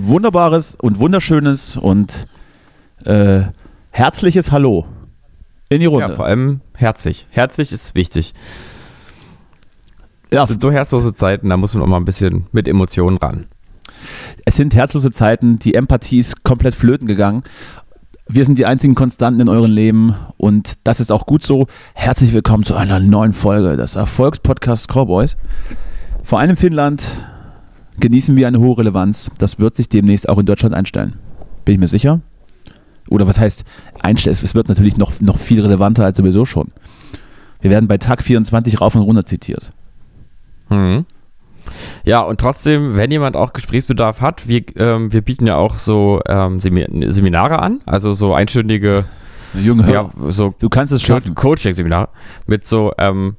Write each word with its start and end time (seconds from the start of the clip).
ein 0.00 0.08
wunderbares 0.08 0.76
und 0.80 0.98
wunderschönes 0.98 1.76
und 1.76 2.26
äh, 3.04 3.42
herzliches 3.90 4.50
Hallo 4.50 4.86
in 5.68 5.80
die 5.80 5.86
Runde. 5.86 6.08
Ja, 6.08 6.14
vor 6.14 6.24
allem 6.24 6.60
herzlich. 6.74 7.26
Herzlich 7.30 7.72
ist 7.72 7.94
wichtig. 7.94 8.34
Ja, 10.32 10.40
Das 10.42 10.50
sind 10.50 10.62
so 10.62 10.70
herzlose 10.70 11.14
Zeiten, 11.14 11.48
da 11.50 11.56
muss 11.56 11.74
man 11.74 11.82
auch 11.82 11.86
mal 11.88 11.96
ein 11.96 12.04
bisschen 12.04 12.46
mit 12.52 12.68
Emotionen 12.68 13.16
ran. 13.18 13.46
es 14.44 14.56
sind 14.56 14.74
herzlose 14.74 15.10
Zeiten, 15.10 15.58
die 15.58 15.74
Empathie 15.74 16.18
ist 16.18 16.44
komplett 16.44 16.74
flöten 16.74 17.06
gegangen. 17.06 17.42
Wir 18.28 18.44
sind 18.44 18.58
die 18.58 18.66
einzigen 18.66 18.94
Konstanten 18.94 19.40
in 19.40 19.48
eurem 19.48 19.72
Leben 19.72 20.14
und 20.36 20.74
das 20.84 21.00
ist 21.00 21.10
auch 21.10 21.26
gut 21.26 21.42
so. 21.42 21.66
Herzlich 21.94 22.32
willkommen 22.32 22.62
zu 22.64 22.76
einer 22.76 23.00
neuen 23.00 23.32
Folge 23.32 23.76
des 23.76 23.96
Erfolgspodcasts 23.96 24.86
Cowboys. 24.86 25.36
Vor 26.22 26.38
allem 26.38 26.50
in 26.50 26.56
Finnland 26.56 27.20
genießen 27.98 28.36
wir 28.36 28.46
eine 28.46 28.60
hohe 28.60 28.78
Relevanz. 28.78 29.30
Das 29.38 29.58
wird 29.58 29.74
sich 29.74 29.88
demnächst 29.88 30.28
auch 30.28 30.38
in 30.38 30.46
Deutschland 30.46 30.74
einstellen. 30.74 31.14
Bin 31.64 31.74
ich 31.74 31.80
mir 31.80 31.88
sicher? 31.88 32.20
Oder 33.08 33.26
was 33.26 33.40
heißt 33.40 33.64
einstellen? 34.00 34.36
Es 34.40 34.54
wird 34.54 34.68
natürlich 34.68 34.96
noch, 34.96 35.12
noch 35.20 35.38
viel 35.38 35.60
relevanter 35.60 36.04
als 36.04 36.16
sowieso 36.16 36.44
schon. 36.44 36.68
Wir 37.60 37.70
werden 37.70 37.88
bei 37.88 37.98
Tag 37.98 38.22
24 38.22 38.80
rauf 38.80 38.94
und 38.94 39.02
runter 39.02 39.24
zitiert. 39.24 39.72
Mhm. 40.68 41.04
Ja, 42.04 42.20
und 42.20 42.40
trotzdem, 42.40 42.96
wenn 42.96 43.10
jemand 43.10 43.36
auch 43.36 43.52
Gesprächsbedarf 43.52 44.20
hat, 44.20 44.48
wir, 44.48 44.62
ähm, 44.76 45.12
wir 45.12 45.20
bieten 45.20 45.46
ja 45.46 45.56
auch 45.56 45.78
so 45.78 46.20
ähm, 46.26 46.58
Semi- 46.58 47.10
Seminare 47.12 47.60
an, 47.60 47.80
also 47.86 48.12
so 48.12 48.34
einstündige, 48.34 49.04
Junge, 49.54 49.92
ja, 49.92 50.10
so 50.28 50.54
du 50.58 50.68
kannst 50.68 50.92
es 50.92 51.02
schaffen. 51.02 51.34
Coaching-Seminare 51.34 52.08
mit 52.46 52.64
so, 52.64 52.92
ähm, 52.98 53.36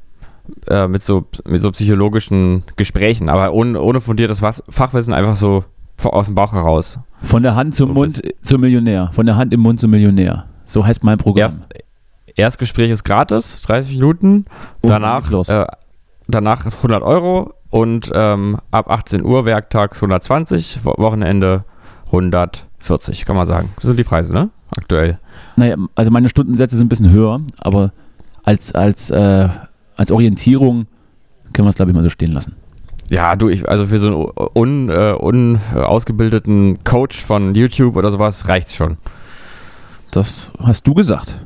äh, 0.67 0.87
mit 0.87 1.01
so, 1.01 1.25
mit 1.45 1.61
so 1.61 1.71
psychologischen 1.71 2.63
Gesprächen, 2.75 3.29
aber 3.29 3.53
ohne, 3.53 3.79
ohne 3.81 4.01
fundiertes 4.01 4.39
Fachwissen, 4.39 5.13
einfach 5.13 5.35
so 5.35 5.63
aus 6.03 6.25
dem 6.27 6.35
Bauch 6.35 6.53
heraus. 6.53 6.99
Von 7.21 7.43
der 7.43 7.55
Hand 7.55 7.75
zum 7.75 7.89
So 7.89 7.93
Mund 7.93 8.21
zum 8.41 8.61
Millionär. 8.61 9.09
Von 9.13 9.25
der 9.27 9.35
Hand 9.35 9.53
im 9.53 9.59
Mund 9.59 9.79
zum 9.79 9.91
Millionär. 9.91 10.45
So 10.65 10.83
heißt 10.85 11.03
mein 11.03 11.17
Programm. 11.19 11.51
Erst, 11.51 11.67
Erstgespräch 12.35 12.89
ist 12.89 13.03
gratis, 13.03 13.61
30 13.61 13.95
Minuten, 13.95 14.45
dann 14.81 15.01
danach, 15.01 15.31
äh, 15.49 15.65
danach 16.27 16.65
100 16.65 17.03
Euro 17.03 17.53
und 17.69 18.09
ähm, 18.15 18.57
ab 18.71 18.89
18 18.89 19.23
Uhr 19.23 19.45
werktags 19.45 19.97
120, 19.99 20.79
Wo- 20.83 20.95
Wochenende 20.97 21.65
140, 22.07 23.25
kann 23.25 23.35
man 23.35 23.47
sagen. 23.47 23.69
Das 23.75 23.83
sind 23.85 23.97
die 23.97 24.03
Preise, 24.03 24.33
ne? 24.33 24.49
Aktuell. 24.77 25.19
Naja, 25.57 25.75
also 25.95 26.11
meine 26.11 26.29
Stundensätze 26.29 26.77
sind 26.77 26.85
ein 26.85 26.89
bisschen 26.89 27.11
höher, 27.11 27.41
aber 27.59 27.91
als, 28.43 28.73
als, 28.73 29.11
äh, 29.11 29.49
als 29.95 30.11
Orientierung 30.11 30.87
können 31.53 31.65
wir 31.65 31.69
es, 31.69 31.75
glaube 31.75 31.91
ich, 31.91 31.95
mal 31.95 32.03
so 32.03 32.09
stehen 32.09 32.31
lassen. 32.31 32.55
Ja, 33.09 33.35
du, 33.35 33.49
ich, 33.49 33.67
also 33.67 33.87
für 33.87 33.99
so 33.99 34.33
einen 34.33 34.49
un, 34.55 34.89
äh, 34.89 35.11
unausgebildeten 35.11 36.83
Coach 36.83 37.21
von 37.21 37.55
YouTube 37.55 37.97
oder 37.97 38.11
sowas 38.11 38.47
reicht's 38.47 38.73
schon. 38.73 38.97
Das 40.11 40.51
hast 40.59 40.87
du 40.87 40.93
gesagt. 40.93 41.45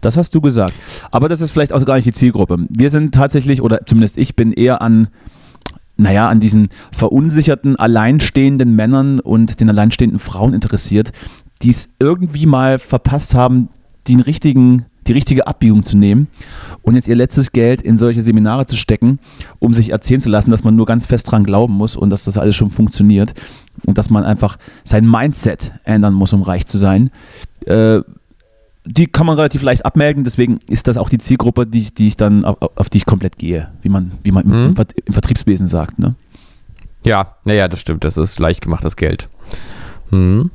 Das 0.00 0.16
hast 0.16 0.34
du 0.34 0.40
gesagt. 0.40 0.74
Aber 1.12 1.28
das 1.28 1.40
ist 1.40 1.52
vielleicht 1.52 1.72
auch 1.72 1.84
gar 1.84 1.94
nicht 1.94 2.06
die 2.06 2.12
Zielgruppe. 2.12 2.66
Wir 2.68 2.90
sind 2.90 3.14
tatsächlich, 3.14 3.62
oder 3.62 3.86
zumindest 3.86 4.18
ich 4.18 4.34
bin 4.34 4.52
eher 4.52 4.82
an, 4.82 5.08
naja, 5.96 6.28
an 6.28 6.40
diesen 6.40 6.70
verunsicherten, 6.90 7.76
alleinstehenden 7.76 8.74
Männern 8.74 9.20
und 9.20 9.60
den 9.60 9.70
alleinstehenden 9.70 10.18
Frauen 10.18 10.54
interessiert, 10.54 11.12
die 11.62 11.70
es 11.70 11.88
irgendwie 12.00 12.46
mal 12.46 12.80
verpasst 12.80 13.34
haben, 13.34 13.68
den 14.08 14.18
richtigen, 14.18 14.86
die 15.06 15.12
richtige 15.12 15.46
Abbiegung 15.46 15.82
zu 15.84 15.96
nehmen 15.96 16.28
und 16.82 16.94
jetzt 16.94 17.08
ihr 17.08 17.16
letztes 17.16 17.52
Geld 17.52 17.82
in 17.82 17.98
solche 17.98 18.22
Seminare 18.22 18.66
zu 18.66 18.76
stecken, 18.76 19.18
um 19.58 19.72
sich 19.74 19.90
erzählen 19.90 20.20
zu 20.20 20.28
lassen, 20.28 20.50
dass 20.50 20.62
man 20.64 20.76
nur 20.76 20.86
ganz 20.86 21.06
fest 21.06 21.30
dran 21.30 21.44
glauben 21.44 21.72
muss 21.74 21.96
und 21.96 22.10
dass 22.10 22.24
das 22.24 22.38
alles 22.38 22.54
schon 22.54 22.70
funktioniert 22.70 23.34
und 23.86 23.98
dass 23.98 24.10
man 24.10 24.24
einfach 24.24 24.58
sein 24.84 25.08
Mindset 25.10 25.72
ändern 25.84 26.14
muss, 26.14 26.32
um 26.32 26.42
reich 26.42 26.66
zu 26.66 26.78
sein. 26.78 27.10
Äh, 27.66 28.00
die 28.84 29.06
kann 29.06 29.26
man 29.26 29.36
relativ 29.36 29.62
leicht 29.62 29.84
abmelden, 29.86 30.24
deswegen 30.24 30.58
ist 30.68 30.88
das 30.88 30.96
auch 30.96 31.08
die 31.08 31.18
Zielgruppe, 31.18 31.66
die, 31.66 31.78
ich- 31.78 31.94
die 31.94 32.08
ich 32.08 32.16
dann, 32.16 32.44
auf, 32.44 32.56
auf 32.76 32.90
die 32.90 32.98
ich 32.98 33.06
komplett 33.06 33.38
gehe, 33.38 33.68
wie 33.82 33.88
man, 33.88 34.12
wie 34.24 34.32
man 34.32 34.44
im, 34.44 34.50
Mhm. 34.50 34.74
im, 34.76 34.86
im 35.06 35.12
Vertriebswesen 35.12 35.68
sagt. 35.68 35.98
Ne? 36.00 36.16
Ja, 37.04 37.36
naja, 37.44 37.68
das 37.68 37.80
stimmt. 37.80 38.02
Das 38.04 38.16
ist 38.16 38.38
leicht 38.40 38.60
gemachtes 38.60 38.96
Geld. 38.96 39.28
Hm. 40.10 40.50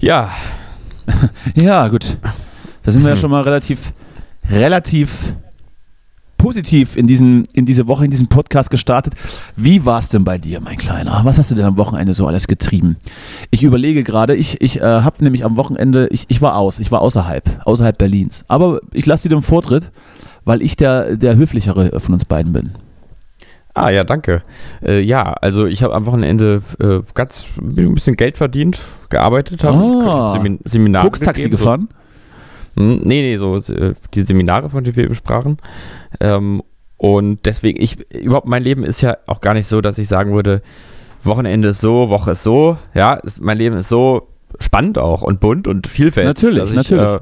Ja, 0.00 0.30
Ja, 1.54 1.88
gut. 1.88 2.18
Da 2.84 2.92
sind 2.92 3.02
wir 3.02 3.08
ja 3.08 3.14
Hm. 3.16 3.20
schon 3.20 3.30
mal 3.30 3.42
relativ, 3.42 3.92
relativ 4.50 5.34
positiv 6.36 6.96
in, 6.96 7.06
diesen, 7.06 7.44
in 7.54 7.64
diese 7.64 7.88
Woche, 7.88 8.04
in 8.04 8.10
diesem 8.10 8.26
Podcast 8.28 8.70
gestartet. 8.70 9.14
Wie 9.56 9.86
war 9.86 9.98
es 9.98 10.10
denn 10.10 10.24
bei 10.24 10.36
dir, 10.36 10.60
mein 10.60 10.76
Kleiner? 10.76 11.20
Was 11.24 11.38
hast 11.38 11.50
du 11.50 11.54
denn 11.54 11.64
am 11.64 11.78
Wochenende 11.78 12.12
so 12.12 12.26
alles 12.26 12.46
getrieben? 12.46 12.98
Ich 13.50 13.62
überlege 13.62 14.02
gerade, 14.02 14.34
ich, 14.34 14.60
ich 14.60 14.80
äh, 14.80 14.82
habe 14.84 15.24
nämlich 15.24 15.44
am 15.46 15.56
Wochenende, 15.56 16.06
ich, 16.10 16.26
ich 16.28 16.42
war 16.42 16.56
aus, 16.56 16.78
ich 16.78 16.92
war 16.92 17.00
außerhalb, 17.00 17.62
außerhalb 17.64 17.96
Berlins. 17.96 18.44
Aber 18.48 18.80
ich 18.92 19.06
lasse 19.06 19.26
dir 19.28 19.34
den 19.34 19.42
Vortritt, 19.42 19.90
weil 20.44 20.60
ich 20.60 20.76
der, 20.76 21.16
der 21.16 21.36
höflichere 21.36 21.98
von 21.98 22.12
uns 22.12 22.26
beiden 22.26 22.52
bin. 22.52 22.72
Ah 23.72 23.90
ja, 23.90 24.04
danke. 24.04 24.42
Äh, 24.84 25.00
ja, 25.00 25.32
also 25.40 25.66
ich 25.66 25.82
habe 25.82 25.94
am 25.94 26.04
Wochenende 26.04 26.62
äh, 26.78 27.00
ganz 27.14 27.46
ein 27.58 27.94
bisschen 27.94 28.16
Geld 28.16 28.36
verdient, 28.36 28.78
gearbeitet 29.08 29.64
habe. 29.64 29.78
Ah. 29.78 30.28
Semin 30.64 30.92
Koks-Taxi 30.92 31.44
gegeben, 31.44 31.56
gefahren? 31.56 31.88
So, 31.90 31.96
Hm, 32.76 33.00
nee, 33.04 33.22
nee, 33.22 33.36
so 33.36 33.56
äh, 33.56 33.94
die 34.14 34.22
Seminare, 34.22 34.70
von 34.70 34.84
denen 34.84 34.96
wir 34.96 35.04
eben 35.04 35.14
sprachen. 35.14 35.58
Ähm, 36.20 36.62
und 36.96 37.44
deswegen, 37.44 37.82
ich, 37.82 37.98
überhaupt 38.12 38.46
mein 38.46 38.62
Leben 38.62 38.84
ist 38.84 39.00
ja 39.00 39.16
auch 39.26 39.40
gar 39.40 39.54
nicht 39.54 39.66
so, 39.66 39.80
dass 39.80 39.98
ich 39.98 40.08
sagen 40.08 40.34
würde, 40.34 40.62
Wochenende 41.22 41.68
ist 41.68 41.80
so, 41.80 42.10
Woche 42.10 42.32
ist 42.32 42.42
so. 42.42 42.78
Ja, 42.94 43.14
ist, 43.14 43.40
mein 43.40 43.58
Leben 43.58 43.76
ist 43.76 43.88
so 43.88 44.28
spannend 44.60 44.98
auch 44.98 45.22
und 45.22 45.40
bunt 45.40 45.66
und 45.66 45.86
vielfältig. 45.86 46.28
Natürlich, 46.28 46.58
dass 46.58 46.70
ich, 46.70 46.76
natürlich. 46.76 47.10
Äh, 47.16 47.20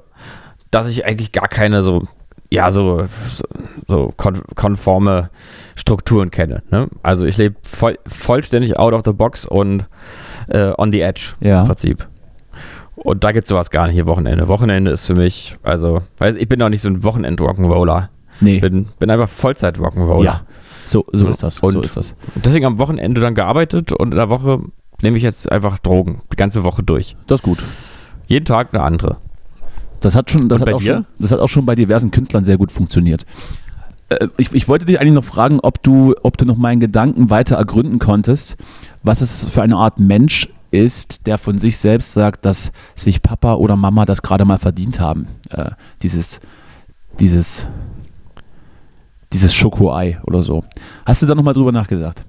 dass 0.71 0.89
ich 0.89 1.05
eigentlich 1.05 1.33
gar 1.33 1.49
keine 1.49 1.83
so, 1.83 2.05
ja, 2.51 2.73
so, 2.73 3.05
so, 3.29 3.45
so 3.89 4.15
kon 4.17 4.43
konforme 4.55 5.31
Strukturen 5.77 6.31
kenne. 6.31 6.63
Ne? 6.71 6.89
Also 7.03 7.25
ich 7.25 7.37
lebe 7.37 7.57
voll, 7.63 7.99
vollständig 8.07 8.79
out 8.79 8.93
of 8.93 9.03
the 9.05 9.13
box 9.13 9.47
und 9.47 9.87
äh, 10.49 10.73
on 10.77 10.93
the 10.93 11.01
edge 11.01 11.35
Ja. 11.41 11.61
im 11.61 11.67
Prinzip. 11.67 12.09
Und 12.97 13.25
da 13.25 13.33
gibt 13.33 13.45
es 13.45 13.49
sowas 13.49 13.71
gar 13.71 13.87
nicht 13.87 13.95
hier 13.95 14.07
Wochenende. 14.07 14.49
Wochenende 14.49 14.91
ist 14.91 15.07
für 15.07 15.15
mich, 15.15 15.57
also, 15.63 16.03
weiß, 16.19 16.37
ich 16.37 16.49
bin 16.49 16.61
auch 16.63 16.69
nicht 16.69 16.83
so 16.83 16.89
ein 16.89 17.03
Wochenend-Rock'n'Roller. 17.03 18.09
Nee. 18.41 18.61
Bin, 18.61 18.89
bin 18.99 19.11
einfach 19.11 19.29
Vollzeit-Rock'n'Roller. 19.29 20.25
Ja. 20.25 20.41
So, 20.85 21.05
so 21.13 21.29
ist 21.29 21.43
das. 21.43 21.61
Und- 21.61 21.73
so 21.73 21.81
ist 21.81 21.97
das. 21.97 22.15
Deswegen 22.35 22.67
am 22.67 22.79
Wochenende 22.79 23.21
dann 23.21 23.35
gearbeitet 23.35 23.93
und 23.93 24.11
in 24.13 24.17
der 24.19 24.29
Woche 24.31 24.61
nehme 25.01 25.17
ich 25.17 25.23
jetzt 25.23 25.51
einfach 25.51 25.79
Drogen. 25.79 26.23
Die 26.33 26.37
ganze 26.37 26.65
Woche 26.65 26.83
durch. 26.83 27.17
Das 27.27 27.41
ist 27.41 27.45
gut. 27.45 27.59
Jeden 28.27 28.45
Tag 28.45 28.69
eine 28.73 28.83
andere. 28.83 29.17
Das 30.01 30.15
hat 30.17 30.31
schon, 30.31 30.49
das 30.49 30.61
Und 30.61 30.63
hat 30.63 30.73
bei 30.73 30.75
auch 30.77 30.81
dir? 30.81 30.95
schon, 30.95 31.07
das 31.19 31.33
hat 31.33 31.39
auch 31.41 31.49
schon 31.49 31.65
bei 31.65 31.75
diversen 31.77 32.11
Künstlern 32.11 32.45
sehr 32.45 32.59
gut 32.59 32.73
funktioniert. 32.73 33.25
Äh, 34.09 34.27
Ich, 34.37 34.53
ich 34.53 34.69
wollte 34.69 34.85
dich 34.85 35.01
eigentlich 35.01 35.13
noch 35.15 35.25
fragen, 35.25 35.61
ob 35.61 35.83
du, 35.83 36.15
ob 36.23 36.37
du 36.37 36.45
noch 36.45 36.57
meinen 36.57 36.81
Gedanken 36.81 37.31
weiter 37.31 37.57
ergründen 37.57 37.99
konntest, 38.01 38.57
was 39.05 39.21
es 39.21 39.45
für 39.47 39.63
eine 39.63 39.77
Art 39.77 39.99
Mensch 40.01 40.49
ist, 40.73 41.27
der 41.27 41.39
von 41.39 41.59
sich 41.59 41.77
selbst 41.77 42.13
sagt, 42.13 42.45
dass 42.45 42.73
sich 42.97 43.23
Papa 43.23 43.55
oder 43.55 43.77
Mama 43.77 44.05
das 44.05 44.23
gerade 44.23 44.45
mal 44.45 44.59
verdient 44.59 45.01
haben. 45.01 45.29
Äh, 45.51 45.71
dieses, 46.03 46.41
dieses, 47.21 47.67
dieses 49.33 49.55
Schokoei 49.55 50.19
oder 50.27 50.43
so. 50.43 50.65
Hast 51.07 51.23
du 51.23 51.27
da 51.27 51.35
nochmal 51.35 51.55
drüber 51.55 51.73
nachgedacht? 51.73 52.25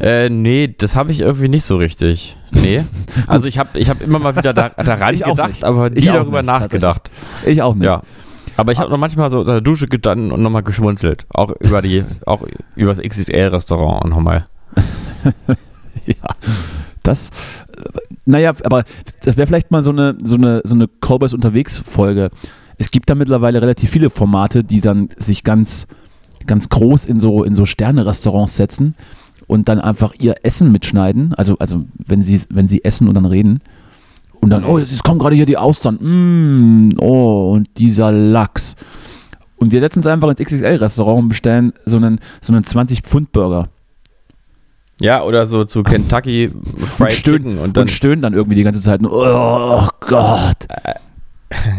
Äh, 0.00 0.28
nee, 0.30 0.72
das 0.78 0.94
habe 0.94 1.10
ich 1.10 1.20
irgendwie 1.20 1.48
nicht 1.48 1.64
so 1.64 1.76
richtig. 1.76 2.36
Nee. 2.52 2.84
also 3.26 3.48
ich 3.48 3.58
habe 3.58 3.76
ich 3.78 3.90
hab 3.90 4.00
immer 4.00 4.20
mal 4.20 4.36
wieder 4.36 4.54
da, 4.54 4.68
daran 4.76 5.16
gedacht, 5.16 5.64
aber 5.64 5.90
nie 5.90 6.02
darüber 6.02 6.42
nicht, 6.42 6.46
nachgedacht. 6.46 7.10
Ich 7.44 7.62
auch 7.62 7.74
nicht. 7.74 7.86
Ja. 7.86 8.02
Aber 8.56 8.72
ich 8.72 8.78
habe 8.78 8.90
noch 8.90 8.98
manchmal 8.98 9.30
so 9.30 9.40
unter 9.40 9.52
der 9.52 9.60
Dusche 9.60 9.86
gestanden 9.86 10.30
und 10.32 10.42
nochmal 10.42 10.62
geschmunzelt. 10.62 11.26
Auch 11.30 11.52
über 11.60 11.82
die, 11.82 12.04
auch 12.26 12.44
über 12.76 12.94
das 12.94 13.00
XXL-Restaurant 13.00 14.04
und 14.04 14.10
nochmal. 14.10 14.44
Ja, 16.06 16.14
das, 17.08 17.30
äh, 17.76 17.98
naja, 18.24 18.52
aber 18.64 18.84
das 19.22 19.36
wäre 19.36 19.46
vielleicht 19.46 19.70
mal 19.70 19.82
so 19.82 19.90
eine, 19.90 20.16
so 20.22 20.36
eine, 20.36 20.62
so 20.64 20.74
eine 20.74 20.88
Cowboys 21.00 21.32
unterwegs 21.32 21.78
Folge. 21.78 22.30
Es 22.76 22.90
gibt 22.90 23.10
da 23.10 23.14
mittlerweile 23.14 23.60
relativ 23.60 23.90
viele 23.90 24.10
Formate, 24.10 24.62
die 24.62 24.80
dann 24.80 25.08
sich 25.18 25.42
ganz, 25.42 25.86
ganz 26.46 26.68
groß 26.68 27.06
in 27.06 27.18
so, 27.18 27.42
in 27.42 27.54
so 27.54 27.66
Sterne-Restaurants 27.66 28.56
setzen 28.56 28.94
und 29.48 29.68
dann 29.68 29.80
einfach 29.80 30.14
ihr 30.20 30.36
Essen 30.42 30.70
mitschneiden. 30.70 31.34
Also, 31.34 31.56
also 31.58 31.84
wenn 32.06 32.22
sie, 32.22 32.40
wenn 32.50 32.68
sie 32.68 32.84
essen 32.84 33.08
und 33.08 33.14
dann 33.14 33.24
reden. 33.24 33.60
Und 34.40 34.50
dann, 34.50 34.64
oh, 34.64 34.78
jetzt 34.78 35.02
kommen 35.02 35.18
gerade 35.18 35.34
hier 35.34 35.46
die 35.46 35.56
Austern. 35.56 35.96
Mm, 35.96 36.98
oh, 37.00 37.52
und 37.54 37.68
dieser 37.78 38.12
Lachs. 38.12 38.76
Und 39.56 39.72
wir 39.72 39.80
setzen 39.80 39.98
uns 39.98 40.06
einfach 40.06 40.28
ins 40.28 40.38
XXL-Restaurant 40.38 41.22
und 41.24 41.28
bestellen 41.30 41.72
so 41.84 41.96
einen, 41.96 42.20
so 42.40 42.52
einen 42.52 42.62
20-Pfund-Burger. 42.62 43.68
Ja, 45.00 45.22
oder 45.22 45.46
so 45.46 45.64
zu 45.64 45.82
Kentucky 45.82 46.50
Fried 46.78 47.08
und 47.08 47.12
stöhnen, 47.12 47.38
Chicken 47.42 47.58
und, 47.58 47.64
und 47.64 47.76
dann. 47.76 47.88
stöhnen 47.88 48.22
dann 48.22 48.34
irgendwie 48.34 48.56
die 48.56 48.64
ganze 48.64 48.80
Zeit. 48.80 49.00
nur, 49.00 49.12
Oh 49.12 49.88
Gott. 50.00 50.66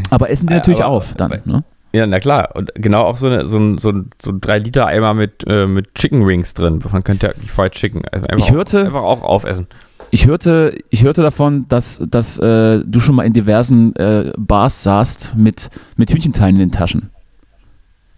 Aber 0.09 0.29
essen 0.29 0.47
die 0.47 0.53
Äh, 0.53 0.57
natürlich 0.57 0.83
aber- 0.83 0.93
auf 0.93 1.15
dann. 1.15 1.31
Ne? 1.45 1.63
Ja, 1.91 2.05
na 2.05 2.19
klar. 2.19 2.49
Und 2.55 2.71
genau 2.75 3.01
auch 3.03 3.17
so, 3.17 3.25
eine, 3.25 3.47
so 3.47 3.57
ein, 3.57 3.77
so 3.79 3.89
ein, 3.89 4.11
so 4.21 4.31
ein 4.31 4.41
3-Liter-Eimer 4.41 5.13
mit, 5.15 5.43
äh, 5.49 5.65
mit 5.65 5.95
Chicken 5.95 6.27
Wings 6.27 6.53
drin 6.53 6.79
von 6.81 7.03
Kentucky 7.03 7.47
Fried 7.47 7.71
Chicken. 7.73 8.03
Einfach 8.05 8.37
ich 8.37 8.51
hörte, 8.51 8.81
auch, 8.81 8.85
einfach 8.85 9.01
auch 9.01 9.23
aufessen. 9.23 9.67
Ich 10.11 10.25
hörte, 10.27 10.75
ich 10.89 11.03
hörte 11.03 11.21
davon, 11.23 11.65
dass, 11.67 11.99
dass 12.09 12.37
äh, 12.39 12.79
du 12.85 12.99
schon 12.99 13.15
mal 13.15 13.23
in 13.25 13.33
diversen 13.33 13.95
äh, 13.95 14.31
Bars 14.37 14.83
saßt 14.83 15.33
mit, 15.35 15.69
mit 15.97 16.11
Hühnchenteilen 16.11 16.55
in 16.55 16.59
den 16.69 16.71
Taschen. 16.71 17.09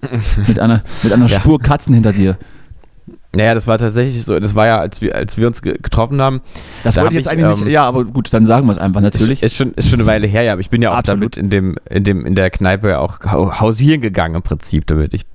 mit 0.47 0.59
einer, 0.59 0.81
mit 1.03 1.13
einer 1.13 1.27
ja. 1.27 1.39
Spur 1.39 1.59
Katzen 1.59 1.93
hinter 1.93 2.11
dir. 2.13 2.37
Naja, 3.33 3.53
das 3.53 3.65
war 3.65 3.77
tatsächlich 3.77 4.25
so. 4.25 4.37
Das 4.39 4.55
war 4.55 4.67
ja, 4.67 4.79
als 4.79 5.01
wir, 5.01 5.15
als 5.15 5.37
wir 5.37 5.47
uns 5.47 5.61
getroffen 5.61 6.21
haben. 6.21 6.41
Das 6.83 6.97
wollte 6.97 7.11
ich 7.11 7.19
jetzt 7.19 7.29
eigentlich 7.29 7.45
ähm, 7.45 7.63
nicht. 7.63 7.71
Ja, 7.71 7.85
aber 7.85 8.03
gut, 8.03 8.33
dann 8.33 8.45
sagen 8.45 8.67
wir 8.67 8.71
es 8.71 8.77
einfach 8.77 8.99
natürlich. 8.99 9.41
Ist, 9.41 9.51
ist, 9.51 9.55
schon, 9.55 9.73
ist 9.73 9.89
schon 9.89 10.01
eine 10.01 10.07
Weile 10.07 10.27
her, 10.27 10.43
ja. 10.43 10.51
Aber 10.51 10.61
ich 10.61 10.69
bin 10.69 10.81
ja 10.81 10.91
auch 10.91 10.97
Absolut. 10.97 11.37
damit 11.37 11.37
in 11.37 11.49
dem, 11.49 11.77
in 11.89 12.03
dem, 12.03 12.25
in 12.25 12.35
der 12.35 12.49
Kneipe 12.49 12.99
auch 12.99 13.19
hausieren 13.23 14.01
gegangen 14.01 14.35
im 14.35 14.41
Prinzip 14.41 14.85
damit. 14.87 15.13
Ich, 15.13 15.25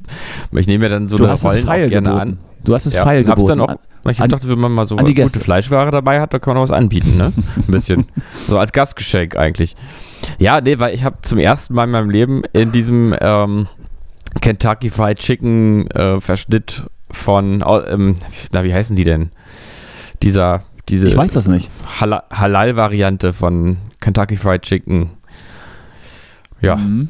ich 0.52 0.66
nehme 0.66 0.84
mir 0.84 0.90
dann 0.90 1.08
so 1.08 1.16
du 1.16 1.25
eine 1.25 1.40
Rollen 1.40 1.66
auch 1.66 1.72
gerne 1.72 1.88
geboten. 1.88 2.08
an. 2.08 2.38
Du 2.64 2.75
hast 2.75 2.84
es 2.84 2.94
ja, 2.94 3.02
feil 3.02 3.25
geboten. 3.25 3.48
Dann 3.48 3.60
auch, 3.60 3.76
ich 4.10 4.20
an, 4.20 4.28
dachte, 4.28 4.46
wenn 4.48 4.58
man 4.58 4.72
mal 4.72 4.84
so 4.84 4.96
gute 4.96 5.14
Gäste. 5.14 5.40
Fleischware 5.40 5.90
dabei 5.90 6.20
hat, 6.20 6.34
da 6.34 6.38
kann 6.38 6.52
man 6.54 6.58
auch 6.58 6.69
was 6.69 6.76
anbieten, 6.76 7.16
ne? 7.16 7.32
Ein 7.56 7.72
bisschen. 7.72 8.06
so 8.48 8.58
als 8.58 8.72
Gastgeschenk 8.72 9.37
eigentlich. 9.37 9.75
Ja, 10.38 10.60
nee, 10.60 10.78
weil 10.78 10.94
ich 10.94 11.02
habe 11.02 11.16
zum 11.22 11.38
ersten 11.38 11.72
Mal 11.72 11.84
in 11.84 11.90
meinem 11.90 12.10
Leben 12.10 12.43
in 12.52 12.72
diesem 12.72 13.14
ähm, 13.20 13.69
Kentucky 14.40 14.90
Fried 14.90 15.19
Chicken 15.19 15.90
äh, 15.93 16.20
Verschnitt 16.20 16.84
von, 17.11 17.64
ähm, 17.88 18.17
na, 18.53 18.64
wie 18.64 18.75
heißen 18.75 18.97
die 18.97 19.05
denn? 19.05 19.31
Dieser, 20.23 20.62
diese. 20.88 21.08
Ich 21.08 21.17
weiß 21.17 21.32
das 21.32 21.49
nicht. 21.49 21.70
Halal-Variante 22.00 23.32
von 23.32 23.79
Kentucky 24.00 24.37
Fried 24.37 24.62
Chicken. 24.62 25.11
Ja. 26.61 26.76
Mhm. 26.76 27.08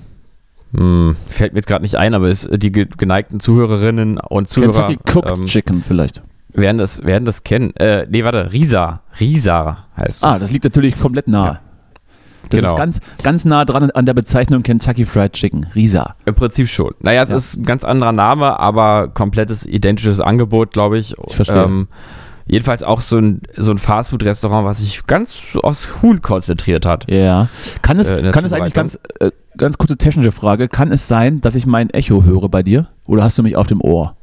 Hm, 0.77 1.17
fällt 1.29 1.53
mir 1.53 1.59
jetzt 1.59 1.67
gerade 1.67 1.83
nicht 1.83 1.95
ein, 1.95 2.15
aber 2.15 2.29
ist 2.29 2.49
die 2.53 2.73
geneigten 2.73 3.41
Zuhörerinnen 3.41 4.19
und 4.19 4.49
Zuhörer. 4.49 4.89
Kentucky 4.89 5.19
Cooked 5.19 5.39
ähm, 5.39 5.47
Chicken 5.47 5.83
vielleicht. 5.83 6.23
Werden 6.53 6.79
das, 6.79 7.05
werden 7.05 7.25
das 7.25 7.45
kennen. 7.45 7.75
Äh, 7.77 8.07
nee, 8.11 8.25
warte, 8.25 8.53
Risa. 8.53 9.03
Risa 9.21 9.87
heißt 9.97 10.25
ah, 10.25 10.33
das. 10.33 10.37
Ah, 10.37 10.39
das 10.39 10.51
liegt 10.51 10.65
natürlich 10.65 10.99
komplett 10.99 11.29
nah. 11.29 11.47
Ja. 11.47 11.61
Das 12.51 12.61
genau. 12.61 12.73
ist 12.73 12.77
ganz, 12.77 13.01
ganz 13.23 13.45
nah 13.45 13.65
dran 13.65 13.91
an 13.91 14.07
der 14.07 14.15
Bezeichnung 14.15 14.63
Kentucky 14.63 15.05
Fried 15.05 15.33
Chicken. 15.33 15.67
Risa. 15.75 16.15
Im 16.25 16.35
Prinzip 16.35 16.69
schon. 16.69 16.95
Naja, 17.01 17.23
es 17.23 17.31
ja. 17.31 17.37
ist 17.37 17.57
ein 17.57 17.65
ganz 17.65 17.85
anderer 17.85 18.13
Name, 18.13 18.59
aber 18.59 19.09
komplettes 19.09 19.67
identisches 19.67 20.21
Angebot, 20.21 20.73
glaube 20.73 20.99
ich. 20.99 21.15
Ich 21.29 21.37
verstehe. 21.37 21.65
Ähm, 21.65 21.89
jedenfalls 22.47 22.83
auch 22.83 23.01
so 23.01 23.19
ein, 23.19 23.43
so 23.57 23.73
ein 23.73 23.79
Fastfood-Restaurant, 23.79 24.65
was 24.65 24.79
sich 24.79 25.05
ganz 25.07 25.57
aus 25.63 26.03
Huhn 26.03 26.23
konzentriert 26.23 26.87
hat. 26.87 27.11
Ja. 27.11 27.49
Kann 27.83 27.99
es, 27.99 28.11
äh, 28.11 28.31
kann 28.33 28.45
es 28.45 28.53
eigentlich 28.53 28.75
ganz, 28.75 28.99
äh, 29.21 29.31
ganz 29.57 29.79
kurze 29.79 29.97
technische 29.97 30.33
Frage, 30.33 30.69
kann 30.69 30.93
es 30.93 31.09
sein, 31.09 31.41
dass 31.41 31.55
ich 31.55 31.67
mein 31.67 31.91
Echo 31.91 32.25
höre 32.25 32.49
bei 32.49 32.63
dir? 32.63 32.89
Oder 33.07 33.25
hast 33.25 33.39
du 33.39 33.43
mich 33.43 33.57
auf 33.57 33.67
dem 33.67 33.81
Ohr? 33.81 34.16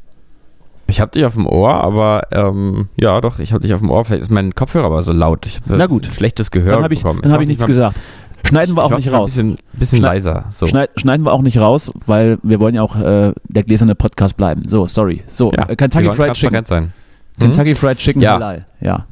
Ich 0.87 0.99
habe 0.99 1.11
dich 1.11 1.25
auf 1.25 1.33
dem 1.33 1.47
Ohr, 1.47 1.73
aber 1.73 2.27
ähm, 2.31 2.89
ja, 2.99 3.21
doch, 3.21 3.39
ich 3.39 3.53
habe 3.53 3.61
dich 3.61 3.73
auf 3.73 3.79
dem 3.79 3.89
Ohr. 3.89 4.03
Vielleicht 4.05 4.23
ist 4.23 4.31
mein 4.31 4.53
Kopfhörer 4.53 4.85
aber 4.85 5.01
so 5.03 5.13
laut. 5.13 5.45
Ich 5.45 5.59
Na 5.65 5.87
gut. 5.87 6.07
Schlechtes 6.07 6.51
Gehör 6.51 6.73
dann 6.73 6.83
hab 6.83 6.91
ich, 6.91 7.01
bekommen. 7.01 7.21
Dann 7.21 7.31
habe 7.31 7.43
ich 7.43 7.49
nichts 7.49 7.65
gesagt. 7.65 7.97
Schneiden 8.45 8.75
wir 8.75 8.83
auch 8.83 8.95
nicht 8.97 9.11
raus. 9.11 9.37
Ein 9.37 9.55
bisschen, 9.55 9.79
bisschen 9.79 9.99
Schneid, 9.99 10.13
leiser. 10.15 10.45
So. 10.51 10.67
Schneid, 10.67 10.89
schneiden 10.97 11.25
wir 11.25 11.31
auch 11.31 11.41
nicht 11.41 11.57
raus, 11.57 11.91
weil 12.05 12.37
wir 12.43 12.59
wollen 12.59 12.75
ja 12.75 12.81
auch 12.81 12.97
äh, 12.97 13.31
der 13.47 13.63
gläserne 13.63 13.95
Podcast 13.95 14.35
bleiben. 14.35 14.63
So, 14.67 14.85
sorry. 14.87 15.23
So, 15.27 15.51
ja, 15.53 15.69
äh, 15.69 15.75
Kentucky 15.75 16.11
Fried 16.11 16.33
Chicken. 16.33 16.65
Sein. 16.65 16.93
Kentucky 17.39 17.69
hm? 17.69 17.75
Fried 17.77 17.97
Chicken 17.97 18.21
ja. 18.21 18.33
halal. 18.33 18.65
Ja. 18.81 19.05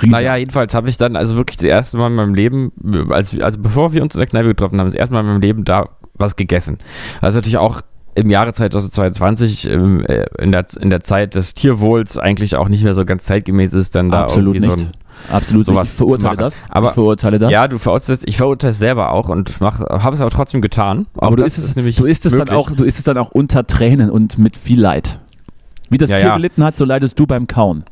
Riese. 0.00 0.12
Naja, 0.12 0.36
jedenfalls 0.36 0.74
habe 0.74 0.88
ich 0.88 0.96
dann 0.96 1.16
also 1.16 1.36
wirklich 1.36 1.56
das 1.56 1.64
erste 1.64 1.96
Mal 1.96 2.08
in 2.08 2.14
meinem 2.14 2.34
Leben, 2.34 2.72
als, 3.10 3.38
also 3.40 3.58
bevor 3.58 3.92
wir 3.92 4.02
uns 4.02 4.14
in 4.14 4.20
der 4.20 4.28
Kneipe 4.28 4.48
getroffen 4.48 4.78
haben, 4.78 4.86
das 4.86 4.94
erste 4.94 5.14
Mal 5.14 5.20
in 5.20 5.26
meinem 5.26 5.40
Leben 5.40 5.64
da 5.64 5.88
was 6.14 6.36
gegessen. 6.36 6.78
Also 7.20 7.38
natürlich 7.38 7.58
auch 7.58 7.80
im 8.18 8.30
Jahre 8.30 8.52
2022 8.52 9.70
ähm, 9.70 10.04
äh, 10.04 10.26
in, 10.38 10.52
der, 10.52 10.66
in 10.80 10.90
der 10.90 11.02
Zeit 11.02 11.34
des 11.34 11.54
Tierwohls 11.54 12.18
eigentlich 12.18 12.56
auch 12.56 12.68
nicht 12.68 12.82
mehr 12.82 12.94
so 12.94 13.04
ganz 13.04 13.24
zeitgemäß 13.24 13.74
ist, 13.74 13.94
dann 13.94 14.10
da 14.10 14.24
Absolut 14.24 14.56
irgendwie 14.56 14.68
nicht. 14.68 14.78
so 14.78 14.86
ein 14.86 14.92
Absolut, 15.30 15.64
sowas 15.64 15.90
ich 15.90 15.96
verurteile 15.96 16.36
das. 16.36 16.62
Aber 16.68 16.88
ich 16.88 16.94
verurteile 16.94 17.38
das. 17.38 17.50
Ja, 17.50 17.66
du 17.66 17.78
verurteilst, 17.78 18.26
ich 18.26 18.36
verurteile 18.36 18.70
es 18.70 18.78
selber 18.78 19.10
auch 19.12 19.28
und 19.28 19.60
habe 19.60 20.14
es 20.14 20.20
aber 20.20 20.30
trotzdem 20.30 20.60
getan. 20.60 21.06
Aber 21.16 21.36
du 21.36 21.44
isst, 21.44 21.58
es, 21.58 21.74
nämlich 21.74 21.96
du 21.96 22.06
isst 22.06 22.24
es 22.26 22.32
dann 22.32 22.48
auch, 22.50 22.70
du 22.70 22.84
isst 22.84 22.98
es 22.98 23.04
dann 23.04 23.18
auch 23.18 23.30
unter 23.30 23.66
Tränen 23.66 24.10
und 24.10 24.38
mit 24.38 24.56
viel 24.56 24.80
Leid. 24.80 25.18
Wie 25.90 25.98
das 25.98 26.10
ja, 26.10 26.18
Tier 26.18 26.28
ja. 26.28 26.36
gelitten 26.36 26.64
hat, 26.64 26.76
so 26.76 26.84
leidest 26.84 27.18
du 27.18 27.26
beim 27.26 27.46
Kauen. 27.46 27.84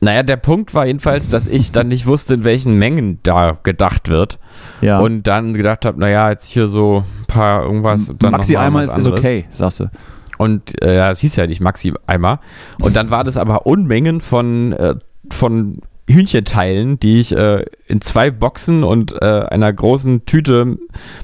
Naja, 0.00 0.22
der 0.22 0.36
Punkt 0.36 0.74
war 0.74 0.86
jedenfalls, 0.86 1.28
dass 1.28 1.46
ich 1.46 1.72
dann 1.72 1.88
nicht 1.88 2.06
wusste, 2.06 2.34
in 2.34 2.44
welchen 2.44 2.74
Mengen 2.78 3.18
da 3.22 3.58
gedacht 3.62 4.08
wird. 4.08 4.38
Ja. 4.80 4.98
Und 4.98 5.22
dann 5.22 5.54
gedacht 5.54 5.84
habe, 5.84 5.98
naja, 5.98 6.30
jetzt 6.30 6.46
hier 6.46 6.68
so 6.68 7.04
ein 7.20 7.26
paar 7.26 7.64
irgendwas. 7.64 8.10
Und 8.10 8.22
dann 8.22 8.32
Maxi 8.32 8.56
Eimer 8.56 8.84
ist, 8.84 8.96
ist 8.96 9.06
okay, 9.06 9.46
sagst 9.50 9.80
du. 9.80 9.90
Und 10.38 10.82
äh, 10.82 10.96
ja, 10.96 11.10
es 11.10 11.20
hieß 11.20 11.36
ja 11.36 11.46
nicht 11.46 11.60
Maxi 11.60 11.94
Eimer. 12.06 12.40
Und 12.78 12.94
dann 12.94 13.10
war 13.10 13.24
das 13.24 13.38
aber 13.38 13.66
Unmengen 13.66 14.20
von, 14.20 14.72
äh, 14.72 14.96
von 15.30 15.80
Hühnchenteilen, 16.08 17.00
die 17.00 17.20
ich 17.20 17.34
äh, 17.34 17.64
in 17.86 18.00
zwei 18.00 18.30
Boxen 18.30 18.84
und 18.84 19.20
äh, 19.22 19.46
einer 19.48 19.72
großen 19.72 20.26
Tüte 20.26 20.78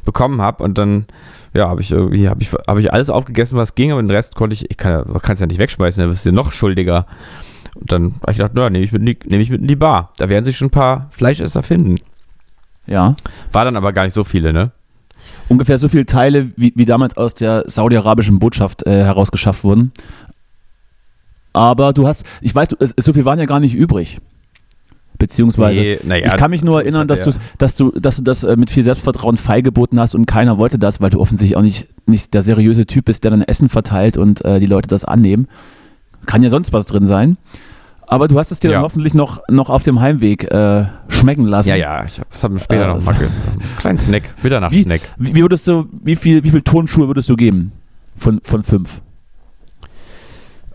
bekommen 0.04 0.40
habe. 0.40 0.64
Und 0.64 0.78
dann, 0.78 1.06
ja, 1.54 1.68
habe 1.68 1.82
ich 1.82 1.92
irgendwie, 1.92 2.28
habe 2.28 2.42
ich, 2.42 2.50
hab 2.52 2.78
ich 2.78 2.92
alles 2.92 3.10
aufgegessen, 3.10 3.58
was 3.58 3.74
ging, 3.74 3.92
aber 3.92 4.02
den 4.02 4.10
Rest 4.10 4.34
konnte 4.34 4.54
ich, 4.54 4.70
ich 4.70 4.76
kann 4.78 5.04
es 5.28 5.40
ja 5.40 5.46
nicht 5.46 5.58
wegschmeißen, 5.58 6.00
dann 6.00 6.10
wirst 6.10 6.24
du 6.24 6.32
noch 6.32 6.52
schuldiger. 6.52 7.06
Und 7.74 7.90
dann 7.90 8.14
habe 8.22 8.32
ich 8.32 8.36
gedacht, 8.36 8.52
na, 8.54 8.70
nehme 8.70 8.84
ich, 8.84 8.92
mit, 8.92 9.02
nehm 9.02 9.40
ich 9.40 9.50
mit 9.50 9.60
in 9.60 9.68
die 9.68 9.76
Bar. 9.76 10.12
Da 10.18 10.28
werden 10.28 10.44
sich 10.44 10.56
schon 10.56 10.68
ein 10.68 10.72
paar 10.72 11.08
Fleischesser 11.10 11.62
finden. 11.62 11.96
Ja. 12.86 13.16
War 13.52 13.64
dann 13.64 13.76
aber 13.76 13.92
gar 13.92 14.04
nicht 14.04 14.14
so 14.14 14.24
viele, 14.24 14.52
ne? 14.52 14.72
Ungefähr 15.48 15.78
so 15.78 15.88
viele 15.88 16.06
Teile, 16.06 16.50
wie, 16.56 16.72
wie 16.74 16.84
damals 16.84 17.16
aus 17.16 17.34
der 17.34 17.64
saudi-arabischen 17.66 18.38
Botschaft 18.38 18.86
äh, 18.86 19.04
herausgeschafft 19.04 19.64
wurden. 19.64 19.92
Aber 21.52 21.92
du 21.92 22.06
hast, 22.06 22.24
ich 22.40 22.54
weiß, 22.54 22.68
so 22.96 23.12
viel 23.12 23.24
waren 23.24 23.38
ja 23.38 23.44
gar 23.44 23.60
nicht 23.60 23.74
übrig. 23.74 24.20
Beziehungsweise, 25.18 25.80
nee, 25.80 25.98
ja, 26.08 26.16
ich 26.16 26.36
kann 26.36 26.50
mich 26.50 26.64
nur 26.64 26.80
erinnern, 26.80 27.06
dass, 27.06 27.24
ja. 27.24 27.32
dass, 27.58 27.76
du, 27.76 27.92
dass 27.92 28.16
du 28.16 28.22
das 28.22 28.42
äh, 28.42 28.56
mit 28.56 28.70
viel 28.70 28.82
Selbstvertrauen 28.82 29.36
feilgeboten 29.36 30.00
hast 30.00 30.14
und 30.14 30.26
keiner 30.26 30.58
wollte 30.58 30.78
das, 30.78 31.00
weil 31.00 31.10
du 31.10 31.20
offensichtlich 31.20 31.56
auch 31.56 31.62
nicht, 31.62 31.86
nicht 32.06 32.34
der 32.34 32.42
seriöse 32.42 32.86
Typ 32.86 33.04
bist, 33.04 33.22
der 33.22 33.30
dann 33.30 33.42
Essen 33.42 33.68
verteilt 33.68 34.16
und 34.16 34.44
äh, 34.44 34.58
die 34.58 34.66
Leute 34.66 34.88
das 34.88 35.04
annehmen. 35.04 35.46
Kann 36.26 36.42
ja 36.42 36.50
sonst 36.50 36.72
was 36.72 36.86
drin 36.86 37.06
sein. 37.06 37.36
Aber 38.06 38.28
du 38.28 38.38
hast 38.38 38.52
es 38.52 38.60
dir 38.60 38.70
ja. 38.70 38.74
dann 38.74 38.84
hoffentlich 38.84 39.14
noch, 39.14 39.40
noch 39.48 39.70
auf 39.70 39.84
dem 39.84 40.00
Heimweg 40.00 40.44
äh, 40.50 40.84
schmecken 41.08 41.46
lassen. 41.46 41.70
Ja, 41.70 41.76
ja, 41.76 42.04
ich 42.04 42.20
hab, 42.20 42.28
das 42.30 42.44
haben 42.44 42.54
wir 42.54 42.60
später 42.60 42.84
äh, 42.84 42.88
noch 42.88 43.02
mal. 43.02 43.14
Einen 43.14 43.30
kleinen 43.78 43.98
Snack, 43.98 44.34
Mitternachtssnack. 44.42 45.00
Wie, 45.16 45.34
wie, 45.34 45.40
würdest 45.40 45.66
du, 45.66 45.86
wie 46.04 46.16
viel, 46.16 46.44
wie 46.44 46.50
viel 46.50 46.60
Tonschuhe 46.60 47.06
würdest 47.06 47.30
du 47.30 47.36
geben 47.36 47.72
von, 48.16 48.40
von 48.42 48.62
fünf? 48.62 49.00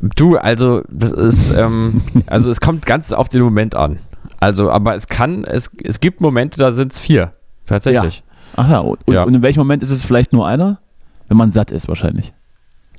Du, 0.01 0.37
also, 0.37 0.81
das 0.89 1.11
ist, 1.11 1.49
ähm, 1.51 2.01
also 2.25 2.49
es 2.49 2.59
kommt 2.59 2.87
ganz 2.87 3.11
auf 3.11 3.29
den 3.29 3.43
Moment 3.43 3.75
an. 3.75 3.99
Also, 4.39 4.71
aber 4.71 4.95
es 4.95 5.07
kann, 5.07 5.43
es, 5.43 5.69
es 5.83 5.99
gibt 5.99 6.21
Momente, 6.21 6.57
da 6.57 6.71
sind 6.71 6.91
es 6.91 6.97
vier. 6.99 7.33
Tatsächlich. 7.67 8.17
Ja. 8.17 8.23
Ach 8.55 8.69
ja 8.69 8.79
und, 8.79 8.99
ja. 9.07 9.23
und 9.23 9.35
in 9.35 9.41
welchem 9.43 9.59
Moment 9.59 9.83
ist 9.83 9.91
es 9.91 10.03
vielleicht 10.03 10.33
nur 10.33 10.47
einer? 10.47 10.79
Wenn 11.27 11.37
man 11.37 11.51
satt 11.51 11.71
ist, 11.71 11.87
wahrscheinlich. 11.87 12.33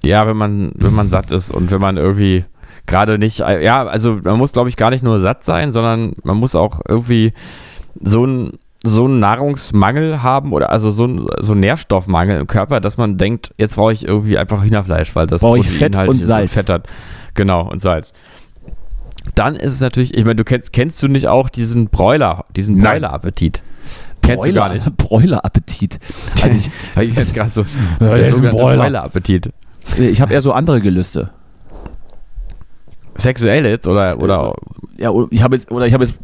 Ja, 0.02 0.26
wenn 0.26 0.36
man, 0.36 0.72
wenn 0.74 0.94
man 0.94 1.10
satt 1.10 1.32
ist 1.32 1.50
und 1.50 1.70
wenn 1.70 1.80
man 1.80 1.96
irgendwie 1.96 2.44
gerade 2.86 3.18
nicht, 3.18 3.40
ja, 3.40 3.86
also 3.86 4.20
man 4.22 4.38
muss, 4.38 4.52
glaube 4.52 4.68
ich, 4.68 4.76
gar 4.76 4.90
nicht 4.90 5.02
nur 5.02 5.20
satt 5.20 5.44
sein, 5.44 5.72
sondern 5.72 6.14
man 6.24 6.36
muss 6.36 6.54
auch 6.54 6.80
irgendwie 6.88 7.32
so 8.00 8.24
ein 8.24 8.52
so 8.84 9.06
einen 9.06 9.18
Nahrungsmangel 9.18 10.22
haben 10.22 10.52
oder 10.52 10.70
also 10.70 10.90
so 10.90 11.04
ein 11.04 11.26
so 11.40 11.52
einen 11.52 11.60
Nährstoffmangel 11.60 12.40
im 12.40 12.46
Körper, 12.46 12.80
dass 12.80 12.96
man 12.96 13.18
denkt, 13.18 13.52
jetzt 13.58 13.74
brauche 13.74 13.92
ich 13.92 14.06
irgendwie 14.06 14.38
einfach 14.38 14.62
Hühnerfleisch, 14.62 15.16
weil 15.16 15.26
das 15.26 15.42
brauche 15.42 15.58
ich 15.58 15.68
Fett 15.68 15.96
und 15.96 16.22
Salz. 16.22 16.52
Und 16.52 16.56
Fett 16.56 16.68
hat. 16.68 16.86
Genau, 17.34 17.68
und 17.68 17.82
Salz. 17.82 18.12
Dann 19.34 19.56
ist 19.56 19.72
es 19.72 19.80
natürlich, 19.80 20.16
ich 20.16 20.24
meine, 20.24 20.36
du 20.36 20.44
kennst, 20.44 20.72
kennst 20.72 21.02
du 21.02 21.08
nicht 21.08 21.28
auch 21.28 21.48
diesen 21.48 21.88
Bräuler, 21.88 22.44
diesen 22.56 22.80
Bräuler-Appetit? 22.80 23.62
Kennst 24.22 24.38
Bräuler, 24.38 24.52
du 24.52 24.60
gar 24.60 24.74
nicht? 24.74 24.96
Bräuler-Appetit. 24.96 25.98
Also 26.42 26.56
ich, 26.56 26.70
ich 27.02 27.14
jetzt 27.14 27.34
gerade 27.34 27.50
so, 27.50 27.66
ja, 28.00 28.32
so 28.32 28.40
Bräuler-Appetit. 28.40 29.50
Ich 29.96 30.20
habe 30.20 30.32
eher 30.32 30.42
so 30.42 30.52
andere 30.52 30.80
Gelüste. 30.80 31.30
Sexuell 33.16 33.66
jetzt 33.66 33.86
oder 33.88 34.18
oder 34.20 34.54
ja 34.96 35.12
ich 35.30 35.42
habe 35.42 35.56
jetzt 35.56 35.70
oder 35.70 35.86
ich 35.86 35.92
habe 35.92 36.04
jetzt 36.04 36.14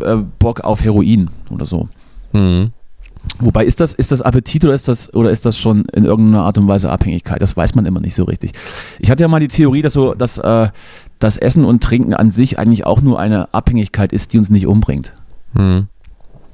äh, 0.00 0.16
Bock 0.38 0.60
auf 0.60 0.82
Heroin 0.84 1.28
oder 1.50 1.66
so. 1.66 1.88
Mhm. 2.32 2.70
Wobei 3.40 3.64
ist 3.64 3.80
das 3.80 3.92
ist 3.92 4.12
das 4.12 4.22
Appetit 4.22 4.64
oder 4.64 4.74
ist 4.74 4.88
das 4.88 5.12
oder 5.12 5.30
ist 5.30 5.44
das 5.44 5.58
schon 5.58 5.84
in 5.92 6.04
irgendeiner 6.04 6.44
Art 6.44 6.56
und 6.58 6.68
Weise 6.68 6.90
Abhängigkeit? 6.90 7.42
Das 7.42 7.56
weiß 7.56 7.74
man 7.74 7.84
immer 7.84 8.00
nicht 8.00 8.14
so 8.14 8.24
richtig. 8.24 8.52
Ich 9.00 9.10
hatte 9.10 9.22
ja 9.24 9.28
mal 9.28 9.40
die 9.40 9.48
Theorie, 9.48 9.82
dass 9.82 9.94
so 9.94 10.14
dass 10.14 10.38
äh, 10.38 10.68
das 11.18 11.36
Essen 11.36 11.64
und 11.64 11.82
Trinken 11.82 12.14
an 12.14 12.30
sich 12.30 12.58
eigentlich 12.58 12.86
auch 12.86 13.00
nur 13.00 13.18
eine 13.18 13.52
Abhängigkeit 13.52 14.12
ist, 14.12 14.32
die 14.32 14.38
uns 14.38 14.48
nicht 14.48 14.66
umbringt. 14.66 15.14
Mhm. 15.54 15.88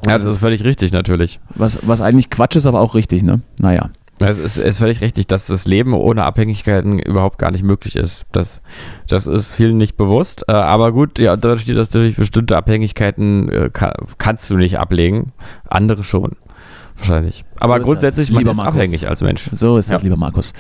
Ja, 0.07 0.19
das 0.19 0.25
ist 0.25 0.39
völlig 0.39 0.65
richtig 0.65 0.93
natürlich. 0.93 1.39
Was 1.55 1.79
was 1.83 2.01
eigentlich 2.01 2.31
Quatsch 2.31 2.57
ist, 2.57 2.67
aber 2.67 2.81
auch 2.81 2.95
richtig, 2.95 3.23
ne? 3.23 3.43
Naja. 3.61 3.91
Es 4.23 4.39
ist, 4.39 4.57
ist, 4.57 4.79
völlig 4.79 5.01
richtig, 5.01 5.27
dass 5.27 5.47
das 5.47 5.67
Leben 5.67 5.95
ohne 5.95 6.25
Abhängigkeiten 6.25 6.99
überhaupt 6.99 7.39
gar 7.39 7.51
nicht 7.51 7.65
möglich 7.65 7.97
ist. 7.97 8.25
Das, 8.33 8.61
das 9.09 9.27
ist 9.27 9.55
vielen 9.55 9.77
nicht 9.77 9.97
bewusst. 9.97 10.45
Äh, 10.49 10.53
aber 10.53 10.93
gut, 10.93 11.19
ja, 11.19 11.37
dadurch, 11.37 11.67
dass 11.67 11.91
durch 11.91 12.17
bestimmte 12.17 12.57
Abhängigkeiten 12.57 13.49
äh, 13.49 13.71
kannst 14.19 14.51
du 14.51 14.57
nicht 14.57 14.79
ablegen, 14.79 15.33
andere 15.69 16.05
schon. 16.05 16.33
wahrscheinlich. 16.97 17.45
Aber 17.61 17.79
ist 17.79 17.85
grundsätzlich, 17.85 18.29
das, 18.29 18.33
man 18.35 18.41
lieber 18.41 18.51
ist 18.53 18.57
Markus. 18.59 18.75
abhängig 18.75 19.09
als 19.09 19.23
Mensch. 19.23 19.51
So 19.53 19.77
ist 19.79 19.91
das, 19.91 20.03
Ja. 20.03 20.05
lieber 20.05 20.17
Markus. 20.17 20.53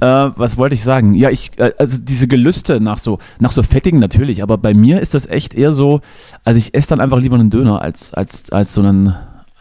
Äh, 0.00 0.06
was 0.06 0.56
wollte 0.56 0.74
ich 0.74 0.82
sagen? 0.82 1.14
Ja, 1.14 1.30
ich, 1.30 1.52
äh, 1.58 1.72
also 1.78 1.98
diese 1.98 2.26
Gelüste 2.26 2.80
nach 2.80 2.98
so, 2.98 3.18
nach 3.38 3.52
so 3.52 3.62
Fettigen 3.62 4.00
natürlich, 4.00 4.42
aber 4.42 4.58
bei 4.58 4.74
mir 4.74 5.00
ist 5.00 5.14
das 5.14 5.26
echt 5.26 5.54
eher 5.54 5.72
so, 5.72 6.00
also 6.42 6.58
ich 6.58 6.74
esse 6.74 6.88
dann 6.88 7.00
einfach 7.00 7.18
lieber 7.18 7.36
einen 7.36 7.50
Döner, 7.50 7.80
als, 7.80 8.12
als, 8.12 8.50
als 8.50 8.74
so 8.74 8.80
einen, 8.82 9.14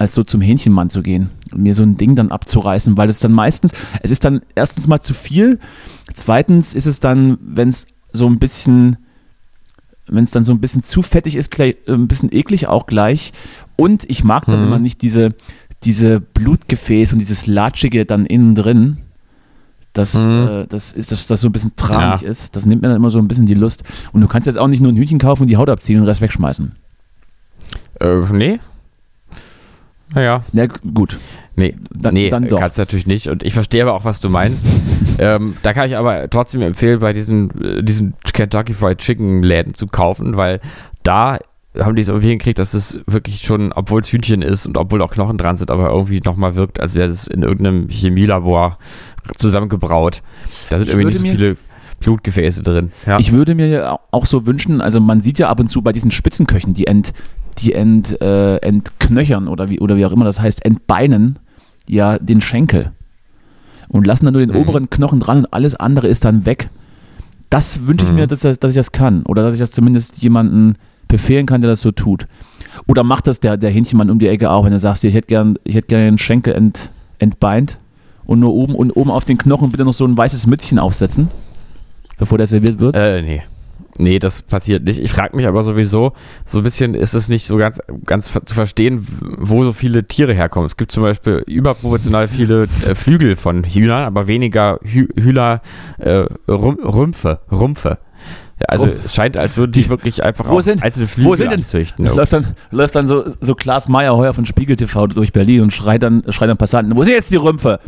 als 0.04 0.14
so 0.14 0.24
zum 0.24 0.42
Hähnchenmann 0.42 0.90
zu 0.90 1.02
gehen 1.02 1.30
und 1.52 1.62
mir 1.64 1.74
so 1.74 1.82
ein 1.84 1.98
Ding 1.98 2.16
dann 2.16 2.32
abzureißen, 2.32 2.96
weil 2.98 3.10
es 3.10 3.20
dann 3.20 3.32
meistens, 3.32 3.72
es 4.02 4.12
ist 4.12 4.24
dann 4.24 4.42
erstens 4.56 4.88
mal 4.88 5.02
zu 5.02 5.14
viel, 5.14 5.60
zweitens 6.14 6.74
ist 6.76 6.86
es 6.86 7.00
dann, 7.00 7.38
wenn 7.42 7.70
es 7.70 7.88
so 8.12 8.28
ein 8.28 8.38
bisschen, 8.38 8.98
wenn 10.08 10.24
es 10.24 10.32
dann 10.32 10.44
so 10.44 10.52
ein 10.52 10.60
bisschen 10.60 10.84
zu 10.84 11.02
fettig 11.02 11.36
ist, 11.36 11.50
gleich, 11.52 11.76
äh, 11.88 11.94
ein 11.94 12.08
bisschen 12.08 12.32
eklig 12.32 12.68
auch 12.68 12.86
gleich 12.86 13.32
und 13.76 14.08
ich 14.10 14.24
mag 14.24 14.46
dann 14.46 14.60
Mhm. 14.62 14.68
immer 14.68 14.80
nicht 14.80 15.02
diese, 15.02 15.34
diese 15.84 16.20
Blutgefäß 16.22 17.12
und 17.14 17.20
dieses 17.20 17.48
Latschige 17.48 18.06
dann 18.06 18.26
innen 18.26 18.56
drin. 18.56 18.98
Das, 19.94 20.16
Mhm. 20.16 20.48
äh, 20.48 20.68
das 20.68 20.94
ist, 20.94 21.12
dass 21.12 21.28
das 21.28 21.42
so 21.42 21.50
ein 21.50 21.52
bisschen 21.52 21.76
tramig 21.76 22.24
ist. 22.24 22.56
Das 22.56 22.66
nimmt 22.66 22.82
mir 22.82 22.88
dann 22.88 22.98
immer 22.98 23.10
so 23.12 23.20
ein 23.20 23.28
bisschen 23.28 23.46
die 23.46 23.54
Lust. 23.54 23.84
Und 24.12 24.22
du 24.22 24.28
kannst 24.28 24.48
jetzt 24.48 24.58
auch 24.58 24.68
nicht 24.68 24.82
nur 24.82 24.92
ein 24.92 24.96
Hühnchen 24.98 25.20
kaufen 25.20 25.44
und 25.44 25.50
die 25.50 25.58
Haut 25.58 25.70
abziehen 25.70 25.98
und 25.98 26.04
den 26.04 26.08
Rest 26.08 26.22
wegschmeißen. 26.22 26.76
Äh, 28.00 28.16
nee. 28.32 28.60
Naja, 30.14 30.44
Ja, 30.54 30.66
g- 30.68 30.74
gut. 30.94 31.20
nee, 31.56 31.76
Dann- 31.94 32.14
nee, 32.14 32.30
dann 32.30 32.48
doch. 32.48 32.60
kannst 32.60 32.78
natürlich 32.78 33.08
nicht. 33.08 33.28
Und 33.28 33.44
ich 33.44 33.54
verstehe 33.54 33.84
aber 33.84 33.94
auch, 33.94 34.06
was 34.06 34.20
du 34.20 34.30
meinst. 34.30 34.66
ähm, 35.20 35.56
da 35.64 35.74
kann 35.74 35.88
ich 35.88 35.96
aber 35.98 36.30
trotzdem 36.30 36.62
empfehlen, 36.62 37.00
bei 37.00 37.14
diesen, 37.14 37.50
äh, 37.62 37.84
diesen 37.84 38.14
Kentucky 38.34 38.74
Fried 38.74 39.00
Chicken 39.00 39.44
Läden 39.44 39.74
zu 39.74 39.88
kaufen, 39.88 40.38
weil 40.38 40.60
da 41.04 41.40
haben 41.80 41.96
die 41.96 42.04
es 42.04 42.08
irgendwie 42.08 42.28
hingekriegt, 42.30 42.60
dass 42.60 42.76
es 42.76 43.00
wirklich 43.08 43.42
schon, 43.42 43.74
obwohl 43.74 44.02
es 44.02 44.12
Hühnchen 44.12 44.44
ist 44.44 44.68
und 44.68 44.78
obwohl 44.78 45.02
auch 45.02 45.12
Knochen 45.12 45.40
dran 45.40 45.58
sind, 45.58 45.72
aber 45.72 45.90
irgendwie 45.90 46.20
nochmal 46.22 46.56
wirkt, 46.56 46.80
als 46.80 46.94
wäre 46.94 47.10
es 47.10 47.26
in 47.26 47.42
irgendeinem 47.42 47.90
Chemielabor 47.90 48.78
zusammengebraut. 49.36 50.22
Da 50.70 50.78
sind 50.78 50.88
Ich 50.90 50.94
irgendwie 50.94 51.08
nicht 51.08 51.18
so 51.20 51.26
viele 51.26 51.58
Blutgefäße 52.04 52.64
drin. 52.64 52.92
Ja. 53.06 53.20
Ich 53.20 53.32
würde 53.32 53.56
mir 53.56 53.98
auch 54.12 54.26
so 54.26 54.46
wünschen, 54.46 54.82
also 54.82 55.00
man 55.00 55.22
sieht 55.22 55.40
ja 55.40 55.50
ab 55.50 55.60
und 55.60 55.70
zu 55.70 55.82
bei 55.82 55.92
diesen 55.92 56.12
Spitzenköchen, 56.12 56.74
die 56.74 56.88
ent, 56.88 57.14
die 57.60 57.74
ent, 57.74 58.22
äh, 58.22 58.58
entknöchern 58.58 59.48
oder 59.48 59.70
wie, 59.70 59.80
oder 59.80 59.96
wie 59.98 60.06
auch 60.06 60.12
immer 60.12 60.26
das 60.26 60.40
heißt, 60.40 60.64
entbeinen 60.66 61.40
ja 61.88 62.18
den 62.20 62.42
Schenkel 62.42 62.92
und 63.90 64.08
lassen 64.08 64.26
dann 64.26 64.34
nur 64.34 64.46
den 64.46 64.56
Mhm. 64.56 64.62
oberen 64.62 64.90
Knochen 64.90 65.20
dran 65.20 65.40
und 65.40 65.54
alles 65.54 65.76
andere 65.76 66.08
ist 66.08 66.26
dann 66.26 66.46
weg. 66.46 66.70
Das 67.50 67.86
wünsche 67.88 68.06
ich 68.06 68.12
Mhm. 68.12 68.18
mir, 68.18 68.28
dass, 68.28 68.40
das- 68.42 68.60
dass 68.60 68.72
ich 68.72 68.78
das 68.78 68.92
kann 68.92 69.24
oder 69.26 69.44
dass 69.44 69.54
ich 69.54 69.60
das 69.60 69.72
zumindest 69.72 70.18
jemanden 70.20 70.76
befehlen 71.08 71.46
kann, 71.46 71.62
der 71.62 71.70
das 71.70 71.82
so 71.82 71.92
tut. 71.92 72.26
Oder 72.88 73.04
macht 73.04 73.28
das 73.28 73.40
der, 73.40 73.58
der 73.58 73.70
Hähnchenmann 73.70 74.10
um 74.10 74.18
die 74.18 74.28
Ecke 74.28 74.50
auch, 74.50 74.66
wenn 74.66 74.72
du 74.72 74.80
sagst, 74.80 75.04
ich 75.04 75.14
hätte 75.14 75.28
gern, 75.28 75.58
ich 75.64 75.76
hätte 75.76 75.88
gern 75.88 76.02
den 76.02 76.18
Schenkel 76.18 76.54
ent, 76.56 76.92
entbeint 77.20 77.78
und 78.26 78.40
nur 78.40 78.52
oben 78.54 78.74
und 78.74 78.90
oben 78.92 79.12
auf 79.12 79.26
den 79.26 79.38
Knochen 79.38 79.70
bitte 79.70 79.86
noch 79.86 79.94
so 79.94 80.06
ein 80.06 80.18
weißes 80.18 80.48
Mützchen 80.48 80.80
aufsetzen, 80.80 81.28
bevor 82.18 82.38
der 82.38 82.48
serviert 82.48 82.80
wird. 82.80 82.96
Äh, 82.96 83.22
nee. 83.22 83.42
Nee, 84.00 84.18
das 84.18 84.42
passiert 84.42 84.84
nicht. 84.86 85.00
Ich 85.00 85.12
frage 85.12 85.36
mich 85.36 85.46
aber 85.46 85.64
sowieso, 85.64 86.14
so 86.48 86.58
ein 86.60 86.64
bisschen 86.64 86.96
ist 86.96 87.14
es 87.14 87.30
nicht 87.30 87.46
so 87.46 87.58
ganz, 87.58 87.80
ganz 88.06 88.32
zu 88.46 88.56
verstehen, 88.56 89.06
wo 89.38 89.64
so 89.64 89.72
viele 89.72 90.08
Tiere 90.08 90.34
herkommen. 90.34 90.66
Es 90.66 90.78
gibt 90.78 90.92
zum 90.92 91.04
Beispiel 91.04 91.44
überproportional 91.46 92.28
viele 92.28 92.64
äh, 92.88 92.96
Flügel 92.96 93.36
von 93.36 93.64
Hühnern, 93.64 94.04
aber 94.06 94.26
weniger 94.26 94.80
Hü 94.82 95.08
Hühner, 95.16 95.62
äh, 96.00 96.26
Rum 96.50 96.80
Rümpfe. 96.84 97.42
Rumpfe. 97.52 98.00
Ja, 98.60 98.66
also 98.70 98.86
Rumpf. 98.88 99.06
es 99.06 99.14
scheint, 99.14 99.38
als 99.38 99.58
würden 99.58 99.74
die, 99.74 99.88
wirklich 99.90 100.24
einfach 100.24 100.50
wo 100.50 100.58
auch 100.58 100.62
sind- 100.62 100.82
einzelne 100.82 101.06
Flügel 101.06 101.32
wo 101.32 101.36
sind 101.36 101.52
denn- 101.52 101.60
anzüchten. 101.60 102.06
Läuft 102.06 102.34
dann, 102.34 102.48
läuft 102.72 102.96
dann 102.96 103.08
so, 103.08 103.26
so 103.42 103.54
Klaas 103.54 103.88
Meyerheuer 103.90 104.34
von 104.34 104.48
Spiegel 104.48 104.76
TV 104.76 105.06
durch 105.06 105.34
Berlin 105.34 105.62
und 105.62 105.72
schreit 105.72 106.02
dann, 106.02 106.24
schreit 106.30 106.50
dann 106.50 106.58
Passanten, 106.58 106.96
wo 106.96 107.04
sind 107.04 107.14
jetzt 107.14 107.30
die 107.30 107.36
Rümpfe? 107.36 107.80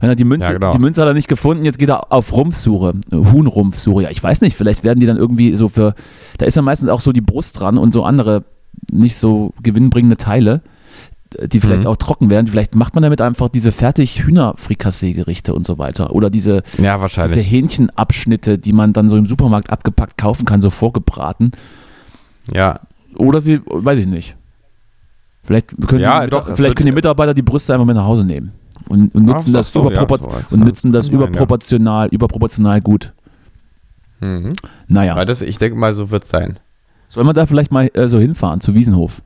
Wenn 0.00 0.08
er 0.08 0.16
die 0.16 0.24
Münze, 0.24 0.46
Ja, 0.48 0.52
genau. 0.54 0.72
die 0.72 0.78
Münze 0.78 1.00
hat 1.02 1.08
er 1.08 1.14
nicht 1.14 1.28
gefunden, 1.28 1.64
jetzt 1.64 1.78
geht 1.78 1.90
er 1.90 2.12
auf 2.12 2.32
Rumpfsuche, 2.32 2.94
Huhnrumpfsuche. 3.12 4.02
Ja, 4.04 4.10
ich 4.10 4.22
weiß 4.22 4.40
nicht, 4.40 4.56
vielleicht 4.56 4.82
werden 4.82 4.98
die 4.98 5.06
dann 5.06 5.18
irgendwie 5.18 5.54
so 5.56 5.68
für, 5.68 5.94
da 6.38 6.46
ist 6.46 6.54
ja 6.56 6.62
meistens 6.62 6.88
auch 6.88 7.00
so 7.00 7.12
die 7.12 7.20
Brust 7.20 7.60
dran 7.60 7.76
und 7.78 7.92
so 7.92 8.04
andere 8.04 8.44
nicht 8.90 9.16
so 9.16 9.52
gewinnbringende 9.62 10.16
Teile, 10.16 10.62
die 11.44 11.60
vielleicht 11.60 11.84
Mhm. 11.84 11.90
auch 11.90 11.96
trocken 11.96 12.30
werden. 12.30 12.46
Vielleicht 12.46 12.74
macht 12.74 12.94
man 12.94 13.02
damit 13.02 13.20
einfach 13.20 13.48
diese 13.50 13.70
fertig 13.72 14.22
Hühnerfrikassee-Gerichte 14.24 15.54
und 15.54 15.66
so 15.66 15.78
weiter. 15.78 16.12
Oder 16.14 16.30
diese, 16.30 16.54
ja, 16.56 16.62
diese 16.78 17.00
wahrscheinlich. 17.00 17.50
Hähnchenabschnitte, 17.50 18.58
die 18.58 18.72
man 18.72 18.92
dann 18.92 19.08
so 19.08 19.16
im 19.16 19.26
Supermarkt 19.26 19.70
abgepackt 19.70 20.16
kaufen 20.18 20.44
kann, 20.44 20.60
so 20.60 20.70
vorgebraten. 20.70 21.52
Ja, 22.52 22.80
Oder 23.16 23.40
sie, 23.40 23.60
weiß 23.66 23.98
ich 23.98 24.06
nicht. 24.06 24.36
Vielleicht 25.42 25.74
können, 25.86 26.00
Ja, 26.02 26.24
die, 26.24 26.30
doch, 26.30 26.54
vielleicht 26.56 26.76
können 26.76 26.86
die 26.86 26.92
Mitarbeiter 26.94 27.34
die 27.34 27.42
Brüste 27.42 27.74
einfach 27.74 27.86
mit 27.86 27.96
nach 27.96 28.04
Hause 28.06 28.24
nehmen 28.24 28.52
und, 28.88 29.14
und 29.14 29.24
nutzen 29.24 29.50
Ach 29.50 29.58
das, 29.58 29.72
so, 29.72 29.80
ja, 29.84 29.90
überpropor 29.90 30.18
so 30.18 30.28
als- 30.30 30.52
und 30.52 30.60
nutzen 30.60 30.92
das 30.92 31.06
sein, 31.06 31.14
ja. 31.20 31.26
überproportional, 31.26 32.08
überproportional 32.08 32.80
gut. 32.80 33.12
mhm. 34.20 34.52
Naja, 34.88 35.16
ja. 35.16 35.24
Das, 35.24 35.42
ich 35.42 35.58
denke 35.58 35.78
mal, 35.78 35.94
so 35.94 36.10
wird 36.10 36.24
es 36.24 36.28
sein. 36.30 36.58
sollen 37.08 37.26
wir 37.26 37.32
da 37.32 37.46
vielleicht 37.46 37.72
mal 37.72 37.90
äh, 37.94 38.08
so 38.08 38.18
hinfahren, 38.18 38.60
zu 38.60 38.74
Wiesenhof? 38.74 39.22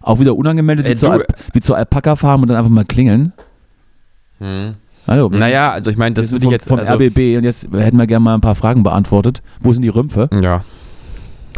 Auch 0.00 0.20
wieder 0.20 0.36
unangemeldet 0.36 0.86
wie, 0.86 0.90
Äh, 0.90 0.96
zur 0.96 1.08
du- 1.08 1.12
Alp 1.14 1.26
wie 1.52 1.60
zur 1.60 1.76
Alpaka-Farm 1.76 2.42
und 2.42 2.48
dann 2.48 2.56
einfach 2.56 2.70
mal 2.70 2.84
klingeln. 2.84 3.32
Also, 5.06 5.30
wir 5.32 5.38
Naja, 5.38 5.72
also 5.72 5.90
ich 5.90 5.96
meine, 5.96 6.14
das 6.14 6.30
würde 6.32 6.44
ich 6.44 6.50
jetzt. 6.50 6.68
vom 6.68 6.78
also, 6.78 6.94
RBB 6.94 7.36
und 7.38 7.44
jetzt 7.44 7.68
hätten 7.72 7.96
wir 7.96 8.06
gerne 8.06 8.22
mal 8.24 8.34
ein 8.34 8.40
paar 8.40 8.54
Fragen 8.54 8.82
beantwortet. 8.82 9.42
Wo 9.60 9.72
sind 9.72 9.82
die 9.82 9.88
Rümpfe? 9.88 10.28
Ja. 10.42 10.62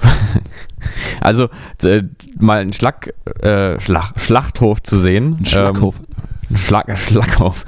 also 1.21 1.49
äh, 1.83 2.03
mal 2.39 2.61
einen 2.61 2.73
Schlag, 2.73 3.13
äh, 3.43 3.81
Schlag, 3.81 4.13
Schlachthof 4.17 4.83
zu 4.83 4.99
sehen. 5.01 5.39
Ein 5.41 5.47
Schlackhof. 5.47 5.99
Ähm, 5.99 6.05
ein 6.51 6.57
Schlag, 6.57 6.99
Schlackhof. 6.99 7.65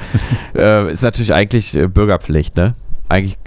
äh, 0.55 0.91
ist 0.93 1.03
natürlich 1.03 1.33
eigentlich 1.35 1.75
äh, 1.77 1.87
Bürgerpflicht, 1.89 2.57
ne? 2.57 2.75
Eigentlich 3.09 3.39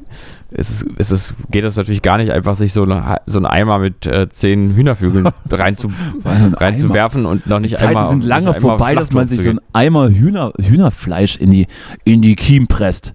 ist 0.51 0.69
es, 0.69 0.81
ist 0.97 1.11
es, 1.11 1.33
geht 1.49 1.63
das 1.63 1.75
natürlich 1.77 2.03
gar 2.03 2.17
nicht, 2.17 2.31
einfach 2.31 2.55
sich 2.55 2.73
so, 2.73 2.83
eine, 2.83 3.17
so 3.25 3.39
einen 3.39 3.47
Eimer 3.47 3.79
mit 3.79 4.05
äh, 4.05 4.29
zehn 4.29 4.75
Hühnervögeln 4.75 5.29
rein 5.49 5.75
zu, 5.75 5.91
Ein 6.23 6.53
reinzuwerfen 6.53 7.25
und 7.25 7.47
noch 7.47 7.59
nicht 7.59 7.71
Die 7.73 7.77
Zeiten 7.77 7.89
einmal. 7.97 8.07
sind 8.09 8.23
lange 8.23 8.47
einmal 8.53 8.55
auf 8.55 8.61
vorbei, 8.61 8.93
dass 8.93 9.11
man 9.11 9.27
sich 9.27 9.39
so 9.41 9.49
ein 9.49 9.55
gehen. 9.57 9.65
Eimer 9.73 10.09
Hühner, 10.09 10.53
Hühnerfleisch 10.61 11.37
in 11.37 11.49
die, 11.49 11.67
in 12.03 12.21
die 12.21 12.35
Kiem 12.35 12.67
presst. 12.67 13.13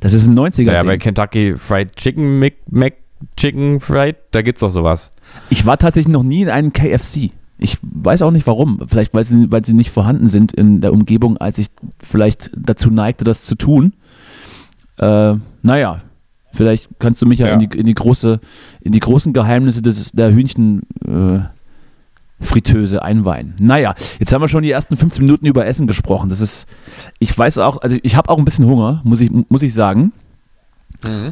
Das 0.00 0.12
ist 0.12 0.26
ein 0.26 0.38
90er 0.38 0.72
Ja, 0.72 0.82
bei. 0.82 0.98
Kentucky 0.98 1.54
Fried 1.56 1.96
Chicken, 1.96 2.38
Mac, 2.38 2.52
Mac 2.70 2.94
Chicken 3.38 3.80
Fried, 3.80 4.16
da 4.32 4.42
gibt's 4.42 4.60
doch 4.60 4.70
sowas. 4.70 5.10
Ich 5.48 5.64
war 5.64 5.78
tatsächlich 5.78 6.12
noch 6.12 6.22
nie 6.22 6.42
in 6.42 6.50
einem 6.50 6.74
KFC. 6.74 7.30
Ich 7.64 7.78
weiß 7.80 8.20
auch 8.20 8.30
nicht 8.30 8.46
warum. 8.46 8.80
Vielleicht, 8.86 9.14
weil 9.14 9.24
sie, 9.24 9.50
weil 9.50 9.64
sie 9.64 9.72
nicht 9.72 9.90
vorhanden 9.90 10.28
sind 10.28 10.52
in 10.52 10.82
der 10.82 10.92
Umgebung, 10.92 11.38
als 11.38 11.56
ich 11.56 11.68
vielleicht 11.98 12.50
dazu 12.54 12.90
neigte, 12.90 13.24
das 13.24 13.42
zu 13.44 13.54
tun. 13.54 13.94
Äh, 14.98 15.36
naja, 15.62 15.98
vielleicht 16.52 16.90
kannst 16.98 17.22
du 17.22 17.26
mich 17.26 17.38
ja, 17.38 17.46
Ja. 17.46 17.54
In, 17.54 17.60
die, 17.60 17.78
in, 17.78 17.86
die 17.86 17.94
große, 17.94 18.38
in 18.82 18.92
die 18.92 19.00
großen 19.00 19.32
Geheimnisse 19.32 19.80
des, 19.80 20.12
der 20.12 20.30
Hühnchen. 20.30 20.82
Äh, 21.06 21.40
Fritteuse 22.40 23.02
einweihen. 23.02 23.54
Naja, 23.58 23.94
jetzt 24.18 24.32
haben 24.32 24.42
wir 24.42 24.48
schon 24.48 24.64
die 24.64 24.70
ersten 24.70 24.96
15 24.96 25.24
Minuten 25.24 25.46
über 25.46 25.64
Essen 25.64 25.86
gesprochen. 25.86 26.28
Das 26.28 26.40
ist, 26.40 26.66
ich 27.18 27.36
weiß 27.38 27.58
auch, 27.58 27.80
also 27.80 27.96
ich 28.02 28.16
habe 28.16 28.28
auch 28.28 28.36
ein 28.36 28.44
bisschen 28.44 28.66
Hunger, 28.66 29.00
muss 29.04 29.20
ich, 29.20 29.30
muss 29.30 29.62
ich 29.62 29.72
sagen. 29.72 30.12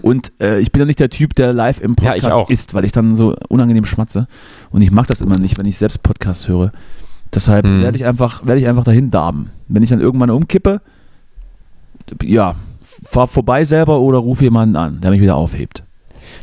Und 0.03 0.33
äh, 0.41 0.59
ich 0.61 0.71
bin 0.73 0.81
ja 0.81 0.87
nicht 0.87 1.01
der 1.01 1.09
Typ, 1.09 1.35
der 1.35 1.53
live 1.53 1.81
im 1.81 1.95
Ja, 2.01 2.11
Podcast 2.13 2.33
auch. 2.37 2.51
isst, 2.51 2.75
weil 2.75 2.85
ich 2.85 2.93
dann 2.93 3.15
so 3.15 3.35
unangenehm 3.49 3.85
schmatze. 3.87 4.27
Und 4.71 4.83
ich 4.83 4.91
mag 4.91 5.07
das 5.07 5.21
immer 5.21 5.39
nicht, 5.39 5.57
wenn 5.59 5.67
ich 5.67 5.79
selbst 5.79 6.03
Podcasts 6.03 6.47
höre. 6.49 6.73
Deshalb 7.35 7.67
Mhm. 7.67 7.83
werde 7.83 7.97
ich 7.97 8.05
einfach, 8.05 8.45
werde 8.45 8.61
ich 8.61 8.69
einfach 8.69 8.85
dahin 8.85 9.11
darben. 9.11 9.51
Wenn 9.69 9.83
ich 9.83 9.89
dann 9.91 10.01
irgendwann 10.01 10.29
umkippe, 10.31 10.83
ja, 12.23 12.55
fahr 13.05 13.27
vorbei 13.27 13.65
selber 13.65 14.01
oder 14.01 14.19
ruf 14.19 14.43
jemanden 14.43 14.77
an, 14.77 15.01
der 15.01 15.11
mich 15.11 15.21
wieder 15.21 15.37
aufhebt. 15.37 15.85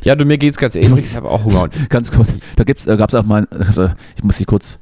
Ja, 0.04 0.16
du, 0.16 0.26
mir 0.26 0.38
geht's 0.38 0.58
ganz 0.58 0.76
ähnlich. 0.76 1.06
Ich 1.12 1.16
habe 1.16 1.30
auch 1.30 1.44
Hunger. 1.46 1.70
Ganz 1.90 2.12
kurz, 2.12 2.34
da 2.56 2.64
gibt's, 2.64 2.86
äh, 2.86 2.96
gab's 2.98 3.16
auch 3.16 3.26
mal, 3.26 3.48
äh, 3.52 3.90
ich 4.16 4.24
muss 4.24 4.38
hier 4.38 4.46
kurz, 4.46 4.78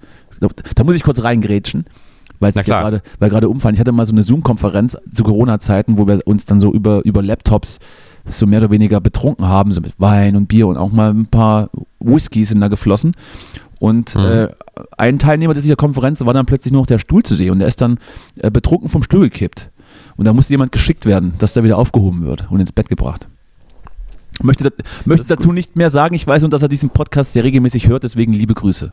da 0.76 0.84
muss 0.84 0.96
ich 0.96 1.04
kurz 1.04 1.24
reingrätschen, 1.24 1.86
weil 2.40 2.52
es 2.56 2.66
gerade, 2.66 3.02
weil 3.20 3.30
gerade 3.30 3.48
umfallen. 3.50 3.74
Ich 3.76 3.80
hatte 3.80 3.92
mal 3.92 4.06
so 4.06 4.12
eine 4.12 4.24
Zoom-Konferenz 4.24 4.98
zu 5.12 5.24
Corona-Zeiten, 5.24 5.98
wo 5.98 6.08
wir 6.08 6.22
uns 6.26 6.46
dann 6.46 6.60
so 6.60 6.72
über, 6.74 7.04
über 7.06 7.22
Laptops 7.24 7.80
so 8.30 8.46
mehr 8.46 8.60
oder 8.60 8.72
weniger 8.72 9.00
betrunken 9.02 9.48
haben, 9.48 9.72
so 9.72 9.82
mit 9.82 9.94
Wein 10.00 10.36
und 10.36 10.48
Bier 10.48 10.68
und 10.68 10.78
auch 10.78 10.92
mal 10.92 11.12
ein 11.12 11.28
paar 11.28 11.70
Whiskys 12.00 12.50
sind 12.50 12.62
da 12.62 12.68
geflossen. 12.68 13.14
Und 13.80 14.16
Mhm. 14.16 14.22
äh, 14.22 14.48
ein 14.98 15.20
Teilnehmer 15.20 15.54
dieser 15.54 15.76
Konferenz 15.76 16.24
war 16.26 16.34
dann 16.34 16.46
plötzlich 16.46 16.72
nur 16.74 16.82
noch 16.82 16.88
der 16.88 17.00
Stuhl 17.00 17.24
zu 17.24 17.36
sehen 17.36 17.52
und 17.52 17.60
der 17.60 17.68
ist 17.68 17.80
dann 17.82 18.00
äh, 18.40 18.50
betrunken 18.52 18.90
vom 18.90 19.04
Stuhl 19.04 19.22
gekippt. 19.30 19.70
Und 20.16 20.26
da 20.26 20.34
musste 20.34 20.54
jemand 20.54 20.72
geschickt 20.72 21.06
werden, 21.06 21.34
dass 21.38 21.54
der 21.54 21.64
wieder 21.64 21.78
aufgehoben 21.78 22.26
wird 22.26 22.50
und 22.50 22.60
ins 22.60 22.72
Bett 22.72 22.90
gebracht. 22.90 23.28
Möchte, 24.42 24.72
möchte 25.06 25.28
dazu 25.28 25.52
nicht 25.52 25.76
mehr 25.76 25.90
sagen. 25.90 26.16
Ich 26.16 26.26
weiß 26.28 26.42
nur, 26.44 26.50
dass 26.50 26.62
er 26.62 26.68
diesen 26.68 26.90
Podcast 26.90 27.34
sehr 27.34 27.44
regelmäßig 27.44 27.88
hört, 27.88 28.04
deswegen 28.04 28.34
liebe 28.34 28.54
Grüße. 28.54 28.92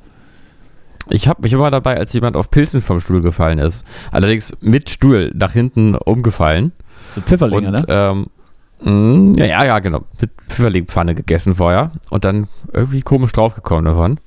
ich 1.10 1.28
habe 1.28 1.42
mich 1.42 1.52
immer 1.52 1.70
dabei, 1.70 1.98
als 1.98 2.12
jemand 2.14 2.36
auf 2.36 2.50
Pilzen 2.50 2.80
vom 2.80 3.00
Stuhl 3.00 3.20
gefallen 3.20 3.58
ist. 3.58 3.84
Allerdings 4.10 4.56
mit 4.60 4.88
Stuhl 4.88 5.30
nach 5.34 5.52
hinten 5.52 5.96
umgefallen. 5.96 6.72
So 7.14 7.20
Pfifferlinge, 7.20 7.66
und, 7.68 7.72
ne? 7.74 7.84
ähm, 7.88 8.26
mh, 8.82 9.38
ja, 9.38 9.44
ja, 9.46 9.64
ja, 9.64 9.78
genau. 9.78 10.02
Mit 10.20 10.30
Pfifferlingpfanne 10.48 11.14
gegessen 11.14 11.54
vorher 11.54 11.92
und 12.10 12.24
dann 12.24 12.48
irgendwie 12.72 13.02
komisch 13.02 13.32
draufgekommen 13.32 13.84
davon. 13.84 14.18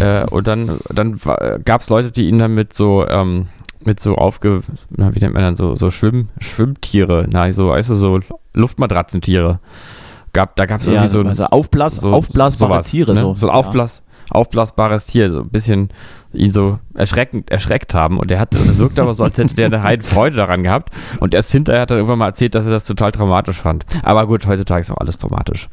äh, 0.00 0.24
und 0.26 0.46
dann, 0.46 0.78
dann 0.92 1.18
gab 1.64 1.80
es 1.80 1.88
Leute, 1.88 2.10
die 2.10 2.28
ihn 2.28 2.38
dann 2.38 2.54
mit 2.54 2.72
so, 2.72 3.06
ähm, 3.08 3.46
mit 3.84 4.00
so 4.00 4.16
aufge, 4.16 4.62
wie 4.90 5.18
nennt 5.20 5.34
man 5.34 5.42
dann 5.42 5.56
so, 5.56 5.76
so 5.76 5.90
Schwimm, 5.92 6.28
Schwimmtiere, 6.40 7.26
na, 7.30 7.52
so, 7.52 7.68
weißt 7.68 7.90
du, 7.90 7.94
so 7.94 8.20
Luftmatratzentiere. 8.52 9.60
Gab, 10.32 10.56
da 10.56 10.66
gab 10.66 10.80
es 10.80 10.86
Ja, 10.86 10.94
irgendwie 10.94 11.08
so, 11.08 11.20
also 11.22 11.44
Aufblas, 11.44 11.96
so 11.96 12.10
aufblasbare 12.10 12.72
sowas, 12.74 12.86
Tiere. 12.90 13.14
ne? 13.14 13.20
So, 13.20 13.34
so 13.34 13.48
ein 13.48 13.54
Aufblas, 13.54 14.02
aufblasbares 14.30 15.06
Tier, 15.06 15.30
so 15.30 15.40
ein 15.40 15.48
bisschen 15.50 15.90
ihn 16.32 16.50
so 16.50 16.78
erschreckend, 16.94 17.50
erschreckt 17.50 17.94
haben. 17.94 18.18
Und 18.18 18.30
der 18.30 18.38
hat, 18.38 18.54
es 18.54 18.78
wirkte 18.78 19.02
aber 19.02 19.14
so, 19.14 19.24
als 19.24 19.38
hätte 19.38 19.54
der 19.54 19.66
eine 19.66 19.82
Heiden 19.82 20.04
Freude 20.04 20.36
daran 20.36 20.62
gehabt. 20.62 20.92
Und 21.20 21.34
erst 21.34 21.52
hinterher 21.52 21.82
hat 21.82 21.90
er 21.90 21.96
irgendwann 21.96 22.18
mal 22.18 22.26
erzählt, 22.26 22.54
dass 22.54 22.66
er 22.66 22.72
das 22.72 22.84
total 22.84 23.12
traumatisch 23.12 23.56
fand. 23.60 23.86
Aber 24.02 24.26
gut, 24.26 24.46
heutzutage 24.46 24.80
ist 24.82 24.90
auch 24.90 24.98
alles 24.98 25.16
traumatisch. 25.16 25.68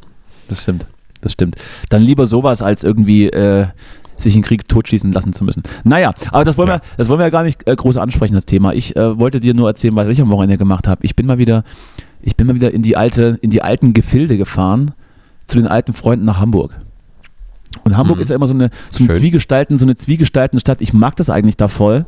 Das 0.48 0.62
stimmt. 0.63 0.86
Das 1.22 1.31
stimmt. 1.33 1.55
Dann 1.89 2.01
lieber 2.01 2.25
sowas, 2.27 2.62
als 2.62 2.83
irgendwie 2.83 3.27
äh, 3.29 3.67
sich 4.17 4.36
in 4.36 4.41
Krieg 4.41 4.67
totschießen 4.67 5.12
lassen 5.12 5.33
zu 5.33 5.43
müssen. 5.43 5.63
Naja, 5.83 6.13
aber 6.31 6.45
das 6.45 6.57
wollen, 6.57 6.67
Ja. 6.69 6.75
wir, 6.75 6.81
das 6.98 7.10
wollen 7.10 7.19
wir 7.19 7.25
ja 7.25 7.29
gar 7.29 7.43
nicht 7.43 7.67
äh, 7.67 7.75
groß 7.75 7.98
ansprechen, 7.98 8.33
das 8.36 8.45
Thema. 8.45 8.74
Ich 8.74 8.95
äh, 8.95 9.19
wollte 9.19 9.39
dir 9.39 9.53
nur 9.53 9.67
erzählen, 9.69 9.95
was 9.95 10.07
ich 10.07 10.22
am 10.22 10.29
Wochenende 10.29 10.57
gemacht 10.57 10.88
habe. 10.88 11.03
Ich 11.03 11.15
bin 11.15 11.25
mal 11.25 11.38
wieder, 11.38 11.63
ich 12.22 12.36
bin 12.36 12.48
mal 12.48 12.55
wieder 12.55 12.72
in 12.74 12.81
die 12.81 12.95
alte, 12.95 13.38
in 13.41 13.50
die 13.50 13.62
alten 13.62 13.93
Gefilde 13.93 14.38
gefahren, 14.38 14.91
zu 15.48 15.57
den 15.57 15.67
alten 15.67 15.93
Freunden 15.93 16.25
nach 16.25 16.39
Hamburg. 16.39 16.79
Und 17.84 17.98
Hamburg 17.98 18.18
Mhm. 18.18 18.22
ist 18.22 18.30
ja 18.30 18.36
immer 18.36 18.48
so 18.48 18.53
eine, 18.53 18.70
so 18.89 19.03
eine. 19.03 19.13
Zwiegestalten, 19.15 19.77
so 19.77 19.86
eine 19.86 19.96
zwiegestaltende 19.96 20.62
Stadt. 20.62 20.82
Ich 20.82 20.94
mag 20.94 21.15
das 21.15 21.30
eigentlich 21.30 21.58
da 21.58 21.68
voll, 21.68 22.06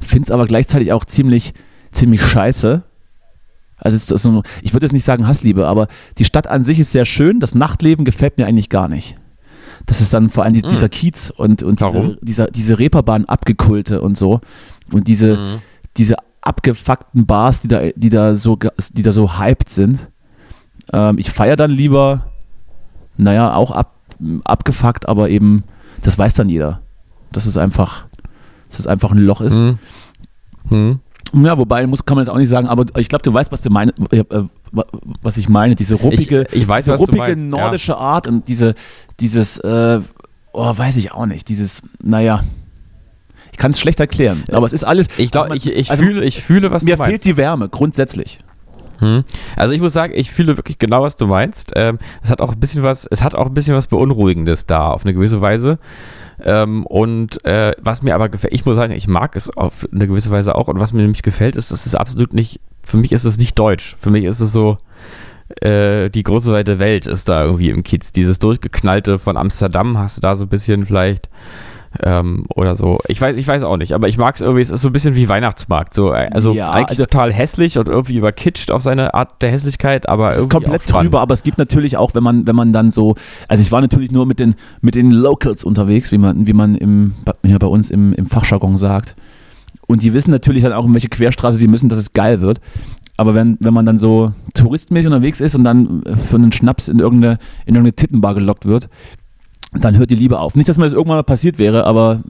finde 0.00 0.26
es 0.26 0.30
aber 0.30 0.46
gleichzeitig 0.46 0.92
auch 0.92 1.04
ziemlich, 1.04 1.52
ziemlich 1.92 2.22
scheiße. 2.22 2.82
Also 3.78 3.96
es 3.96 4.10
ist 4.10 4.22
so, 4.22 4.42
ich 4.62 4.72
würde 4.74 4.86
jetzt 4.86 4.92
nicht 4.92 5.04
sagen 5.04 5.26
Hassliebe, 5.26 5.66
aber 5.66 5.88
die 6.18 6.24
Stadt 6.26 6.46
an 6.46 6.64
sich 6.64 6.78
ist 6.78 6.92
sehr 6.92 7.06
schön. 7.06 7.40
Das 7.40 7.54
Nachtleben 7.54 8.04
gefällt 8.04 8.36
mir 8.36 8.46
eigentlich 8.46 8.68
gar 8.68 8.88
nicht. 8.88 9.16
Das 9.86 10.02
ist 10.02 10.12
dann 10.12 10.28
vor 10.28 10.44
allem 10.44 10.52
die, 10.52 10.60
dieser 10.62 10.90
Kiez 10.90 11.30
und, 11.34 11.62
und 11.62 11.80
diese, 11.80 12.18
dieser, 12.20 12.46
diese 12.48 12.78
Reeperbahn 12.78 13.24
abgekulte 13.24 14.02
und 14.02 14.18
so. 14.18 14.40
Und 14.92 15.08
diese, 15.08 15.38
diese 15.96 16.16
abgefuckten 16.42 17.24
Bars, 17.26 17.60
die 17.60 17.68
da, 17.68 17.80
die 17.96 18.10
da 18.10 18.34
so, 18.34 18.58
die 18.92 19.02
da 19.02 19.12
so 19.12 19.38
hyped 19.38 19.70
sind. 19.70 20.08
Ähm, 20.92 21.16
ich 21.18 21.30
feiere 21.30 21.56
dann 21.56 21.70
lieber, 21.70 22.26
naja, 23.16 23.54
auch 23.54 23.70
ab, 23.70 23.94
abgefuckt, 24.44 25.08
aber 25.08 25.28
eben, 25.30 25.64
das 26.02 26.18
weiß 26.18 26.34
dann 26.34 26.48
jeder. 26.48 26.80
Dass 27.32 27.46
es 27.46 27.56
einfach, 27.56 28.06
dass 28.68 28.80
es 28.80 28.86
einfach 28.86 29.12
ein 29.12 29.18
Loch 29.18 29.40
ist. 29.40 29.56
Hm. 29.56 29.78
Hm. 30.68 31.00
Ja, 31.44 31.56
wobei 31.58 31.86
muss, 31.86 32.04
kann 32.04 32.16
man 32.16 32.24
jetzt 32.24 32.30
auch 32.32 32.38
nicht 32.38 32.48
sagen, 32.48 32.66
aber 32.66 32.84
ich 32.98 33.08
glaube, 33.08 33.22
du 33.22 33.32
weißt, 33.32 33.52
was 33.52 33.62
du 33.62 33.70
meine, 33.70 33.92
äh, 34.10 34.18
äh, 34.18 34.44
wa- 34.72 34.86
was 35.22 35.36
ich 35.36 35.48
meine. 35.48 35.76
Diese 35.76 35.94
ruppige, 35.94 36.44
Ich- 36.50 36.62
ich 36.62 36.68
weiß, 36.68 36.86
diese 36.86 36.96
ruppige 36.96 37.18
meinst, 37.18 37.44
ja. 37.44 37.50
nordische 37.50 37.96
Art 37.96 38.26
und 38.26 38.48
diese, 38.48 38.74
dieses, 39.20 39.58
äh, 39.58 40.00
oh, 40.52 40.76
weiß 40.76 40.96
ich 40.96 41.12
auch 41.12 41.26
nicht, 41.26 41.48
dieses, 41.48 41.82
naja, 42.02 42.42
ich 43.52 43.58
kann 43.58 43.70
es 43.70 43.78
schlecht 43.78 44.00
erklären, 44.00 44.42
aber 44.50 44.66
es 44.66 44.72
ist 44.72 44.82
alles. 44.84 45.06
Ich 45.18 45.30
glaube, 45.30 45.52
also 45.52 45.70
ich, 45.70 45.76
ich, 45.76 45.90
also 45.90 46.02
fühle, 46.02 46.24
ich 46.24 46.42
fühle, 46.42 46.70
was 46.72 46.82
mir 46.82 46.94
du 46.96 46.98
meinst. 46.98 47.10
fehlt 47.10 47.24
die 47.24 47.36
Wärme, 47.36 47.68
grundsätzlich. 47.68 48.40
Hm. 49.00 49.24
Also 49.56 49.74
ich 49.74 49.80
muss 49.80 49.92
sagen, 49.92 50.12
ich 50.14 50.30
fühle 50.30 50.56
wirklich 50.56 50.78
genau, 50.78 51.02
was 51.02 51.16
du 51.16 51.26
meinst. 51.26 51.72
Ähm, 51.74 51.98
es 52.22 52.30
hat 52.30 52.40
auch 52.40 52.52
ein 52.52 52.60
bisschen 52.60 52.82
was, 52.82 53.06
es 53.10 53.24
hat 53.24 53.34
auch 53.34 53.46
ein 53.46 53.54
bisschen 53.54 53.74
was 53.74 53.86
Beunruhigendes 53.86 54.66
da, 54.66 54.90
auf 54.90 55.04
eine 55.04 55.14
gewisse 55.14 55.40
Weise. 55.40 55.78
Ähm, 56.42 56.86
und 56.86 57.44
äh, 57.44 57.72
was 57.80 58.02
mir 58.02 58.14
aber 58.14 58.28
gefällt, 58.28 58.54
ich 58.54 58.64
muss 58.64 58.76
sagen, 58.76 58.92
ich 58.92 59.08
mag 59.08 59.36
es 59.36 59.54
auf 59.56 59.86
eine 59.92 60.06
gewisse 60.06 60.30
Weise 60.30 60.54
auch. 60.54 60.68
Und 60.68 60.80
was 60.80 60.92
mir 60.92 61.02
nämlich 61.02 61.22
gefällt, 61.22 61.56
ist, 61.56 61.72
das 61.72 61.86
ist 61.86 61.94
absolut 61.94 62.32
nicht, 62.32 62.60
für 62.82 62.96
mich 62.96 63.12
ist 63.12 63.24
es 63.24 63.38
nicht 63.38 63.58
deutsch. 63.58 63.96
Für 63.98 64.10
mich 64.10 64.24
ist 64.24 64.40
es 64.40 64.52
so, 64.52 64.78
äh, 65.60 66.10
die 66.10 66.22
große 66.22 66.52
weite 66.52 66.78
Welt 66.78 67.06
ist 67.06 67.28
da 67.28 67.44
irgendwie 67.44 67.70
im 67.70 67.82
Kiez. 67.82 68.12
Dieses 68.12 68.38
durchgeknallte 68.38 69.18
von 69.18 69.36
Amsterdam 69.36 69.98
hast 69.98 70.16
du 70.16 70.20
da 70.20 70.36
so 70.36 70.44
ein 70.44 70.48
bisschen 70.48 70.86
vielleicht. 70.86 71.28
Ähm, 72.04 72.44
oder 72.54 72.76
so. 72.76 73.00
Ich 73.08 73.20
weiß, 73.20 73.36
ich 73.36 73.48
weiß 73.48 73.64
auch 73.64 73.76
nicht, 73.76 73.94
aber 73.94 74.06
ich 74.06 74.16
mag 74.16 74.36
es 74.36 74.40
irgendwie, 74.40 74.62
es 74.62 74.70
ist 74.70 74.80
so 74.82 74.88
ein 74.88 74.92
bisschen 74.92 75.16
wie 75.16 75.28
Weihnachtsmarkt. 75.28 75.92
So, 75.92 76.12
äh, 76.12 76.28
also 76.32 76.52
Ja, 76.54 76.70
eigentlich 76.70 76.90
also- 77.00 77.04
total 77.06 77.32
hässlich 77.32 77.78
und 77.78 77.88
irgendwie 77.88 78.16
überkitscht 78.16 78.70
auf 78.70 78.82
seine 78.82 79.12
Art 79.14 79.42
der 79.42 79.50
Hässlichkeit, 79.50 80.08
aber 80.08 80.30
Es 80.30 80.36
ist 80.36 80.42
irgendwie 80.44 80.54
komplett 80.66 80.82
auch 80.82 80.88
spannend. 80.88 81.06
drüber, 81.06 81.20
aber 81.20 81.34
es 81.34 81.42
gibt 81.42 81.58
natürlich 81.58 81.96
auch, 81.96 82.14
wenn 82.14 82.22
man, 82.22 82.46
wenn 82.46 82.54
man 82.54 82.72
dann 82.72 82.90
so, 82.92 83.16
also 83.48 83.60
ich 83.60 83.72
war 83.72 83.80
natürlich 83.80 84.12
nur 84.12 84.24
mit 84.24 84.38
den, 84.38 84.54
mit 84.80 84.94
den 84.94 85.10
Locals 85.10 85.64
unterwegs, 85.64 86.12
wie 86.12 86.18
man, 86.18 86.46
wie 86.46 86.52
man 86.52 86.76
im, 86.76 87.14
hier 87.44 87.58
bei 87.58 87.66
uns 87.66 87.90
im, 87.90 88.12
im 88.12 88.26
Fachjargon 88.26 88.76
sagt. 88.76 89.16
Und 89.88 90.02
die 90.04 90.12
wissen 90.14 90.30
natürlich 90.30 90.62
dann 90.62 90.72
auch, 90.72 90.86
in 90.86 90.94
welche 90.94 91.08
Querstraße 91.08 91.58
sie 91.58 91.66
müssen, 91.66 91.88
dass 91.88 91.98
es 91.98 92.12
geil 92.12 92.40
wird. 92.40 92.60
Aber 93.16 93.34
wenn, 93.34 93.56
wenn 93.60 93.74
man 93.74 93.84
dann 93.84 93.98
so 93.98 94.30
touristenmäßig 94.54 95.08
unterwegs 95.08 95.40
ist 95.40 95.54
und 95.56 95.64
dann 95.64 96.02
für 96.24 96.36
einen 96.36 96.52
Schnaps 96.52 96.86
in 96.88 97.00
irgendeine, 97.00 97.38
in 97.66 97.74
irgendeine 97.74 97.94
Tittenbar 97.96 98.34
gelockt 98.34 98.64
wird, 98.64 98.88
dann 99.72 99.96
hört 99.96 100.10
die 100.10 100.16
Liebe 100.16 100.38
auf. 100.38 100.56
Nicht, 100.56 100.68
dass 100.68 100.78
mir 100.78 100.84
das 100.84 100.92
irgendwann 100.92 101.18
mal 101.18 101.22
passiert 101.22 101.58
wäre, 101.58 101.84
aber 101.86 102.22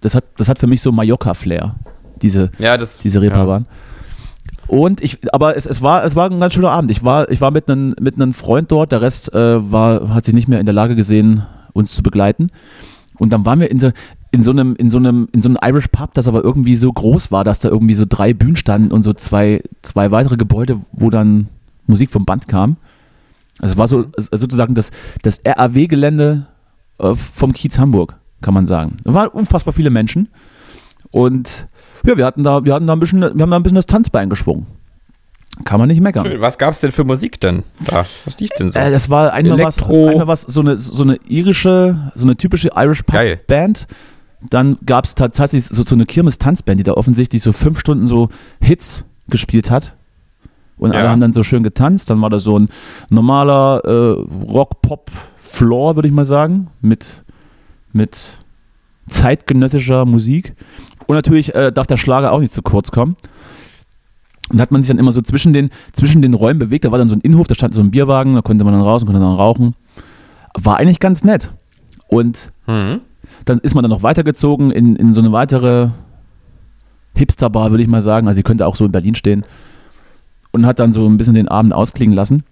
das 0.00 0.14
hat, 0.14 0.24
das 0.36 0.48
hat 0.48 0.58
für 0.58 0.66
mich 0.66 0.82
so 0.82 0.92
Mallorca-Flair, 0.92 1.76
diese, 2.22 2.50
Ja, 2.58 2.76
das, 2.76 2.98
diese 2.98 3.20
Reeperbahn. 3.20 3.66
Und 4.66 5.02
ich, 5.02 5.18
aber 5.32 5.56
es, 5.56 5.66
es, 5.66 5.80
war, 5.80 6.04
es 6.04 6.14
war 6.14 6.30
ein 6.30 6.40
ganz 6.40 6.52
schöner 6.52 6.70
Abend. 6.70 6.90
Ich 6.90 7.02
war, 7.02 7.30
ich 7.30 7.40
war 7.40 7.50
mit 7.50 7.70
einem 7.70 7.94
mit 8.00 8.16
einem 8.16 8.34
Freund 8.34 8.70
dort, 8.70 8.92
der 8.92 9.00
Rest 9.00 9.32
äh, 9.32 9.72
war, 9.72 10.12
hat 10.12 10.26
sich 10.26 10.34
nicht 10.34 10.46
mehr 10.46 10.60
in 10.60 10.66
der 10.66 10.74
Lage 10.74 10.94
gesehen, 10.94 11.44
uns 11.72 11.94
zu 11.94 12.02
begleiten. 12.02 12.48
Und 13.18 13.32
dann 13.32 13.46
waren 13.46 13.60
wir 13.60 13.70
in 13.70 13.78
so, 13.78 13.90
in 14.30 14.42
so 14.42 14.50
einem, 14.50 14.76
in 14.76 14.90
so 14.90 14.98
einem, 14.98 15.28
in 15.32 15.40
so 15.40 15.48
einem 15.48 15.58
Irish 15.62 15.88
Pub, 15.88 16.12
das 16.12 16.28
aber 16.28 16.44
irgendwie 16.44 16.76
so 16.76 16.92
groß 16.92 17.32
war, 17.32 17.44
dass 17.44 17.60
da 17.60 17.70
irgendwie 17.70 17.94
so 17.94 18.04
drei 18.06 18.34
Bühnen 18.34 18.56
standen 18.56 18.92
und 18.92 19.02
so 19.02 19.14
zwei, 19.14 19.62
zwei 19.82 20.10
weitere 20.10 20.36
Gebäude, 20.36 20.78
wo 20.92 21.08
dann 21.08 21.48
Musik 21.86 22.10
vom 22.10 22.26
Band 22.26 22.46
kam. 22.46 22.76
Also 23.58 23.72
es 23.72 23.78
war 23.78 23.88
so 23.88 24.04
sozusagen 24.16 24.74
das, 24.74 24.90
das 25.22 25.40
RAW-Gelände 25.46 26.46
äh, 26.98 27.14
vom 27.14 27.52
Kiez 27.52 27.78
Hamburg, 27.78 28.14
kann 28.40 28.54
man 28.54 28.66
sagen. 28.66 28.96
Da 29.04 29.14
waren 29.14 29.28
unfassbar 29.28 29.72
viele 29.74 29.90
Menschen. 29.90 30.28
Und 31.10 31.66
ja, 32.04 32.16
wir 32.16 32.26
hatten 32.26 32.44
da, 32.44 32.64
wir 32.64 32.74
hatten 32.74 32.86
da 32.86 32.92
ein 32.92 33.00
bisschen, 33.00 33.20
wir 33.20 33.28
haben 33.42 33.50
da 33.50 33.56
ein 33.56 33.62
bisschen 33.62 33.76
das 33.76 33.86
Tanzbein 33.86 34.28
geschwungen. 34.30 34.66
Kann 35.64 35.80
man 35.80 35.88
nicht 35.88 36.00
meckern. 36.00 36.24
Schön. 36.24 36.40
Was 36.40 36.56
gab's 36.56 36.80
denn 36.80 36.92
für 36.92 37.02
Musik 37.04 37.40
denn 37.40 37.64
da? 37.84 38.04
Was 38.24 38.38
lief 38.38 38.50
denn 38.58 38.70
so? 38.70 38.78
Äh, 38.78 38.90
das 38.92 39.10
war 39.10 39.32
einmal 39.32 39.58
was, 39.58 39.78
Elektro. 39.78 40.08
einmal 40.08 40.26
was, 40.28 40.42
so 40.42 40.60
eine, 40.60 40.76
so 40.76 41.02
eine 41.02 41.16
irische, 41.26 42.12
so 42.14 42.24
eine 42.26 42.36
typische 42.36 42.70
Irish 42.76 43.04
Geil. 43.06 43.40
Band. 43.46 43.88
Dann 44.50 44.78
gab 44.86 45.04
es 45.04 45.16
tatsächlich 45.16 45.64
so, 45.64 45.82
so 45.82 45.96
eine 45.96 46.06
Kirmes-Tanzband, 46.06 46.78
die 46.78 46.84
da 46.84 46.92
offensichtlich 46.92 47.42
so 47.42 47.50
fünf 47.52 47.80
Stunden 47.80 48.04
so 48.04 48.28
Hits 48.60 49.04
gespielt 49.28 49.68
hat. 49.70 49.96
Und 50.76 50.92
alle 50.92 51.04
Ja. 51.06 51.10
haben 51.10 51.20
dann 51.20 51.32
so 51.32 51.42
schön 51.42 51.64
getanzt. 51.64 52.08
Dann 52.08 52.20
war 52.20 52.30
da 52.30 52.38
so 52.38 52.56
ein 52.56 52.68
normaler 53.10 53.82
äh, 53.84 54.24
Rock-Pop-Floor, 55.48 55.96
würde 55.96 56.08
ich 56.08 56.14
mal 56.14 56.24
sagen, 56.24 56.68
mit, 56.80 57.22
mit 57.92 58.38
zeitgenössischer 59.08 60.04
Musik. 60.04 60.54
Und 61.06 61.14
natürlich 61.16 61.54
äh, 61.54 61.72
darf 61.72 61.86
der 61.86 61.96
Schlager 61.96 62.32
auch 62.32 62.40
nicht 62.40 62.52
zu 62.52 62.62
kurz 62.62 62.90
kommen. 62.90 63.16
Und 64.50 64.58
da 64.58 64.62
hat 64.62 64.70
man 64.70 64.82
sich 64.82 64.88
dann 64.88 64.98
immer 64.98 65.12
so 65.12 65.20
zwischen 65.22 65.52
den, 65.52 65.70
zwischen 65.92 66.22
den 66.22 66.34
Räumen 66.34 66.58
bewegt. 66.58 66.84
Da 66.84 66.90
war 66.92 66.98
dann 66.98 67.08
so 67.08 67.16
ein 67.16 67.20
Innenhof, 67.20 67.46
da 67.46 67.54
stand 67.54 67.74
so 67.74 67.80
ein 67.80 67.90
Bierwagen, 67.90 68.34
da 68.34 68.42
konnte 68.42 68.64
man 68.64 68.72
dann 68.72 68.82
raus 68.82 69.02
und 69.02 69.06
konnte 69.06 69.20
dann 69.20 69.34
rauchen. 69.34 69.74
War 70.58 70.78
eigentlich 70.78 71.00
ganz 71.00 71.24
nett. 71.24 71.50
Und 72.08 72.52
Mhm. 72.66 73.00
dann 73.44 73.58
ist 73.58 73.74
man 73.74 73.82
dann 73.82 73.90
noch 73.90 74.02
weitergezogen 74.02 74.70
in, 74.70 74.96
in 74.96 75.12
so 75.14 75.20
eine 75.20 75.32
weitere 75.32 75.88
Hipsterbar, 77.14 77.70
würde 77.70 77.82
ich 77.82 77.88
mal 77.88 78.00
sagen. 78.02 78.28
Also 78.28 78.38
die 78.38 78.42
könnte 78.42 78.66
auch 78.66 78.76
so 78.76 78.84
in 78.84 78.92
Berlin 78.92 79.14
stehen. 79.14 79.44
Und 80.50 80.64
hat 80.64 80.78
dann 80.78 80.92
so 80.94 81.06
ein 81.06 81.18
bisschen 81.18 81.34
den 81.34 81.48
Abend 81.48 81.74
ausklingen 81.74 82.14
lassen. 82.14 82.42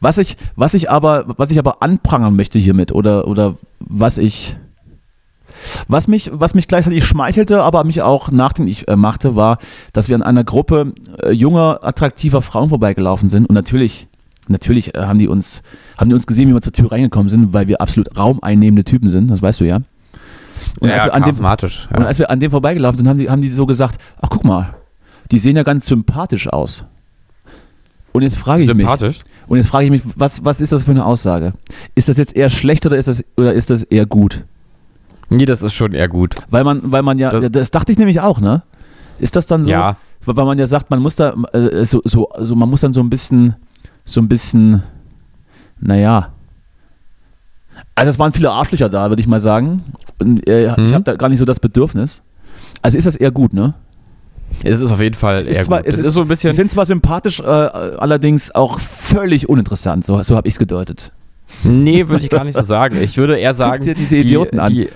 Was 0.00 0.18
ich, 0.18 0.36
was 0.56 0.74
ich 0.74 0.90
aber, 0.90 1.24
was 1.36 1.50
ich 1.50 1.58
aber 1.58 1.82
anprangern 1.82 2.36
möchte 2.36 2.58
hiermit, 2.58 2.92
oder, 2.92 3.26
oder 3.26 3.54
was 3.80 4.18
ich, 4.18 4.56
was 5.88 6.06
mich, 6.08 6.30
was 6.32 6.54
mich 6.54 6.68
gleichzeitig 6.68 7.04
schmeichelte, 7.04 7.62
aber 7.62 7.84
mich 7.84 8.02
auch 8.02 8.30
nachdenklich 8.30 8.86
äh, 8.88 8.96
machte, 8.96 9.34
war, 9.36 9.58
dass 9.92 10.08
wir 10.08 10.14
an 10.14 10.22
einer 10.22 10.44
Gruppe 10.44 10.92
äh, 11.22 11.32
junger, 11.32 11.80
attraktiver 11.82 12.42
Frauen 12.42 12.68
vorbeigelaufen 12.68 13.28
sind. 13.28 13.46
Und 13.48 13.54
natürlich, 13.54 14.06
natürlich 14.46 14.94
äh, 14.94 15.00
haben 15.02 15.18
die 15.18 15.26
uns, 15.28 15.62
haben 15.96 16.10
die 16.10 16.14
uns 16.14 16.26
gesehen, 16.26 16.48
wie 16.48 16.54
wir 16.54 16.62
zur 16.62 16.72
Tür 16.72 16.92
reingekommen 16.92 17.28
sind, 17.28 17.52
weil 17.52 17.66
wir 17.66 17.80
absolut 17.80 18.16
raumeinnehmende 18.16 18.84
Typen 18.84 19.10
sind, 19.10 19.28
das 19.28 19.42
weißt 19.42 19.60
du 19.60 19.64
ja. 19.64 19.78
Und, 20.80 20.90
als, 20.90 20.98
Ja, 20.98 21.06
wir 21.06 21.14
an 21.14 21.22
dem, 21.22 21.24
charismatisch. 21.26 21.88
und 21.94 22.00
Ja. 22.00 22.06
als 22.06 22.18
wir 22.18 22.30
an 22.30 22.40
dem 22.40 22.50
vorbeigelaufen 22.50 22.98
sind, 22.98 23.08
haben 23.08 23.18
die, 23.18 23.30
haben 23.30 23.42
die 23.42 23.48
so 23.48 23.66
gesagt, 23.66 24.00
ach 24.20 24.28
guck 24.30 24.44
mal, 24.44 24.74
die 25.30 25.38
sehen 25.38 25.56
ja 25.56 25.62
ganz 25.62 25.86
sympathisch 25.86 26.48
aus. 26.48 26.84
Und 28.12 28.22
jetzt 28.22 28.36
frage 28.36 28.62
ich 28.62 28.68
mich, 28.74 28.86
Sympathisch. 28.86 29.20
Und 29.48 29.56
jetzt 29.58 29.68
frage 29.68 29.86
ich 29.86 29.90
mich, 29.90 30.02
was, 30.16 30.44
was 30.44 30.60
ist 30.60 30.72
das 30.72 30.82
für 30.84 30.90
eine 30.92 31.04
Aussage? 31.04 31.52
Ist 31.94 32.08
das 32.08 32.16
jetzt 32.16 32.36
eher 32.36 32.50
schlecht 32.50 32.84
oder 32.86 32.96
ist 32.96 33.08
das, 33.08 33.24
oder 33.36 33.52
ist 33.54 33.70
das 33.70 33.82
eher 33.84 34.06
gut? 34.06 34.44
Nee, 35.30 35.44
das 35.46 35.62
ist 35.62 35.74
schon 35.74 35.92
eher 35.92 36.08
gut. 36.08 36.36
Weil 36.50 36.64
man, 36.64 36.80
weil 36.90 37.02
man 37.02 37.18
ja, 37.18 37.30
das, 37.30 37.50
Das- 37.52 37.70
dachte 37.70 37.92
ich 37.92 37.98
nämlich 37.98 38.20
auch, 38.20 38.40
ne? 38.40 38.62
Ist 39.18 39.36
das 39.36 39.46
dann 39.46 39.62
so? 39.62 39.70
Ja. 39.70 39.96
Weil 40.24 40.44
man 40.44 40.58
ja 40.58 40.66
sagt, 40.66 40.90
man 40.90 41.00
muss 41.00 41.16
da, 41.16 41.34
äh, 41.52 41.84
so, 41.84 42.00
so, 42.04 42.28
also 42.30 42.54
man 42.54 42.68
muss 42.68 42.80
dann 42.82 42.92
so 42.92 43.00
ein 43.00 43.10
bisschen, 43.10 43.54
so 44.04 44.20
ein 44.20 44.28
bisschen, 44.28 44.82
naja. 45.80 46.30
Also 47.94 48.10
es 48.10 48.18
waren 48.18 48.32
viele 48.32 48.50
Arschlöcher 48.50 48.88
da, 48.88 49.08
würde 49.08 49.20
ich 49.20 49.28
mal 49.28 49.40
sagen. 49.40 49.84
Und, 50.20 50.46
äh, 50.48 50.70
Ich 50.72 50.76
Mhm. 50.76 50.94
habe 50.94 51.04
da 51.04 51.16
gar 51.16 51.28
nicht 51.28 51.38
so 51.38 51.44
das 51.44 51.60
Bedürfnis. 51.60 52.22
Also 52.82 52.98
ist 52.98 53.06
das 53.06 53.16
eher 53.16 53.30
gut, 53.30 53.52
ne? 53.52 53.74
Es 54.64 54.80
ist 54.80 54.90
auf 54.90 55.00
jeden 55.00 55.14
Fall 55.14 55.38
Es 55.38 55.48
eher 55.48 55.62
zwar, 55.62 55.78
gut. 55.78 55.88
es 55.88 55.94
Es 55.94 56.00
ist, 56.00 56.06
ist 56.08 56.14
so 56.14 56.22
ein 56.22 56.28
bisschen. 56.28 56.52
sind 56.52 56.70
zwar 56.70 56.86
sympathisch, 56.86 57.40
äh, 57.40 57.44
allerdings 57.44 58.54
auch 58.54 58.80
völlig 58.80 59.48
uninteressant. 59.48 60.04
So, 60.04 60.22
so 60.22 60.36
habe 60.36 60.48
ich 60.48 60.54
es 60.54 60.58
gedeutet. 60.58 61.12
Nee, 61.64 62.08
würde 62.08 62.24
ich 62.24 62.30
gar 62.30 62.44
nicht 62.44 62.56
so 62.56 62.62
sagen. 62.62 63.00
Ich 63.02 63.16
würde 63.16 63.38
eher 63.38 63.54
sagen. 63.54 63.84
dir 63.84 63.94
diese 63.94 64.16
Idioten 64.16 64.56
die, 64.56 64.60
an. 64.60 64.72
Die, 64.72 64.88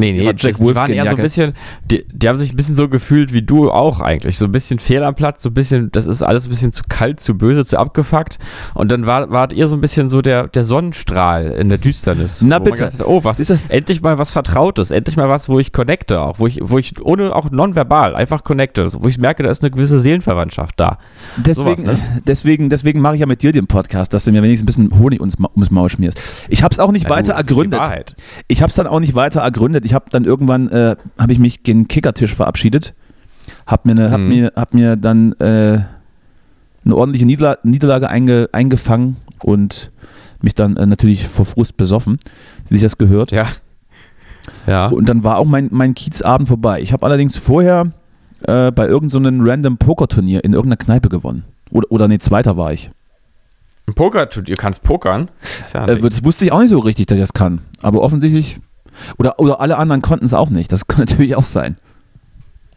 Nee, 0.00 0.12
nee, 0.12 0.24
Jack 0.24 0.38
das, 0.38 0.58
die 0.58 0.74
waren 0.74 0.90
eher 0.90 1.04
so 1.06 1.16
ein 1.16 1.22
bisschen, 1.22 1.52
die, 1.84 2.04
die 2.12 2.28
haben 2.28 2.38
sich 2.38 2.52
ein 2.52 2.56
bisschen 2.56 2.74
so 2.74 2.88
gefühlt 2.88 3.32
wie 3.32 3.42
du 3.42 3.70
auch 3.70 4.00
eigentlich. 4.00 4.38
So 4.38 4.46
ein 4.46 4.52
bisschen 4.52 4.78
fehl 4.78 5.04
am 5.04 5.14
Platz, 5.14 5.42
so 5.42 5.50
ein 5.50 5.54
bisschen, 5.54 5.90
das 5.92 6.06
ist 6.06 6.22
alles 6.22 6.46
ein 6.46 6.50
bisschen 6.50 6.72
zu 6.72 6.82
kalt, 6.88 7.20
zu 7.20 7.36
böse, 7.36 7.64
zu 7.64 7.78
abgefuckt. 7.78 8.38
Und 8.74 8.90
dann 8.90 9.06
war, 9.06 9.30
wart 9.30 9.52
ihr 9.52 9.68
so 9.68 9.76
ein 9.76 9.80
bisschen 9.80 10.08
so 10.08 10.22
der, 10.22 10.48
der 10.48 10.64
Sonnenstrahl 10.64 11.46
in 11.52 11.68
der 11.68 11.78
Düsternis. 11.78 12.42
Na 12.42 12.58
bitte. 12.58 12.84
gedacht 12.84 13.00
hat, 13.00 13.06
oh, 13.06 13.22
was 13.24 13.36
Siehste? 13.36 13.58
endlich 13.68 14.02
mal 14.02 14.18
was 14.18 14.32
Vertrautes, 14.32 14.90
endlich 14.90 15.16
mal 15.16 15.28
was, 15.28 15.48
wo 15.48 15.58
ich 15.58 15.72
connecte 15.72 16.20
auch, 16.20 16.38
wo 16.38 16.46
ich, 16.46 16.58
wo 16.62 16.78
ich 16.78 17.00
ohne 17.02 17.34
auch 17.34 17.50
nonverbal 17.50 18.14
einfach 18.16 18.44
connecte, 18.44 18.86
wo 18.92 19.08
ich 19.08 19.18
merke, 19.18 19.42
da 19.42 19.50
ist 19.50 19.62
eine 19.62 19.70
gewisse 19.70 20.00
Seelenverwandtschaft 20.00 20.78
da. 20.78 20.98
Deswegen, 21.36 21.82
Sowas, 21.82 21.98
deswegen, 22.26 22.68
deswegen 22.70 23.00
mache 23.00 23.14
ich 23.14 23.20
ja 23.20 23.26
mit 23.26 23.42
dir 23.42 23.52
den 23.52 23.66
Podcast, 23.66 24.14
dass 24.14 24.24
du 24.24 24.32
mir 24.32 24.42
wenigstens 24.42 24.64
ein 24.78 24.88
bisschen 24.88 24.98
Honig 24.98 25.20
ums, 25.20 25.38
Ma- 25.38 25.50
ums 25.54 25.70
Maul 25.70 25.88
schmierst. 25.88 26.20
Ich 26.48 26.62
habe 26.62 26.72
es 26.72 26.78
auch 26.78 26.92
nicht 26.92 27.04
Ja, 27.04 27.10
weiter 27.10 27.32
ist 27.38 27.48
ergründet. 27.48 27.80
Ich 28.48 28.62
habe 28.62 28.70
es 28.70 28.76
dann 28.76 28.86
auch 28.86 29.00
nicht 29.00 29.14
weiter 29.14 29.40
ergründet. 29.40 29.84
Ich 29.84 29.89
habe 29.94 30.06
dann 30.10 30.24
irgendwann, 30.24 30.68
äh, 30.68 30.96
habe 31.18 31.32
ich 31.32 31.38
mich 31.38 31.62
gegen 31.62 31.88
Kickertisch 31.88 32.34
verabschiedet. 32.34 32.94
Hab 33.66 33.86
mir, 33.86 33.94
ne, 33.94 34.10
hab 34.10 34.20
Mhm. 34.20 34.28
mir, 34.28 34.52
hab 34.56 34.74
mir 34.74 34.96
dann 34.96 35.32
äh, 35.34 35.80
eine 36.84 36.96
ordentliche 36.96 37.26
Niederla 37.26 37.58
Niederlage 37.62 38.08
einge 38.08 38.48
eingefangen 38.52 39.16
und 39.42 39.90
mich 40.40 40.54
dann 40.54 40.76
äh, 40.76 40.86
natürlich 40.86 41.26
vor 41.28 41.44
Frust 41.44 41.76
besoffen, 41.76 42.18
wie 42.68 42.74
sich 42.74 42.82
das 42.82 42.98
gehört. 42.98 43.32
Ja. 43.32 43.46
Ja. 44.66 44.86
Und 44.86 45.08
dann 45.08 45.22
war 45.22 45.38
auch 45.38 45.44
mein, 45.44 45.68
mein 45.70 45.94
Kiezabend 45.94 46.48
vorbei. 46.48 46.80
Ich 46.80 46.92
habe 46.92 47.04
allerdings 47.04 47.36
vorher 47.36 47.92
äh, 48.46 48.72
bei 48.72 48.86
irgendeinem 48.88 49.42
so 49.42 49.48
random 49.50 49.76
Pokerturnier 49.76 50.42
in 50.44 50.52
irgendeiner 50.52 50.78
Kneipe 50.78 51.08
gewonnen. 51.08 51.44
Oder, 51.70 51.90
oder 51.90 52.08
nee, 52.08 52.18
zweiter 52.18 52.56
war 52.56 52.72
ich. 52.72 52.90
Ein 53.86 53.94
Poker, 53.94 54.26
du 54.26 54.42
kannst 54.54 54.82
pokern. 54.82 55.28
Das 55.60 55.72
ja 55.72 55.84
Äh, 55.86 55.98
das 55.98 56.24
wusste 56.24 56.44
ich 56.44 56.52
auch 56.52 56.60
nicht 56.60 56.70
so 56.70 56.78
richtig, 56.78 57.06
dass 57.06 57.16
ich 57.16 57.22
das 57.22 57.32
kann. 57.32 57.60
Aber 57.82 58.02
offensichtlich. 58.02 58.60
Oder, 59.18 59.38
oder 59.40 59.60
alle 59.60 59.76
anderen 59.78 60.02
konnten 60.02 60.24
es 60.24 60.34
auch 60.34 60.50
nicht. 60.50 60.70
Das 60.72 60.86
kann 60.88 61.00
natürlich 61.00 61.36
auch 61.36 61.46
sein. 61.46 61.76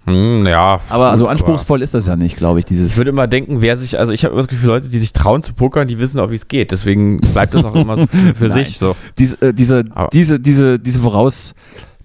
Hm, 0.05 0.45
ja. 0.45 0.81
Aber 0.89 1.11
gut, 1.11 1.19
so 1.19 1.27
anspruchsvoll 1.27 1.81
ist 1.81 1.93
das 1.93 2.07
ja 2.07 2.17
nicht, 2.17 2.35
glaube 2.35 2.59
ich, 2.59 2.63
Ich 2.65 2.69
dieses. 2.69 2.97
würde 2.97 3.09
immer 3.11 3.25
denken, 3.27 3.61
wer 3.61 3.77
sich, 3.77 3.97
also 3.97 4.11
ich 4.11 4.25
habe 4.25 4.33
immer 4.33 4.41
das 4.41 4.49
Gefühl, 4.49 4.67
Leute, 4.69 4.89
die 4.89 4.99
sich 4.99 5.13
trauen 5.13 5.43
zu 5.43 5.53
pokern, 5.53 5.87
die 5.87 5.97
wissen 5.97 6.19
auch, 6.19 6.29
wie 6.29 6.35
es 6.35 6.49
geht. 6.49 6.71
Deswegen 6.71 7.17
bleibt 7.21 7.53
das 7.53 7.63
auch 7.63 7.73
immer 7.75 7.95
so 7.95 8.07
für, 8.07 8.35
für 8.35 8.49
sich 8.53 8.77
so. 8.77 8.97
Diese, 9.17 9.41
äh, 9.41 9.53
diese, 9.53 9.85
Aber- 9.91 10.09
diese, 10.11 10.41
diese, 10.41 10.77
diese, 10.77 10.99
Voraus, 10.99 11.55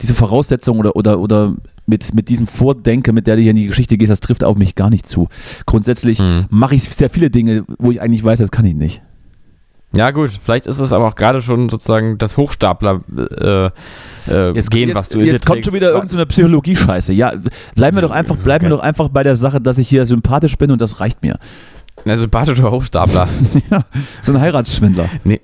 diese 0.01 0.15
Voraussetzung 0.15 0.79
oder, 0.79 0.95
oder, 0.95 1.19
oder 1.19 1.55
mit, 1.87 2.15
mit 2.15 2.29
diesem 2.29 2.47
Vordenke, 2.47 3.13
mit 3.13 3.27
der 3.27 3.35
du 3.35 3.43
hier 3.43 3.51
in 3.51 3.57
die 3.57 3.67
Geschichte 3.67 3.99
gehst, 3.99 4.13
das 4.13 4.21
trifft 4.21 4.45
auf 4.45 4.57
mich 4.57 4.77
gar 4.77 4.91
nicht 4.91 5.05
zu. 5.05 5.27
Grundsätzlich 5.67 6.21
Hm. 6.21 6.45
mache 6.51 6.77
ich 6.77 6.85
sehr 6.85 7.11
viele 7.11 7.31
Dinge, 7.31 7.65
wo 7.81 7.91
ich 7.91 8.01
eigentlich 8.01 8.23
weiß, 8.23 8.39
das 8.39 8.53
kann 8.53 8.65
ich 8.65 8.77
nicht. 8.77 9.03
Ja 9.95 10.11
gut, 10.11 10.31
vielleicht 10.31 10.67
ist 10.67 10.79
es 10.81 10.93
aber 10.93 11.07
auch 11.09 11.15
gerade 11.15 11.41
schon 11.41 11.69
sozusagen 11.71 12.19
das 12.19 12.37
Hochstapler 12.37 13.01
äh, 13.17 13.67
äh, 13.67 14.63
Gehen, 14.71 14.89
jetzt, 14.89 14.95
was 14.95 15.09
du 15.09 15.21
in 15.21 15.27
jetzt 15.27 15.47
kommt 15.47 15.65
schon 15.65 15.73
wieder 15.73 15.93
irgendeine 15.93 16.23
so 16.23 16.27
Psychologie-Scheiße. 16.27 17.15
Ja, 17.15 17.33
bleiben 17.75 17.97
wir 17.97 18.03
doch 18.03 18.11
einfach, 18.11 18.37
bleiben 18.37 18.67
wir 18.67 18.73
Okay. 18.73 18.77
doch 18.77 18.85
einfach 18.85 19.09
bei 19.09 19.23
der 19.23 19.35
Sache, 19.35 19.61
dass 19.61 19.79
ich 19.79 19.89
hier 19.89 20.05
sympathisch 20.05 20.59
bin 20.59 20.71
und 20.71 20.81
das 20.81 21.01
reicht 21.01 21.23
mir. 21.23 21.39
Ein 22.05 22.17
sympathischer 22.17 22.71
Hochstapler. 22.71 23.29
ja, 23.71 23.81
so 24.23 24.33
ein 24.33 24.41
Heiratsschwindler. 24.41 25.09
nee. 25.25 25.41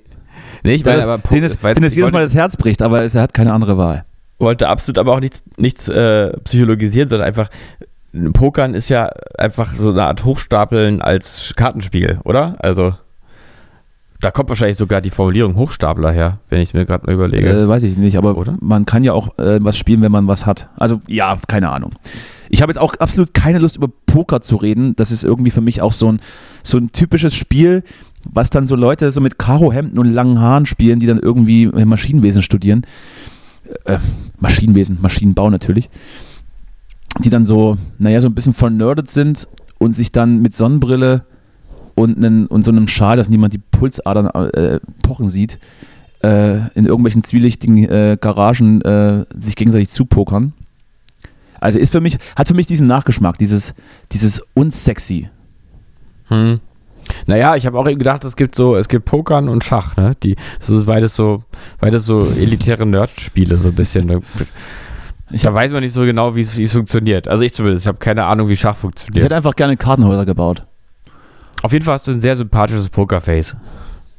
Nee, 0.63 0.75
ich 0.75 0.85
meine, 0.85 1.03
aber 1.03 1.17
den 1.19 1.43
weiß 1.43 1.59
den 1.59 1.71
es 1.71 1.79
nicht, 1.79 1.95
jedes 1.95 2.11
Mal 2.11 2.23
das 2.23 2.33
Herz 2.33 2.57
bricht, 2.57 2.81
aber 2.81 3.03
es, 3.03 3.13
er 3.13 3.21
hat 3.21 3.35
keine 3.35 3.53
andere 3.53 3.77
Wahl. 3.77 4.03
wollte 4.39 4.67
absolut 4.67 4.97
aber 4.97 5.13
auch 5.13 5.19
nichts, 5.19 5.43
nichts 5.57 5.87
äh, 5.89 6.35
psychologisieren, 6.39 7.07
sondern 7.07 7.27
einfach 7.27 7.49
Pokern 8.33 8.73
ist 8.73 8.89
ja 8.89 9.09
einfach 9.37 9.75
so 9.77 9.91
eine 9.91 10.05
Art 10.05 10.23
Hochstapeln 10.23 11.01
als 11.01 11.53
Kartenspiel, 11.55 12.19
oder? 12.23 12.55
Also 12.59 12.95
da 14.25 14.31
kommt 14.31 14.49
wahrscheinlich 14.49 14.77
sogar 14.77 15.01
die 15.01 15.11
Formulierung 15.11 15.55
Hochstapler 15.55 16.11
her, 16.11 16.39
wenn 16.49 16.59
ich 16.59 16.73
mir 16.73 16.83
gerade 16.83 17.05
mal 17.05 17.13
überlege. 17.13 17.47
Äh, 17.47 17.67
weiß 17.67 17.83
ich 17.83 17.95
nicht, 17.95 18.17
aber 18.17 18.35
Oder? 18.35 18.57
man 18.59 18.87
kann 18.87 19.03
ja 19.03 19.13
auch 19.13 19.37
äh, 19.37 19.59
was 19.61 19.77
spielen, 19.77 20.01
wenn 20.01 20.11
man 20.11 20.27
was 20.27 20.47
hat. 20.47 20.67
Also 20.77 20.99
ja, 21.07 21.37
keine 21.47 21.69
Ahnung. 21.69 21.91
Ich 22.49 22.63
habe 22.63 22.71
jetzt 22.71 22.79
auch 22.79 22.95
absolut 22.95 23.35
keine 23.35 23.59
Lust 23.59 23.75
über 23.75 23.87
Poker 24.07 24.41
zu 24.41 24.55
reden. 24.55 24.95
Das 24.95 25.11
ist 25.11 25.23
irgendwie 25.23 25.51
für 25.51 25.61
mich 25.61 25.83
auch 25.83 25.91
so 25.91 26.11
ein, 26.11 26.21
so 26.63 26.79
ein 26.79 26.91
typisches 26.91 27.35
Spiel, 27.35 27.83
was 28.23 28.49
dann 28.49 28.65
so 28.65 28.75
Leute 28.75 29.11
so 29.11 29.21
mit 29.21 29.37
Karohemden 29.37 29.99
und 29.99 30.11
langen 30.11 30.41
Haaren 30.41 30.65
spielen, 30.65 30.99
die 30.99 31.05
dann 31.05 31.19
irgendwie 31.19 31.67
Maschinenwesen 31.67 32.41
studieren. 32.41 32.81
Äh, 33.83 33.99
Maschinenwesen, 34.39 34.97
Maschinenbau 35.01 35.51
natürlich. 35.51 35.91
Die 37.19 37.29
dann 37.29 37.45
so, 37.45 37.77
naja, 37.99 38.21
so 38.21 38.27
ein 38.27 38.33
bisschen 38.33 38.55
vernördet 38.55 39.07
sind 39.07 39.47
und 39.77 39.93
sich 39.93 40.11
dann 40.11 40.41
mit 40.41 40.55
Sonnenbrille 40.55 41.25
und, 41.95 42.17
einen, 42.17 42.45
und 42.47 42.63
so 42.63 42.71
einem 42.71 42.87
Schal, 42.87 43.17
dass 43.17 43.29
niemand 43.29 43.53
die 43.53 43.57
Pulsadern 43.71 44.27
äh, 44.27 44.79
pochen 45.01 45.29
sieht, 45.29 45.59
äh, 46.23 46.57
in 46.75 46.85
irgendwelchen 46.85 47.23
zwielichtigen 47.23 47.77
äh, 47.89 48.17
Garagen 48.19 48.81
äh, 48.81 49.25
sich 49.37 49.55
gegenseitig 49.55 49.89
zupokern. 49.89 50.53
Also 51.59 51.79
ist 51.79 51.91
für 51.91 52.01
mich, 52.01 52.17
hat 52.35 52.47
für 52.47 52.53
mich 52.53 52.67
diesen 52.67 52.87
Nachgeschmack, 52.87 53.37
dieses, 53.37 53.73
dieses 54.11 54.41
unsexy. 54.53 55.29
Hm. 56.27 56.59
Naja, 57.27 57.55
ich 57.55 57.65
habe 57.65 57.77
auch 57.77 57.87
eben 57.87 57.99
gedacht, 57.99 58.23
es 58.23 58.35
gibt 58.35 58.55
so, 58.55 58.75
es 58.75 58.87
gibt 58.87 59.05
Pokern 59.05 59.47
und 59.47 59.63
Schach, 59.63 59.95
ne? 59.95 60.13
Die, 60.23 60.35
das 60.59 60.69
ist 60.69 60.85
beides 60.85 61.15
so, 61.15 61.43
beides 61.79 62.05
so 62.05 62.25
elitäre 62.25 62.85
Nerd-Spiele, 62.85 63.57
so 63.57 63.69
ein 63.69 63.75
bisschen. 63.75 64.07
Ne? 64.07 64.21
Ich 65.31 65.43
Da 65.43 65.53
weiß 65.53 65.71
man 65.71 65.81
nicht 65.81 65.93
so 65.93 66.01
genau, 66.01 66.35
wie 66.35 66.41
es 66.41 66.71
funktioniert. 66.71 67.27
Also 67.27 67.43
ich 67.43 67.53
zumindest, 67.53 67.83
ich 67.83 67.87
habe 67.87 67.99
keine 67.99 68.25
Ahnung, 68.25 68.47
wie 68.49 68.57
Schach 68.57 68.73
Ich 68.75 68.79
funktioniert. 68.79 69.25
hätte 69.25 69.35
einfach 69.35 69.55
gerne 69.55 69.77
Kartenhäuser 69.77 70.25
gebaut. 70.25 70.65
Auf 71.65 71.73
jeden 71.73 71.83
Fall 71.83 71.95
hast 71.95 72.05
du 72.07 72.11
ein 72.11 72.21
sehr 72.21 72.35
sympathisches 72.35 72.89
Pokerface. 72.89 73.55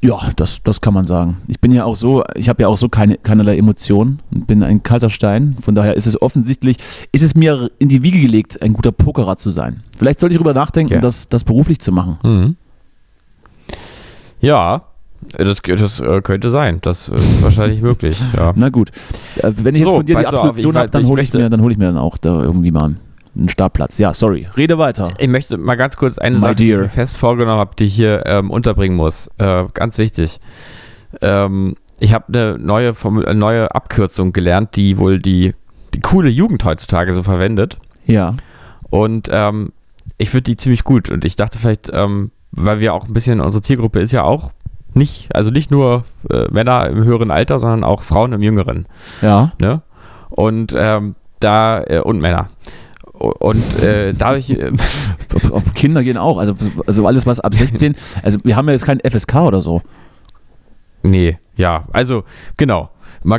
Ja, 0.03 0.19
das, 0.35 0.61
das 0.63 0.81
kann 0.81 0.93
man 0.93 1.05
sagen. 1.05 1.37
Ich 1.47 1.59
bin 1.61 1.71
ja 1.71 1.85
auch 1.85 1.95
so, 1.95 2.23
ich 2.35 2.49
habe 2.49 2.61
ja 2.61 2.67
auch 2.67 2.75
so 2.77 2.89
keine, 2.89 3.17
keinerlei 3.17 3.57
Emotionen 3.57 4.19
und 4.31 4.45
bin 4.45 4.61
ein 4.63 4.83
kalter 4.83 5.09
Stein. 5.09 5.55
Von 5.61 5.73
daher 5.75 5.95
ist 5.95 6.05
es 6.07 6.21
offensichtlich, 6.21 6.75
ist 7.13 7.23
es 7.23 7.35
mir 7.35 7.71
in 7.79 7.87
die 7.87 8.03
Wiege 8.03 8.19
gelegt, 8.19 8.61
ein 8.61 8.73
guter 8.73 8.91
Pokerer 8.91 9.37
zu 9.37 9.49
sein. 9.49 9.81
Vielleicht 9.97 10.19
sollte 10.19 10.33
ich 10.33 10.37
darüber 10.37 10.53
nachdenken, 10.53 10.93
Ja. 10.93 10.99
das, 10.99 11.29
das 11.29 11.43
beruflich 11.45 11.79
zu 11.79 11.91
machen. 11.93 12.17
Mhm. 12.23 12.55
Ja, 14.39 14.83
das, 15.35 15.61
das 15.63 15.99
äh, 15.99 16.21
könnte 16.21 16.49
sein. 16.49 16.79
Das 16.81 17.09
ist 17.09 17.41
wahrscheinlich 17.41 17.81
möglich. 17.81 18.19
Ja. 18.35 18.51
Na 18.55 18.69
gut. 18.69 18.91
Äh, 19.37 19.51
Wenn 19.55 19.73
ich 19.73 19.79
jetzt 19.81 19.89
So, 19.89 19.95
von 19.95 20.05
dir 20.05 20.17
die 20.17 20.25
Absolution 20.27 20.77
habe, 20.77 20.89
dann 20.89 21.07
hole 21.07 21.21
ich, 21.21 21.29
möchte- 21.29 21.39
mir, 21.39 21.49
dann 21.49 21.61
hol 21.61 21.71
ich 21.71 21.77
mir 21.77 21.85
dann 21.85 21.97
auch 21.97 22.17
da 22.17 22.41
irgendwie 22.43 22.71
mal 22.71 22.95
einen 23.37 23.49
Startplatz. 23.49 23.97
Ja, 23.97 24.13
sorry. 24.13 24.47
Rede 24.55 24.77
weiter. 24.77 25.13
Ich 25.17 25.27
möchte 25.27 25.57
mal 25.57 25.75
ganz 25.75 25.97
kurz 25.97 26.17
eine 26.17 26.35
My 26.35 26.41
Sache, 26.41 26.55
die 26.55 26.71
ich 26.71 26.77
mir 26.77 26.89
fest 26.89 27.17
vorgenommen 27.17 27.59
habe, 27.59 27.75
die 27.77 27.85
ich 27.85 27.95
hier 27.95 28.25
ähm, 28.25 28.51
unterbringen 28.51 28.97
muss. 28.97 29.29
Äh, 29.37 29.65
ganz 29.73 29.97
wichtig. 29.97 30.39
Ähm, 31.21 31.75
ich 31.99 32.13
habe 32.13 32.25
eine 32.27 32.57
neue, 32.57 32.93
eine 33.03 33.35
neue 33.35 33.73
Abkürzung 33.73 34.33
gelernt, 34.33 34.75
die 34.75 34.97
wohl 34.97 35.19
die, 35.19 35.53
die 35.93 35.99
coole 35.99 36.29
Jugend 36.29 36.63
heutzutage 36.65 37.13
so 37.13 37.23
verwendet. 37.23 37.77
Ja. 38.05 38.35
Und 38.89 39.29
ähm, 39.31 39.73
ich 40.17 40.29
finde 40.29 40.43
die 40.43 40.55
ziemlich 40.55 40.83
gut. 40.83 41.09
Und 41.09 41.25
ich 41.25 41.35
dachte 41.35 41.59
vielleicht, 41.59 41.89
ähm, 41.93 42.31
weil 42.51 42.79
wir 42.79 42.93
auch 42.93 43.07
ein 43.07 43.13
bisschen, 43.13 43.41
unsere 43.41 43.61
Zielgruppe 43.61 43.99
ist 43.99 44.11
ja 44.11 44.23
auch 44.23 44.51
nicht, 44.93 45.35
also 45.35 45.51
nicht 45.51 45.69
nur 45.69 46.05
äh, 46.29 46.45
Männer 46.49 46.87
im 46.87 47.03
höheren 47.03 47.31
Alter, 47.31 47.59
sondern 47.59 47.83
auch 47.83 48.01
Frauen 48.01 48.33
im 48.33 48.41
jüngeren. 48.41 48.87
Ja. 49.21 49.51
Ne? 49.59 49.81
Und 50.29 50.73
ähm, 50.77 51.15
da, 51.39 51.83
äh, 51.83 51.99
und 51.99 52.19
Männer. 52.19 52.49
Und 53.19 53.81
äh, 53.81 54.13
da 54.13 54.27
habe 54.27 54.39
ich, 54.39 54.51
äh, 54.51 54.71
Kinder 55.75 56.03
gehen 56.03 56.17
auch. 56.17 56.37
Also, 56.37 56.53
also 56.85 57.07
alles, 57.07 57.25
was 57.25 57.39
ab 57.39 57.53
16. 57.53 57.95
Also, 58.23 58.37
wir 58.43 58.55
haben 58.55 58.67
ja 58.67 58.73
jetzt 58.73 58.85
kein 58.85 58.99
FSK 58.99 59.35
oder 59.35 59.61
so. 59.61 59.81
nee, 61.03 61.37
ja, 61.55 61.85
also 61.91 62.23
genau. 62.55 62.89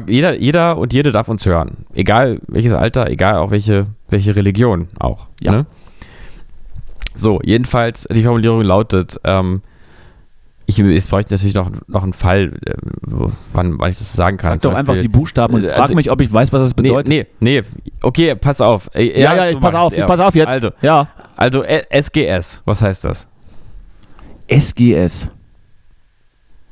Jeder, 0.06 0.34
jeder 0.34 0.76
und 0.76 0.92
jede 0.92 1.12
darf 1.12 1.28
uns 1.28 1.46
hören. 1.46 1.86
Egal 1.94 2.40
welches 2.48 2.72
Alter, 2.72 3.08
egal 3.08 3.36
auch 3.36 3.50
welche, 3.50 3.86
welche 4.10 4.36
Religion 4.36 4.88
auch. 4.98 5.28
Ja. 5.40 5.52
Ne? 5.52 5.66
So, 7.14 7.40
jedenfalls, 7.42 8.04
die 8.04 8.22
Formulierung 8.22 8.62
lautet, 8.62 9.18
ähm, 9.24 9.62
ich, 10.68 10.76
jetzt 10.76 11.08
brauche 11.08 11.22
ich 11.22 11.30
natürlich 11.30 11.54
noch, 11.54 11.70
noch 11.86 12.02
einen 12.02 12.12
Fall, 12.12 12.52
äh, 12.66 12.74
wo, 13.00 13.32
wann, 13.54 13.78
wann 13.78 13.90
ich 13.90 13.96
das 13.98 14.12
sagen 14.12 14.36
kann. 14.36 14.60
Sag 14.60 14.70
doch 14.70 14.78
einfach 14.78 14.98
die 14.98 15.08
Buchstaben 15.08 15.54
und 15.54 15.64
äh, 15.64 15.68
frag 15.68 15.80
also- 15.80 15.94
mich, 15.94 16.10
ob 16.10 16.20
ich 16.20 16.30
weiß, 16.30 16.52
was 16.52 16.62
das 16.62 16.74
bedeutet. 16.74 17.08
Nee, 17.08 17.26
nee, 17.40 17.62
nee. 17.62 17.92
Okay, 18.02 18.34
pass 18.34 18.60
auf. 18.60 18.90
Äh, 18.94 19.18
Ja, 19.18 19.34
ja, 19.34 19.46
so 19.46 19.52
ich, 19.54 19.60
pass 19.60 19.74
auf, 19.74 19.92
ich's 19.96 20.06
pass 20.06 20.20
auf 20.20 20.34
jetzt. 20.34 20.50
Also, 20.50 20.70
ja. 20.82 21.08
also 21.36 21.64
SGS, 21.64 22.60
was 22.66 22.82
heißt 22.82 23.02
das? 23.06 23.28
SGS. 24.46 25.28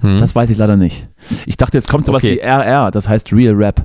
Hm? 0.00 0.20
Das 0.20 0.34
weiß 0.34 0.50
ich 0.50 0.58
leider 0.58 0.76
nicht. 0.76 1.08
Ich 1.46 1.56
dachte, 1.56 1.78
jetzt 1.78 1.88
kommt 1.88 2.04
sowas 2.04 2.22
Okay. 2.22 2.34
wie 2.34 2.40
RR, 2.40 2.90
das 2.90 3.08
heißt 3.08 3.32
Real 3.32 3.54
Rap. 3.54 3.82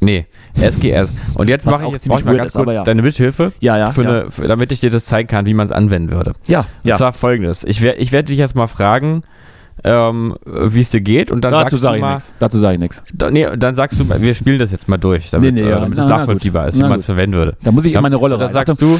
Nee, 0.00 0.26
SGS. 0.54 1.12
Und 1.34 1.48
jetzt 1.48 1.66
mache 1.66 1.84
ich 1.84 1.92
jetzt 1.92 2.08
mal 2.08 2.22
ganz 2.36 2.52
kurz 2.54 2.74
ja. 2.74 2.84
deine 2.84 3.02
Mithilfe, 3.02 3.52
Ja, 3.60 3.76
ja. 3.76 3.90
ja. 3.90 4.02
Eine, 4.02 4.30
für, 4.30 4.48
damit 4.48 4.72
ich 4.72 4.80
dir 4.80 4.90
das 4.90 5.04
zeigen 5.04 5.28
kann, 5.28 5.44
wie 5.46 5.54
man 5.54 5.66
es 5.66 5.72
anwenden 5.72 6.10
würde. 6.10 6.32
ja, 6.46 6.60
Und 6.60 6.66
ja. 6.88 6.96
zwar 6.96 7.12
folgendes. 7.12 7.64
Ich, 7.64 7.82
ich 7.82 8.10
werde 8.12 8.26
dich 8.28 8.38
jetzt 8.38 8.56
mal 8.56 8.66
fragen, 8.66 9.22
ähm, 9.84 10.36
wie 10.44 10.80
es 10.82 10.90
dir 10.90 11.00
geht 11.00 11.30
und 11.30 11.42
dann 11.42 11.52
Dazu 11.52 11.76
sagst 11.76 11.82
sage 11.82 11.92
du 11.92 11.96
ich 11.96 12.02
mal, 12.02 12.14
nichts. 12.14 12.34
Dazu 12.38 12.58
sage 12.58 12.74
ich 12.74 12.80
nichts. 12.80 13.02
da, 13.14 13.30
nee, 13.30 13.46
dann 13.56 13.74
sagst 13.74 13.98
du, 13.98 14.06
wir 14.08 14.34
spielen 14.34 14.58
das 14.58 14.72
jetzt 14.72 14.88
mal 14.88 14.98
durch, 14.98 15.30
damit, 15.30 15.54
Nee, 15.54 15.62
nee, 15.62 15.66
äh, 15.66 15.70
ja. 15.70 15.80
damit 15.80 15.96
Na, 15.96 16.02
es 16.04 16.08
na 16.08 16.18
nachvollziehbar 16.18 16.64
gut. 16.64 16.68
ist, 16.72 16.78
wie 16.78 16.82
Na 16.82 16.88
man 16.90 16.98
es 16.98 17.06
verwenden 17.06 17.36
würde. 17.36 17.56
Da 17.62 17.70
muss 17.72 17.84
ich 17.86 17.94
in 17.94 18.02
meine 18.02 18.16
Rolle 18.16 18.34
Und 18.34 18.40
dann 18.40 18.54
rein. 18.54 18.66
sagst 18.66 18.82
du, 18.82 18.98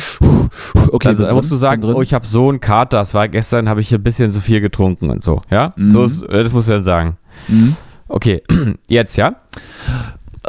okay, 0.92 1.14
dann 1.14 1.34
musst 1.34 1.50
du 1.50 1.54
drin, 1.56 1.60
sagen, 1.60 1.80
bin 1.82 1.88
drin. 1.90 1.98
oh, 1.98 2.02
ich 2.02 2.14
habe 2.14 2.26
so 2.26 2.48
einen 2.48 2.60
Kater, 2.60 2.96
das 2.98 3.12
war 3.12 3.28
gestern, 3.28 3.68
habe 3.68 3.80
ich 3.82 3.92
ein 3.94 4.02
bisschen 4.02 4.30
zu 4.30 4.40
viel 4.40 4.60
getrunken 4.62 5.10
und 5.10 5.22
so, 5.22 5.42
ja? 5.50 5.74
Mhm. 5.76 5.90
So 5.90 6.02
ist, 6.04 6.22
äh, 6.22 6.42
das 6.42 6.52
musst 6.54 6.68
du 6.68 6.72
dann 6.72 6.84
sagen. 6.84 7.16
Mhm. 7.48 7.76
Okay, 8.08 8.42
jetzt, 8.88 9.16
ja? 9.16 9.34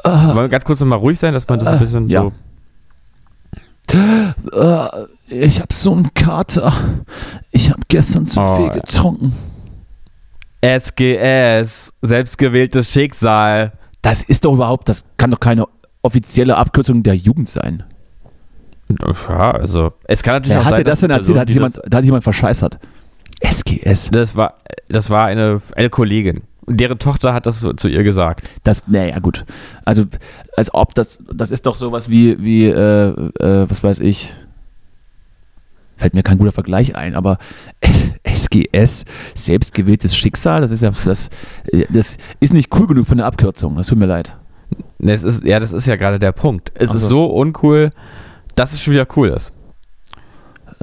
Wollen 0.04 0.36
wir 0.36 0.50
ganz 0.50 0.66
kurz 0.66 0.80
nochmal 0.80 1.00
ruhig 1.00 1.20
sein, 1.20 1.34
dass 1.34 1.48
man 1.48 1.60
das 1.60 1.68
ein 1.70 1.80
bisschen 1.80 2.08
ja. 2.08 2.22
so. 2.22 2.32
Äh, 3.94 4.88
ich 5.28 5.60
habe 5.60 5.74
so 5.74 5.92
einen 5.92 6.14
Kater. 6.14 6.72
Ich 7.52 7.70
habe 7.70 7.82
gestern 7.88 8.26
zu 8.26 8.40
Oh, 8.40 8.58
viel 8.58 8.70
getrunken. 8.70 9.34
SGS, 10.62 11.92
selbstgewähltes 12.02 12.92
Schicksal. 12.92 13.74
Das 14.02 14.24
ist 14.24 14.46
doch 14.46 14.54
überhaupt, 14.54 14.90
das 14.90 15.06
kann 15.18 15.32
doch 15.32 15.40
keine 15.40 15.66
offizielle 16.02 16.56
Abkürzung 16.58 17.04
der 17.04 17.16
Jugend 17.16 17.50
sein. 17.50 17.84
Ja, 19.30 19.52
also. 19.52 19.94
Es 20.06 20.22
kann 20.24 20.36
natürlich 20.36 20.56
Wer 20.56 20.62
auch 20.62 20.66
hat 20.66 20.76
sein, 20.76 20.84
das 20.84 21.00
denn 21.00 21.12
erzählt? 21.12 21.38
Hat 21.40 21.50
jemand, 21.50 21.82
da 21.88 21.98
hat 21.98 22.06
jemand 22.06 22.24
verscheißert. 22.24 22.80
SGS. 23.40 23.84
Das, 23.84 24.12
das 24.12 24.36
war, 24.36 24.56
das 24.90 25.10
war 25.10 25.26
eine, 25.26 25.62
eine 25.76 25.90
Kollegin. 25.90 26.42
Und 26.66 26.80
deren 26.80 27.00
Tochter 27.00 27.34
hat 27.34 27.46
das 27.46 27.60
so 27.60 27.74
zu 27.74 27.88
ihr 27.88 28.04
gesagt. 28.04 28.48
Das, 28.64 28.88
naja, 28.88 29.20
gut. 29.20 29.46
Also, 29.84 30.06
als 30.56 30.74
ob 30.74 30.94
das, 30.96 31.20
das 31.34 31.52
ist 31.52 31.66
doch 31.66 31.76
sowas 31.76 32.10
wie, 32.10 32.44
wie 32.44 32.66
äh, 32.66 33.10
äh, 33.10 33.70
was 33.70 33.84
weiß 33.84 34.00
ich, 34.00 34.34
fällt 35.98 36.14
mir 36.14 36.24
kein 36.24 36.38
guter 36.38 36.52
Vergleich 36.52 36.96
ein, 36.96 37.16
aber 37.16 37.38
SGS, 38.24 39.06
selbstgewähltes 39.36 40.16
Schicksal, 40.16 40.62
das 40.62 40.72
ist 40.72 40.82
ja, 40.82 40.92
das, 41.06 41.30
das 41.90 42.18
ist 42.40 42.54
nicht 42.54 42.74
cool 42.76 42.88
genug 42.88 43.06
für 43.06 43.14
eine 43.14 43.26
Abkürzung, 43.26 43.76
das 43.76 43.88
tut 43.88 44.00
mir 44.00 44.08
leid. 44.08 44.38
Ne, 45.00 45.14
Es 45.14 45.24
ist, 45.24 45.44
ja, 45.44 45.60
das 45.60 45.74
ist 45.74 45.86
ja 45.88 45.96
gerade 45.96 46.20
der 46.20 46.32
Punkt. 46.32 46.72
Es 46.76 46.92
Ach 46.92 46.96
ist 46.96 47.04
so. 47.04 47.28
so 47.28 47.34
uncool, 47.34 47.92
dass 48.56 48.74
es 48.74 48.82
schon 48.82 48.94
wieder 48.94 49.08
cool 49.16 49.30
ist. 49.30 49.52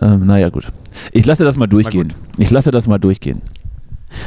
Ähm, 0.00 0.26
naja, 0.26 0.48
gut. 0.50 0.68
Ich 1.12 1.26
lasse 1.26 1.44
das 1.44 1.56
mal 1.56 1.66
durchgehen. 1.66 2.12
Ich 2.36 2.50
lasse 2.50 2.70
das 2.70 2.86
mal 2.86 2.98
durchgehen. 2.98 3.42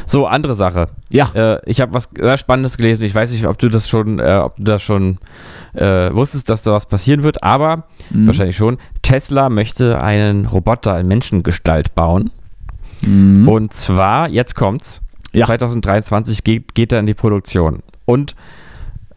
So, 0.06 0.28
andere 0.28 0.56
Sache. 0.56 0.88
Ja, 1.10 1.30
Äh, 1.34 1.60
ich 1.66 1.82
habe 1.82 1.94
was 1.94 2.10
sehr 2.16 2.38
Spannendes 2.38 2.78
gelesen. 2.78 3.04
Ich 3.06 3.16
weiß 3.16 3.32
nicht, 3.32 3.46
ob 3.48 3.58
du 3.58 3.70
das 3.70 3.88
schon, 3.90 4.20
äh, 4.20 4.40
ob 4.44 4.56
du 4.58 4.64
das 4.64 4.82
schon 4.84 5.18
äh, 5.74 6.14
wusstest, 6.14 6.50
dass 6.50 6.64
da 6.64 6.72
was 6.74 6.86
passieren 6.86 7.24
wird, 7.24 7.44
aber 7.44 7.84
Mhm. 8.12 8.28
wahrscheinlich 8.28 8.58
schon. 8.58 8.78
Tesla 9.02 9.50
möchte 9.50 10.02
einen 10.02 10.46
Roboter 10.46 11.00
in 11.00 11.08
Menschengestalt 11.08 11.96
bauen. 11.96 12.32
Mhm. 13.06 13.48
Und 13.48 13.74
zwar, 13.74 14.28
jetzt 14.30 14.56
kommt's, 14.56 15.02
Ja. 15.34 15.46
2023 15.46 16.44
geht, 16.44 16.76
geht 16.76 16.92
er 16.92 17.00
in 17.00 17.06
die 17.08 17.14
Produktion. 17.14 17.80
Und 18.06 18.36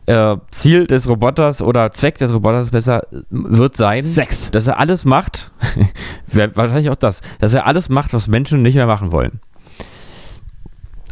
äh, 0.06 0.36
Ziel 0.50 0.86
des 0.86 1.08
Roboters 1.08 1.60
oder 1.62 1.90
Zweck 1.92 2.18
des 2.18 2.32
Roboters 2.32 2.70
besser 2.70 3.04
äh, 3.12 3.16
wird 3.30 3.76
sein, 3.76 4.04
Sex. 4.04 4.50
dass 4.50 4.66
er 4.66 4.78
alles 4.78 5.04
macht, 5.06 5.50
wahrscheinlich 6.54 6.90
auch 6.90 6.94
das, 6.96 7.20
dass 7.40 7.54
er 7.54 7.66
alles 7.66 7.88
macht, 7.88 8.12
was 8.12 8.28
Menschen 8.28 8.62
nicht 8.62 8.74
mehr 8.74 8.86
machen 8.86 9.12
wollen. 9.12 9.40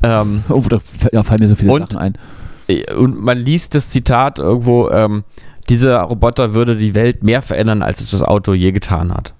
Ähm, 0.02 0.44
Oh, 0.48 0.62
da 0.68 0.78
da 1.12 1.22
fallen 1.22 1.40
mir 1.40 1.48
so 1.48 1.54
viele 1.54 1.72
Und- 1.72 1.92
Sachen 1.92 1.98
ein. 2.00 2.14
und 2.96 3.20
man 3.20 3.38
liest 3.38 3.74
das 3.74 3.90
Zitat 3.90 4.38
irgendwo, 4.38 4.90
ähm, 4.90 5.24
dieser 5.68 6.00
Roboter 6.02 6.54
würde 6.54 6.76
die 6.76 6.94
Welt 6.94 7.22
mehr 7.22 7.40
verändern, 7.42 7.82
als 7.82 8.00
es 8.00 8.10
das 8.10 8.22
Auto 8.22 8.52
je 8.54 8.72
getan 8.72 9.12
hat. 9.14 9.34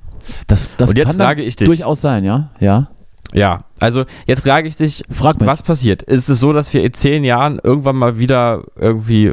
Das, 0.47 0.71
das 0.77 0.91
Und 0.91 0.99
jetzt 0.99 1.17
frage 1.17 1.43
ich 1.43 1.57
dich. 1.57 1.67
durchaus 1.67 2.01
sein, 2.01 2.25
ja? 2.25 2.51
Ja. 2.61 2.89
Ja, 3.35 3.65
also 3.81 4.05
jetzt 4.27 4.43
frage 4.43 4.69
ich 4.69 4.77
dich, 4.77 5.03
Frag 5.11 5.41
mich. 5.41 5.49
was 5.49 5.63
passiert? 5.63 6.03
Ist 6.03 6.29
es 6.29 6.39
so, 6.39 6.53
dass 6.53 6.73
wir 6.75 6.85
in 6.85 6.93
zehn 6.93 7.25
Jahren 7.25 7.59
irgendwann 7.63 7.97
mal 7.97 8.19
wieder 8.19 8.63
irgendwie 8.77 9.33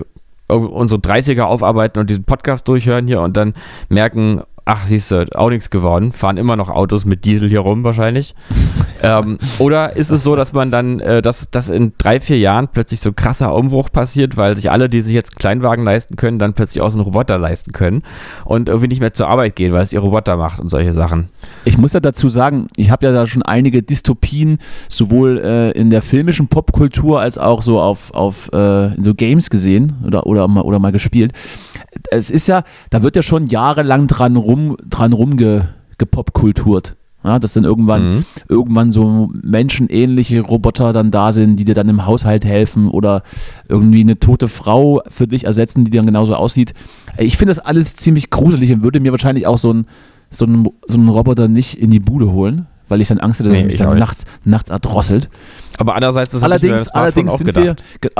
irg- 0.49 0.65
unsere 0.67 1.01
30er 1.01 1.41
aufarbeiten 1.43 1.99
und 1.99 2.09
diesen 2.09 2.23
Podcast 2.23 2.67
durchhören 2.69 3.07
hier 3.07 3.19
und 3.21 3.35
dann 3.37 3.53
merken, 3.89 4.41
ach, 4.69 4.85
siehst 4.85 5.09
du, 5.09 5.25
auch 5.33 5.49
nichts 5.49 5.71
geworden, 5.71 6.11
fahren 6.11 6.37
immer 6.37 6.55
noch 6.55 6.69
Autos 6.69 7.03
mit 7.03 7.25
Diesel 7.25 7.49
hier 7.49 7.61
rum 7.61 7.83
wahrscheinlich. 7.83 8.35
ähm, 9.01 9.39
oder 9.57 9.95
ist 9.95 10.11
es 10.11 10.23
so, 10.23 10.35
dass 10.35 10.53
man 10.53 10.69
dann, 10.69 10.99
äh, 10.99 11.23
dass, 11.23 11.49
dass 11.49 11.71
in 11.71 11.93
drei, 11.97 12.19
vier 12.19 12.37
Jahren 12.37 12.67
plötzlich 12.67 12.99
so 12.99 13.09
ein 13.09 13.15
krasser 13.15 13.55
Umbruch 13.55 13.91
passiert, 13.91 14.37
weil 14.37 14.55
sich 14.55 14.69
alle, 14.69 14.87
die 14.87 15.01
sich 15.01 15.15
jetzt 15.15 15.31
einen 15.31 15.39
Kleinwagen 15.39 15.83
leisten 15.83 16.17
können, 16.17 16.37
dann 16.37 16.53
plötzlich 16.53 16.83
auch 16.83 16.91
so 16.91 16.99
einen 16.99 17.05
Roboter 17.05 17.39
leisten 17.39 17.71
können 17.71 18.03
und 18.45 18.69
irgendwie 18.69 18.89
nicht 18.89 18.99
mehr 18.99 19.11
zur 19.11 19.27
Arbeit 19.27 19.55
gehen, 19.55 19.73
weil 19.73 19.81
es 19.81 19.91
ihr 19.91 20.01
Roboter 20.01 20.37
macht 20.37 20.59
und 20.59 20.69
solche 20.69 20.93
Sachen. 20.93 21.29
Ich 21.65 21.79
muss 21.79 21.93
ja 21.93 21.99
dazu 21.99 22.29
sagen, 22.29 22.67
ich 22.75 22.91
habe 22.91 23.07
ja 23.07 23.11
da 23.11 23.25
schon 23.25 23.41
einige 23.41 23.81
Dystopien 23.81 24.59
sowohl 24.87 25.39
äh, 25.39 25.71
in 25.71 25.89
der 25.89 26.03
filmischen 26.03 26.47
Popkultur 26.47 27.19
als 27.19 27.39
auch 27.39 27.63
so 27.63 27.81
auf, 27.81 28.13
auf 28.13 28.53
äh, 28.53 28.91
so 29.01 29.15
Games 29.15 29.49
gesehen 29.49 29.93
oder, 30.05 30.27
oder, 30.27 30.47
mal, 30.47 30.61
oder 30.61 30.77
mal 30.77 30.91
gespielt. 30.91 31.33
Es 32.11 32.29
ist 32.31 32.47
ja, 32.47 32.63
da 32.89 33.03
wird 33.03 33.15
ja 33.15 33.23
schon 33.23 33.47
jahrelang 33.47 34.07
dran 34.07 34.35
rum, 34.35 34.75
dran 34.87 35.13
rumge, 35.13 35.69
gepopkulturt. 35.97 36.95
Ja, 37.21 37.37
dass 37.37 37.51
dann 37.51 37.65
irgendwann, 37.65 38.15
Mhm. 38.15 38.25
irgendwann 38.47 38.91
so 38.93 39.29
menschenähnliche 39.33 40.39
Roboter 40.39 40.93
dann 40.93 41.11
da 41.11 41.33
sind, 41.33 41.57
die 41.57 41.65
dir 41.65 41.75
dann 41.75 41.89
im 41.89 42.05
Haushalt 42.05 42.45
helfen 42.45 42.87
oder 42.89 43.23
irgendwie 43.67 43.99
eine 43.99 44.19
tote 44.19 44.47
Frau 44.47 45.01
für 45.09 45.27
dich 45.27 45.43
ersetzen, 45.43 45.83
die 45.83 45.91
dann 45.91 46.05
genauso 46.05 46.35
aussieht. 46.35 46.73
Ich 47.17 47.35
finde 47.37 47.51
das 47.53 47.59
alles 47.59 47.95
ziemlich 47.97 48.29
gruselig 48.29 48.71
und 48.71 48.83
würde 48.83 49.01
mir 49.01 49.11
wahrscheinlich 49.11 49.47
auch 49.47 49.57
so 49.57 49.73
ein 49.73 49.85
so 50.31 50.45
einen, 50.45 50.67
so 50.87 50.95
einen 50.95 51.09
Roboter 51.09 51.47
nicht 51.47 51.73
in 51.81 51.89
die 51.89 51.99
Bude 51.99 52.31
holen, 52.31 52.67
weil 52.89 53.01
ich 53.01 53.07
dann 53.07 53.19
Angst 53.19 53.39
hätte, 53.39 53.49
dass 53.49 53.55
Nee, 53.57 53.61
er 53.63 53.67
mich 53.67 53.75
dann 53.77 53.97
nachts, 53.97 54.25
nachts 54.45 54.69
erdrosselt. 54.69 55.29
Aber 55.77 55.95
andererseits, 55.95 56.31
das 56.31 56.43
Allerdings, 56.43 56.89
allerdings, 56.89 57.37
sind 57.37 57.55
wir, 57.55 57.75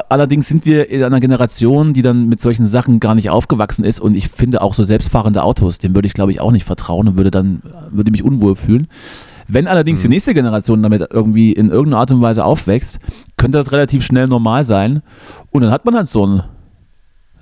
allerdings 0.10 0.48
sind 0.48 0.66
wir 0.66 0.90
in 0.90 1.04
einer 1.04 1.20
Generation, 1.20 1.94
die 1.94 2.02
dann 2.02 2.30
mit 2.30 2.40
solchen 2.40 2.66
Sachen 2.66 3.00
gar 3.02 3.16
nicht 3.16 3.30
aufgewachsen 3.30 3.84
ist 3.84 4.00
und 4.00 4.16
ich 4.16 4.30
finde 4.30 4.62
auch 4.62 4.74
so 4.74 4.84
selbstfahrende 4.84 5.44
Autos, 5.44 5.78
dem 5.78 5.94
würde 5.96 6.08
ich 6.08 6.14
glaube 6.14 6.32
ich 6.32 6.40
auch 6.40 6.52
nicht 6.52 6.64
vertrauen 6.66 7.08
und 7.10 7.18
würde 7.18 7.32
dann, 7.32 7.62
würde 7.92 8.12
mich 8.12 8.24
unwohl 8.24 8.56
fühlen. 8.56 8.88
Wenn 9.48 9.68
allerdings 9.68 10.00
Mhm. 10.00 10.04
die 10.04 10.10
nächste 10.10 10.34
Generation 10.34 10.82
damit 10.84 11.08
irgendwie 11.12 11.52
in 11.52 11.70
irgendeiner 11.70 12.00
Art 12.02 12.12
und 12.12 12.22
Weise 12.22 12.46
aufwächst, 12.46 13.00
könnte 13.36 13.58
das 13.58 13.72
relativ 13.72 14.06
schnell 14.06 14.28
normal 14.28 14.64
sein 14.64 15.02
und 15.52 15.62
dann 15.64 15.72
hat 15.72 15.84
man 15.86 15.96
halt 15.96 16.08
so 16.08 16.26
ein, 16.26 16.44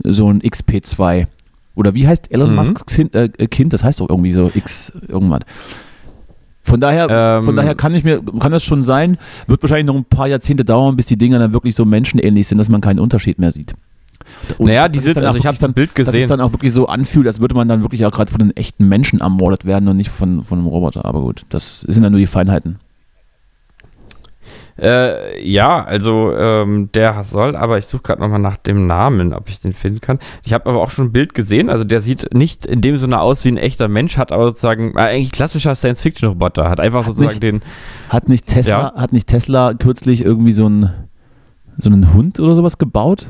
so 0.04 0.30
ein 0.32 0.42
XP2 0.42 1.28
oder 1.76 1.94
wie 1.94 2.08
heißt 2.08 2.32
Elon 2.32 2.50
Mhm. 2.52 2.56
Musks 2.56 2.86
kind, 2.88 3.14
äh, 3.14 3.28
Kind, 3.48 3.72
das 3.74 3.84
heißt 3.84 4.00
doch 4.00 4.10
irgendwie 4.10 4.34
so 4.34 4.50
X 4.56 4.92
irgendwas. 5.08 5.42
Von 6.68 6.82
daher, 6.82 7.08
Ähm, 7.10 7.44
von 7.44 7.56
daher 7.56 7.76
kann 7.76 7.96
ich 7.96 8.04
mir, 8.04 8.22
kann 8.40 8.52
das 8.52 8.64
schon 8.64 8.84
sein, 8.84 9.18
wird 9.48 9.64
wahrscheinlich 9.64 9.86
noch 9.86 9.96
ein 9.96 10.04
paar 10.06 10.28
Jahrzehnte 10.28 10.66
dauern, 10.66 10.96
bis 10.98 11.06
die 11.06 11.18
Dinger 11.18 11.40
dann 11.40 11.54
wirklich 11.54 11.76
so 11.76 11.86
menschenähnlich 11.86 12.48
sind, 12.48 12.58
dass 12.58 12.68
man 12.70 12.82
keinen 12.82 13.00
Unterschied 13.00 13.40
mehr 13.40 13.52
sieht. 13.52 13.74
Und 14.58 14.68
Naja, 14.68 14.90
die 14.90 14.98
dass 14.98 15.00
es 15.00 15.06
sind, 15.06 15.18
dann 15.18 15.26
also 15.26 15.38
auch 15.38 15.40
ich 15.40 15.46
habe 15.48 15.56
wirklich 15.56 15.70
ein 15.70 15.74
Bild 15.74 15.90
Dass 15.96 16.08
es 16.10 16.14
gesehen. 16.14 16.28
dann 16.30 16.42
auch 16.42 16.52
wirklich 16.52 16.74
so 16.74 16.88
anfühlt, 16.88 17.28
als 17.28 17.40
würde 17.40 17.56
man 17.56 17.68
dann 17.70 17.82
wirklich 17.84 18.06
auch 18.06 18.12
gerade 18.12 18.30
von 18.30 18.40
den 18.40 18.56
echten 18.58 18.88
Menschen 18.90 19.22
ermordet 19.22 19.64
werden 19.66 19.88
und 19.88 19.96
nicht 19.96 20.10
von, 20.10 20.44
von 20.44 20.60
einem 20.60 20.68
Roboter. 20.68 21.06
Aber 21.06 21.22
gut, 21.22 21.44
das 21.50 21.82
sind 21.88 22.04
dann 22.04 22.12
nur 22.12 22.20
die 22.20 22.28
Feinheiten. 22.28 22.78
Äh, 24.80 25.44
ja, 25.44 25.84
also 25.84 26.34
ähm, 26.38 26.90
der 26.94 27.24
soll, 27.24 27.56
aber 27.56 27.78
ich 27.78 27.88
suche 27.88 28.04
gerade 28.04 28.22
nochmal 28.22 28.40
nach 28.40 28.58
dem 28.58 28.86
Namen, 28.88 29.34
ob 29.34 29.50
ich 29.50 29.60
den 29.60 29.74
finden 29.74 30.02
kann. 30.02 30.20
Ich 30.46 30.54
habe 30.54 30.70
aber 30.70 30.80
auch 30.82 30.92
schon 30.92 31.06
ein 31.08 31.12
Bild 31.12 31.34
gesehen, 31.34 31.70
also 31.70 31.84
der 31.84 32.00
sieht 32.02 32.34
nicht 32.34 32.66
in 32.66 32.82
dem 32.82 32.98
Sinne 32.98 33.20
aus 33.20 33.44
wie 33.44 33.50
ein 33.50 33.58
echter 33.58 33.88
Mensch, 33.88 34.18
hat 34.18 34.32
aber 34.32 34.46
sozusagen, 34.46 34.96
äh, 34.96 35.00
eigentlich 35.02 35.32
klassischer 35.32 35.74
Science-Fiction-Roboter, 35.74 36.70
hat 36.70 36.80
einfach 36.80 37.00
Hat 37.00 37.06
sozusagen 37.08 37.30
nicht- 37.34 37.44
den, 37.44 37.62
Hat 38.10 38.30
nicht 38.30 38.46
Tesla, 38.46 38.94
hat 38.96 39.14
nicht 39.14 39.28
Tesla 39.28 39.74
kürzlich 39.74 40.24
irgendwie 40.24 40.54
so 40.54 40.66
einen, 40.68 40.92
so 41.78 41.90
einen 41.90 42.14
Hund 42.14 42.40
oder 42.40 42.54
sowas 42.56 42.78
gebaut? 42.78 43.28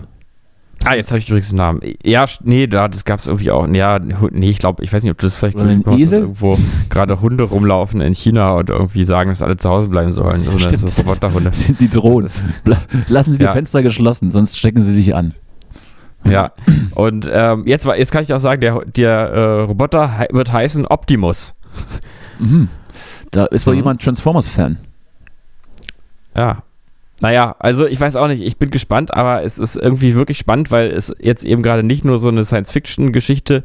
Ah, 0.85 0.95
jetzt 0.95 1.09
habe 1.11 1.19
ich 1.19 1.27
übrigens 1.29 1.49
den 1.49 1.57
Namen. 1.57 1.81
Ja, 2.03 2.25
nee, 2.43 2.67
da, 2.67 2.87
das 2.87 3.03
gab 3.05 3.19
es 3.19 3.27
irgendwie 3.27 3.51
auch, 3.51 3.67
ja, 3.67 3.99
nee, 3.99 4.49
ich 4.49 4.59
glaube, 4.59 4.83
ich 4.83 4.91
weiß 4.93 5.03
nicht, 5.03 5.11
ob 5.11 5.17
du 5.17 5.25
das 5.25 5.35
vielleicht 5.35 5.55
Oder 5.55 5.65
einen 5.69 5.83
dass 5.83 5.95
Esel? 5.97 6.19
irgendwo 6.21 6.57
gerade 6.89 7.19
Hunde 7.21 7.43
rumlaufen 7.43 7.99
in 8.01 8.13
China 8.15 8.51
und 8.51 8.69
irgendwie 8.69 9.03
sagen, 9.03 9.29
dass 9.29 9.41
alle 9.41 9.57
zu 9.57 9.69
Hause 9.69 9.89
bleiben 9.89 10.11
sollen. 10.11 10.45
Stimmt. 10.59 10.89
so 10.89 11.01
Roboterhunde. 11.03 11.49
Das 11.49 11.61
sind 11.61 11.79
die 11.79 11.89
Drohnen. 11.89 12.29
Das 12.63 12.77
Lassen 13.09 13.33
Sie 13.33 13.39
die 13.39 13.45
Ja. 13.45 13.53
Fenster 13.53 13.81
geschlossen, 13.83 14.31
sonst 14.31 14.57
stecken 14.57 14.81
sie 14.81 14.93
sich 14.93 15.15
an. 15.15 15.33
Ja, 16.25 16.51
und 16.95 17.29
ähm, 17.31 17.63
jetzt, 17.67 17.85
jetzt 17.85 18.11
kann 18.11 18.23
ich 18.23 18.33
auch 18.33 18.41
sagen, 18.41 18.59
der, 18.59 18.83
der 18.85 19.11
äh, 19.29 19.59
Roboter 19.61 20.17
hei- 20.17 20.27
wird 20.31 20.51
heißen 20.51 20.85
Optimus. 20.87 21.53
Mhm. 22.39 22.67
Da 23.31 23.45
ist 23.45 23.65
wohl 23.65 23.73
Mhm. 23.73 23.79
jemand 23.79 24.01
Transformers-Fan. 24.01 24.77
Ja. 26.35 26.63
Naja, 27.21 27.55
also 27.59 27.87
ich 27.87 27.99
weiß 27.99 28.15
auch 28.15 28.27
nicht, 28.27 28.43
ich 28.43 28.57
bin 28.57 28.69
gespannt, 28.69 29.13
aber 29.13 29.43
es 29.43 29.57
ist 29.57 29.75
irgendwie 29.75 30.13
wirklich 30.13 30.37
spannend, 30.37 30.69
weil 30.69 30.91
es 30.91 31.13
jetzt 31.19 31.43
eben 31.45 31.63
gerade 31.63 31.81
nicht 31.81 32.05
nur 32.05 32.19
so 32.19 32.27
eine 32.27 32.45
Science-Fiction-Geschichte 32.45 33.63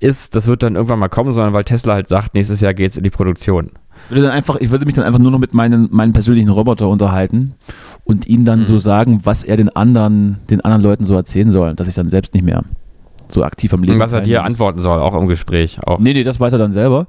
ist, 0.00 0.36
das 0.36 0.46
wird 0.46 0.62
dann 0.62 0.74
irgendwann 0.74 0.98
mal 0.98 1.08
kommen, 1.08 1.32
sondern 1.32 1.54
weil 1.54 1.64
Tesla 1.64 1.94
halt 1.94 2.08
sagt, 2.08 2.34
nächstes 2.34 2.60
Jahr 2.60 2.74
geht 2.74 2.90
es 2.90 2.96
in 2.98 3.04
die 3.04 3.10
Produktion. 3.10 3.70
Ich 4.08 4.16
würde, 4.16 4.22
dann 4.22 4.32
einfach, 4.32 4.56
ich 4.56 4.70
würde 4.70 4.84
mich 4.86 4.94
dann 4.94 5.04
einfach 5.04 5.18
nur 5.18 5.30
noch 5.30 5.38
mit 5.38 5.54
meinen, 5.54 5.88
meinen 5.90 6.12
persönlichen 6.12 6.48
Roboter 6.50 6.88
unterhalten 6.88 7.54
und 8.04 8.26
ihm 8.26 8.44
dann 8.44 8.60
Mhm. 8.60 8.64
so 8.64 8.78
sagen, 8.78 9.20
was 9.24 9.44
er 9.44 9.56
den 9.56 9.68
anderen, 9.70 10.38
den 10.50 10.60
anderen 10.62 10.82
Leuten 10.82 11.04
so 11.04 11.14
erzählen 11.14 11.48
soll, 11.50 11.74
dass 11.74 11.86
ich 11.88 11.94
dann 11.94 12.08
selbst 12.08 12.34
nicht 12.34 12.44
mehr 12.44 12.64
so 13.28 13.44
aktiv 13.44 13.72
am 13.72 13.82
Leben 13.82 14.00
was 14.00 14.12
er 14.12 14.22
dir 14.22 14.42
antworten 14.42 14.80
soll, 14.80 14.98
auch 15.00 15.14
im 15.14 15.28
Gespräch. 15.28 15.78
Auch. 15.86 16.00
Nee, 16.00 16.12
nee, 16.14 16.24
das 16.24 16.40
weiß 16.40 16.52
er 16.52 16.58
dann 16.58 16.72
selber. 16.72 17.06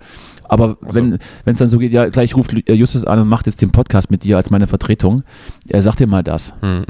Aber 0.51 0.75
Ach 0.85 0.89
so. 0.89 0.95
wenn 0.95 1.17
es 1.45 1.57
dann 1.59 1.69
so 1.69 1.77
geht, 1.77 1.93
ja, 1.93 2.09
gleich 2.09 2.35
ruft 2.35 2.53
äh, 2.67 2.73
Justus 2.73 3.05
an 3.05 3.19
und 3.19 3.29
macht 3.29 3.45
jetzt 3.45 3.61
den 3.61 3.71
Podcast 3.71 4.11
mit 4.11 4.25
dir 4.25 4.35
als 4.35 4.49
meine 4.49 4.67
Vertretung. 4.67 5.23
Er 5.69 5.81
sagt 5.81 6.01
dir 6.01 6.07
mal 6.07 6.23
das. 6.23 6.53
Hm. 6.59 6.83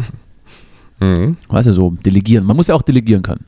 Hm. 1.00 1.38
Weißt 1.47 1.67
du, 1.67 1.74
so 1.74 1.91
delegieren. 1.91 2.43
Man 2.45 2.56
muss 2.58 2.67
ja 2.67 2.76
auch 2.76 2.82
delegieren 2.82 3.21
können. 3.21 3.45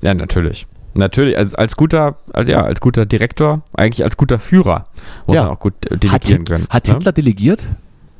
Ja, 0.00 0.14
natürlich. 0.14 0.66
Natürlich, 0.94 1.36
als, 1.36 1.56
als 1.56 1.74
guter, 1.76 2.18
als, 2.32 2.48
ja, 2.48 2.62
als 2.62 2.80
guter 2.80 3.04
Direktor, 3.04 3.62
eigentlich 3.72 4.04
als 4.04 4.16
guter 4.16 4.38
Führer 4.38 4.86
muss 5.26 5.34
Ja. 5.34 5.42
man 5.42 5.50
auch 5.52 5.58
gut 5.58 5.74
äh, 5.86 5.94
Hat, 5.94 6.02
delegieren 6.04 6.38
Hit- 6.42 6.48
können. 6.48 6.66
hat 6.70 6.86
ne? 6.86 6.94
Hitler 6.94 7.12
delegiert? 7.12 7.66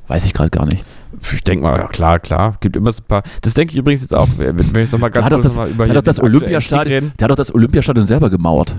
Weiß 0.08 0.24
ich 0.24 0.34
gerade 0.34 0.50
gar 0.50 0.66
nicht. 0.66 0.84
Ich 1.32 1.44
denke 1.44 1.62
mal, 1.64 1.78
ja 1.78 1.86
klar, 1.86 2.18
klar. 2.18 2.56
Gibt 2.60 2.76
immer 2.76 2.90
so 2.90 3.00
ein 3.00 3.06
paar. 3.06 3.22
Das 3.42 3.54
denke 3.54 3.72
ich 3.72 3.78
übrigens 3.78 4.02
jetzt 4.02 4.14
auch, 4.14 4.28
wenn 4.36 4.58
ich 4.82 4.90
nochmal 4.92 5.10
ganz 5.12 5.24
hat 5.26 5.32
kurz 5.34 5.44
das, 5.44 5.54
noch 5.56 5.62
mal 5.62 5.70
über 5.70 5.84
der 5.84 5.92
hier 5.92 5.98
hat 5.98 6.06
doch 6.06 6.10
das 6.10 6.20
Olympiastadion, 6.20 7.12
der 7.18 7.24
hat 7.24 7.30
doch 7.30 7.36
das 7.36 7.54
Olympiastadion 7.54 8.06
selber 8.08 8.28
gemauert. 8.28 8.74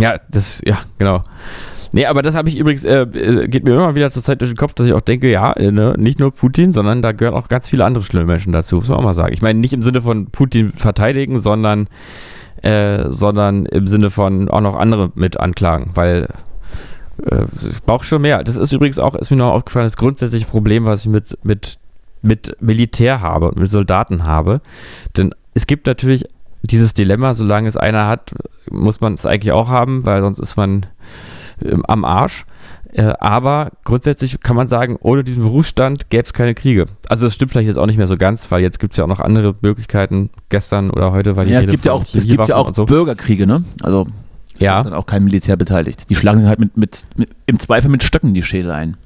Ja, 0.00 0.18
das, 0.30 0.60
ja, 0.64 0.78
genau. 0.98 1.22
Nee, 1.92 2.06
aber 2.06 2.22
das 2.22 2.36
habe 2.36 2.48
ich 2.48 2.56
übrigens, 2.56 2.84
äh, 2.84 3.02
äh, 3.02 3.48
geht 3.48 3.64
mir 3.64 3.72
immer 3.72 3.94
wieder 3.94 4.10
zur 4.10 4.22
Zeit 4.22 4.40
durch 4.40 4.52
den 4.52 4.56
Kopf, 4.56 4.74
dass 4.74 4.86
ich 4.86 4.92
auch 4.92 5.00
denke, 5.00 5.30
ja, 5.30 5.52
äh, 5.52 5.72
ne, 5.72 5.94
nicht 5.98 6.20
nur 6.20 6.30
Putin, 6.30 6.70
sondern 6.72 7.02
da 7.02 7.12
gehören 7.12 7.34
auch 7.34 7.48
ganz 7.48 7.68
viele 7.68 7.84
andere 7.84 8.04
schlimme 8.04 8.26
Menschen 8.26 8.52
dazu, 8.52 8.76
muss 8.76 8.88
man 8.88 8.98
auch 8.98 9.02
mal 9.02 9.14
sagen. 9.14 9.32
Ich 9.32 9.42
meine, 9.42 9.58
nicht 9.58 9.72
im 9.72 9.82
Sinne 9.82 10.00
von 10.00 10.26
Putin 10.26 10.72
verteidigen, 10.72 11.40
sondern, 11.40 11.88
äh, 12.62 13.06
sondern 13.08 13.66
im 13.66 13.88
Sinne 13.88 14.10
von 14.10 14.48
auch 14.48 14.60
noch 14.60 14.76
andere 14.76 15.10
mit 15.16 15.40
anklagen, 15.40 15.90
weil 15.94 16.28
äh, 17.26 17.44
ich 17.68 17.82
brauche 17.82 18.04
schon 18.04 18.22
mehr. 18.22 18.44
Das 18.44 18.56
ist 18.56 18.72
übrigens 18.72 19.00
auch, 19.00 19.16
ist 19.16 19.30
mir 19.30 19.36
noch 19.36 19.50
aufgefallen, 19.50 19.86
das 19.86 19.96
grundsätzliche 19.96 20.46
Problem, 20.46 20.84
was 20.84 21.00
ich 21.00 21.10
mit, 21.10 21.38
mit, 21.42 21.78
mit 22.22 22.56
Militär 22.60 23.20
habe 23.20 23.48
und 23.48 23.58
mit 23.58 23.70
Soldaten 23.70 24.24
habe. 24.24 24.60
Denn 25.16 25.34
es 25.54 25.66
gibt 25.66 25.86
natürlich 25.86 26.24
dieses 26.62 26.94
Dilemma, 26.94 27.34
solange 27.34 27.68
es 27.68 27.76
einer 27.76 28.06
hat, 28.06 28.32
muss 28.70 29.00
man 29.00 29.14
es 29.14 29.26
eigentlich 29.26 29.52
auch 29.52 29.68
haben, 29.68 30.04
weil 30.04 30.20
sonst 30.20 30.38
ist 30.38 30.56
man 30.56 30.86
ähm, 31.64 31.84
am 31.86 32.04
Arsch. 32.04 32.44
Äh, 32.92 33.12
aber 33.20 33.70
grundsätzlich 33.84 34.40
kann 34.40 34.56
man 34.56 34.66
sagen, 34.66 34.96
ohne 35.00 35.22
diesen 35.22 35.42
Berufsstand 35.42 36.10
gäbe 36.10 36.24
es 36.24 36.32
keine 36.32 36.54
Kriege. 36.54 36.86
Also 37.08 37.26
das 37.26 37.34
stimmt 37.34 37.52
vielleicht 37.52 37.68
jetzt 37.68 37.76
auch 37.78 37.86
nicht 37.86 37.98
mehr 37.98 38.08
so 38.08 38.16
ganz, 38.16 38.50
weil 38.50 38.62
jetzt 38.62 38.80
gibt 38.80 38.92
es 38.92 38.96
ja 38.96 39.04
auch 39.04 39.08
noch 39.08 39.20
andere 39.20 39.54
Möglichkeiten. 39.60 40.30
Gestern 40.48 40.90
oder 40.90 41.12
heute 41.12 41.36
war 41.36 41.44
die 41.44 41.52
Ja, 41.52 41.60
es 41.60 41.68
gibt 41.68 41.86
ja 41.86 41.92
auch, 41.92 42.04
es 42.12 42.26
gibt 42.26 42.48
ja 42.48 42.56
auch 42.56 42.74
so. 42.74 42.86
Bürgerkriege, 42.86 43.46
ne? 43.46 43.64
Also 43.82 44.08
es 44.54 44.60
Ja. 44.60 44.82
dann 44.82 44.92
auch 44.94 45.06
kein 45.06 45.22
Militär 45.24 45.56
beteiligt. 45.56 46.10
Die 46.10 46.16
schlagen 46.16 46.40
sich 46.40 46.48
halt 46.48 46.58
mit, 46.58 46.76
mit, 46.76 47.06
mit 47.16 47.30
im 47.46 47.58
Zweifel 47.60 47.90
mit 47.90 48.02
Stöcken 48.02 48.34
die 48.34 48.42
Schädel 48.42 48.72
ein. 48.72 48.96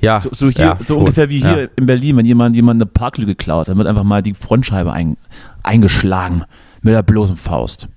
Ja, 0.00 0.20
So, 0.20 0.28
so, 0.32 0.48
hier, 0.50 0.64
ja, 0.64 0.78
so 0.84 0.98
ungefähr 0.98 1.28
wie 1.28 1.40
hier 1.40 1.62
Ja. 1.62 1.68
in 1.76 1.86
Berlin, 1.86 2.16
wenn 2.16 2.26
jemand, 2.26 2.54
jemand 2.56 2.78
eine 2.82 2.86
Parklücke 2.86 3.34
klaut, 3.34 3.68
dann 3.68 3.78
wird 3.78 3.88
einfach 3.88 4.02
mal 4.04 4.22
die 4.22 4.34
Frontscheibe 4.34 4.92
ein, 4.92 5.16
eingeschlagen 5.62 6.44
mit 6.82 6.94
der 6.94 7.02
bloßen 7.02 7.36
Faust. 7.36 7.88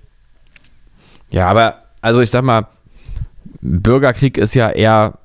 Ja, 1.30 1.48
aber 1.48 1.82
also 2.00 2.20
ich 2.20 2.30
sag 2.30 2.44
mal, 2.44 2.66
Bürgerkrieg 3.60 4.38
ist 4.38 4.54
ja 4.54 4.70
eher 4.70 5.18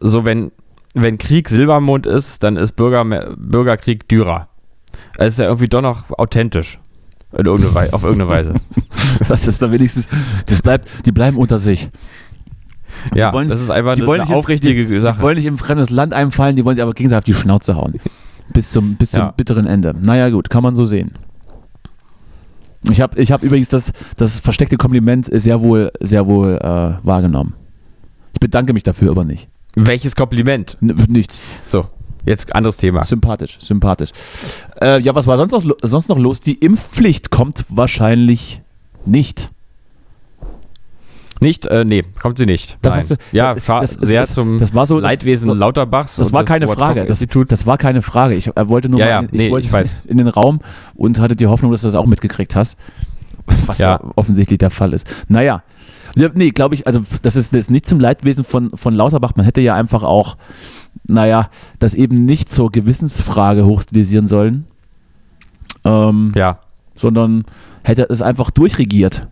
so, 0.00 0.24
wenn, 0.24 0.52
wenn 0.94 1.18
Krieg 1.18 1.48
Silbermond 1.48 2.06
ist, 2.06 2.42
dann 2.42 2.56
ist 2.56 2.72
Bürger, 2.72 3.04
Bürgerkrieg 3.36 4.08
Dürer. 4.08 4.48
Es 5.16 5.30
ist 5.34 5.38
ja 5.38 5.46
irgendwie 5.46 5.68
doch 5.68 5.82
noch 5.82 6.10
authentisch. 6.18 6.78
In 7.36 7.44
irgendeine 7.44 7.92
auf 7.92 8.04
irgendeine 8.04 8.30
Weise. 8.30 8.54
Das 9.28 9.46
ist 9.48 9.60
da 9.60 9.70
wenigstens, 9.72 10.08
das 10.46 10.62
bleibt, 10.62 10.88
die 11.04 11.12
bleiben 11.12 11.36
unter 11.36 11.58
sich. 11.58 11.90
Ja, 13.14 13.32
wollen- 13.32 13.48
das 13.48 13.60
ist 13.60 13.70
einfach 13.70 13.94
die 13.94 14.00
eine, 14.02 14.06
wollen 14.08 14.20
eine 14.22 14.34
aufrichtige 14.36 14.86
Die 14.86 15.00
Sache. 15.00 15.20
wollen 15.22 15.36
nicht 15.36 15.46
in 15.46 15.54
ein 15.54 15.58
fremdes 15.58 15.90
Land 15.90 16.12
einfallen, 16.12 16.56
die 16.56 16.64
wollen 16.64 16.76
sich 16.76 16.82
aber 16.82 16.92
gegenseitig 16.92 17.34
auf 17.34 17.36
die 17.38 17.42
Schnauze 17.42 17.76
hauen. 17.76 17.94
Bis 18.52 18.70
zum, 18.70 18.94
bis 18.96 19.10
zum 19.10 19.20
Ja. 19.20 19.30
bitteren 19.36 19.66
Ende. 19.66 19.94
Naja, 20.00 20.30
gut, 20.30 20.48
kann 20.50 20.62
man 20.62 20.74
so 20.74 20.84
sehen. 20.84 21.12
Ich 22.90 23.00
habe 23.00 23.20
ich 23.20 23.32
hab 23.32 23.42
übrigens 23.42 23.68
das, 23.68 23.92
das 24.16 24.38
versteckte 24.38 24.76
Kompliment 24.76 25.28
sehr 25.32 25.60
wohl, 25.60 25.90
sehr 26.00 26.26
wohl 26.26 26.56
äh, 26.62 27.04
wahrgenommen. 27.06 27.54
Ich 28.34 28.40
bedanke 28.40 28.72
mich 28.72 28.84
dafür 28.84 29.10
aber 29.10 29.24
nicht. 29.24 29.48
Welches 29.74 30.14
Kompliment? 30.14 30.76
N 30.80 30.94
nichts. 31.08 31.42
So, 31.66 31.86
jetzt 32.24 32.54
anderes 32.54 32.76
Thema. 32.76 33.02
Sympathisch, 33.04 33.58
sympathisch. 33.60 34.10
Äh, 34.80 35.02
ja, 35.02 35.14
was 35.14 35.26
war 35.26 35.36
sonst 35.36 35.52
noch, 35.52 35.64
sonst 35.82 36.08
noch 36.08 36.18
los? 36.18 36.40
Die 36.40 36.54
Impfpflicht 36.54 37.30
kommt 37.30 37.64
wahrscheinlich 37.68 38.62
nicht. 39.04 39.50
Nicht, 41.40 41.66
äh, 41.66 41.84
nee, 41.84 42.04
kommt 42.20 42.38
sie 42.38 42.46
nicht. 42.46 42.78
Das 42.82 42.96
hast 42.96 43.10
du- 43.12 43.16
ja, 43.32 43.54
das- 43.54 43.92
sehr 43.94 44.22
das- 44.22 44.34
zum 44.34 44.58
das 44.58 44.74
war 44.74 44.86
so- 44.86 44.98
Leidwesen 44.98 45.48
das- 45.48 45.58
Lauterbachs. 45.58 46.16
Das 46.16 46.32
war 46.32 46.44
keine 46.44 46.66
Frage. 46.68 47.04
Das, 47.04 47.24
das 47.48 47.66
war 47.66 47.78
keine 47.78 48.02
Frage. 48.02 48.34
Ich 48.34 48.48
äh, 48.48 48.68
wollte 48.68 48.88
nur 48.88 48.98
Ja, 49.00 49.06
mal, 49.06 49.10
ja, 49.10 49.22
ich 49.22 49.32
nee, 49.32 49.50
wollte 49.50 49.66
ich 49.66 49.72
weiß. 49.72 49.98
in 50.06 50.18
den 50.18 50.28
Raum 50.28 50.60
und 50.94 51.20
hatte 51.20 51.36
die 51.36 51.46
Hoffnung, 51.46 51.70
dass 51.72 51.82
du 51.82 51.86
das 51.86 51.94
auch 51.94 52.06
mitgekriegt 52.06 52.56
hast. 52.56 52.76
Was 53.66 53.78
ja, 53.78 53.92
Ja. 53.92 54.00
offensichtlich 54.16 54.58
der 54.58 54.70
Fall 54.70 54.92
ist. 54.92 55.06
Naja. 55.28 55.62
Ja, 56.16 56.28
nee, 56.34 56.50
glaube 56.50 56.74
ich, 56.74 56.86
also 56.86 57.00
das 57.22 57.36
ist, 57.36 57.52
das 57.52 57.60
ist 57.60 57.70
nicht 57.70 57.86
zum 57.88 58.00
Leidwesen 58.00 58.42
von, 58.42 58.70
von 58.74 58.92
Lauterbach. 58.94 59.32
Man 59.36 59.44
hätte 59.44 59.60
ja 59.60 59.74
einfach 59.74 60.02
auch, 60.02 60.36
naja, 61.06 61.48
das 61.78 61.94
eben 61.94 62.24
nicht 62.24 62.50
zur 62.50 62.72
Gewissensfrage 62.72 63.64
hochstilisieren 63.64 64.26
sollen, 64.26 64.64
ähm, 65.84 66.32
ja, 66.34 66.60
sondern 66.94 67.44
hätte 67.84 68.06
es 68.10 68.22
einfach 68.22 68.50
durchregiert. 68.50 69.28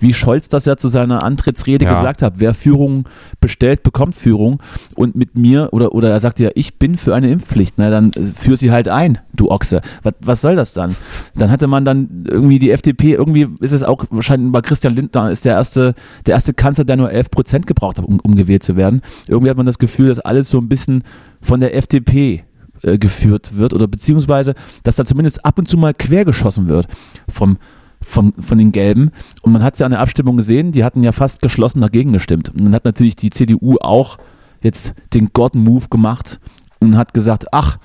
Wie 0.00 0.14
Scholz 0.14 0.48
das 0.48 0.64
ja 0.64 0.76
zu 0.76 0.88
seiner 0.88 1.22
Antrittsrede 1.22 1.84
Ja. 1.84 1.92
gesagt 1.92 2.22
hat. 2.22 2.34
Wer 2.36 2.54
Führung 2.54 3.04
bestellt, 3.40 3.82
bekommt 3.82 4.14
Führung. 4.14 4.60
Und 4.96 5.14
mit 5.16 5.36
mir, 5.36 5.68
oder, 5.72 5.92
oder 5.94 6.10
er 6.10 6.20
sagt 6.20 6.38
ja, 6.40 6.50
ich 6.54 6.78
bin 6.78 6.96
für 6.96 7.14
eine 7.14 7.30
Impfpflicht. 7.30 7.74
Na, 7.76 7.90
dann 7.90 8.12
äh, 8.12 8.24
führ 8.24 8.56
sie 8.56 8.70
halt 8.70 8.88
ein, 8.88 9.18
du 9.34 9.50
Ochse. 9.50 9.80
Was, 10.02 10.14
was 10.20 10.40
soll 10.40 10.56
das 10.56 10.72
dann? 10.72 10.96
Dann 11.34 11.50
hatte 11.50 11.66
man 11.66 11.84
dann 11.84 12.24
irgendwie 12.28 12.58
die 12.58 12.70
FDP, 12.70 13.14
irgendwie 13.14 13.48
ist 13.60 13.72
es 13.72 13.82
auch, 13.82 14.04
wahrscheinlich 14.10 14.52
bei 14.52 14.60
Christian 14.60 14.94
Lindner 14.94 15.30
ist 15.30 15.44
der 15.44 15.54
erste, 15.54 15.94
der 16.26 16.34
erste 16.34 16.54
Kanzler, 16.54 16.84
der 16.84 16.96
nur 16.96 17.10
11 17.10 17.30
Prozent 17.30 17.66
gebraucht 17.66 17.98
hat, 17.98 18.04
um, 18.04 18.20
um 18.20 18.34
gewählt 18.34 18.62
zu 18.62 18.76
werden. 18.76 19.02
Irgendwie 19.26 19.50
hat 19.50 19.56
man 19.56 19.66
das 19.66 19.78
Gefühl, 19.78 20.08
dass 20.08 20.20
alles 20.20 20.48
so 20.48 20.58
ein 20.58 20.68
bisschen 20.68 21.02
von 21.40 21.60
der 21.60 21.76
FDP 21.76 22.44
äh, 22.82 22.98
geführt 22.98 23.56
wird 23.56 23.72
oder 23.74 23.88
beziehungsweise, 23.88 24.54
dass 24.82 24.96
da 24.96 25.04
zumindest 25.04 25.44
ab 25.44 25.58
und 25.58 25.68
zu 25.68 25.76
mal 25.76 25.94
quergeschossen 25.94 26.68
wird 26.68 26.86
vom, 27.28 27.58
von, 28.00 28.32
von 28.38 28.58
den 28.58 28.72
Gelben. 28.72 29.10
Und 29.42 29.52
man 29.52 29.62
hat 29.62 29.74
es 29.74 29.80
ja 29.80 29.86
an 29.86 29.92
der 29.92 30.00
Abstimmung 30.00 30.36
gesehen, 30.36 30.72
die 30.72 30.84
hatten 30.84 31.02
ja 31.02 31.12
fast 31.12 31.42
geschlossen 31.42 31.80
dagegen 31.80 32.12
gestimmt. 32.12 32.50
Und 32.50 32.64
dann 32.64 32.74
hat 32.74 32.84
natürlich 32.84 33.16
die 33.16 33.30
CDU 33.30 33.76
auch 33.80 34.18
jetzt 34.62 34.94
den 35.14 35.30
God-Move 35.32 35.88
gemacht 35.88 36.40
und 36.80 36.96
hat 36.96 37.14
gesagt, 37.14 37.46
ach, 37.52 37.78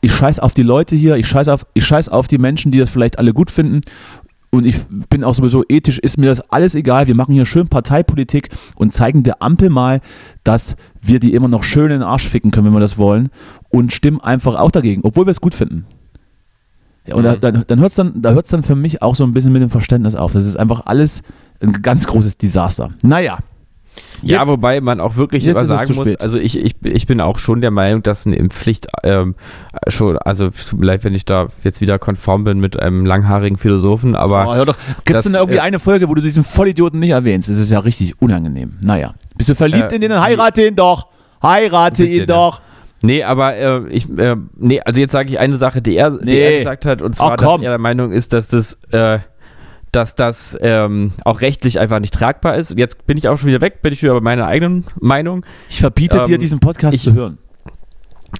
ich 0.00 0.14
scheiß 0.14 0.38
auf 0.38 0.54
die 0.54 0.62
Leute 0.62 0.96
hier, 0.96 1.16
ich 1.16 1.26
scheiß 1.26 1.48
auf, 1.48 1.66
ich 1.74 1.84
scheiß 1.84 2.08
auf 2.08 2.28
die 2.28 2.38
Menschen, 2.38 2.70
die 2.70 2.78
das 2.78 2.88
vielleicht 2.88 3.18
alle 3.18 3.32
gut 3.32 3.50
finden. 3.50 3.80
Und 4.50 4.64
ich 4.64 4.78
bin 5.10 5.24
auch 5.24 5.34
sowieso 5.34 5.62
ethisch, 5.68 5.98
ist 5.98 6.16
mir 6.16 6.26
das 6.26 6.40
alles 6.40 6.74
egal. 6.74 7.06
Wir 7.06 7.14
machen 7.14 7.34
hier 7.34 7.44
schön 7.44 7.68
Parteipolitik 7.68 8.48
und 8.76 8.94
zeigen 8.94 9.22
der 9.22 9.42
Ampel 9.42 9.68
mal, 9.68 10.00
dass 10.42 10.76
wir 11.02 11.20
die 11.20 11.34
immer 11.34 11.48
noch 11.48 11.64
schön 11.64 11.86
in 11.86 12.00
den 12.00 12.02
Arsch 12.02 12.26
ficken 12.26 12.50
können, 12.50 12.66
wenn 12.66 12.72
wir 12.72 12.80
das 12.80 12.96
wollen. 12.96 13.28
Und 13.68 13.92
stimmen 13.92 14.20
einfach 14.20 14.58
auch 14.58 14.70
dagegen, 14.70 15.02
obwohl 15.04 15.26
wir 15.26 15.32
es 15.32 15.42
gut 15.42 15.54
finden. 15.54 15.84
Ja, 17.08 17.14
und 17.16 17.24
da, 17.24 17.32
Mhm. 17.34 17.40
dann, 17.40 17.64
dann 17.66 17.80
hört 17.80 17.90
es 17.90 17.96
dann, 17.96 18.12
da 18.22 18.32
hört's 18.32 18.50
dann 18.50 18.62
für 18.62 18.74
mich 18.76 19.02
auch 19.02 19.14
so 19.14 19.24
ein 19.24 19.32
bisschen 19.32 19.52
mit 19.52 19.62
dem 19.62 19.70
Verständnis 19.70 20.14
auf. 20.14 20.32
Das 20.32 20.44
ist 20.44 20.56
einfach 20.56 20.82
alles 20.86 21.22
ein 21.60 21.72
ganz 21.82 22.06
großes 22.06 22.36
Desaster. 22.38 22.90
Naja. 23.02 23.38
Ja, 24.22 24.40
Jetzt- 24.40 24.48
wobei 24.50 24.80
man 24.80 25.00
auch 25.00 25.16
wirklich 25.16 25.44
jetzt 25.44 25.66
sagen 25.66 25.94
muss, 25.96 26.14
also 26.16 26.38
ich, 26.38 26.56
ich, 26.56 26.76
ich 26.84 27.06
bin 27.08 27.20
auch 27.20 27.38
schon 27.40 27.60
der 27.60 27.72
Meinung, 27.72 28.02
dass 28.04 28.26
eine 28.26 28.36
Impfpflicht 28.36 28.86
ähm, 29.02 29.34
schon, 29.88 30.16
also 30.18 30.48
es 30.48 30.66
tut 30.68 30.78
mir 30.78 30.86
leid, 30.86 31.02
wenn 31.02 31.14
ich 31.14 31.24
da 31.24 31.48
jetzt 31.64 31.80
wieder 31.80 31.98
konform 31.98 32.44
bin 32.44 32.60
mit 32.60 32.80
einem 32.80 33.04
langhaarigen 33.06 33.58
Philosophen, 33.58 34.14
aber 34.14 34.46
Oh, 34.48 34.54
hör 34.54 34.66
doch. 34.66 34.76
Gibt 35.04 35.18
es 35.18 35.24
denn 35.24 35.32
da 35.32 35.40
irgendwie 35.40 35.58
äh, 35.58 35.62
eine 35.62 35.80
Folge, 35.80 36.08
wo 36.08 36.14
du 36.14 36.22
diesen 36.22 36.44
Vollidioten 36.44 37.00
nicht 37.00 37.10
erwähnst? 37.10 37.48
Das 37.48 37.56
ist 37.56 37.70
ja 37.72 37.80
richtig 37.80 38.20
unangenehm. 38.22 38.76
Naja. 38.80 39.14
Bist 39.36 39.50
du 39.50 39.56
verliebt 39.56 39.90
Äh, 39.90 39.96
in 39.96 40.00
den? 40.02 40.20
Heirate 40.20 40.68
ihn 40.68 40.76
doch! 40.76 41.08
Heirate 41.42 42.04
bisschen, 42.04 42.20
ihn 42.22 42.26
doch! 42.26 42.60
Nee, 43.02 43.22
aber 43.22 43.54
äh, 43.56 43.88
ich, 43.90 44.08
äh, 44.18 44.36
nee, 44.56 44.80
also 44.80 45.00
jetzt 45.00 45.12
sage 45.12 45.28
ich 45.30 45.38
eine 45.38 45.56
Sache, 45.56 45.80
die 45.82 45.96
er, 45.96 46.10
die 46.10 46.24
Nee. 46.24 46.40
er 46.40 46.58
gesagt 46.58 46.84
hat, 46.84 47.00
und 47.02 47.14
zwar, 47.14 47.32
Ach, 47.32 47.36
dass 47.36 47.52
er 47.62 47.70
der 47.70 47.78
Meinung 47.78 48.10
ist, 48.12 48.32
dass 48.32 48.48
das, 48.48 48.78
äh, 48.90 49.18
dass 49.92 50.14
das 50.16 50.58
ähm, 50.60 51.12
auch 51.24 51.40
rechtlich 51.40 51.78
einfach 51.80 52.00
nicht 52.00 52.12
tragbar 52.12 52.56
ist. 52.56 52.76
Jetzt 52.78 53.06
bin 53.06 53.16
ich 53.16 53.28
auch 53.28 53.38
schon 53.38 53.48
wieder 53.48 53.60
weg, 53.60 53.82
bin 53.82 53.92
ich 53.92 54.02
wieder 54.02 54.14
bei 54.14 54.20
meiner 54.20 54.46
eigenen 54.46 54.84
Meinung. 55.00 55.46
Ich 55.70 55.80
verbiete 55.80 56.20
dir, 56.26 56.34
Ähm, 56.34 56.40
diesen 56.40 56.60
Podcast 56.60 56.94
ich- 56.96 57.02
zu 57.02 57.14
hören. 57.14 57.38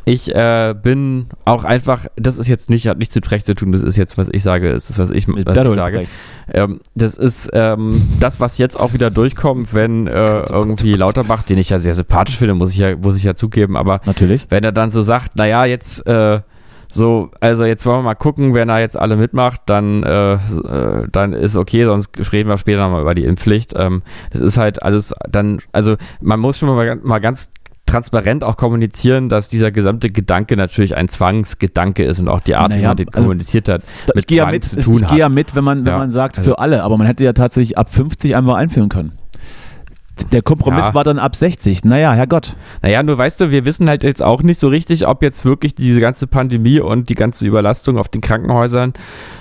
Ich 0.05 0.35
äh, 0.35 0.75
bin 0.81 1.29
auch 1.45 1.65
einfach, 1.65 2.07
das 2.17 2.39
ist 2.39 2.47
jetzt 2.47 2.69
nicht, 2.69 2.87
hat 2.89 2.99
nichts 2.99 3.15
mit 3.15 3.31
Recht 3.31 3.47
zu 3.47 3.55
tun, 3.55 3.73
das 3.73 3.83
ist 3.83 3.97
jetzt, 3.97 4.19
was 4.19 4.29
ich 4.31 4.43
sage, 4.43 4.73
das 4.73 4.91
ist, 4.91 4.99
was 4.99 5.11
ich, 5.11 5.27
was 5.29 5.57
ich 5.57 5.75
sage. 5.75 6.07
Ähm, 6.53 6.81
das 6.95 7.17
ist 7.17 7.51
ähm, 7.55 8.09
das, 8.21 8.39
was 8.39 8.59
jetzt 8.59 8.79
auch 8.79 8.93
wieder 8.93 9.11
durchkommt, 9.11 9.73
wenn 9.75 10.07
äh, 10.07 10.45
irgendwie 10.51 10.95
Lauterbach, 10.95 11.43
den 11.43 11.59
ich 11.59 11.71
ja 11.71 11.79
sehr 11.79 11.95
sympathisch 11.95 12.37
finde, 12.37 12.55
muss 12.55 12.73
ich 12.73 12.79
ja, 12.79 12.97
muss 12.97 13.17
ich 13.17 13.23
ja 13.23 13.35
zugeben, 13.35 13.77
aber 13.77 14.01
Natürlich. 14.05 14.47
wenn 14.51 14.63
er 14.63 14.73
dann 14.73 14.91
so 14.91 15.03
sagt, 15.03 15.37
naja, 15.37 15.65
jetzt 15.65 16.07
äh, 16.07 16.41
so, 16.93 17.31
also 17.41 17.65
jetzt 17.65 17.85
wollen 17.85 17.99
wir 17.99 18.03
mal 18.03 18.15
gucken, 18.15 18.55
wenn 18.55 18.69
er 18.71 18.81
jetzt 18.81 18.99
alle 18.99 19.17
mitmacht, 19.17 19.63
dann, 19.67 20.03
äh, 20.05 20.35
äh, 20.35 21.07
dann 21.13 21.35
ist 21.35 21.57
okay, 21.57 21.85
sonst 21.85 22.11
reden 22.33 22.49
wir 22.49 22.57
später 22.57 22.81
nochmal 22.81 23.03
über 23.03 23.15
die 23.15 23.25
Impfpflicht. 23.25 23.75
Ähm, 23.77 24.03
das 24.31 24.41
ist 24.41 24.57
halt 24.57 24.83
alles 24.83 25.13
dann, 25.31 25.61
also 25.73 25.97
man 26.21 26.41
muss 26.41 26.59
schon 26.59 26.75
mal, 26.75 26.97
mal 26.97 27.19
ganz 27.19 27.51
transparent 27.89 28.45
auch 28.45 28.57
kommunizieren, 28.57 29.29
dass 29.29 29.49
dieser 29.49 29.71
gesamte 29.71 30.11
Gedanke 30.11 30.57
natürlich 30.57 30.97
ein 30.97 31.09
Zwangsgedanke 31.09 32.05
ist 32.05 32.21
und 32.21 32.29
auch 32.29 32.41
die 32.41 32.55
Art, 32.55 32.71
wie 32.71 32.77
Naja, 32.77 32.89
man 32.89 32.97
den 32.99 33.09
also, 33.09 33.21
kommuniziert 33.21 33.69
hat, 33.69 33.85
mit 34.15 34.17
ich 34.25 34.27
gehe 34.27 34.39
ja 34.39 34.45
Zwang 34.45 34.53
mit, 34.53 34.65
zu 34.65 34.79
ich 34.79 34.85
tun 34.85 34.97
gehe 34.99 35.09
hat. 35.09 35.17
ja 35.19 35.29
mit, 35.29 35.55
wenn 35.55 35.65
man, 35.65 35.85
wenn 35.85 35.93
Ja, 35.93 35.99
man 35.99 36.11
sagt, 36.11 36.39
also- 36.39 36.51
für 36.53 36.59
alle, 36.59 36.83
aber 36.83 36.97
man 36.97 37.07
hätte 37.07 37.25
ja 37.25 37.33
tatsächlich 37.33 37.77
ab 37.79 37.93
50 37.93 38.37
einfach 38.37 38.55
einführen 38.57 38.89
können. 38.89 39.13
Der 40.33 40.43
Kompromiss 40.43 40.89
Ja. 40.89 40.95
war 40.95 41.05
dann 41.05 41.19
ab 41.19 41.35
60. 41.37 41.85
Naja, 41.85 42.13
Herrgott. 42.13 42.57
Naja, 42.83 43.03
nur 43.03 43.17
weißt 43.19 43.41
du, 43.41 43.51
wir 43.51 43.65
wissen 43.65 43.89
halt 43.89 44.03
jetzt 44.03 44.23
auch 44.23 44.43
nicht 44.43 44.59
so 44.61 44.69
richtig, 44.69 45.07
ob 45.07 45.23
jetzt 45.23 45.45
wirklich 45.45 45.75
diese 45.75 46.01
ganze 46.01 46.27
Pandemie 46.27 46.81
und 46.81 47.09
die 47.09 47.15
ganze 47.15 47.47
Überlastung 47.47 47.99
auf 47.99 48.09
den 48.09 48.21
Krankenhäusern 48.21 48.93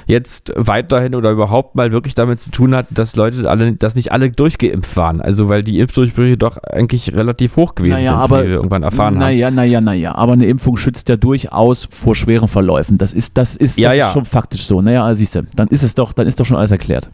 jetzt 0.06 0.54
weiterhin 0.56 1.16
oder 1.16 1.32
überhaupt 1.32 1.76
mal 1.76 1.92
wirklich 1.92 2.16
damit 2.16 2.40
zu 2.42 2.52
tun 2.52 2.74
hat, 2.76 2.88
dass 2.92 3.16
Leute 3.16 3.50
alle, 3.50 3.74
dass 3.74 3.96
nicht 3.96 4.12
alle 4.12 4.32
durchgeimpft 4.32 4.96
waren. 4.96 5.22
Also 5.22 5.50
weil 5.50 5.64
die 5.64 5.80
Impfdurchbrüche 5.80 6.38
doch 6.38 6.58
eigentlich 6.58 7.16
relativ 7.16 7.56
hoch 7.58 7.76
gewesen 7.76 7.94
Naja, 7.94 8.12
sind, 8.12 8.20
aber- 8.20 8.44
wie 8.44 8.50
wir 8.50 8.56
irgendwann 8.56 8.84
erfahren 8.84 9.16
haben. 9.16 9.20
Naja, 9.20 9.52
naja, 9.52 9.82
naja. 9.82 10.16
Aber 10.16 10.34
eine 10.34 10.46
Impfung 10.46 10.78
schützt 10.78 11.10
ja 11.10 11.18
durchaus 11.18 11.88
vor 11.92 12.16
schweren 12.16 12.48
Verläufen. 12.48 12.98
Das 12.98 13.14
ist, 13.14 13.38
das 13.38 13.56
ist, 13.56 13.78
Ja, 13.78 13.90
das 13.90 13.98
ja. 13.98 14.08
ist 14.08 14.14
schon 14.14 14.26
faktisch 14.26 14.66
so. 14.66 14.82
Naja, 14.82 15.14
siehst 15.14 15.36
du, 15.36 15.44
dann 15.56 15.68
ist 15.68 15.84
es 15.84 15.96
doch, 15.96 16.14
dann 16.14 16.28
ist 16.28 16.40
doch 16.40 16.46
schon 16.46 16.58
alles 16.58 16.72
erklärt. 16.72 17.10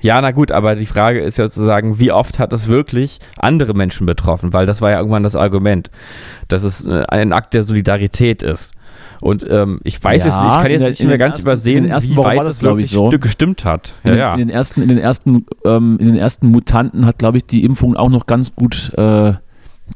Ja, 0.00 0.20
na 0.20 0.30
gut, 0.30 0.52
aber 0.52 0.76
die 0.76 0.86
Frage 0.86 1.20
ist 1.20 1.38
ja 1.38 1.48
sozusagen, 1.48 1.98
wie 1.98 2.12
oft 2.12 2.38
hat 2.38 2.52
es 2.52 2.68
wirklich 2.68 3.18
andere 3.36 3.74
Menschen 3.74 4.06
betroffen? 4.06 4.52
Weil 4.52 4.66
das 4.66 4.80
war 4.80 4.90
ja 4.90 4.98
irgendwann 4.98 5.22
das 5.24 5.34
Argument, 5.36 5.90
dass 6.48 6.62
es 6.62 6.86
äh, 6.86 7.02
ein 7.08 7.32
Akt 7.32 7.54
der 7.54 7.62
Solidarität 7.64 8.42
ist. 8.42 8.72
Und 9.20 9.44
ähm, 9.50 9.80
ich 9.82 10.02
weiß 10.02 10.24
Ja, 10.24 10.26
jetzt 10.28 10.36
nicht, 10.40 10.46
ich 10.48 10.54
kann 10.54 10.64
in 10.66 10.70
jetzt 10.72 10.80
der- 10.82 10.88
nicht 10.90 11.00
in 11.00 11.08
mehr 11.08 11.18
ganz 11.18 11.32
ersten- 11.34 11.42
übersehen, 11.48 11.84
in 11.86 12.02
wie 12.02 12.16
Wochen 12.16 12.26
weit 12.28 12.38
das, 12.38 12.46
das 12.46 12.58
glaub 12.60 12.72
wirklich 12.76 12.86
ich, 12.86 12.92
so. 12.92 13.08
gestimmt 13.10 13.64
hat. 13.64 13.92
In, 14.04 14.10
Ja, 14.10 14.14
den- 14.14 14.18
ja. 14.20 14.32
in 14.34 14.38
den 14.38 14.50
ersten, 14.50 14.82
in 14.82 14.88
den 14.88 14.98
ersten, 14.98 15.46
ähm, 15.64 15.96
in 16.00 16.06
den 16.06 16.16
ersten 16.16 16.46
Mutanten 16.48 17.04
hat, 17.04 17.18
glaube 17.18 17.38
ich, 17.38 17.46
die 17.46 17.64
Impfung 17.64 17.96
auch 17.96 18.10
noch 18.10 18.26
ganz 18.26 18.54
gut 18.54 18.92
äh, 18.96 19.32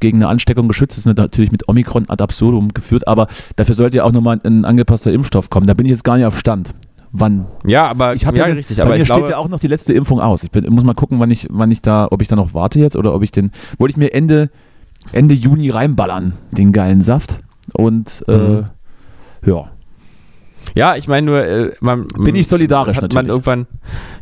gegen 0.01 0.17
eine 0.17 0.27
Ansteckung 0.27 0.67
geschützt. 0.67 0.97
Das 0.97 1.05
ist 1.05 1.17
natürlich 1.17 1.51
mit 1.51 1.69
Omikron 1.69 2.09
ad 2.09 2.21
absurdum 2.21 2.73
geführt, 2.73 3.07
aber 3.07 3.27
dafür 3.55 3.75
sollte 3.75 3.97
ja 3.97 4.03
auch 4.03 4.11
nochmal 4.11 4.39
ein 4.43 4.65
angepasster 4.65 5.13
Impfstoff 5.13 5.49
kommen. 5.49 5.67
Da 5.67 5.73
bin 5.73 5.85
ich 5.85 5.91
jetzt 5.91 6.03
gar 6.03 6.17
nicht 6.17 6.25
auf 6.25 6.37
Stand. 6.37 6.73
Wann? 7.15 7.45
ja, 7.65 7.87
aber 7.87 8.15
Ich 8.15 8.25
habe 8.25 8.37
ja, 8.37 8.47
ja, 8.47 8.53
richtig, 8.55 8.77
bei 8.77 8.83
aber 8.83 8.93
mir 8.97 9.05
steht 9.05 9.15
glaube, 9.17 9.29
ja 9.29 9.37
auch 9.37 9.47
noch 9.47 9.59
die 9.59 9.67
letzte 9.67 9.93
Impfung 9.93 10.19
aus. 10.19 10.41
Ich 10.43 10.49
bin, 10.51 10.65
muss 10.73 10.83
mal 10.83 10.95
gucken, 10.95 11.19
wann 11.19 11.29
ich, 11.29 11.47
wann 11.51 11.69
ich 11.69 11.81
da, 11.81 12.07
ob 12.09 12.21
ich 12.23 12.27
da 12.27 12.35
noch 12.35 12.53
warte 12.55 12.79
jetzt 12.79 12.95
oder 12.95 13.13
ob 13.13 13.21
ich 13.21 13.31
den, 13.31 13.51
wollte 13.77 13.91
ich 13.91 13.97
mir 13.97 14.11
Ende, 14.13 14.49
Ende 15.11 15.35
Juni 15.35 15.69
reinballern, 15.69 16.33
den 16.51 16.71
geilen 16.71 17.01
Saft. 17.03 17.39
Und 17.73 18.25
äh, 18.27 18.35
Mhm. 18.37 18.65
ja, 19.45 19.69
ja, 20.75 20.95
ich 20.95 21.07
meine 21.07 21.25
nur, 21.27 21.43
äh, 21.45 21.71
man 21.81 22.05
Bin 22.17 22.35
ich 22.35 22.47
solidarisch 22.47 22.97
hat 22.97 23.13
man 23.13 23.27
natürlich. 23.27 23.29
irgendwann, 23.45 23.67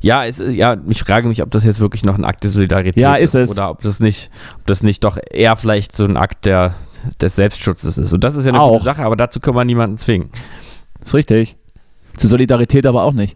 ja, 0.02 0.24
ist, 0.24 0.42
äh, 0.42 0.50
ja, 0.52 0.76
ich 0.89 1.02
frage 1.02 1.28
mich, 1.30 1.42
ob 1.42 1.50
das 1.52 1.64
jetzt 1.64 1.80
wirklich 1.80 2.04
noch 2.04 2.16
ein 2.18 2.26
Akt 2.26 2.44
der 2.44 2.50
Solidarität 2.50 3.00
Ja, 3.02 3.16
ist 3.16 3.36
es. 3.36 3.52
oder 3.52 3.70
ob 3.70 3.82
das 3.84 4.00
nicht, 4.02 4.30
ob 4.60 4.66
das 4.68 4.84
nicht 4.84 5.04
doch 5.06 5.18
eher 5.30 5.56
vielleicht 5.56 5.96
so 5.96 6.04
ein 6.04 6.18
Akt 6.18 6.44
der 6.46 6.74
des 7.22 7.36
Selbstschutzes 7.36 7.98
ist. 7.98 8.12
Und 8.12 8.24
das 8.24 8.36
ist 8.36 8.46
ja 8.46 8.50
eine 8.52 8.60
Auch. 8.60 8.74
gute 8.74 8.84
Sache, 8.84 9.04
aber 9.04 9.16
dazu 9.16 9.39
kann 9.39 9.56
man 9.56 9.66
niemanden 9.66 9.98
zwingen. 9.98 10.30
ist 11.04 11.14
richtig. 11.14 11.56
Zu 12.18 12.28
Solidarität 12.28 12.86
aber 12.86 13.03
auch 13.03 13.14
nicht. 13.14 13.36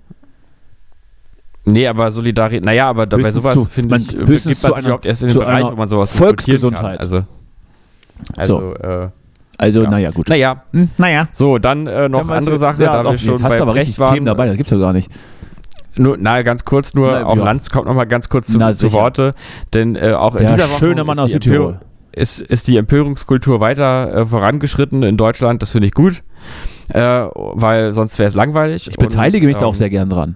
Nee, 1.67 1.87
aber 1.87 2.11
Solidarität, 2.11 2.63
naja, 2.63 2.87
aber 2.89 3.07
bei 3.07 3.31
sowas 3.31 3.67
finde 3.69 3.97
ich, 3.97 4.13
äh, 4.15 4.19
höchstens 4.27 4.43
begibt 4.43 4.59
zu 4.61 4.67
man 4.69 4.75
sich 4.75 4.85
überhaupt 4.85 5.05
erst 5.05 5.21
in 5.23 5.27
den 5.29 5.33
zu 5.33 5.39
Bereich, 5.39 5.65
wo 5.65 5.75
man 5.75 5.87
sowas 5.87 6.15
Volksgesundheit. 6.15 6.99
kann. 6.99 7.25
Also, 8.37 8.59
also 8.59 8.73
äh, 8.75 9.09
Also, 9.57 9.83
Ja. 9.83 9.89
naja, 9.89 10.11
gut. 10.11 10.29
naja, 10.29 10.63
Hm, 10.73 10.89
naja. 10.97 11.27
so, 11.31 11.57
dann 11.57 11.87
äh, 11.87 12.07
noch 12.07 12.27
weißt 12.27 12.39
andere 12.39 12.55
du, 12.55 12.59
Sache, 12.59 12.83
ja, 12.83 12.97
da 12.97 13.03
doch, 13.03 13.11
wir 13.13 13.17
schon 13.17 13.31
jetzt 13.33 13.43
hast 13.43 13.49
bei 13.49 13.57
du 13.57 13.63
aber 13.63 13.71
Brecht 13.71 13.81
richtig 13.87 13.99
waren. 13.99 14.13
Themen 14.13 14.25
dabei, 14.25 14.45
das 14.47 14.57
gibt's 14.57 14.69
ja 14.71 14.77
gar 14.77 14.93
nicht. 14.93 15.09
Nur, 15.95 16.17
na, 16.19 16.41
ganz 16.43 16.65
kurz 16.65 16.93
nur, 16.93 17.11
Na, 17.11 17.25
auch 17.25 17.37
ja. 17.37 17.43
Lanz 17.45 17.69
kommt 17.69 17.87
noch 17.87 17.95
mal 17.95 18.03
ganz 18.05 18.27
kurz 18.29 18.47
zu, 18.47 18.57
Na, 18.57 18.73
zu. 18.73 18.91
Worte, 18.91 19.31
denn 19.73 19.95
äh, 19.95 20.11
auch 20.11 20.35
in 20.35 20.45
Der 20.45 20.55
dieser 20.55 20.69
Woche 20.69 20.79
schöne 20.79 21.03
Mann 21.05 21.17
ist 21.17 21.23
aus 21.23 21.27
die 21.29 21.33
Südtirol. 21.33 21.79
Ist, 22.11 22.41
ist 22.41 22.67
die 22.67 22.77
Empörungskultur 22.77 23.59
weiter 23.59 24.13
äh, 24.13 24.25
vorangeschritten 24.25 25.03
in 25.03 25.17
Deutschland, 25.17 25.61
das 25.61 25.71
finde 25.71 25.87
ich 25.87 25.93
gut, 25.93 26.21
äh, 26.89 26.99
weil 26.99 27.93
sonst 27.93 28.17
wäre 28.19 28.27
es 28.27 28.35
langweilig. 28.35 28.87
Ich 28.87 28.97
beteilige 28.97 29.45
Und, 29.45 29.53
mich 29.53 29.57
da 29.57 29.65
auch 29.65 29.73
ähm, 29.73 29.75
sehr 29.75 29.89
gern 29.89 30.09
dran. 30.09 30.35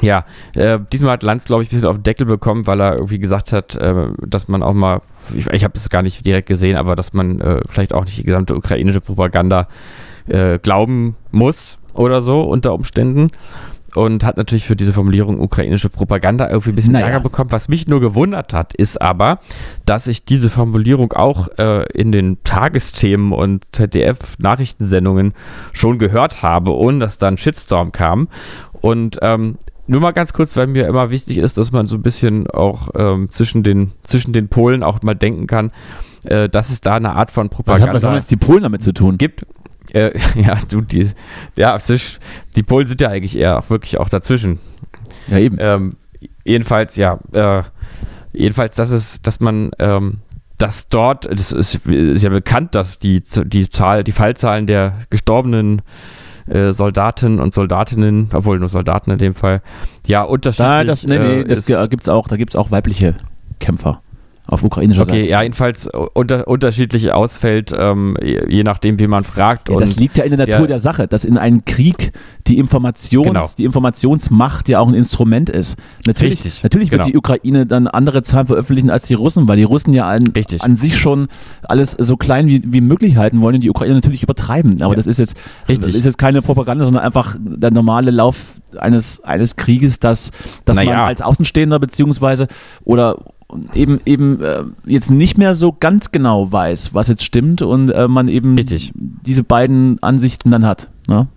Ja, 0.00 0.24
äh, 0.54 0.78
diesmal 0.92 1.12
hat 1.12 1.22
Lanz, 1.22 1.44
glaube 1.44 1.62
ich, 1.62 1.68
ein 1.68 1.74
bisschen 1.74 1.88
auf 1.88 1.96
den 1.96 2.04
Deckel 2.04 2.26
bekommen, 2.26 2.66
weil 2.66 2.80
er 2.80 2.94
irgendwie 2.94 3.18
gesagt 3.18 3.52
hat, 3.52 3.74
äh, 3.74 4.08
dass 4.26 4.46
man 4.48 4.62
auch 4.62 4.72
mal, 4.72 5.00
ich, 5.34 5.46
ich 5.48 5.64
habe 5.64 5.74
es 5.76 5.88
gar 5.88 6.02
nicht 6.02 6.24
direkt 6.24 6.48
gesehen, 6.48 6.76
aber 6.76 6.94
dass 6.94 7.12
man 7.12 7.40
äh, 7.40 7.60
vielleicht 7.68 7.92
auch 7.92 8.04
nicht 8.04 8.18
die 8.18 8.22
gesamte 8.24 8.54
ukrainische 8.54 9.00
Propaganda 9.00 9.66
äh, 10.28 10.58
glauben 10.58 11.16
muss 11.32 11.78
oder 11.94 12.20
so 12.20 12.42
unter 12.42 12.74
Umständen. 12.74 13.30
Und 13.98 14.22
hat 14.22 14.36
natürlich 14.36 14.64
für 14.64 14.76
diese 14.76 14.92
Formulierung 14.92 15.40
ukrainische 15.40 15.88
Propaganda 15.88 16.48
irgendwie 16.48 16.70
ein 16.70 16.76
bisschen 16.76 16.92
Naja. 16.92 17.06
Ärger 17.06 17.20
bekommen. 17.20 17.50
Was 17.50 17.66
mich 17.66 17.88
nur 17.88 18.00
gewundert 18.00 18.54
hat, 18.54 18.72
ist 18.72 19.02
aber, 19.02 19.40
dass 19.86 20.06
ich 20.06 20.24
diese 20.24 20.50
Formulierung 20.50 21.12
auch 21.14 21.48
äh, 21.58 21.84
in 21.94 22.12
den 22.12 22.38
Tagesthemen 22.44 23.32
und 23.32 23.64
ZDF-Nachrichtensendungen 23.72 25.34
schon 25.72 25.98
gehört 25.98 26.42
habe, 26.42 26.76
ohne 26.76 27.00
dass 27.00 27.18
da 27.18 27.26
ein 27.26 27.38
Shitstorm 27.38 27.90
kam. 27.90 28.28
Und 28.80 29.18
ähm, 29.20 29.58
nur 29.88 30.00
mal 30.00 30.12
ganz 30.12 30.32
kurz, 30.32 30.56
weil 30.56 30.68
mir 30.68 30.86
immer 30.86 31.10
wichtig 31.10 31.38
ist, 31.38 31.58
dass 31.58 31.72
man 31.72 31.88
so 31.88 31.96
ein 31.96 32.02
bisschen 32.02 32.48
auch 32.48 32.90
ähm, 32.94 33.30
zwischen, 33.32 33.64
den, 33.64 33.90
zwischen 34.04 34.32
den 34.32 34.46
Polen 34.46 34.84
auch 34.84 35.02
mal 35.02 35.14
denken 35.14 35.48
kann, 35.48 35.72
äh, 36.22 36.48
dass 36.48 36.70
es 36.70 36.80
da 36.80 36.94
eine 36.94 37.16
Art 37.16 37.32
von 37.32 37.46
Was, 37.46 37.50
hat, 37.50 37.56
Propaganda 37.56 37.94
was 37.94 38.04
haben 38.04 38.14
jetzt 38.14 38.30
die 38.30 38.36
Polen 38.36 38.62
damit 38.62 38.84
zu 38.84 38.92
tun? 38.92 39.18
gibt. 39.18 39.44
Äh, 39.92 40.10
ja, 40.34 40.58
du, 40.68 40.80
die, 40.80 41.10
ja, 41.56 41.78
die 42.56 42.62
Polen 42.62 42.86
sind 42.86 43.00
ja 43.00 43.08
eigentlich 43.08 43.36
eher 43.36 43.58
auch 43.58 43.70
wirklich 43.70 43.98
auch 43.98 44.08
dazwischen. 44.08 44.60
Ja, 45.28 45.38
eben. 45.38 45.56
Ähm, 45.60 45.96
jedenfalls, 46.44 46.96
ja, 46.96 47.18
äh, 47.32 47.62
jedenfalls, 48.32 48.76
dass 48.76 48.90
es, 48.90 49.22
dass 49.22 49.40
man, 49.40 49.70
ähm, 49.78 50.18
dass 50.58 50.88
dort, 50.88 51.26
das 51.30 51.52
ist, 51.52 51.86
ist 51.86 52.22
ja 52.22 52.30
bekannt, 52.30 52.74
dass 52.74 52.98
die, 52.98 53.22
die 53.44 53.68
Zahl, 53.68 54.04
die 54.04 54.12
Fallzahlen 54.12 54.66
der 54.66 55.00
gestorbenen 55.10 55.82
äh, 56.48 56.72
Soldaten 56.72 57.38
und 57.40 57.54
Soldatinnen, 57.54 58.30
obwohl 58.32 58.58
nur 58.58 58.68
Soldaten 58.68 59.10
in 59.10 59.18
dem 59.18 59.34
Fall, 59.34 59.62
ja, 60.06 60.22
unterschiedlich 60.22 60.66
Da, 60.66 60.84
das, 60.84 61.06
nee, 61.06 61.18
nee, 61.18 61.40
äh, 61.40 61.44
das 61.44 61.66
gibt's 61.66 62.08
auch, 62.08 62.26
da 62.28 62.36
gibt 62.36 62.52
es 62.52 62.56
auch 62.56 62.70
weibliche 62.70 63.14
Kämpfer 63.60 64.02
auf 64.50 64.62
ukrainischer 64.64 65.02
Okay, 65.02 65.18
Seite. 65.18 65.28
ja, 65.28 65.42
jedenfalls 65.42 65.88
unter, 66.14 66.48
unterschiedlich 66.48 67.12
ausfällt, 67.12 67.70
ähm, 67.78 68.16
je, 68.22 68.62
nachdem, 68.64 68.98
wie 68.98 69.06
man 69.06 69.22
fragt. 69.24 69.68
Ja, 69.68 69.74
und 69.74 69.80
das 69.82 69.96
liegt 69.96 70.16
ja 70.16 70.24
in 70.24 70.30
der 70.36 70.38
Natur 70.46 70.60
der- 70.66 70.68
der 70.68 70.78
Sache, 70.78 71.06
dass 71.06 71.24
in 71.26 71.36
einem 71.36 71.66
Krieg 71.66 72.12
die, 72.46 72.56
Informations, 72.58 73.26
Genau. 73.26 73.46
die 73.58 73.64
Informationsmacht 73.64 74.68
ja 74.70 74.80
auch 74.80 74.88
ein 74.88 74.94
Instrument 74.94 75.50
ist. 75.50 75.76
Natürlich, 76.06 76.36
Richtig, 76.36 76.62
natürlich 76.62 76.90
wird 76.90 77.02
genau. 77.02 77.12
die 77.12 77.18
Ukraine 77.18 77.66
dann 77.66 77.86
andere 77.88 78.22
Zahlen 78.22 78.46
veröffentlichen 78.46 78.88
als 78.90 79.06
die 79.06 79.14
Russen, 79.14 79.46
weil 79.48 79.58
die 79.58 79.64
Russen 79.64 79.92
ja 79.92 80.08
an, 80.08 80.32
an 80.60 80.76
sich 80.76 80.96
schon 80.98 81.28
alles 81.64 81.92
so 81.98 82.16
klein 82.16 82.46
wie, 82.46 82.62
wie 82.64 82.80
möglich 82.80 83.16
halten 83.18 83.42
wollen 83.42 83.56
und 83.56 83.60
die 83.60 83.70
Ukraine 83.70 83.94
natürlich 83.96 84.22
übertreiben. 84.22 84.80
Aber 84.80 84.92
Ja. 84.92 84.96
das 84.96 85.06
ist 85.06 85.18
jetzt, 85.18 85.36
Richtig. 85.68 85.88
das 85.88 85.94
ist 85.94 86.04
jetzt 86.06 86.18
keine 86.18 86.40
Propaganda, 86.40 86.84
sondern 86.84 87.02
einfach 87.04 87.36
der 87.38 87.70
normale 87.70 88.10
Lauf 88.10 88.60
eines, 88.78 89.22
eines 89.24 89.56
Krieges, 89.56 89.98
dass, 90.00 90.30
dass 90.64 90.76
man 90.78 90.86
Naja. 90.86 91.04
als 91.04 91.20
Außenstehender 91.20 91.78
beziehungsweise 91.78 92.48
oder 92.84 93.16
eben 93.74 94.00
eben 94.04 94.42
äh, 94.42 94.64
jetzt 94.84 95.10
nicht 95.10 95.38
mehr 95.38 95.54
so 95.54 95.74
ganz 95.78 96.12
genau 96.12 96.52
weiß, 96.52 96.94
was 96.94 97.08
jetzt 97.08 97.24
stimmt 97.24 97.62
und 97.62 97.90
äh, 97.90 98.08
man 98.08 98.28
eben 98.28 98.56
Richtig. 98.56 98.92
diese 98.94 99.42
beiden 99.42 100.02
Ansichten 100.02 100.50
dann 100.50 100.66
hat. 100.66 100.90
Ne? 101.08 101.28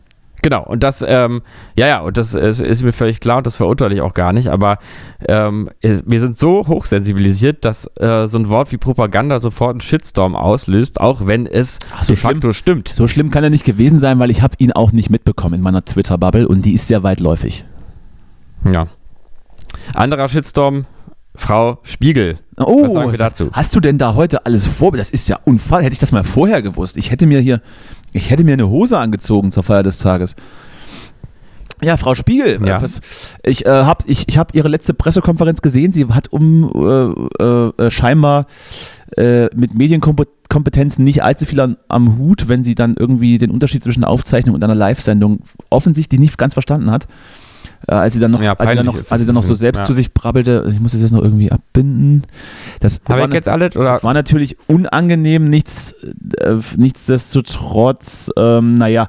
Genau, 0.43 0.63
und 0.65 0.81
das, 0.81 1.03
ähm, 1.07 1.41
ja, 1.77 1.87
ja, 1.87 1.99
und 2.01 2.17
das 2.17 2.33
ist, 2.33 2.61
ist 2.61 2.81
mir 2.81 2.93
völlig 2.93 3.19
klar 3.19 3.37
und 3.37 3.45
das 3.45 3.55
verurteile 3.55 3.93
ich 3.93 4.01
auch 4.01 4.15
gar 4.15 4.33
nicht, 4.33 4.47
aber 4.47 4.79
ähm, 5.27 5.69
wir 5.81 6.19
sind 6.19 6.35
so 6.35 6.67
hochsensibilisiert, 6.67 7.63
dass 7.63 7.85
äh, 7.97 8.27
so 8.27 8.39
ein 8.39 8.49
Wort 8.49 8.71
wie 8.71 8.77
Propaganda 8.77 9.39
sofort 9.39 9.71
einen 9.71 9.81
Shitstorm 9.81 10.35
auslöst, 10.35 10.99
auch 10.99 11.27
wenn 11.27 11.45
es 11.45 11.77
Ach, 11.95 12.03
so 12.03 12.13
de 12.13 12.21
facto 12.21 12.53
stimmt. 12.53 12.87
So 12.87 13.07
schlimm 13.07 13.29
kann 13.29 13.43
er 13.43 13.51
nicht 13.51 13.65
gewesen 13.65 13.99
sein, 13.99 14.17
weil 14.17 14.31
ich 14.31 14.41
habe 14.41 14.55
ihn 14.57 14.71
auch 14.71 14.91
nicht 14.91 15.11
mitbekommen 15.11 15.55
in 15.55 15.61
meiner 15.61 15.85
Twitter-Bubble 15.85 16.47
und 16.47 16.63
die 16.63 16.73
ist 16.73 16.87
sehr 16.87 17.03
weitläufig. 17.03 17.63
Ja. 18.69 18.87
Anderer 19.93 20.27
Shitstorm, 20.27 20.85
Frau 21.35 21.79
Spiegel. 21.83 22.39
Oh, 22.57 22.83
Was 22.83 22.93
sagen 22.93 23.11
wir 23.11 23.17
dazu? 23.17 23.49
hast 23.53 23.75
du 23.75 23.79
denn 23.79 23.97
da 23.97 24.15
heute 24.15 24.45
alles 24.45 24.65
vor? 24.65 24.91
Das 24.91 25.09
ist 25.09 25.29
ja 25.29 25.39
unfall. 25.45 25.81
Hätte 25.83 25.93
ich 25.93 25.99
das 25.99 26.11
mal 26.11 26.23
vorher 26.23 26.61
gewusst. 26.61 26.97
Ich 26.97 27.09
hätte 27.11 27.25
mir 27.25 27.39
hier, 27.39 27.61
ich 28.11 28.29
hätte 28.29 28.43
mir 28.43 28.53
eine 28.53 28.67
Hose 28.69 28.97
angezogen 28.97 29.51
zur 29.51 29.63
Feier 29.63 29.83
des 29.83 29.97
Tages. 29.99 30.35
Ja, 31.83 31.97
Frau 31.97 32.13
Spiegel, 32.13 32.59
Ja. 32.63 32.77
äh, 32.77 32.81
was, 32.81 33.01
ich 33.43 33.65
äh, 33.65 33.69
habe 33.69 34.03
ich, 34.07 34.27
ich 34.27 34.37
hab 34.37 34.53
ihre 34.53 34.67
letzte 34.67 34.93
Pressekonferenz 34.93 35.61
gesehen. 35.63 35.91
Sie 35.93 36.05
hat 36.05 36.27
um 36.31 36.69
äh, 37.39 37.43
äh, 37.43 37.89
scheinbar 37.89 38.45
äh, 39.17 39.45
mit 39.55 39.73
Medienkompetenzen 39.73 41.03
nicht 41.03 41.23
allzu 41.23 41.45
viel 41.45 41.59
an, 41.59 41.77
am 41.87 42.17
Hut, 42.19 42.47
wenn 42.47 42.61
sie 42.61 42.75
dann 42.75 42.95
irgendwie 42.99 43.37
den 43.39 43.49
Unterschied 43.49 43.83
zwischen 43.83 44.03
Aufzeichnung 44.03 44.53
und 44.53 44.63
einer 44.63 44.75
Live-Sendung 44.75 45.39
offensichtlich 45.71 46.19
nicht 46.19 46.37
ganz 46.37 46.53
verstanden 46.53 46.91
hat. 46.91 47.07
Äh, 47.87 47.95
als 47.95 48.13
sie 48.13 48.19
dann 48.19 48.31
noch, 48.31 48.41
Ja, 48.41 48.53
als 48.53 48.69
sie 48.69 48.75
dann 48.75 48.85
noch, 48.85 48.95
als 48.95 49.19
sie 49.19 49.25
dann 49.25 49.35
noch 49.35 49.43
so 49.43 49.53
selbst 49.53 49.79
ja. 49.79 49.85
zu 49.85 49.93
sich 49.93 50.13
brabbelte, 50.13 50.67
ich 50.71 50.79
muss 50.79 50.91
das 50.91 51.01
jetzt 51.01 51.11
noch 51.11 51.23
irgendwie 51.23 51.51
abbinden. 51.51 52.23
Das 52.79 53.01
Habe 53.07 53.21
war 53.21 53.27
ich 53.27 53.33
jetzt 53.33 53.49
alles? 53.49 53.75
Oder? 53.75 53.93
das 53.93 54.03
war 54.03 54.13
natürlich 54.13 54.57
unangenehm, 54.67 55.49
nichts, 55.49 55.93
äh, 56.39 56.55
nichtsdestotrotz, 56.77 58.31
ähm, 58.37 58.75
naja, 58.75 59.07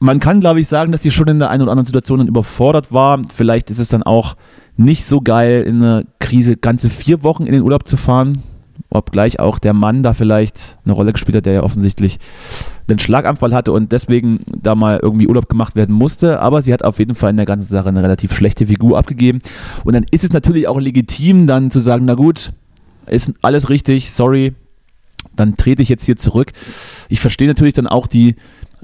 man 0.00 0.20
kann, 0.20 0.40
glaube 0.40 0.60
ich, 0.60 0.68
sagen, 0.68 0.92
dass 0.92 1.00
die 1.00 1.10
schon 1.10 1.28
in 1.28 1.38
der 1.38 1.50
einen 1.50 1.62
oder 1.62 1.72
anderen 1.72 1.86
Situation 1.86 2.18
dann 2.18 2.28
überfordert 2.28 2.92
war. 2.92 3.20
Vielleicht 3.34 3.70
ist 3.70 3.78
es 3.78 3.88
dann 3.88 4.02
auch 4.02 4.36
nicht 4.76 5.04
so 5.04 5.20
geil, 5.20 5.64
in 5.64 5.82
einer 5.82 6.04
Krise 6.20 6.56
ganze 6.56 6.88
vier 6.88 7.22
Wochen 7.24 7.46
in 7.46 7.52
den 7.52 7.62
Urlaub 7.62 7.88
zu 7.88 7.96
fahren. 7.96 8.42
Obgleich 8.90 9.38
auch 9.38 9.58
der 9.58 9.74
Mann 9.74 10.02
da 10.02 10.14
vielleicht 10.14 10.78
eine 10.84 10.94
Rolle 10.94 11.12
gespielt 11.12 11.36
hat, 11.36 11.46
der 11.46 11.52
ja 11.52 11.62
offensichtlich 11.62 12.18
einen 12.88 12.98
Schlaganfall 12.98 13.54
hatte 13.54 13.72
und 13.72 13.92
deswegen 13.92 14.40
da 14.46 14.74
mal 14.74 14.98
irgendwie 15.02 15.28
Urlaub 15.28 15.48
gemacht 15.48 15.76
werden 15.76 15.94
musste. 15.94 16.40
Aber 16.40 16.62
sie 16.62 16.72
hat 16.72 16.82
auf 16.84 16.98
jeden 16.98 17.14
Fall 17.14 17.30
in 17.30 17.36
der 17.36 17.46
ganzen 17.46 17.68
Sache 17.68 17.88
eine 17.88 18.02
relativ 18.02 18.34
schlechte 18.34 18.66
Figur 18.66 18.98
abgegeben. 18.98 19.40
Und 19.84 19.94
dann 19.94 20.06
ist 20.10 20.24
es 20.24 20.32
natürlich 20.32 20.68
auch 20.68 20.80
legitim, 20.80 21.46
dann 21.46 21.70
zu 21.70 21.80
sagen, 21.80 22.06
na 22.06 22.14
gut, 22.14 22.52
ist 23.06 23.32
alles 23.42 23.68
richtig, 23.68 24.12
sorry, 24.12 24.54
dann 25.36 25.56
trete 25.56 25.82
ich 25.82 25.88
jetzt 25.88 26.04
hier 26.04 26.16
zurück. 26.16 26.52
Ich 27.08 27.20
verstehe 27.20 27.48
natürlich 27.48 27.74
dann 27.74 27.86
auch 27.86 28.06
die, 28.06 28.36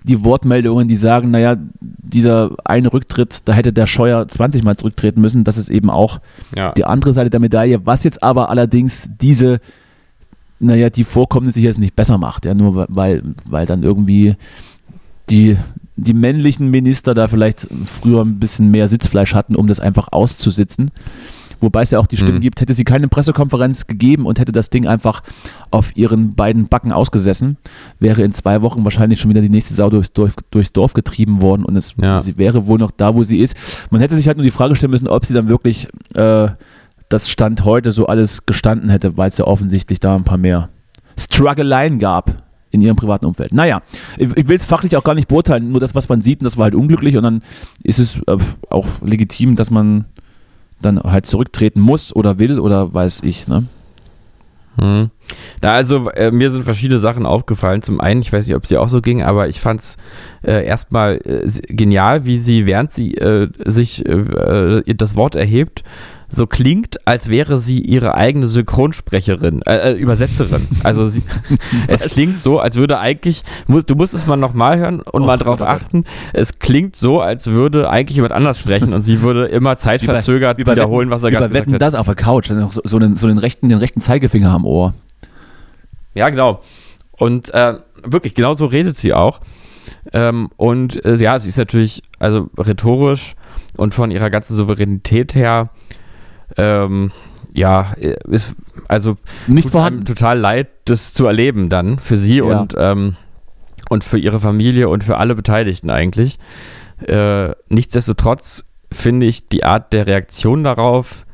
die 0.02 0.22
Wortmeldungen, 0.24 0.86
die 0.86 0.96
sagen, 0.96 1.30
naja, 1.30 1.56
dieser 1.80 2.50
eine 2.64 2.92
Rücktritt, 2.92 3.40
da 3.46 3.54
hätte 3.54 3.72
der 3.72 3.86
Scheuer 3.86 4.28
20 4.28 4.62
Mal 4.62 4.76
zurücktreten 4.76 5.20
müssen. 5.20 5.44
Das 5.44 5.56
ist 5.56 5.70
eben 5.70 5.88
auch 5.88 6.20
ja. 6.54 6.72
die 6.72 6.84
andere 6.84 7.14
Seite 7.14 7.30
der 7.30 7.40
Medaille. 7.40 7.86
Was 7.86 8.04
jetzt 8.04 8.22
aber 8.22 8.50
allerdings 8.50 9.08
diese, 9.20 9.60
naja, 10.64 10.90
die 10.90 11.04
Vorkommnisse 11.04 11.60
jetzt 11.60 11.78
nicht 11.78 11.96
besser 11.96 12.18
macht, 12.18 12.44
ja, 12.44 12.54
nur 12.54 12.86
weil, 12.88 13.22
weil 13.46 13.66
dann 13.66 13.82
irgendwie 13.82 14.36
die, 15.30 15.56
die 15.96 16.14
männlichen 16.14 16.70
Minister 16.70 17.14
da 17.14 17.28
vielleicht 17.28 17.68
früher 17.84 18.22
ein 18.22 18.38
bisschen 18.38 18.70
mehr 18.70 18.88
Sitzfleisch 18.88 19.34
hatten, 19.34 19.56
um 19.56 19.66
das 19.66 19.80
einfach 19.80 20.08
auszusitzen 20.10 20.90
wobei 21.64 21.82
es 21.82 21.90
ja 21.90 21.98
auch 21.98 22.06
die 22.06 22.16
Stimmen 22.16 22.38
mhm. 22.38 22.42
gibt, 22.42 22.60
hätte 22.60 22.74
sie 22.74 22.84
keine 22.84 23.08
Pressekonferenz 23.08 23.88
gegeben 23.88 24.26
und 24.26 24.38
hätte 24.38 24.52
das 24.52 24.70
Ding 24.70 24.86
einfach 24.86 25.22
auf 25.70 25.96
ihren 25.96 26.34
beiden 26.34 26.68
Backen 26.68 26.92
ausgesessen, 26.92 27.56
wäre 27.98 28.22
in 28.22 28.32
zwei 28.32 28.62
Wochen 28.62 28.84
wahrscheinlich 28.84 29.20
schon 29.20 29.30
wieder 29.30 29.40
die 29.40 29.48
nächste 29.48 29.74
Sau 29.74 29.90
durchs, 29.90 30.12
durch, 30.12 30.34
durchs 30.50 30.72
Dorf 30.72 30.92
getrieben 30.92 31.42
worden 31.42 31.64
und 31.64 31.74
es, 31.76 31.94
ja. 32.00 32.22
sie 32.22 32.38
wäre 32.38 32.66
wohl 32.66 32.78
noch 32.78 32.92
da, 32.92 33.14
wo 33.14 33.24
sie 33.24 33.40
ist. 33.40 33.56
Man 33.90 34.00
hätte 34.00 34.14
sich 34.14 34.28
halt 34.28 34.36
nur 34.36 34.44
die 34.44 34.52
Frage 34.52 34.76
stellen 34.76 34.92
müssen, 34.92 35.08
ob 35.08 35.24
sie 35.24 35.34
dann 35.34 35.48
wirklich 35.48 35.88
äh, 36.14 36.48
das 37.14 37.30
Stand 37.30 37.64
heute 37.64 37.92
so 37.92 38.06
alles 38.06 38.44
gestanden 38.44 38.90
hätte, 38.90 39.16
weil 39.16 39.28
es 39.28 39.38
ja 39.38 39.46
offensichtlich 39.46 40.00
da 40.00 40.16
ein 40.16 40.24
paar 40.24 40.36
mehr 40.36 40.68
Struggleien 41.16 42.00
gab 42.00 42.42
in 42.72 42.80
ihrem 42.80 42.96
privaten 42.96 43.24
Umfeld. 43.24 43.54
Naja, 43.54 43.82
ich, 44.18 44.36
ich 44.36 44.48
will 44.48 44.56
es 44.56 44.64
fachlich 44.64 44.96
auch 44.96 45.04
gar 45.04 45.14
nicht 45.14 45.28
beurteilen, 45.28 45.70
nur 45.70 45.80
das, 45.80 45.94
was 45.94 46.08
man 46.08 46.22
sieht, 46.22 46.40
und 46.40 46.44
das 46.44 46.56
war 46.56 46.64
halt 46.64 46.74
unglücklich 46.74 47.16
und 47.16 47.22
dann 47.22 47.42
ist 47.84 48.00
es 48.00 48.16
äh, 48.26 48.36
auch 48.68 48.86
legitim, 49.00 49.54
dass 49.54 49.70
man 49.70 50.06
dann 50.82 51.00
halt 51.00 51.26
zurücktreten 51.26 51.80
muss 51.80 52.14
oder 52.14 52.40
will 52.40 52.58
oder 52.58 52.92
weiß 52.92 53.22
ich, 53.22 53.46
ne? 53.46 53.64
Hm. 54.76 55.10
Na, 55.62 55.72
also 55.72 56.10
äh, 56.10 56.32
mir 56.32 56.50
sind 56.50 56.64
verschiedene 56.64 56.98
Sachen 56.98 57.26
aufgefallen. 57.26 57.82
Zum 57.82 58.00
einen, 58.00 58.22
ich 58.22 58.32
weiß 58.32 58.44
nicht, 58.48 58.56
ob 58.56 58.64
es 58.64 58.70
dir 58.70 58.82
auch 58.82 58.88
so 58.88 59.00
ging, 59.00 59.22
aber 59.22 59.48
ich 59.48 59.60
fand 59.60 59.80
es 59.80 59.96
äh, 60.42 60.66
erstmal 60.66 61.20
äh, 61.24 61.46
genial, 61.68 62.24
wie 62.24 62.40
sie, 62.40 62.66
während 62.66 62.92
sie 62.92 63.14
äh, 63.14 63.48
sich 63.64 64.04
äh, 64.04 64.82
das 64.96 65.14
Wort 65.14 65.36
erhebt, 65.36 65.84
so 66.34 66.46
klingt, 66.46 67.06
als 67.06 67.28
wäre 67.28 67.58
sie 67.58 67.80
ihre 67.80 68.14
eigene 68.14 68.48
Synchronsprecherin, 68.48 69.62
äh, 69.62 69.92
äh 69.92 69.92
Übersetzerin. 69.92 70.66
Also 70.82 71.06
sie, 71.06 71.22
es 71.86 72.02
klingt 72.02 72.42
so, 72.42 72.58
als 72.58 72.76
würde 72.76 72.98
eigentlich, 72.98 73.42
du 73.66 73.94
musst 73.94 74.14
es 74.14 74.26
mal 74.26 74.36
nochmal 74.36 74.78
hören 74.78 75.00
und 75.00 75.22
oh, 75.22 75.26
mal 75.26 75.38
drauf 75.38 75.60
oh, 75.60 75.64
achten, 75.64 76.04
es 76.32 76.58
klingt 76.58 76.96
so, 76.96 77.20
als 77.20 77.46
würde 77.46 77.88
eigentlich 77.88 78.16
jemand 78.16 78.32
anders 78.32 78.58
sprechen 78.58 78.92
und 78.92 79.02
sie 79.02 79.20
würde 79.22 79.46
immer 79.46 79.76
zeitverzögert 79.76 80.58
über, 80.58 80.72
wiederholen, 80.72 81.10
was 81.10 81.22
er 81.22 81.30
gerade 81.30 81.48
gesagt 81.48 81.72
hat. 81.72 81.82
das 81.82 81.94
auf 81.94 82.06
der 82.06 82.16
Couch, 82.16 82.50
dann 82.50 82.62
auch 82.62 82.72
so, 82.72 82.80
so, 82.84 82.98
den, 82.98 83.16
so 83.16 83.26
den, 83.26 83.38
rechten, 83.38 83.68
den 83.68 83.78
rechten 83.78 84.00
Zeigefinger 84.00 84.50
am 84.50 84.64
Ohr. 84.64 84.94
Ja, 86.14 86.28
genau. 86.30 86.62
Und 87.16 87.52
äh, 87.54 87.74
wirklich, 88.02 88.34
genau 88.34 88.54
so 88.54 88.66
redet 88.66 88.96
sie 88.96 89.12
auch. 89.12 89.40
Ähm, 90.12 90.50
und 90.56 91.04
äh, 91.04 91.14
ja, 91.16 91.38
sie 91.38 91.48
ist 91.48 91.58
natürlich, 91.58 92.02
also 92.18 92.48
rhetorisch 92.58 93.34
und 93.76 93.94
von 93.94 94.10
ihrer 94.10 94.30
ganzen 94.30 94.54
Souveränität 94.54 95.34
her 95.34 95.70
ähm, 96.56 97.10
ja, 97.52 97.92
ist 98.28 98.54
also 98.88 99.16
nicht 99.46 99.70
vorhanden. 99.70 100.04
total 100.04 100.38
leid, 100.38 100.68
das 100.86 101.14
zu 101.14 101.26
erleben 101.26 101.68
dann 101.68 101.98
für 101.98 102.16
sie 102.16 102.38
ja. 102.38 102.44
und, 102.44 102.74
ähm, 102.78 103.16
und 103.88 104.04
für 104.04 104.18
ihre 104.18 104.40
Familie 104.40 104.88
und 104.88 105.04
für 105.04 105.18
alle 105.18 105.34
Beteiligten 105.34 105.90
eigentlich. 105.90 106.38
Äh, 107.06 107.50
nichtsdestotrotz 107.68 108.64
finde 108.92 109.26
ich 109.26 109.48
die 109.48 109.64
Art 109.64 109.92
der 109.92 110.06
Reaktion 110.06 110.64
darauf 110.64 111.26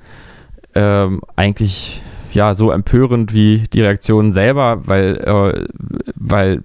ähm, 0.75 1.21
eigentlich 1.37 2.03
ja 2.33 2.55
so 2.55 2.71
empörend 2.71 3.33
wie 3.35 3.65
die 3.73 3.83
Reaktion 3.83 4.33
selber, 4.33 4.87
weil, 4.87 5.17
äh, 5.19 5.67
weil 6.15 6.63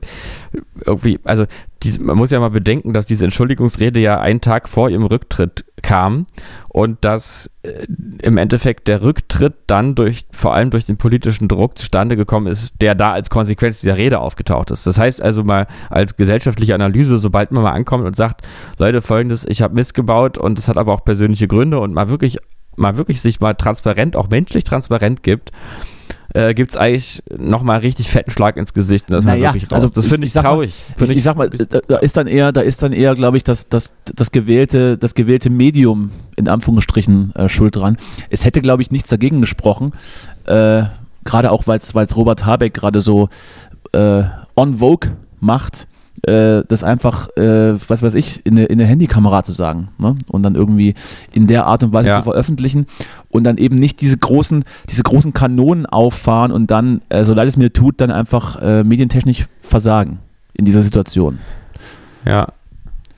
irgendwie, 0.85 1.19
also 1.23 1.45
die, 1.83 1.99
man 1.99 2.17
muss 2.17 2.31
ja 2.31 2.39
mal 2.39 2.49
bedenken, 2.49 2.93
dass 2.93 3.05
diese 3.05 3.25
Entschuldigungsrede 3.25 3.99
ja 3.99 4.19
einen 4.19 4.41
Tag 4.41 4.67
vor 4.67 4.89
ihrem 4.89 5.05
Rücktritt 5.05 5.65
kam 5.81 6.25
und 6.69 7.03
dass 7.05 7.49
äh, 7.63 7.85
im 8.21 8.37
Endeffekt 8.37 8.87
der 8.87 9.03
Rücktritt 9.03 9.53
dann 9.67 9.95
durch, 9.95 10.25
vor 10.31 10.53
allem 10.53 10.71
durch 10.71 10.85
den 10.85 10.97
politischen 10.97 11.47
Druck 11.47 11.77
zustande 11.77 12.15
gekommen 12.15 12.47
ist, 12.47 12.73
der 12.81 12.95
da 12.95 13.13
als 13.13 13.29
Konsequenz 13.29 13.81
dieser 13.81 13.97
Rede 13.97 14.19
aufgetaucht 14.19 14.71
ist. 14.71 14.87
Das 14.87 14.97
heißt 14.97 15.21
also 15.21 15.43
mal 15.43 15.67
als 15.89 16.15
gesellschaftliche 16.15 16.73
Analyse, 16.73 17.19
sobald 17.19 17.51
man 17.51 17.63
mal 17.63 17.71
ankommt 17.71 18.05
und 18.05 18.15
sagt, 18.15 18.41
Leute, 18.77 19.01
folgendes, 19.01 19.45
ich 19.47 19.61
habe 19.61 19.75
Mist 19.75 19.93
gebaut 19.93 20.37
und 20.37 20.57
es 20.57 20.67
hat 20.67 20.77
aber 20.77 20.93
auch 20.93 21.05
persönliche 21.05 21.47
Gründe 21.47 21.79
und 21.79 21.93
mal 21.93 22.09
wirklich 22.09 22.39
mal 22.75 22.97
wirklich 22.97 23.21
sich 23.21 23.39
mal 23.39 23.53
transparent, 23.53 24.15
auch 24.15 24.29
menschlich 24.29 24.63
transparent 24.63 25.23
gibt, 25.23 25.51
äh, 26.33 26.53
gibt 26.53 26.71
es 26.71 26.77
eigentlich 26.77 27.23
nochmal 27.37 27.79
richtig 27.79 28.09
fetten 28.09 28.29
Schlag 28.29 28.57
ins 28.57 28.73
Gesicht. 28.73 29.09
Und 29.09 29.15
das 29.15 29.25
naja, 29.25 29.53
wirklich 29.53 29.71
raus. 29.71 29.83
Also 29.83 29.87
das 29.87 30.07
finde 30.07 30.27
ich, 30.27 30.33
traurig. 30.33 30.73
Mal, 30.99 31.09
ich, 31.09 31.17
ich, 31.17 31.23
sag 31.23 31.37
mal, 31.37 31.49
da 31.49 31.97
ist 31.97 32.17
dann 32.17 32.27
eher, 32.27 32.51
da 32.51 32.61
ist 32.61 32.83
dann 32.83 32.91
eher, 32.91 33.15
glaube 33.15 33.37
ich, 33.37 33.43
das, 33.43 33.69
das, 33.69 33.93
das, 34.13 34.31
gewählte, 34.31 34.97
das 34.97 35.15
gewählte 35.15 35.49
Medium 35.49 36.11
in 36.35 36.49
Anführungsstrichen 36.49 37.33
äh, 37.35 37.47
schuld 37.47 37.77
dran. 37.77 37.97
Es 38.29 38.43
hätte, 38.43 38.61
glaube 38.61 38.81
ich, 38.81 38.91
nichts 38.91 39.09
dagegen 39.09 39.39
gesprochen. 39.39 39.93
Äh, 40.45 40.83
gerade 41.23 41.51
auch, 41.51 41.67
weil 41.67 41.79
es 41.79 42.15
Robert 42.15 42.45
Habeck 42.45 42.73
gerade 42.73 42.99
so 42.99 43.29
äh, 43.93 44.23
on 44.55 44.75
Vogue 44.75 45.11
macht 45.39 45.87
äh, 46.27 46.63
das 46.67 46.83
einfach, 46.83 47.27
äh, 47.37 47.75
was 47.87 48.01
weiß 48.01 48.13
ich, 48.13 48.45
in 48.45 48.57
eine, 48.57 48.65
in 48.65 48.79
eine 48.79 48.87
Handykamera 48.87 49.43
zu 49.43 49.51
sagen 49.51 49.89
ne? 49.97 50.15
und 50.27 50.43
dann 50.43 50.55
irgendwie 50.55 50.95
in 51.33 51.47
der 51.47 51.65
Art 51.65 51.83
und 51.83 51.93
Weise 51.93 52.09
ja. 52.09 52.17
zu 52.17 52.23
veröffentlichen 52.23 52.87
und 53.29 53.43
dann 53.43 53.57
eben 53.57 53.75
nicht 53.75 54.01
diese 54.01 54.17
großen, 54.17 54.63
diese 54.89 55.03
großen 55.03 55.33
Kanonen 55.33 55.85
auffahren 55.85 56.51
und 56.51 56.71
dann, 56.71 57.01
äh, 57.09 57.23
so 57.25 57.33
leid 57.33 57.47
es 57.47 57.57
mir 57.57 57.71
tut, 57.71 58.01
dann 58.01 58.11
einfach 58.11 58.61
äh, 58.61 58.83
medientechnisch 58.83 59.45
versagen 59.61 60.19
in 60.53 60.65
dieser 60.65 60.81
Situation. 60.81 61.39
Ja, 62.25 62.47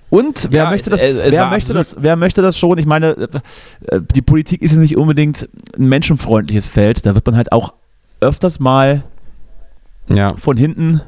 und 0.10 0.48
wer 0.52 0.64
ja, 0.64 0.70
möchte 0.70 0.90
das? 0.90 1.02
Es, 1.02 1.18
es 1.18 1.34
wer 1.34 1.48
möchte 1.48 1.74
das? 1.74 1.98
Wer 2.00 2.16
möchte 2.16 2.42
das 2.42 2.58
schon? 2.58 2.78
Ich 2.78 2.86
meine, 2.86 3.08
äh, 3.08 4.00
die 4.16 4.22
Politik 4.22 4.62
ist 4.62 4.72
ja 4.72 4.78
nicht 4.78 4.96
unbedingt 4.96 5.50
ein 5.78 5.88
menschenfreundliches 5.88 6.66
Feld. 6.66 7.06
Da 7.06 7.14
wird 7.14 7.26
man 7.26 7.36
halt 7.36 7.52
auch 7.52 7.74
öfters 8.22 8.60
mal 8.60 9.04
ja. 10.08 10.30
von 10.38 10.56
hinten 10.56 11.02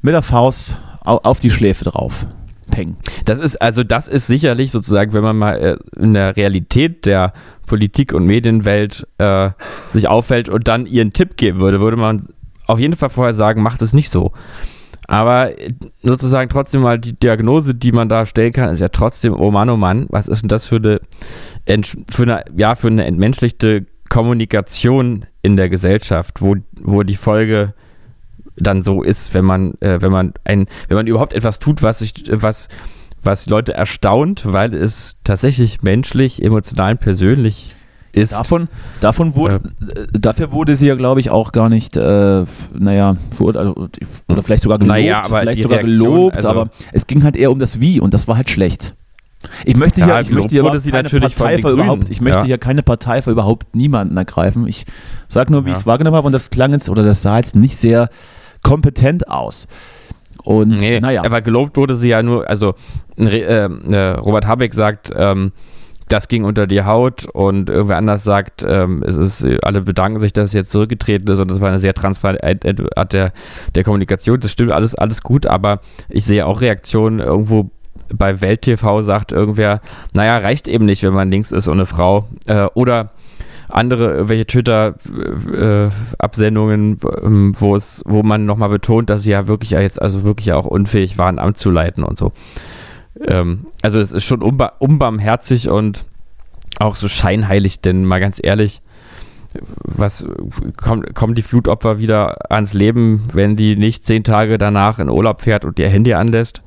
mit 0.00 0.14
der 0.14 0.22
Faust 0.22 0.76
auf 1.06 1.40
die 1.40 1.50
Schläfe 1.50 1.84
drauf. 1.84 2.26
Peng. 2.70 2.96
Das 3.24 3.38
ist, 3.38 3.62
also 3.62 3.84
das 3.84 4.08
ist 4.08 4.26
sicherlich 4.26 4.72
sozusagen, 4.72 5.12
wenn 5.12 5.22
man 5.22 5.36
mal 5.36 5.54
äh, 5.54 5.76
in 6.00 6.14
der 6.14 6.36
Realität 6.36 7.06
der 7.06 7.32
Politik- 7.66 8.12
und 8.12 8.26
Medienwelt 8.26 9.06
äh, 9.18 9.50
sich 9.88 10.08
auffällt 10.08 10.48
und 10.48 10.68
dann 10.68 10.86
ihren 10.86 11.12
Tipp 11.12 11.36
geben 11.36 11.60
würde, 11.60 11.80
würde 11.80 11.96
man 11.96 12.26
auf 12.66 12.78
jeden 12.78 12.96
Fall 12.96 13.10
vorher 13.10 13.34
sagen, 13.34 13.62
macht 13.62 13.82
es 13.82 13.92
nicht 13.92 14.10
so. 14.10 14.32
Aber 15.06 15.58
äh, 15.58 15.72
sozusagen 16.02 16.48
trotzdem 16.48 16.82
mal 16.82 16.98
die 16.98 17.18
Diagnose, 17.18 17.74
die 17.74 17.92
man 17.92 18.08
da 18.08 18.26
stellen 18.26 18.52
kann, 18.52 18.70
ist 18.70 18.80
ja 18.80 18.88
trotzdem, 18.88 19.34
oh 19.34 19.50
Mann, 19.50 19.70
oh 19.70 19.76
Mann, 19.76 20.06
was 20.10 20.28
ist 20.28 20.42
denn 20.42 20.48
das 20.48 20.66
für 20.66 20.76
eine, 20.76 21.00
für 22.10 22.22
eine, 22.22 22.44
ja, 22.56 22.74
für 22.74 22.88
eine 22.88 23.04
entmenschlichte 23.04 23.86
Kommunikation 24.08 25.26
in 25.42 25.56
der 25.56 25.68
Gesellschaft, 25.68 26.42
wo, 26.42 26.56
wo 26.80 27.02
die 27.02 27.16
Folge 27.16 27.74
dann 28.56 28.82
so 28.82 29.02
ist, 29.02 29.34
wenn 29.34 29.44
man, 29.44 29.74
äh, 29.80 30.00
wenn 30.00 30.12
man 30.12 30.32
ein, 30.44 30.66
wenn 30.88 30.96
man 30.96 31.06
überhaupt 31.06 31.32
etwas 31.32 31.58
tut, 31.58 31.82
was 31.82 32.00
sich, 32.00 32.24
was, 32.30 32.68
was 33.22 33.48
Leute 33.48 33.74
erstaunt, 33.74 34.44
weil 34.46 34.74
es 34.74 35.16
tatsächlich 35.24 35.82
menschlich, 35.82 36.42
emotional, 36.42 36.96
persönlich 36.96 37.74
ist. 38.16 38.32
Davon, 38.32 38.68
davon 39.00 39.34
wurde, 39.34 39.60
äh, 39.94 40.06
dafür 40.18 40.52
wurde 40.52 40.76
sie 40.76 40.86
ja, 40.86 40.94
glaube 40.94 41.20
ich, 41.20 41.30
auch 41.30 41.52
gar 41.52 41.68
nicht, 41.68 41.96
äh, 41.96 42.44
naja, 42.72 43.16
verurteilt, 43.30 43.66
also, 43.68 43.88
oder 44.28 44.42
vielleicht 44.42 44.62
sogar 44.62 44.78
gelobt, 44.78 44.96
naja, 44.96 45.22
aber 45.22 45.40
vielleicht 45.40 45.62
sogar 45.62 45.80
Reaktion, 45.80 46.14
gelobt, 46.14 46.36
also 46.36 46.48
aber 46.48 46.70
es 46.92 47.06
ging 47.06 47.22
halt 47.22 47.36
eher 47.36 47.52
um 47.52 47.58
das 47.58 47.80
Wie 47.80 48.00
und 48.00 48.14
das 48.14 48.26
war 48.26 48.36
halt 48.36 48.50
schlecht. 48.50 48.94
Ich 49.64 49.76
möchte 49.76 50.02
hier, 50.02 50.14
ja, 50.14 50.20
ich 50.20 50.30
möchte 50.30 50.50
hier 50.50 50.64
wurde 50.64 50.80
sie 50.80 50.90
keine 50.90 51.08
Partei 51.08 51.58
für 51.58 51.70
überhaupt, 51.70 52.08
ich 52.08 52.20
möchte 52.20 52.40
ja. 52.40 52.44
hier 52.46 52.58
keine 52.58 52.82
Partei 52.82 53.22
für 53.22 53.30
überhaupt 53.30 53.76
niemanden 53.76 54.16
ergreifen. 54.16 54.66
Ich 54.66 54.86
sage 55.28 55.52
nur, 55.52 55.64
wie 55.64 55.68
ja. 55.68 55.74
ich 55.74 55.80
es 55.80 55.86
wahrgenommen 55.86 56.16
habe 56.16 56.26
und 56.26 56.32
das 56.32 56.50
klang 56.50 56.72
jetzt 56.72 56.88
oder 56.88 57.02
das 57.02 57.22
sah 57.22 57.36
jetzt 57.36 57.54
nicht 57.54 57.76
sehr 57.76 58.08
kompetent 58.66 59.28
aus. 59.28 59.66
Und 60.42 60.76
nee, 60.76 61.00
naja. 61.00 61.24
Aber 61.24 61.40
gelobt 61.40 61.76
wurde 61.76 61.96
sie 61.96 62.08
ja 62.08 62.22
nur, 62.22 62.48
also 62.48 62.74
äh, 63.18 63.40
äh, 63.40 64.10
Robert 64.12 64.46
Habeck 64.46 64.74
sagt, 64.74 65.10
ähm, 65.14 65.52
das 66.08 66.28
ging 66.28 66.44
unter 66.44 66.68
die 66.68 66.84
Haut 66.84 67.24
und 67.24 67.68
irgendwer 67.68 67.96
anders 67.96 68.22
sagt, 68.22 68.64
ähm, 68.68 69.02
es 69.04 69.16
ist, 69.16 69.44
alle 69.64 69.82
bedanken 69.82 70.20
sich, 70.20 70.32
dass 70.32 70.46
es 70.46 70.52
jetzt 70.52 70.70
zurückgetreten 70.70 71.26
ist 71.28 71.40
und 71.40 71.50
das 71.50 71.60
war 71.60 71.68
eine 71.68 71.80
sehr 71.80 71.94
transparente 71.94 72.86
Art 72.94 73.12
der, 73.12 73.32
der 73.74 73.82
Kommunikation. 73.82 74.38
Das 74.38 74.52
stimmt 74.52 74.70
alles, 74.70 74.94
alles 74.94 75.22
gut, 75.22 75.46
aber 75.46 75.80
ich 76.08 76.24
sehe 76.24 76.46
auch 76.46 76.60
Reaktionen 76.60 77.18
irgendwo 77.18 77.70
bei 78.14 78.40
Welt 78.40 78.62
TV 78.62 79.02
sagt 79.02 79.32
irgendwer, 79.32 79.80
naja, 80.14 80.38
reicht 80.38 80.68
eben 80.68 80.84
nicht, 80.84 81.02
wenn 81.02 81.12
man 81.12 81.30
links 81.30 81.50
ist 81.50 81.66
und 81.66 81.74
eine 81.74 81.86
Frau. 81.86 82.28
Äh, 82.46 82.66
oder 82.74 83.10
andere, 83.68 84.28
welche 84.28 84.46
Twitter-Absendungen, 84.46 87.00
ähm, 87.22 87.52
wo 87.58 87.76
es, 87.76 88.02
wo 88.06 88.22
man 88.22 88.46
nochmal 88.46 88.68
betont, 88.68 89.10
dass 89.10 89.22
sie 89.22 89.30
ja 89.30 89.48
wirklich 89.48 89.70
jetzt 89.70 90.00
also 90.00 90.22
wirklich 90.24 90.52
auch 90.52 90.66
unfähig 90.66 91.18
waren, 91.18 91.38
Amt 91.38 91.58
zu 91.58 91.70
leiten 91.70 92.04
und 92.04 92.18
so. 92.18 92.32
Ähm, 93.20 93.66
also 93.82 94.00
es 94.00 94.12
ist 94.12 94.24
schon 94.24 94.42
unba 94.42 94.72
unbarmherzig 94.78 95.68
und 95.68 96.04
auch 96.78 96.94
so 96.94 97.08
scheinheilig, 97.08 97.80
denn 97.80 98.04
mal 98.04 98.20
ganz 98.20 98.40
ehrlich, 98.42 98.82
was 99.82 100.26
kommt, 100.76 101.14
kommen 101.14 101.34
die 101.34 101.42
Flutopfer 101.42 101.98
wieder 101.98 102.52
ans 102.52 102.74
Leben, 102.74 103.22
wenn 103.32 103.56
die 103.56 103.76
nicht 103.76 104.04
zehn 104.04 104.22
Tage 104.22 104.58
danach 104.58 104.98
in 104.98 105.08
Urlaub 105.08 105.40
fährt 105.40 105.64
und 105.64 105.78
ihr 105.78 105.88
Handy 105.88 106.12
anlässt? 106.14 106.60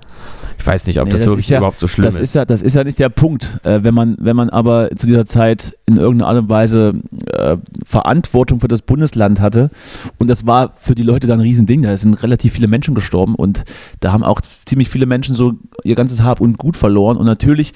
Ich 0.60 0.68
weiß 0.68 0.88
nicht, 0.88 1.00
ob 1.00 1.06
nee, 1.06 1.12
das, 1.12 1.22
das, 1.22 1.30
wirklich 1.30 1.50
ja, 1.50 1.60
überhaupt 1.60 1.80
so 1.80 1.88
schlimm 1.88 2.06
das 2.06 2.16
ist. 2.16 2.22
ist. 2.22 2.36
Ja, 2.36 2.46
das 2.46 2.62
ist 2.62 2.76
ja 2.76 2.84
nicht 2.84 3.00
der 3.00 3.10
Punkt. 3.10 3.60
Äh, 3.64 3.80
wenn, 3.84 3.94
man, 3.94 4.18
wenn 4.20 4.36
man 4.36 4.50
aber 4.50 4.90
zu 4.96 5.08
dieser 5.08 5.26
Zeit 5.26 5.74
in 5.86 5.98
irgendeiner 5.98 6.30
Art 6.30 6.38
und 6.38 6.50
Weise 6.50 7.02
äh, 7.28 7.58
Verantwortung 7.86 8.60
für 8.60 8.68
das 8.68 8.82
Bundesland 8.82 9.40
hatte 9.40 9.70
und 10.18 10.28
das 10.30 10.46
war 10.46 10.74
für 10.78 10.96
die 10.96 11.04
Leute 11.04 11.28
dann 11.28 11.40
ein 11.40 11.46
Riesending, 11.46 11.84
da 11.84 11.96
sind 11.96 12.22
relativ 12.24 12.54
viele 12.54 12.68
Menschen 12.68 12.94
gestorben 12.94 13.36
und 13.36 13.64
da 14.02 14.12
haben 14.12 14.24
auch 14.24 14.42
ziemlich 14.66 14.90
viele 14.90 15.06
Menschen 15.06 15.34
so 15.34 15.54
ihr 15.84 15.96
ganzes 15.96 16.24
Hab 16.24 16.42
und 16.42 16.58
Gut 16.58 16.76
verloren 16.76 17.18
und 17.18 17.26
natürlich 17.26 17.74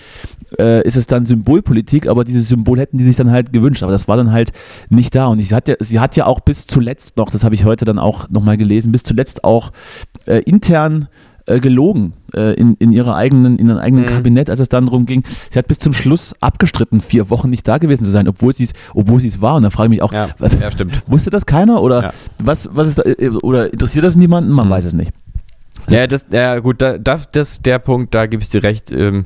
äh, 0.60 0.86
ist 0.86 0.98
es 0.98 1.08
dann 1.08 1.24
Symbolpolitik, 1.24 2.08
aber 2.08 2.26
dieses 2.26 2.50
Symbol 2.50 2.80
hätten 2.80 2.98
die 2.98 3.06
sich 3.06 3.16
dann 3.16 3.32
halt 3.32 3.54
gewünscht, 3.54 3.82
aber 3.82 3.94
das 3.94 4.08
war 4.08 4.18
dann 4.18 4.32
halt 4.32 4.52
nicht 4.90 5.16
da 5.16 5.28
und 5.28 5.40
sie 5.40 5.56
hat 5.56 5.68
ja, 5.70 5.76
sie 5.80 6.00
hat 6.00 6.16
ja 6.18 6.26
auch 6.26 6.42
bis 6.42 6.68
zuletzt 6.68 7.18
noch, 7.18 7.30
das 7.30 7.44
habe 7.44 7.56
ich 7.56 7.64
heute 7.64 7.86
dann 7.86 7.98
auch 7.98 8.30
nochmal 8.30 8.58
gelesen, 8.58 8.92
bis 8.92 9.04
zuletzt 9.04 9.44
auch 9.44 9.72
äh, 10.26 10.40
intern 10.40 11.08
äh, 11.46 11.60
gelogen 11.60 12.14
äh, 12.34 12.54
in, 12.54 12.76
in 12.76 12.92
ihrer 12.92 13.16
eigenen, 13.16 13.58
in 13.58 13.68
ihrem 13.68 13.78
eigenen 13.78 14.06
mhm. 14.06 14.10
Kabinett, 14.10 14.50
als 14.50 14.60
es 14.60 14.70
dann 14.70 14.86
darum 14.86 15.06
ging. 15.06 15.24
Sie 15.50 15.60
hat 15.60 15.68
bis 15.68 15.80
zum 15.80 15.94
Schluss 15.94 16.34
abgestritten, 16.40 17.02
vier 17.02 17.30
Wochen 17.30 17.50
nicht 17.50 17.68
da 17.68 17.78
gewesen 17.78 18.04
zu 18.04 18.12
sein, 18.12 18.28
obwohl 18.28 18.54
sie 18.54 18.64
es, 18.64 18.74
obwohl 18.94 19.24
es 19.24 19.42
war. 19.42 19.56
Und 19.56 19.64
da 19.64 19.70
frage 19.70 19.88
ich 19.88 19.90
mich 19.92 20.02
auch, 20.02 20.14
ja, 20.14 20.30
ja, 20.40 20.72
stimmt. 20.72 21.04
wusste 21.08 21.30
das 21.30 21.46
keiner 21.46 21.82
oder 21.82 22.04
ja. 22.04 22.14
was, 22.44 22.70
was 22.72 22.88
ist 22.88 23.00
da, 23.00 23.04
äh, 23.04 23.30
oder 23.42 23.72
interessiert 23.72 24.06
das 24.06 24.16
niemanden? 24.16 24.52
Man 24.52 24.68
mhm. 24.68 24.72
weiß 24.72 24.86
es 24.86 24.94
nicht. 24.94 25.12
Ja, 25.90 26.08
das, 26.08 26.26
ja 26.32 26.60
gut, 26.60 26.82
da, 26.82 26.98
das 26.98 27.28
ist 27.34 27.66
der 27.66 27.78
Punkt, 27.80 28.14
da 28.14 28.26
gebe 28.26 28.42
ich 28.42 28.50
dir 28.50 28.64
recht. 28.64 28.92
Ähm, 28.92 29.26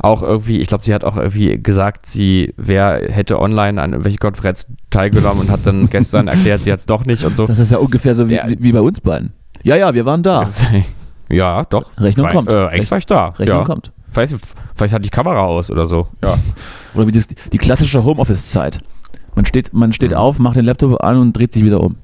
auch 0.00 0.22
irgendwie, 0.22 0.58
ich 0.58 0.68
glaube, 0.68 0.82
sie 0.82 0.94
hat 0.94 1.04
auch 1.04 1.16
irgendwie 1.16 1.62
gesagt, 1.62 2.06
sie 2.06 2.54
wer 2.56 3.02
hätte 3.10 3.38
online 3.38 3.80
an 3.80 3.92
irgendwelche 3.92 4.18
Konferenzen 4.18 4.76
teilgenommen 4.88 5.42
und 5.42 5.50
hat 5.50 5.60
dann 5.64 5.90
gestern 5.90 6.28
erklärt, 6.28 6.62
sie 6.62 6.72
hat 6.72 6.80
es 6.80 6.86
doch 6.86 7.04
nicht 7.04 7.24
und 7.24 7.36
so. 7.36 7.46
Das 7.46 7.58
ist 7.58 7.70
ja 7.70 7.78
ungefähr 7.78 8.14
so 8.14 8.30
wie, 8.30 8.36
ja. 8.36 8.44
wie 8.46 8.72
bei 8.72 8.80
uns 8.80 9.00
beiden. 9.00 9.34
Ja, 9.62 9.76
ja, 9.76 9.92
wir 9.92 10.06
waren 10.06 10.22
da. 10.22 10.48
Ja, 11.32 11.64
doch. 11.64 11.90
Rechnung 11.98 12.26
war, 12.26 12.32
kommt. 12.32 12.50
Äh, 12.50 12.66
eigentlich 12.66 12.90
war 12.90 12.98
ich 12.98 13.06
da. 13.06 13.28
Rechnung 13.28 13.58
ja. 13.58 13.64
kommt. 13.64 13.92
Vielleicht, 14.08 14.34
vielleicht 14.74 14.94
hat 14.94 15.04
die 15.04 15.10
Kamera 15.10 15.44
aus 15.44 15.70
oder 15.70 15.86
so. 15.86 16.08
Ja. 16.22 16.38
Oder 16.94 17.06
wie 17.06 17.12
die, 17.12 17.22
die 17.52 17.58
klassische 17.58 18.02
Homeoffice-Zeit. 18.02 18.80
Man 19.36 19.46
steht, 19.46 19.72
man 19.72 19.92
steht 19.92 20.10
mhm. 20.10 20.16
auf, 20.16 20.40
macht 20.40 20.56
den 20.56 20.64
Laptop 20.64 21.04
an 21.04 21.18
und 21.18 21.36
dreht 21.36 21.52
sich 21.52 21.64
wieder 21.64 21.80
um. 21.80 21.96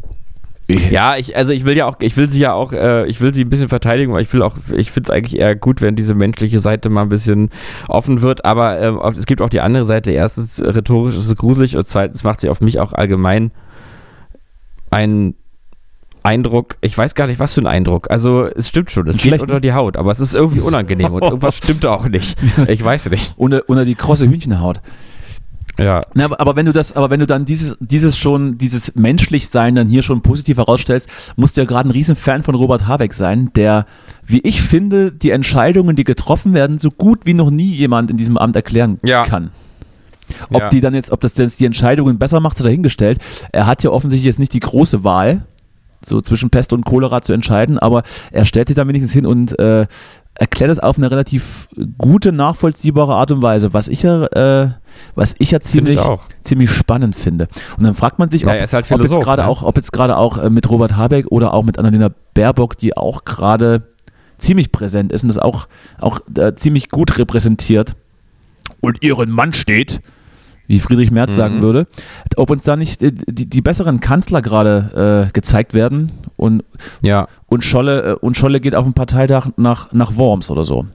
Ja, 0.69 1.17
ich, 1.17 1.37
also 1.37 1.53
ich 1.53 1.65
will 1.65 1.77
ja 1.77 1.87
auch, 1.87 1.97
ich 2.01 2.17
will 2.17 2.29
sie 2.29 2.41
ja 2.41 2.53
auch, 2.53 2.73
äh, 2.73 3.07
ich 3.07 3.21
will 3.21 3.33
sie 3.33 3.43
ein 3.43 3.49
bisschen 3.49 3.69
verteidigen, 3.69 4.13
weil 4.13 4.23
ich 4.23 4.33
will 4.33 4.43
auch, 4.43 4.57
ich 4.75 4.91
finde 4.91 5.09
es 5.09 5.17
eigentlich 5.17 5.39
eher 5.39 5.55
gut, 5.55 5.81
wenn 5.81 5.95
diese 5.95 6.15
menschliche 6.15 6.59
Seite 6.59 6.89
mal 6.89 7.03
ein 7.03 7.09
bisschen 7.09 7.51
offen 7.87 8.21
wird, 8.21 8.45
aber 8.45 8.81
ähm, 8.81 9.01
es 9.17 9.27
gibt 9.27 9.43
auch 9.43 9.49
die 9.49 9.61
andere 9.61 9.85
Seite. 9.85 10.11
Erstens, 10.11 10.61
rhetorisch 10.61 11.17
ist 11.17 11.27
es 11.27 11.37
gruselig 11.37 11.77
und 11.77 11.87
zweitens 11.87 12.25
macht 12.25 12.41
sie 12.41 12.49
auf 12.49 12.61
mich 12.61 12.81
auch 12.81 12.93
allgemein 12.93 13.53
einen 14.91 15.35
Eindruck, 16.27 16.77
ich 16.81 16.99
weiß 16.99 17.15
gar 17.15 17.29
nicht, 17.29 17.39
was 17.39 17.55
für 17.55 17.61
ein 17.61 17.67
Eindruck. 17.67 18.11
Also 18.11 18.47
es 18.47 18.69
stimmt 18.69 18.91
schon, 18.91 19.07
es 19.07 19.19
geht 19.19 19.41
unter 19.41 19.61
die 19.61 19.73
Haut, 19.73 19.97
aber 19.97 20.11
es 20.11 20.19
ist 20.19 20.35
irgendwie 20.35 20.61
unangenehm 20.67 21.13
und 21.13 21.23
irgendwas 21.23 21.57
stimmt 21.57 21.87
auch 21.87 22.09
nicht. 22.09 22.37
Ich 22.69 22.83
weiß 22.83 23.11
nicht. 23.11 23.35
Unter, 23.37 23.63
unter 23.69 23.85
die 23.85 23.95
krosse 23.95 24.29
Hühnchenhaut. 24.29 24.81
Ja. 25.79 26.01
Na, 26.15 26.25
aber, 26.25 26.41
aber, 26.41 26.57
wenn 26.57 26.67
du 26.67 26.73
das, 26.73 26.97
aber 26.97 27.11
wenn 27.11 27.21
du 27.21 27.27
dann 27.27 27.45
dieses, 27.45 27.77
dieses 27.81 28.19
schon, 28.19 28.59
dieses 28.59 28.95
Menschlichsein 28.95 29.75
dann 29.75 29.89
hier 29.89 30.03
schon 30.03 30.23
positiv 30.23 30.57
herausstellst, 30.57 31.09
musst 31.37 31.57
du 31.57 31.61
ja 31.61 31.67
gerade 31.67 31.89
ein 31.89 31.93
Riesenfan 31.93 32.43
von 32.43 32.55
Robert 32.55 32.87
Habeck 32.87 33.15
sein, 33.15 33.51
der, 33.55 33.87
wie 34.25 34.41
ich 34.41 34.63
finde, 34.63 35.13
die 35.13 35.31
Entscheidungen, 35.31 35.95
die 35.95 36.05
getroffen 36.05 36.55
werden, 36.55 36.79
so 36.79 36.91
gut 36.91 37.21
wie 37.25 37.35
noch 37.35 37.51
nie 37.51 37.71
jemand 37.71 38.11
in 38.11 38.17
diesem 38.17 38.37
Amt 38.37 38.57
erklären 38.57 38.99
ja. 39.05 39.23
kann. 39.23 39.51
Ob 40.51 40.61
ja. 40.61 40.69
die 40.71 40.81
dann 40.81 40.95
jetzt, 40.95 41.13
ob 41.13 41.21
das 41.21 41.37
jetzt 41.37 41.61
die 41.61 41.67
Entscheidungen 41.67 42.19
besser 42.19 42.41
macht, 42.41 42.57
sei 42.57 42.65
dahingestellt. 42.65 43.21
Er 43.53 43.67
hat 43.67 43.85
ja 43.85 43.91
offensichtlich 43.91 44.27
jetzt 44.27 44.39
nicht 44.39 44.55
die 44.55 44.61
große 44.61 45.05
Wahl 45.05 45.47
so 46.07 46.21
zwischen 46.21 46.51
Pest 46.51 46.73
und 46.73 46.85
Cholera 46.85 47.23
zu 47.23 47.33
entscheiden, 47.33 47.79
aber 47.79 48.03
er 48.31 48.45
stellt 48.45 48.69
sich 48.69 48.77
da 48.77 48.87
wenigstens 48.87 49.13
hin 49.13 49.27
und 49.27 49.59
äh, 49.59 49.87
erklärt 50.35 50.71
es 50.71 50.79
auf 50.79 50.99
eine 50.99 51.11
relativ 51.11 51.69
gute, 51.99 52.31
nachvollziehbare 52.33 53.15
Art 53.15 53.31
und 53.31 53.43
Weise, 53.43 53.73
was 53.73 53.89
ich 53.89 54.03
ja, 54.03 54.27
äh, 54.27 54.71
was 55.15 55.35
ich 55.39 55.51
ja 55.51 55.61
ziemlich, 55.61 55.99
ich 55.99 56.45
ziemlich 56.45 56.71
spannend 56.71 57.17
finde. 57.17 57.49
Und 57.77 57.85
dann 57.85 57.95
fragt 57.95 58.19
man 58.19 58.31
sich, 58.31 58.43
ja, 58.43 58.49
ob, 58.49 58.73
halt 58.73 58.93
ob, 58.93 59.03
jetzt 59.03 59.21
gerade 59.21 59.43
ne? 59.43 59.49
auch, 59.49 59.63
ob 59.63 59.77
jetzt 59.77 59.93
gerade 59.93 60.17
auch 60.17 60.39
äh, 60.39 60.51
mit 60.51 60.69
Robert 60.71 60.97
Habeck 60.97 61.27
oder 61.31 61.55
auch 61.55 61.65
mit 61.65 61.79
Annalena 61.79 62.11
Baerbock, 62.35 62.77
die 62.77 62.97
auch 62.97 63.25
gerade 63.25 63.83
ziemlich 64.39 64.73
präsent 64.73 65.13
ist 65.13 65.23
und 65.23 65.29
das 65.29 65.39
auch, 65.39 65.67
auch 65.99 66.21
äh, 66.37 66.55
ziemlich 66.55 66.91
gut 66.91 67.17
repräsentiert 67.19 67.97
und 68.81 69.03
ihren 69.03 69.31
Mann 69.31 69.55
steht, 69.55 70.01
wie 70.67 70.81
Friedrich 70.81 71.11
Merz 71.11 71.33
mhm. 71.33 71.37
sagen 71.37 71.63
würde, 71.63 71.87
ob 72.37 72.51
uns 72.51 72.65
da 72.65 72.77
nicht 72.77 73.01
die, 73.01 73.47
die 73.47 73.61
besseren 73.61 74.01
Kanzler 74.01 74.43
gerade 74.43 75.29
äh, 75.29 75.33
gezeigt 75.33 75.75
werden 75.75 76.13
und, 76.37 76.65
ja. 77.03 77.29
und, 77.47 77.65
Scholle, 77.65 78.03
äh, 78.03 78.13
und 78.15 78.37
Scholle 78.37 78.61
geht 78.61 78.75
auf 78.75 78.85
den 78.85 78.95
Parteitag 78.95 79.49
nach, 79.57 79.93
nach 79.93 80.17
Worms 80.17 80.51
oder 80.51 80.65
so. 80.65 80.87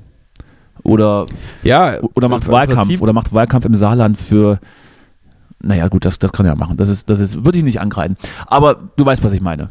Oder, 0.83 1.25
ja, 1.63 1.99
oder 2.15 2.27
macht 2.27 2.47
Wahlkampf 2.47 2.87
Prinzip. 2.87 3.01
oder 3.01 3.13
macht 3.13 3.33
Wahlkampf 3.33 3.65
im 3.65 3.75
Saarland 3.75 4.17
für 4.17 4.59
naja, 5.63 5.87
gut, 5.87 6.05
das, 6.05 6.17
das 6.19 6.31
kann 6.31 6.45
er 6.45 6.55
machen. 6.55 6.77
Das 6.77 6.89
ist, 6.89 7.09
das 7.09 7.19
ist, 7.19 7.45
würde 7.45 7.57
ich 7.57 7.63
nicht 7.63 7.79
angreifen. 7.79 8.17
Aber 8.47 8.79
du 8.95 9.05
weißt, 9.05 9.23
was 9.23 9.31
ich 9.31 9.41
meine. 9.41 9.69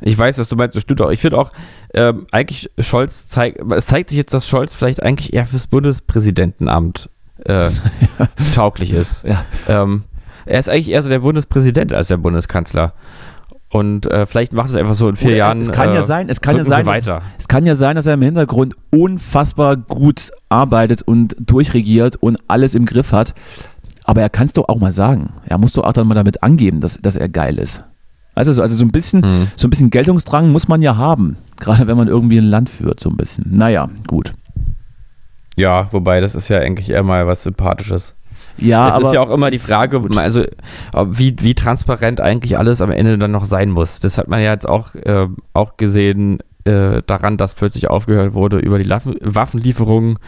Ich 0.00 0.16
weiß, 0.16 0.38
was 0.38 0.48
du 0.48 0.56
meinst, 0.56 0.76
das 0.76 0.82
stimmt 0.82 1.02
auch. 1.02 1.10
Ich 1.10 1.20
finde 1.20 1.38
auch, 1.38 1.52
ähm, 1.92 2.26
eigentlich 2.30 2.70
Scholz 2.78 3.28
zeigt, 3.28 3.60
es 3.72 3.86
zeigt 3.86 4.10
sich 4.10 4.16
jetzt, 4.16 4.32
dass 4.32 4.48
Scholz 4.48 4.74
vielleicht 4.74 5.02
eigentlich 5.02 5.32
eher 5.32 5.44
fürs 5.44 5.66
Bundespräsidentenamt 5.66 7.10
äh, 7.44 7.70
tauglich 8.54 8.92
ist. 8.92 9.24
Ja. 9.24 9.44
Ähm, 9.68 10.04
er 10.46 10.58
ist 10.58 10.68
eigentlich 10.68 10.90
eher 10.90 11.02
so 11.02 11.08
der 11.08 11.20
Bundespräsident 11.20 11.92
als 11.92 12.08
der 12.08 12.16
Bundeskanzler. 12.16 12.94
Und 13.70 14.06
äh, 14.06 14.24
vielleicht 14.24 14.54
macht 14.54 14.70
es 14.70 14.76
einfach 14.76 14.94
so 14.94 15.08
in 15.08 15.16
vier 15.16 15.28
Oder 15.28 15.36
Jahren. 15.36 15.60
Es 15.60 15.70
kann 15.70 15.92
ja 15.92 16.00
äh, 16.00 16.06
sein, 16.06 16.28
es 16.30 16.40
kann 16.40 16.56
ja 16.56 16.64
sein, 16.64 16.86
weiter. 16.86 17.22
Es, 17.38 17.48
kann 17.48 17.66
ja 17.66 17.74
sein, 17.74 17.96
dass 17.96 18.06
er 18.06 18.14
im 18.14 18.22
Hintergrund 18.22 18.74
unfassbar 18.90 19.76
gut 19.76 20.30
arbeitet 20.48 21.02
und 21.02 21.36
durchregiert 21.38 22.16
und 22.16 22.38
alles 22.48 22.74
im 22.74 22.86
Griff 22.86 23.12
hat. 23.12 23.34
Aber 24.04 24.22
er 24.22 24.30
kann 24.30 24.46
es 24.46 24.54
doch 24.54 24.70
auch 24.70 24.78
mal 24.78 24.92
sagen. 24.92 25.34
Er 25.44 25.58
muss 25.58 25.72
doch 25.72 25.84
auch 25.84 25.92
dann 25.92 26.06
mal 26.08 26.14
damit 26.14 26.42
angeben, 26.42 26.80
dass, 26.80 26.98
dass 26.98 27.14
er 27.14 27.28
geil 27.28 27.58
ist. 27.58 27.84
Also 28.34 28.52
so, 28.52 28.62
also 28.62 28.74
so 28.74 28.84
ein 28.84 28.90
bisschen, 28.90 29.20
mhm. 29.20 29.48
so 29.54 29.66
ein 29.66 29.70
bisschen 29.70 29.90
Geltungsdrang 29.90 30.50
muss 30.50 30.66
man 30.66 30.80
ja 30.80 30.96
haben. 30.96 31.36
Gerade 31.60 31.86
wenn 31.88 31.96
man 31.96 32.08
irgendwie 32.08 32.38
ein 32.38 32.44
Land 32.44 32.70
führt, 32.70 33.00
so 33.00 33.10
ein 33.10 33.18
bisschen. 33.18 33.44
Naja, 33.50 33.90
gut. 34.06 34.32
Ja, 35.58 35.88
wobei 35.90 36.20
das 36.20 36.36
ist 36.36 36.48
ja 36.48 36.58
eigentlich 36.58 36.90
eher 36.90 37.02
mal 37.02 37.26
was 37.26 37.42
Sympathisches. 37.42 38.14
Ja, 38.56 38.88
es 38.88 38.94
aber 38.94 39.08
ist 39.08 39.14
ja 39.14 39.20
auch 39.20 39.30
immer 39.30 39.50
die 39.50 39.58
Frage, 39.58 40.00
also 40.16 40.44
wie, 41.06 41.34
wie 41.40 41.54
transparent 41.54 42.20
eigentlich 42.20 42.56
alles 42.58 42.80
am 42.80 42.92
Ende 42.92 43.18
dann 43.18 43.32
noch 43.32 43.44
sein 43.44 43.70
muss. 43.70 43.98
Das 43.98 44.18
hat 44.18 44.28
man 44.28 44.40
ja 44.40 44.52
jetzt 44.52 44.68
auch, 44.68 44.94
äh, 44.94 45.26
auch 45.54 45.76
gesehen 45.76 46.38
äh, 46.64 47.02
daran, 47.06 47.36
dass 47.36 47.54
plötzlich 47.54 47.90
aufgehört 47.90 48.34
wurde, 48.34 48.58
über 48.58 48.78
die 48.78 48.88
Waffenlieferungen 48.88 50.18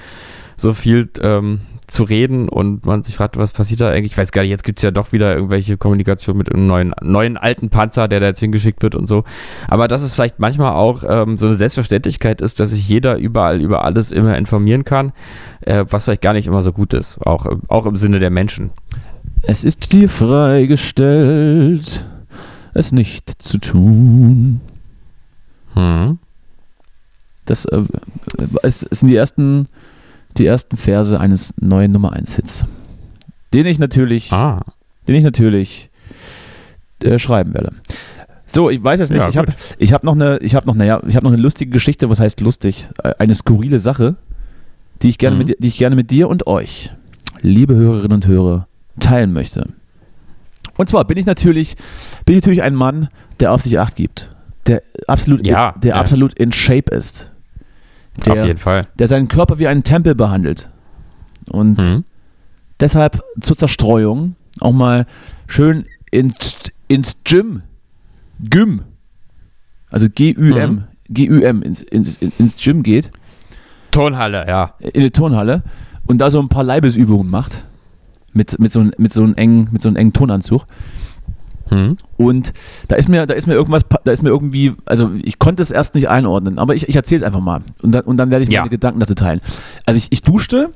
so 0.57 0.75
viel 0.75 1.09
ähm, 1.23 1.61
zu 1.91 2.05
reden 2.05 2.49
und 2.49 2.87
man 2.87 3.03
sich 3.03 3.17
fragt, 3.17 3.37
was 3.37 3.53
passiert 3.53 3.81
da 3.81 3.89
eigentlich? 3.89 4.13
Ich 4.13 4.19
weiß 4.19 4.33
gar 4.33 4.43
nicht, 4.43 4.51
jetzt 4.51 4.65
gibt 4.65 4.79
es 4.79 4.83
ja 4.83 4.91
doch 4.91 5.13
wieder 5.13 5.35
irgendwelche 5.35 5.77
Kommunikation 5.77 6.37
mit 6.37 6.53
einem 6.53 6.67
neuen, 6.67 6.93
neuen 7.03 7.37
alten 7.37 7.69
Panzer, 7.69 8.09
der 8.09 8.21
da 8.21 8.27
jetzt 8.27 8.41
hingeschickt 8.41 8.83
wird 8.83 8.95
und 8.95 9.07
so. 9.07 9.25
Aber 9.69 9.89
dass 9.89 10.03
es 10.03 10.13
vielleicht 10.13 10.39
manchmal 10.39 10.73
auch 10.73 11.03
ähm, 11.07 11.39
so 11.39 11.47
eine 11.47 11.57
Selbstverständlichkeit 11.57 12.41
ist, 12.41 12.61
dass 12.61 12.71
sich 12.71 12.89
jeder 12.89 13.17
überall 13.17 13.61
über 13.61 13.85
alles 13.85 14.13
immer 14.13 14.39
informieren 14.39 14.85
kann, 14.85 15.13
äh, 15.63 15.85
was 15.89 16.05
vielleicht 16.05 16.23
gar 16.23 16.33
nicht 16.33 16.47
immer 16.47 16.63
so 16.63 16.73
gut 16.73 16.95
ist, 16.95 17.19
auch, 17.27 17.47
auch 17.69 17.87
im 17.87 17.97
Sinne 17.97 18.19
der 18.19 18.31
Menschen. 18.31 18.71
Es 19.43 19.65
ist 19.65 19.93
dir 19.93 20.09
freigestellt, 20.09 22.05
es 22.75 22.93
nicht 22.93 23.43
zu 23.43 23.59
tun. 23.59 24.61
Hm. 25.75 26.19
Das 27.47 27.65
äh, 27.65 27.83
es, 28.63 28.85
es 28.85 29.01
sind 29.01 29.09
die 29.09 29.17
ersten 29.17 29.67
die 30.37 30.47
ersten 30.47 30.77
Verse 30.77 31.19
eines 31.19 31.55
neuen 31.61 31.93
Nummer 31.93 32.13
1 32.13 32.37
Hits. 32.37 32.65
Den 33.53 33.67
ich 33.67 33.79
natürlich, 33.79 34.33
ah. 34.33 34.61
den 35.09 35.17
ich 35.17 35.25
natürlich 35.25 35.91
äh, 37.03 37.19
schreiben 37.19 37.55
werde. 37.55 37.75
So, 38.45 38.69
ich 38.69 38.83
weiß 38.83 39.01
es 39.01 39.11
nicht. 39.11 39.19
Ja, 39.19 39.29
ich 39.29 39.37
habe 39.37 39.53
ich 39.79 39.93
hab 39.93 40.03
noch 40.03 40.15
eine, 40.15 40.39
ich 40.39 40.55
habe 40.55 40.67
noch, 40.67 40.75
naja, 40.75 41.01
ich 41.07 41.15
habe 41.15 41.25
noch 41.25 41.33
eine 41.33 41.41
lustige 41.41 41.71
Geschichte. 41.71 42.11
Was 42.11 42.21
heißt 42.21 42.41
lustig? 42.41 42.89
Äh, 43.03 43.15
eine 43.19 43.35
skurrile 43.35 43.79
Sache, 43.79 44.17
die 45.03 45.09
ich 45.09 45.19
gerne, 45.19 45.37
mhm. 45.37 45.47
mit, 45.47 45.63
die 45.63 45.67
ich 45.67 45.79
gerne 45.79 45.97
mit 45.97 46.11
dir 46.11 46.29
und 46.29 46.47
euch, 46.47 46.93
liebe 47.43 47.75
Hörerinnen 47.75 48.13
und 48.13 48.27
Hörer, 48.27 48.67
teilen 48.99 49.33
möchte. 49.33 49.69
Und 50.77 50.89
zwar 50.89 51.05
bin 51.05 51.17
ich 51.17 51.27
natürlich, 51.27 51.77
bin 52.25 52.37
ich 52.37 52.43
natürlich 52.43 52.63
ein 52.63 52.75
Mann, 52.75 53.09
der 53.39 53.53
auf 53.53 53.63
sich 53.63 53.79
Acht 53.79 53.97
gibt, 53.97 54.35
der 54.67 54.83
absolut, 55.07 55.47
ja, 55.47 55.75
der 55.83 55.91
ja. 55.91 56.01
absolut 56.01 56.35
in 56.35 56.53
Shape 56.53 56.95
ist, 56.95 57.31
der, 58.27 58.33
Auf 58.43 58.47
jeden 58.47 58.59
Fall. 58.59 58.87
Der 58.99 59.09
seinen 59.09 59.29
Körper 59.29 59.59
wie 59.59 59.67
einen 59.67 59.83
Tempel 59.83 60.15
behandelt. 60.15 60.69
Und 61.51 61.79
mhm. 61.79 62.05
deshalb 62.79 63.23
zur 63.41 63.57
Zerstreuung 63.57 64.37
auch 64.61 64.73
mal 64.73 65.07
schön 65.47 65.85
ins, 66.11 66.59
ins 66.89 67.17
Gym, 67.25 67.63
Gym, 68.41 68.83
also 69.91 70.09
G-U-M, 70.09 70.71
Mhm. 70.73 70.85
G-U-M, 71.09 71.63
ins, 71.63 71.81
ins, 71.83 72.17
ins 72.17 72.57
Gym 72.57 72.83
geht, 72.83 73.11
Turnhalle, 73.91 74.47
ja. 74.47 74.75
in 74.79 75.01
die 75.03 75.11
Turnhalle 75.11 75.63
und 76.07 76.19
da 76.19 76.31
so 76.31 76.41
ein 76.41 76.49
paar 76.49 76.63
Leibesübungen 76.65 77.31
macht. 77.31 77.65
Mit, 78.33 78.61
mit, 78.61 78.71
so, 78.71 78.79
einem- 78.79 78.93
mit, 78.97 79.13
so 79.13 79.25
einem 79.25 79.35
engen, 79.35 79.69
mit 79.73 79.83
so 79.83 79.89
einem 79.89 79.97
engen 79.97 80.13
Turnanzug. 80.13 80.65
Hm. 81.71 81.97
Und 82.17 82.53
da 82.89 82.97
ist 82.97 83.09
mir, 83.09 83.27
da 83.27 83.35
ist 83.35 83.47
mir 83.47 83.55
irgendwas, 83.55 83.83
da 84.05 84.13
ist 84.13 84.23
mir 84.23 84.29
irgendwie, 84.29 84.75
also 84.87 85.11
ich 85.23 85.39
konnte 85.39 85.63
es 85.63 85.71
erst 85.71 85.95
nicht 85.95 86.09
einordnen, 86.09 86.59
aber 86.59 86.75
ich, 86.75 86.89
ich 86.89 86.97
erzähle 86.97 87.21
es 87.21 87.27
einfach 87.27 87.41
mal. 87.41 87.61
Und 87.83 87.93
dann, 87.93 88.03
und 88.05 88.17
dann 88.19 88.31
werde 88.31 88.43
ich 88.45 88.51
Ja. 88.51 88.61
meine 88.61 88.71
Gedanken 88.71 89.01
dazu 89.01 89.15
teilen. 89.15 89.41
Also 89.87 89.97
ich, 89.97 90.09
ich 90.11 90.23
duschte, 90.23 90.71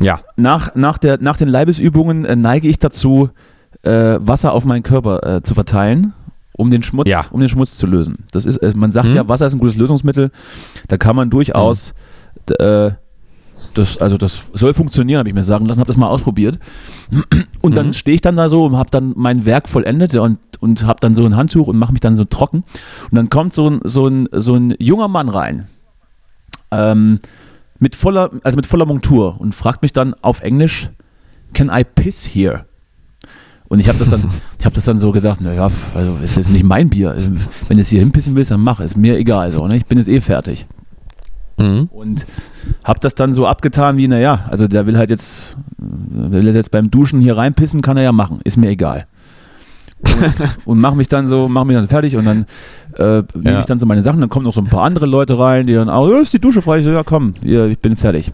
Ja. 0.00 0.20
nach, 0.36 0.74
nach, 0.74 0.98
der, 0.98 1.18
nach 1.22 1.36
den 1.36 1.48
Leibesübungen 1.48 2.24
äh, 2.24 2.36
neige 2.36 2.68
ich 2.68 2.78
dazu, 2.78 3.30
äh, 3.82 4.18
Wasser 4.20 4.52
auf 4.52 4.64
meinen 4.64 4.82
Körper 4.82 5.36
äh, 5.36 5.42
zu 5.42 5.54
verteilen, 5.54 6.12
um 6.56 6.70
den 6.70 6.82
Schmutz, 6.82 7.08
Ja. 7.08 7.24
um 7.30 7.40
den 7.40 7.48
Schmutz 7.48 7.76
zu 7.76 7.86
lösen. 7.86 8.24
Das 8.32 8.44
ist, 8.46 8.56
äh, 8.58 8.72
man 8.74 8.90
sagt 8.92 9.08
Mhm. 9.08 9.14
ja, 9.14 9.28
Wasser 9.28 9.46
ist 9.46 9.54
ein 9.54 9.60
gutes 9.60 9.76
Lösungsmittel. 9.76 10.30
Da 10.88 10.96
kann 10.96 11.14
man 11.16 11.30
durchaus, 11.30 11.94
d- 12.48 12.54
äh, 12.54 12.92
das, 13.78 13.98
also 13.98 14.16
das 14.18 14.50
soll 14.54 14.74
funktionieren, 14.74 15.18
habe 15.18 15.28
ich 15.28 15.34
mir 15.34 15.42
sagen 15.44 15.66
lassen, 15.66 15.80
habe 15.80 15.88
das 15.88 15.96
mal 15.96 16.08
ausprobiert. 16.08 16.58
Und 17.60 17.76
dann 17.76 17.88
Mhm. 17.88 17.92
stehe 17.92 18.14
ich 18.14 18.20
dann 18.20 18.36
da 18.36 18.48
so 18.48 18.64
und 18.66 18.76
habe 18.76 18.90
dann 18.90 19.12
mein 19.16 19.44
Werk 19.44 19.68
vollendet 19.68 20.14
und, 20.16 20.38
und 20.60 20.86
habe 20.86 20.98
dann 21.00 21.14
so 21.14 21.24
ein 21.24 21.36
Handtuch 21.36 21.68
und 21.68 21.78
mache 21.78 21.92
mich 21.92 22.00
dann 22.00 22.16
so 22.16 22.24
trocken. 22.24 22.64
Und 23.10 23.14
dann 23.16 23.30
kommt 23.30 23.52
so 23.52 23.68
ein, 23.68 23.80
so 23.84 24.06
ein, 24.08 24.28
so 24.32 24.54
ein 24.54 24.74
junger 24.78 25.08
Mann 25.08 25.28
rein. 25.28 25.68
Ähm, 26.70 27.20
mit 27.78 27.94
voller, 27.94 28.30
also 28.42 28.56
mit 28.56 28.66
voller 28.66 28.86
Montur 28.86 29.36
und 29.40 29.54
fragt 29.54 29.82
mich 29.82 29.92
dann 29.92 30.14
auf 30.22 30.42
Englisch, 30.42 30.90
can 31.52 31.70
I 31.72 31.84
piss 31.84 32.24
here? 32.26 32.64
Und 33.68 33.80
ich 33.80 33.88
habe 33.88 33.98
das 33.98 34.10
dann, 34.10 34.22
ich 34.58 34.64
habe 34.64 34.74
das 34.74 34.84
dann 34.84 34.98
so 34.98 35.12
gedacht, 35.12 35.40
naja, 35.40 35.68
also 35.94 36.18
es 36.22 36.36
ist 36.36 36.50
nicht 36.50 36.64
mein 36.64 36.88
Bier. 36.88 37.14
Wenn 37.68 37.76
du 37.76 37.82
es 37.82 37.88
hier 37.88 38.00
hinpissen 38.00 38.34
willst, 38.36 38.50
dann 38.50 38.60
mach, 38.60 38.80
ist 38.80 38.96
mir 38.96 39.16
egal 39.16 39.52
so, 39.52 39.66
ne? 39.66 39.76
Ich 39.76 39.86
bin 39.86 39.98
jetzt 39.98 40.08
eh 40.08 40.20
fertig. 40.20 40.66
Mhm. 41.58 41.88
Und 41.90 42.26
habe 42.84 43.00
das 43.00 43.14
dann 43.14 43.32
so 43.32 43.46
abgetan 43.46 43.96
wie, 43.96 44.08
naja, 44.08 44.46
also 44.50 44.68
der 44.68 44.86
will 44.86 44.96
halt 44.98 45.10
jetzt, 45.10 45.56
der 45.78 46.44
will 46.44 46.54
jetzt 46.54 46.70
beim 46.70 46.90
Duschen 46.90 47.20
hier 47.20 47.36
reinpissen, 47.36 47.80
kann 47.82 47.96
er 47.96 48.02
ja 48.02 48.12
machen, 48.12 48.40
ist 48.44 48.56
mir 48.56 48.68
egal. 48.68 49.06
Und, 50.02 50.34
und 50.66 50.80
mach 50.80 50.94
mich 50.94 51.08
dann 51.08 51.26
so, 51.26 51.48
mach 51.48 51.64
mich 51.64 51.76
dann 51.76 51.88
fertig 51.88 52.16
und 52.16 52.26
dann 52.26 52.44
äh, 52.98 53.22
nehme 53.34 53.52
Ja. 53.56 53.60
ich 53.60 53.66
dann 53.66 53.78
so 53.78 53.86
meine 53.86 54.02
Sachen, 54.02 54.20
dann 54.20 54.28
kommen 54.28 54.44
noch 54.44 54.52
so 54.52 54.60
ein 54.60 54.66
paar 54.68 54.84
andere 54.84 55.06
Leute 55.06 55.38
rein, 55.38 55.66
die 55.66 55.74
dann 55.74 55.88
auch, 55.88 56.08
"Ja, 56.10 56.18
ist 56.18 56.32
die 56.32 56.38
Dusche 56.38 56.60
frei? 56.62 56.78
Ich 56.78 56.84
so, 56.84 56.90
ja 56.90 57.02
komm, 57.02 57.34
hier, 57.42 57.66
ich 57.66 57.78
bin 57.78 57.96
fertig. 57.96 58.32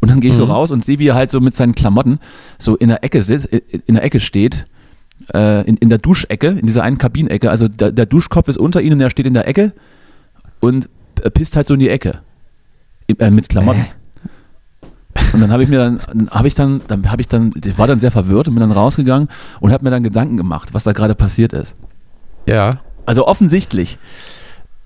Und 0.00 0.10
dann 0.10 0.20
gehe 0.20 0.30
ich 0.30 0.36
so 0.36 0.44
Mhm. 0.46 0.50
raus 0.52 0.70
und 0.70 0.84
sehe, 0.84 0.98
wie 0.98 1.08
er 1.08 1.14
halt 1.14 1.30
so 1.30 1.40
mit 1.40 1.56
seinen 1.56 1.74
Klamotten 1.74 2.18
so 2.58 2.76
in 2.76 2.88
der 2.88 3.02
Ecke 3.04 3.22
sitzt, 3.22 3.46
in 3.46 3.94
der 3.94 4.04
Ecke 4.04 4.20
steht, 4.20 4.66
äh, 5.34 5.64
in, 5.68 5.76
in 5.76 5.88
der 5.88 5.98
Duschecke, 5.98 6.48
in 6.48 6.66
dieser 6.66 6.82
einen 6.84 6.98
Kabinenecke. 6.98 7.50
Also 7.50 7.66
der, 7.68 7.90
der 7.92 8.06
Duschkopf 8.06 8.48
ist 8.48 8.58
unter 8.58 8.80
ihnen 8.80 8.94
und 8.94 9.00
er 9.00 9.10
steht 9.10 9.26
in 9.26 9.34
der 9.34 9.48
Ecke 9.48 9.72
und 10.60 10.88
äh, 11.22 11.30
pisst 11.30 11.56
halt 11.56 11.66
so 11.66 11.74
in 11.74 11.80
die 11.80 11.88
Ecke. 11.88 12.20
Äh, 13.16 13.30
mit 13.30 13.48
Klamotten. 13.48 13.86
Und 15.32 15.40
dann 15.40 15.50
habe 15.50 15.62
ich 15.62 15.68
mir 15.68 15.78
dann, 15.78 16.30
habe 16.30 16.46
ich 16.46 16.54
dann, 16.54 16.82
dann 16.86 17.10
habe 17.10 17.20
ich 17.22 17.28
dann, 17.28 17.52
war 17.76 17.86
dann 17.86 18.00
sehr 18.00 18.10
verwirrt 18.10 18.48
und 18.48 18.54
bin 18.54 18.60
dann 18.60 18.72
rausgegangen 18.72 19.28
und 19.60 19.72
habe 19.72 19.84
mir 19.84 19.90
dann 19.90 20.02
Gedanken 20.02 20.36
gemacht, 20.36 20.74
was 20.74 20.84
da 20.84 20.92
gerade 20.92 21.14
passiert 21.14 21.52
ist. 21.52 21.74
Ja. 22.46 22.70
Also 23.06 23.26
offensichtlich 23.26 23.98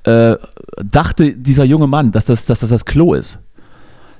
äh, 0.04 0.36
dachte 0.82 1.32
dieser 1.34 1.64
junge 1.64 1.86
Mann, 1.86 2.12
dass 2.12 2.24
das, 2.26 2.46
dass 2.46 2.60
das 2.60 2.70
das 2.70 2.84
Klo 2.84 3.14
ist. 3.14 3.38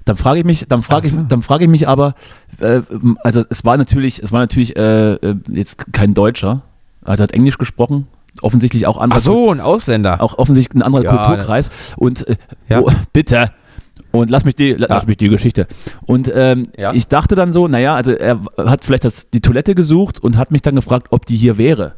Dann 0.04 0.16
frage 0.16 0.40
ich 0.40 0.44
mich, 0.44 0.66
dann 0.68 0.82
frage 0.82 1.08
so. 1.08 1.20
ich, 1.20 1.26
dann 1.28 1.42
frage 1.42 1.64
ich 1.64 1.70
mich 1.70 1.86
aber, 1.88 2.14
äh, 2.58 2.82
also 3.22 3.44
es 3.48 3.64
war 3.64 3.76
natürlich, 3.76 4.20
es 4.22 4.32
war 4.32 4.40
natürlich 4.40 4.76
äh, 4.76 5.14
äh, 5.14 5.36
jetzt 5.48 5.92
kein 5.92 6.12
Deutscher, 6.12 6.62
also 7.04 7.22
hat 7.22 7.32
Englisch 7.32 7.56
gesprochen, 7.56 8.08
offensichtlich 8.42 8.86
auch 8.86 8.98
andere 8.98 9.18
Ach 9.18 9.22
so, 9.24 9.50
ein 9.52 9.60
Ausländer. 9.60 10.20
auch 10.20 10.38
offensichtlich 10.38 10.80
ein 10.80 10.82
anderer 10.84 11.04
Ja, 11.04 11.16
Kulturkreis. 11.16 11.70
Und 11.96 12.26
äh, 12.28 12.36
Ja. 12.68 12.80
oh, 12.80 12.90
bitte. 13.12 13.52
Und 14.12 14.30
lass 14.30 14.44
mich 14.44 14.54
die, 14.54 14.72
la- 14.74 14.86
lass 14.90 15.02
Ja. 15.04 15.08
mich 15.08 15.16
die 15.16 15.28
Geschichte. 15.28 15.66
Und 16.06 16.30
ähm, 16.34 16.68
Ja. 16.78 16.92
ich 16.92 17.08
dachte 17.08 17.34
dann 17.34 17.52
so, 17.52 17.66
naja, 17.66 17.94
also 17.96 18.12
er 18.12 18.40
hat 18.58 18.84
vielleicht 18.84 19.04
das, 19.04 19.28
die 19.30 19.40
Toilette 19.40 19.74
gesucht 19.74 20.18
und 20.22 20.36
hat 20.36 20.50
mich 20.50 20.62
dann 20.62 20.74
gefragt, 20.76 21.08
ob 21.10 21.26
die 21.26 21.36
hier 21.36 21.56
wäre. 21.58 21.94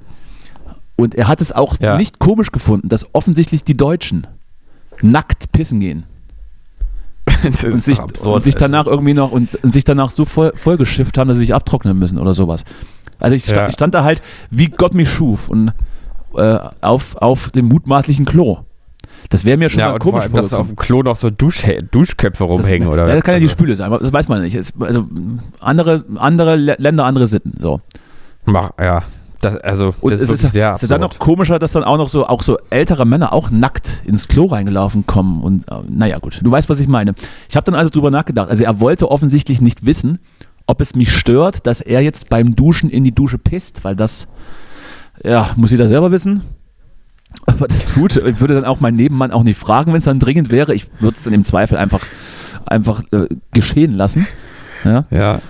Und 0.97 1.15
er 1.17 1.27
hat 1.29 1.41
es 1.41 1.51
auch 1.53 1.79
Ja. 1.81 1.97
nicht 1.97 2.19
komisch 2.21 2.53
gefunden, 2.53 2.89
dass 2.89 3.07
offensichtlich 3.15 3.65
die 3.65 3.77
Deutschen 3.77 4.27
nackt 5.03 5.51
pissen 5.51 5.81
gehen 5.81 6.05
und 7.45 7.57
sich, 7.79 7.99
absurd. 7.99 8.37
und 8.37 8.43
sich 8.43 8.55
danach 8.55 8.87
irgendwie 8.87 9.15
noch 9.15 9.33
und, 9.33 9.57
und 9.65 9.73
sich 9.73 9.83
danach 9.85 10.11
so 10.11 10.25
voll, 10.25 10.53
vollgeschifft 10.55 11.19
haben, 11.19 11.27
dass 11.29 11.37
sie 11.39 11.45
sich 11.47 11.55
abtrocknen 11.55 11.99
müssen 11.99 12.19
oder 12.19 12.33
sowas. 12.35 12.65
Also 13.19 13.35
ich, 13.35 13.45
sta 13.45 13.63
Ja. 13.63 13.69
ich 13.69 13.75
stand 13.75 13.95
da 13.95 14.05
halt, 14.05 14.23
wie 14.51 14.67
Gott 14.69 14.95
mich 14.95 15.11
schuf 15.11 15.49
und 15.49 15.73
äh, 16.37 16.59
auf, 16.81 17.17
auf 17.17 17.51
dem 17.51 17.67
mutmaßlichen 17.67 18.25
Klo. 18.25 18.59
Das 19.31 19.45
wäre 19.45 19.57
mir 19.57 19.69
schon 19.71 19.81
ja, 19.81 19.91
vor 19.91 19.99
komisch 19.99 20.23
allem, 20.23 20.33
dass 20.35 20.51
da 20.51 20.59
auf 20.59 20.67
dem 20.67 20.77
Klo 20.77 21.03
noch 21.03 21.17
so 21.17 21.31
Dusch 21.31 21.65
Duschköpfe 21.91 22.45
rumhängen, 22.45 22.87
das, 22.89 22.93
oder? 22.95 23.09
Ja, 23.09 23.15
das 23.15 23.25
kann 23.25 23.35
ja 23.35 23.39
die 23.41 23.47
Also, 23.47 23.53
Spüle 23.53 23.75
sein, 23.77 23.87
aber 23.87 23.99
das 23.99 24.13
weiß 24.13 24.29
man 24.29 24.43
nicht. 24.43 24.57
Also 24.81 25.07
andere, 25.61 26.05
andere 26.17 26.55
Lä- 26.57 26.77
Länder, 26.79 27.05
andere 27.05 27.27
Sitten. 27.27 27.55
So. 27.61 27.81
Mach, 28.45 28.71
ja. 28.81 29.03
Das, 29.41 29.57
also, 29.59 29.95
Und 30.01 30.13
das 30.13 30.21
es 30.23 30.31
ist 30.31 30.45
ist, 30.45 30.53
sehr 30.53 30.73
es 30.75 30.83
ist 30.83 30.91
dann 30.91 31.01
noch 31.03 31.19
komischer, 31.19 31.59
dass 31.59 31.73
dann 31.73 31.85
auch 31.85 31.99
noch 31.99 32.09
so, 32.09 32.27
auch 32.27 32.43
so 32.43 32.57
ältere 32.71 33.05
Männer 33.05 33.33
auch 33.35 33.51
nackt 33.51 34.03
ins 34.07 34.27
Klo 34.29 34.47
reingelaufen 34.47 35.07
kommen. 35.07 35.43
Und 35.43 35.69
äh, 35.71 35.75
naja, 35.89 36.19
gut, 36.19 36.41
du 36.43 36.51
weißt, 36.51 36.69
was 36.71 36.79
ich 36.81 36.89
meine. 36.89 37.15
Ich 37.49 37.57
habe 37.57 37.65
dann 37.65 37.75
also 37.75 37.91
drüber 37.91 38.11
nachgedacht. 38.11 38.49
Also 38.49 38.65
er 38.65 38.81
wollte 38.81 39.11
offensichtlich 39.11 39.61
nicht 39.61 39.85
wissen, 39.85 40.19
ob 40.67 40.81
es 40.81 40.95
mich 40.95 41.13
stört, 41.15 41.67
dass 41.67 41.83
er 41.83 42.01
jetzt 42.01 42.31
beim 42.31 42.57
Duschen 42.57 42.89
in 42.89 43.05
die 43.05 43.13
Dusche 43.15 43.37
pisst, 43.37 43.85
weil 43.85 43.95
das, 43.97 44.29
ja, 45.23 45.51
muss 45.57 45.73
jeder 45.73 45.89
selber 45.89 46.11
wissen. 46.11 46.43
Aber 47.47 47.69
das 47.69 47.87
tut, 47.87 48.17
ich 48.17 48.41
würde 48.41 48.55
dann 48.55 48.65
auch 48.65 48.81
meinen 48.81 48.97
Nebenmann 48.97 49.31
auch 49.31 49.43
nicht 49.43 49.59
fragen, 49.59 49.93
wenn 49.93 49.99
es 49.99 50.05
dann 50.05 50.19
dringend 50.19 50.51
wäre. 50.51 50.75
Ich 50.75 50.87
würde 51.01 51.17
es 51.17 51.25
dann 51.25 51.35
im 51.35 51.45
Zweifel 51.45 51.79
einfach, 51.79 52.01
einfach 52.67 53.03
äh, 53.13 53.27
geschehen 53.53 53.95
lassen. 53.95 54.27
Ja. 54.85 55.05
Ja. 55.11 55.41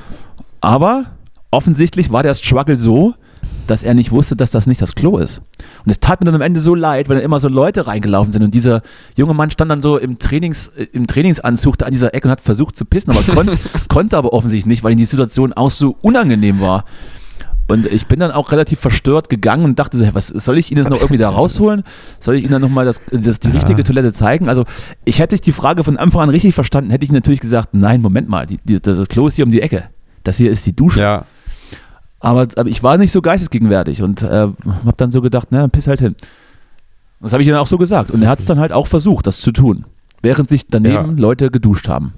Aber 0.61 1.07
offensichtlich 1.51 2.11
war 2.11 2.23
der 2.23 2.35
Struggle 2.35 2.77
so, 2.77 3.15
dass 3.67 3.83
er 3.83 3.95
nicht 3.95 4.13
wusste, 4.13 4.37
dass 4.37 4.51
das 4.51 4.67
nicht 4.67 4.83
das 4.83 4.95
Klo 4.95 5.19
ist. 5.19 5.39
Und 5.85 5.91
es 5.91 6.01
tat 6.01 6.21
mir 6.21 6.27
dann 6.27 6.35
am 6.35 6.41
Ende 6.41 6.61
so 6.61 6.75
leid, 6.75 7.09
weil 7.09 7.17
dann 7.17 7.25
immer 7.25 7.41
so 7.41 7.49
Leute 7.49 7.87
reingelaufen 7.87 8.33
sind 8.33 8.43
und 8.43 8.53
dieser 8.53 8.83
junge 9.17 9.35
Mann 9.35 9.51
stand 9.51 9.71
dann 9.71 9.81
so 9.81 9.99
im, 9.99 10.19
Trainings, 10.19 10.69
äh, 10.69 10.87
im 10.93 11.07
Trainingsanzug 11.07 11.79
da 11.79 11.87
an 11.87 11.93
dieser 11.93 12.15
Ecke 12.15 12.29
und 12.29 12.33
hat 12.33 12.41
versucht 12.41 12.77
zu 12.77 12.85
pissen, 12.85 13.11
aber 13.13 13.23
konnt, 13.23 13.59
konnte 13.89 14.17
aber 14.17 14.33
offensichtlich 14.33 14.67
nicht, 14.67 14.85
weil 14.85 14.93
ihm 14.93 14.99
die 14.99 15.05
Situation 15.05 15.53
auch 15.53 15.71
so 15.71 15.97
unangenehm 16.03 16.61
war. 16.61 16.85
Und 17.67 17.87
ich 17.87 18.07
bin 18.07 18.21
dann 18.21 18.31
auch 18.31 18.53
relativ 18.53 18.79
verstört 18.79 19.31
gegangen 19.31 19.65
und 19.65 19.79
dachte 19.79 19.97
so, 19.97 20.07
was 20.13 20.29
soll 20.29 20.59
ich 20.59 20.71
Ihnen 20.71 20.85
das 20.85 20.91
noch 20.91 20.99
irgendwie 21.01 21.19
da 21.19 21.29
rausholen? 21.31 21.83
Soll 22.21 22.35
ich 22.35 22.43
Ihnen 22.43 22.53
dann 22.53 22.61
nochmal 22.61 22.85
das, 22.85 23.01
das, 23.11 23.41
die 23.41 23.49
Ja. 23.49 23.55
richtige 23.55 23.83
Toilette 23.85 24.13
zeigen? 24.13 24.49
Also 24.51 24.65
ich 25.07 25.19
hätte 25.19 25.35
ich 25.35 25.41
die 25.41 25.53
Frage 25.53 25.83
von 25.83 25.97
Anfang 25.97 26.23
an 26.23 26.29
richtig 26.29 26.55
verstanden, 26.55 26.91
hätte 26.91 27.05
ich 27.05 27.13
natürlich 27.13 27.41
gesagt, 27.41 27.71
nein, 27.73 28.03
Moment 28.03 28.29
mal, 28.29 28.47
die, 28.47 28.59
die, 28.65 28.81
das 28.81 29.09
Klo 29.09 29.29
ist 29.29 29.37
hier 29.37 29.47
um 29.47 29.51
die 29.51 29.63
Ecke. 29.63 29.85
Das 30.25 30.37
hier 30.37 30.51
ist 30.51 30.67
die 30.67 30.77
Dusche. 30.77 31.01
Ja. 31.01 31.25
Aber, 32.21 32.47
aber 32.57 32.69
ich 32.69 32.83
war 32.83 32.97
nicht 32.99 33.13
so 33.13 33.23
geistesgegenwärtig 33.23 34.03
und 34.03 34.23
äh, 34.23 34.27
habe 34.27 34.55
dann 34.97 35.11
so 35.11 35.21
gedacht, 35.23 35.49
na, 35.51 35.67
piss 35.69 35.87
halt 35.87 36.01
hin. 36.01 36.17
Das 37.21 37.33
habe 37.33 37.43
ich 37.43 37.49
ihm 37.49 37.55
auch 37.55 37.67
so 37.67 37.79
gesagt. 37.79 38.11
Und 38.11 38.23
er 38.23 38.29
hat 38.29 38.41
es 38.41 38.47
dann 38.47 38.59
halt 38.59 38.73
auch 38.73 38.87
versucht, 38.87 39.27
das 39.27 39.41
zu 39.41 39.53
tun. 39.53 39.85
Während 40.23 40.49
sich 40.51 40.67
daneben 40.69 40.95
Ja. 41.17 41.21
Leute 41.23 41.51
geduscht 41.51 41.89
haben. 41.89 42.13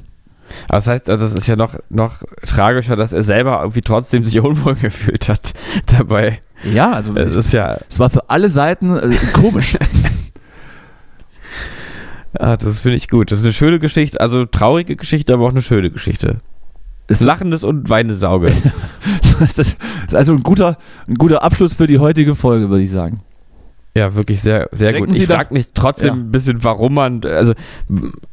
Aber 0.68 0.78
das 0.78 0.86
heißt, 0.86 1.10
also 1.10 1.24
das 1.24 1.34
ist 1.34 1.46
ja 1.46 1.56
noch, 1.56 1.76
noch 1.88 2.22
tragischer, 2.44 2.96
dass 2.96 3.12
er 3.12 3.22
selber 3.22 3.60
irgendwie 3.60 3.82
trotzdem 3.82 4.24
sich 4.24 4.40
unwohl 4.42 4.74
gefühlt 4.74 5.28
hat 5.28 5.52
dabei. 5.86 6.40
Ja, 6.64 6.92
also 6.92 7.14
Es 7.14 7.34
ist 7.34 7.52
ja, 7.52 7.78
es 7.88 7.98
war 7.98 8.10
für 8.10 8.30
alle 8.30 8.48
Seiten 8.48 8.96
äh, 8.96 9.16
komisch. 9.32 9.76
ah, 12.38 12.56
das 12.56 12.80
finde 12.80 12.96
ich 12.96 13.08
gut. 13.08 13.30
Das 13.30 13.40
ist 13.40 13.44
eine 13.44 13.52
schöne 13.52 13.78
Geschichte, 13.78 14.20
also 14.20 14.46
traurige 14.46 14.96
Geschichte, 14.96 15.34
aber 15.34 15.44
auch 15.44 15.50
eine 15.50 15.62
schöne 15.62 15.90
Geschichte. 15.90 16.38
Es 17.08 17.20
ist, 17.20 17.26
Lachendes 17.26 17.62
und 17.62 17.88
weinendes 17.88 18.22
Auge. 18.24 18.52
das 19.38 19.58
ist 19.58 19.76
also 20.12 20.32
ein 20.32 20.42
guter, 20.42 20.78
ein 21.06 21.14
guter 21.14 21.42
Abschluss 21.42 21.74
für 21.74 21.86
die 21.86 21.98
heutige 21.98 22.34
Folge, 22.34 22.68
würde 22.68 22.82
ich 22.82 22.90
sagen. 22.90 23.22
Ja, 23.96 24.14
wirklich 24.14 24.42
sehr, 24.42 24.68
sehr 24.72 24.92
Denken 24.92 25.08
gut. 25.10 25.16
Ich 25.16 25.26
frage 25.26 25.54
mich 25.54 25.70
trotzdem 25.72 26.08
Ja. 26.08 26.14
ein 26.14 26.30
bisschen, 26.30 26.62
warum 26.62 26.94
man, 26.94 27.22
also, 27.24 27.54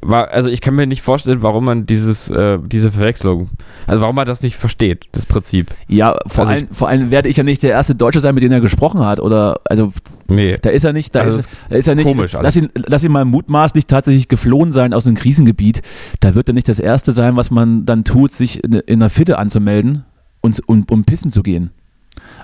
war, 0.02 0.30
also 0.32 0.50
ich 0.50 0.60
kann 0.62 0.76
mir 0.76 0.86
nicht 0.86 1.02
vorstellen, 1.02 1.42
warum 1.42 1.66
man 1.66 1.86
dieses, 1.86 2.30
äh, 2.30 2.60
diese 2.66 2.92
Verwechslung, 2.92 3.50
also 3.88 4.02
warum 4.02 4.16
man 4.16 4.26
das 4.26 4.42
nicht 4.42 4.58
versteht, 4.58 5.06
das 5.14 5.26
Prinzip. 5.26 5.72
Ja, 5.88 6.18
vor, 6.28 6.44
Also 6.46 6.56
ich- 6.56 6.64
allem, 6.64 6.74
vor 6.74 6.88
allem 6.90 7.12
werde 7.12 7.30
ich 7.30 7.38
ja 7.38 7.44
nicht 7.44 7.64
der 7.64 7.72
erste 7.72 7.96
Deutsche 7.96 8.20
sein, 8.20 8.36
mit 8.36 8.44
dem 8.44 8.52
er 8.52 8.62
gesprochen 8.62 9.06
hat. 9.06 9.20
Oder 9.20 9.62
also 9.66 9.94
Nee. 10.30 10.58
da 10.62 10.70
ist 10.70 10.84
er 10.84 10.92
nicht, 10.94 11.16
da 11.16 11.22
Also 11.22 11.40
ist, 11.40 11.50
da 11.70 11.76
ist 11.78 11.88
er 11.88 11.96
nicht. 11.96 12.06
komisch 12.06 12.34
lass 12.34 12.56
ihn, 12.56 12.70
lass 12.76 13.04
ihn 13.04 13.12
mal 13.12 13.26
mutmaßlich 13.26 13.86
tatsächlich 13.88 14.28
geflohen 14.28 14.72
sein 14.72 14.94
aus 14.94 15.06
einem 15.08 15.16
Krisengebiet. 15.16 15.82
Da 16.20 16.36
wird 16.36 16.50
er 16.50 16.54
nicht 16.54 16.68
das 16.68 16.80
Erste 16.80 17.12
sein, 17.14 17.36
was 17.36 17.52
man 17.52 17.86
dann 17.86 18.04
tut, 18.04 18.34
sich 18.34 18.64
in, 18.64 18.74
in 18.74 19.02
einer 19.02 19.10
Fitte 19.10 19.38
anzumelden 19.38 20.04
und, 20.42 20.60
und 20.68 20.92
um 20.92 21.06
pissen 21.06 21.32
zu 21.32 21.42
gehen. 21.44 21.72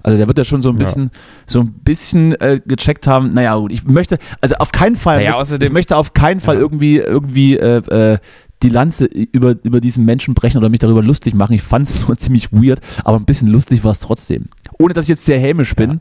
Also 0.03 0.17
da 0.17 0.27
wird 0.27 0.37
er 0.37 0.45
schon 0.45 0.61
so 0.61 0.69
ein 0.69 0.77
Ja. 0.77 0.85
bisschen, 0.85 1.11
so 1.47 1.59
ein 1.61 1.73
bisschen 1.83 2.33
äh, 2.41 2.59
gecheckt 2.65 3.07
haben. 3.07 3.29
Naja, 3.29 3.55
gut, 3.55 3.71
ich 3.71 3.83
möchte, 3.85 4.17
also 4.41 4.55
auf 4.55 4.71
keinen 4.71 4.95
Fall, 4.95 5.17
Naja, 5.17 5.31
möchte, 5.37 5.41
außerdem- 5.55 5.63
ich 5.67 5.71
möchte 5.73 5.97
auf 5.97 6.13
keinen 6.13 6.39
Fall 6.39 6.55
Ja. 6.55 6.61
irgendwie, 6.61 6.97
irgendwie 6.97 7.57
äh, 7.57 7.77
äh, 8.13 8.17
die 8.63 8.69
Lanze 8.69 9.05
über, 9.05 9.55
über 9.63 9.79
diesen 9.79 10.03
Menschen 10.05 10.33
brechen 10.33 10.57
oder 10.57 10.67
mich 10.69 10.79
darüber 10.79 11.01
lustig 11.01 11.33
machen. 11.33 11.53
Ich 11.53 11.61
fand 11.63 11.87
es 11.87 11.95
nur 12.07 12.17
ziemlich 12.17 12.51
weird, 12.51 12.79
aber 13.05 13.17
ein 13.17 13.25
bisschen 13.25 13.47
lustig 13.47 13.83
war 13.83 13.91
es 13.91 13.99
trotzdem. 13.99 14.45
ohne 14.77 14.93
dass 14.93 15.05
ich 15.05 15.09
jetzt 15.09 15.25
sehr 15.25 15.39
hämisch 15.39 15.75
bin. 15.75 15.91
Ja. 15.91 15.97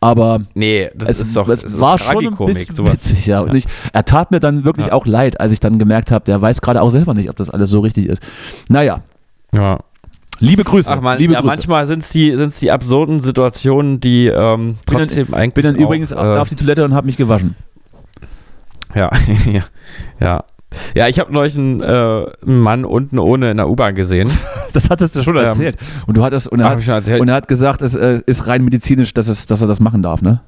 Aber 0.00 0.42
Nee, 0.54 0.90
das 0.94 1.08
es, 1.08 1.20
ist 1.28 1.36
doch 1.36 1.48
es 1.48 1.62
das 1.62 1.72
ist 1.72 1.80
war 1.80 1.98
schon 1.98 2.26
ein 2.26 2.36
bisschen 2.46 2.74
sowas. 2.74 2.92
witzig, 2.92 3.26
ja. 3.26 3.40
Und 3.40 3.54
ich, 3.54 3.64
er 3.94 4.04
tat 4.04 4.30
mir 4.32 4.38
dann 4.40 4.64
wirklich 4.66 4.88
Ja. 4.88 4.92
auch 4.92 5.06
leid, 5.06 5.40
als 5.40 5.50
ich 5.52 5.60
dann 5.60 5.78
gemerkt 5.78 6.12
habe, 6.12 6.24
der 6.26 6.42
weiß 6.42 6.60
gerade 6.60 6.82
auch 6.82 6.90
selber 6.90 7.14
nicht, 7.14 7.30
ob 7.30 7.36
das 7.36 7.48
alles 7.48 7.70
so 7.70 7.80
richtig 7.80 8.06
ist. 8.08 8.20
Naja, 8.68 9.02
Ja. 9.54 9.78
Liebe 10.40 10.64
Grüße. 10.64 10.90
Ach 10.92 11.00
man, 11.00 11.18
liebe 11.18 11.32
ja, 11.34 11.40
Grüße. 11.40 11.54
manchmal 11.54 11.86
sind 11.86 12.00
es 12.02 12.10
die, 12.10 12.32
sind's 12.34 12.58
die 12.60 12.70
absurden 12.70 13.20
Situationen, 13.20 14.00
die 14.00 14.26
ähm, 14.26 14.34
Bin 14.34 14.76
dann- 14.86 14.96
trotzdem 14.98 15.34
eigentlich. 15.34 15.54
bin 15.54 15.64
dann 15.64 15.76
auch, 15.76 15.80
übrigens 15.80 16.12
äh, 16.12 16.14
auf 16.16 16.48
die 16.48 16.56
Toilette 16.56 16.84
und 16.84 16.94
habe 16.94 17.06
mich 17.06 17.16
gewaschen. 17.16 17.54
Ja, 18.94 19.10
ja, 19.50 19.62
ja. 20.20 20.44
Ja, 20.96 21.06
ich 21.06 21.20
habe 21.20 21.32
neulich 21.32 21.56
einen, 21.56 21.80
äh, 21.80 21.84
einen 22.44 22.58
Mann 22.60 22.84
unten 22.84 23.20
ohne 23.20 23.52
in 23.52 23.58
der 23.58 23.68
U-Bahn 23.68 23.94
gesehen. 23.94 24.30
Das 24.72 24.90
hattest 24.90 25.14
du 25.14 25.22
schon 25.22 25.36
Ähm, 25.36 25.44
erzählt. 25.44 25.76
Und 26.08 26.16
du 26.16 26.24
hattest 26.24 26.48
und 26.48 26.58
er, 26.58 26.68
hat, 26.70 26.80
ich 26.80 26.84
schon 26.86 26.94
erzählt. 26.94 27.20
und 27.20 27.28
er 27.28 27.36
hat 27.36 27.46
gesagt, 27.46 27.80
es 27.80 27.94
äh, 27.94 28.20
ist 28.26 28.48
rein 28.48 28.64
medizinisch, 28.64 29.14
dass, 29.14 29.28
es, 29.28 29.46
dass 29.46 29.60
er 29.60 29.68
das 29.68 29.78
machen 29.78 30.02
darf, 30.02 30.20
ne? 30.20 30.40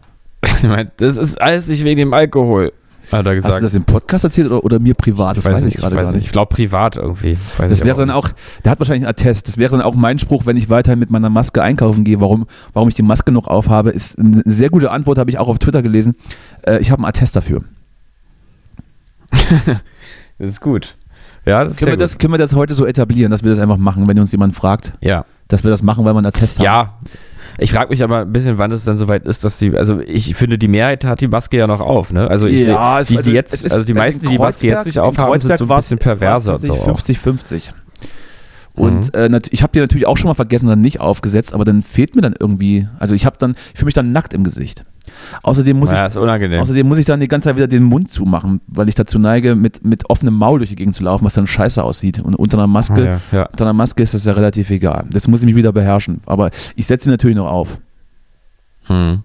Ich 0.43 0.65
mein, 0.65 0.91
das 0.97 1.17
ist 1.17 1.41
alles 1.41 1.69
nicht 1.69 1.85
wegen 1.85 1.99
dem 1.99 2.13
Alkohol, 2.13 2.73
hat 3.13 3.27
er 3.27 3.37
Hast 3.37 3.45
gesagt. 3.45 3.57
du 3.59 3.61
das 3.67 3.75
im 3.75 3.85
Podcast 3.85 4.25
erzählt 4.25 4.51
oder, 4.51 4.65
oder 4.65 4.79
mir 4.79 4.95
privat? 4.95 5.37
Das 5.37 5.45
weiß, 5.45 5.65
ich 5.65 5.77
gerade 5.77 5.95
weiß 5.95 6.03
gar 6.03 6.11
nicht. 6.11 6.17
nicht. 6.17 6.27
Ich 6.27 6.33
glaube 6.33 6.55
privat 6.55 6.97
irgendwie. 6.97 7.39
Weiß 7.57 7.71
Das 7.71 7.81
ich 7.81 7.85
wäre 7.85 7.99
dann 7.99 8.11
auch, 8.11 8.29
der 8.65 8.73
hat 8.73 8.79
wahrscheinlich 8.81 9.07
einen 9.07 9.11
Attest, 9.11 9.49
das 9.49 9.59
wäre 9.59 9.73
dann 9.73 9.83
auch 9.83 9.95
mein 9.95 10.19
Spruch, 10.19 10.47
wenn 10.47 10.57
ich 10.57 10.69
weiterhin 10.71 10.99
mit 10.99 11.11
meiner 11.11 11.31
Maske 11.31 11.63
einkaufen 11.63 12.05
gehe, 12.05 12.21
warum, 12.21 12.47
warum 12.73 12.89
ich 12.89 12.95
die 12.95 13.03
Maske 13.03 13.33
noch 13.33 13.47
aufhabe, 13.47 13.91
ist 13.91 14.19
eine 14.19 14.43
sehr 14.45 14.71
gute 14.71 14.91
Antwort, 14.91 15.19
habe 15.19 15.31
ich 15.31 15.39
auch 15.39 15.49
auf 15.49 15.59
Twitter 15.59 15.83
gelesen. 15.83 16.17
Äh, 16.63 16.79
ich 16.79 16.91
habe 16.91 17.01
einen 17.01 17.09
Attest 17.09 17.37
dafür. 17.37 17.63
Das 20.39 20.49
ist 20.51 20.61
gut. 20.61 20.97
Ja, 21.47 21.65
das 21.65 21.77
Können 21.77 21.93
wir, 21.93 21.97
sehr 21.97 22.05
das, 22.05 22.19
können 22.19 22.35
wir 22.35 22.39
das 22.39 22.55
heute 22.55 22.75
so 22.75 22.85
etablieren, 22.85 23.31
dass 23.31 23.43
wir 23.43 23.51
das 23.51 23.59
einfach 23.59 23.79
machen, 23.79 24.07
wenn 24.07 24.19
uns 24.19 24.33
jemand 24.33 24.55
fragt, 24.55 24.93
gut. 24.93 25.01
Ja. 25.01 25.25
Dass 25.49 25.65
wir 25.65 25.71
das 25.71 25.83
machen, 25.83 26.05
weil 26.05 26.15
wir 26.15 26.19
einen 26.19 26.27
Attest 26.27 26.59
haben? 26.59 26.65
Ja. 26.65 26.99
Ich 27.59 27.73
frage 27.73 27.89
mich 27.91 28.03
aber 28.03 28.19
ein 28.21 28.33
bisschen, 28.33 28.59
wann 28.59 28.71
es 28.73 28.85
dann 28.85 28.99
soweit 28.99 29.25
ist, 29.27 29.43
dass 29.43 29.59
die, 29.59 29.75
also 29.77 30.01
ich 30.01 30.35
finde, 30.35 30.59
die 30.59 30.69
Mehrheit 30.69 31.05
hat 31.07 31.23
die 31.23 31.29
Maske 31.29 31.57
ja 31.57 31.67
noch 31.67 31.81
auf, 31.81 32.13
ne? 32.13 32.29
Also 32.29 32.47
ich 32.47 32.67
Ja, 32.67 33.03
sehe, 33.03 33.15
die, 33.15 33.17
also 33.19 33.31
die 33.31 33.35
jetzt, 33.35 33.55
es 33.55 33.65
ist- 33.65 33.73
also 33.73 33.85
die 33.85 33.93
also 33.93 33.99
meisten, 34.03 34.21
die 34.27 34.29
die 34.33 34.39
Maske 34.39 34.67
jetzt 34.67 34.85
nicht 34.87 34.99
aufhaben, 34.99 35.41
sind 35.41 35.57
so 35.57 35.65
ein 35.65 35.77
bisschen 35.77 35.99
perverser. 35.99 36.53
war's 36.53 36.61
und 36.63 36.67
so 36.67 36.75
auch. 36.75 37.01
50-50. 37.01 37.71
Und 38.75 39.15
Mhm. 39.15 39.35
äh, 39.35 39.41
ich 39.51 39.63
habe 39.63 39.73
die 39.73 39.79
natürlich 39.81 40.07
auch 40.07 40.19
schon 40.19 40.29
mal 40.29 40.35
vergessen 40.35 40.67
und 40.67 40.71
dann 40.71 40.81
nicht 40.83 41.01
aufgesetzt, 41.01 41.55
aber 41.55 41.65
dann 41.65 41.83
fehlt 41.83 42.15
mir 42.15 42.21
dann 42.21 42.35
irgendwie, 42.39 42.87
also 42.99 43.15
ich 43.15 43.25
habe 43.25 43.37
dann, 43.39 43.53
ich 43.73 43.79
fühle 43.79 43.87
mich 43.87 43.95
dann 43.95 44.13
nackt 44.13 44.35
im 44.35 44.45
Gesicht. 44.45 44.85
Außerdem 45.43 45.79
muss 45.79 45.91
Ja, 45.91 46.07
ich. 46.07 46.17
Außerdem 46.17 46.87
muss 46.89 46.99
ich 46.99 47.07
dann 47.07 47.21
die 47.21 47.29
ganze 47.29 47.49
Zeit 47.49 47.57
wieder 47.57 47.67
den 47.69 47.83
Mund 47.85 48.11
zumachen, 48.11 48.61
weil 48.67 48.89
ich 48.89 48.95
dazu 48.95 49.19
neige, 49.19 49.55
mit, 49.55 49.85
mit 49.85 50.09
offenem 50.11 50.35
Maul 50.35 50.59
durch 50.59 50.71
die 50.71 50.77
Gegend 50.77 50.95
zu 50.95 51.05
laufen, 51.05 51.25
was 51.25 51.35
dann 51.35 51.47
scheiße 51.47 51.83
aussieht. 51.83 52.21
Und 52.23 52.35
unter 52.37 52.59
einer 52.59 52.67
Maske, 52.67 53.03
Ah, 53.03 53.35
ja, 53.35 53.39
ja. 53.41 53.47
unter 53.51 53.65
einer 53.65 53.73
Maske 53.73 54.03
ist 54.03 54.15
das 54.15 54.25
ja 54.25 54.33
relativ 54.33 54.71
egal. 54.71 55.07
Das 55.11 55.29
muss 55.29 55.41
ich 55.41 55.47
mich 55.47 55.57
wieder 55.57 55.73
beherrschen. 55.73 56.21
Aber 56.27 56.51
ich 56.75 56.87
setze 56.87 57.05
sie 57.05 57.11
natürlich 57.11 57.37
noch 57.37 57.47
auf. 57.51 57.79
Hm. 58.87 59.23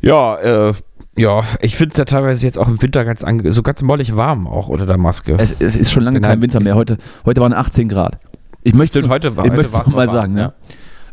Ja, 0.00 0.36
äh, 0.36 0.72
ja, 1.16 1.42
ich 1.60 1.76
finde 1.76 1.92
es 1.92 1.98
ja 1.98 2.04
teilweise 2.04 2.44
jetzt 2.46 2.56
auch 2.58 2.68
im 2.68 2.80
Winter 2.80 3.04
ganz 3.04 3.24
so 3.54 3.62
ganz 3.62 3.82
mollig 3.82 4.16
warm 4.16 4.46
auch 4.46 4.68
unter 4.68 4.86
der 4.86 4.96
Maske. 4.96 5.34
Es, 5.38 5.54
es 5.58 5.76
ist 5.76 5.90
schon 5.92 6.02
lange 6.04 6.16
Bin 6.16 6.22
kein 6.22 6.30
halt- 6.30 6.40
Winter 6.42 6.60
mehr. 6.60 6.74
Heute, 6.74 6.96
heute 7.26 7.40
waren 7.40 7.52
18 7.52 7.88
Grad. 7.88 8.18
Ich 8.62 8.74
möchte 8.74 9.06
heute 9.08 9.34
heute 9.36 9.56
es 9.60 9.72
noch 9.72 9.86
mal 9.88 10.08
sagen. 10.08 10.34
Ne? 10.34 10.52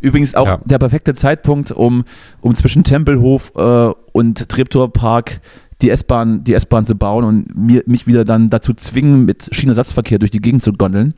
Übrigens 0.01 0.35
auch 0.35 0.47
Ja. 0.47 0.59
der 0.65 0.77
perfekte 0.79 1.13
Zeitpunkt, 1.13 1.71
um, 1.71 2.03
um 2.41 2.55
zwischen 2.55 2.83
Tempelhof 2.83 3.51
äh, 3.55 3.91
und 4.11 4.49
Treptower 4.49 4.91
Park 4.91 5.41
die 5.81 5.89
S-Bahn 5.91 6.43
die 6.43 6.53
S-Bahn 6.55 6.85
zu 6.85 6.95
bauen 6.95 7.23
und 7.23 7.55
mir, 7.55 7.83
mich 7.85 8.07
wieder 8.07 8.25
dann 8.25 8.49
dazu 8.49 8.73
zwingen, 8.73 9.25
mit 9.25 9.49
Schienenersatzverkehr 9.51 10.17
durch 10.17 10.31
die 10.31 10.41
Gegend 10.41 10.63
zu 10.63 10.73
gondeln 10.73 11.13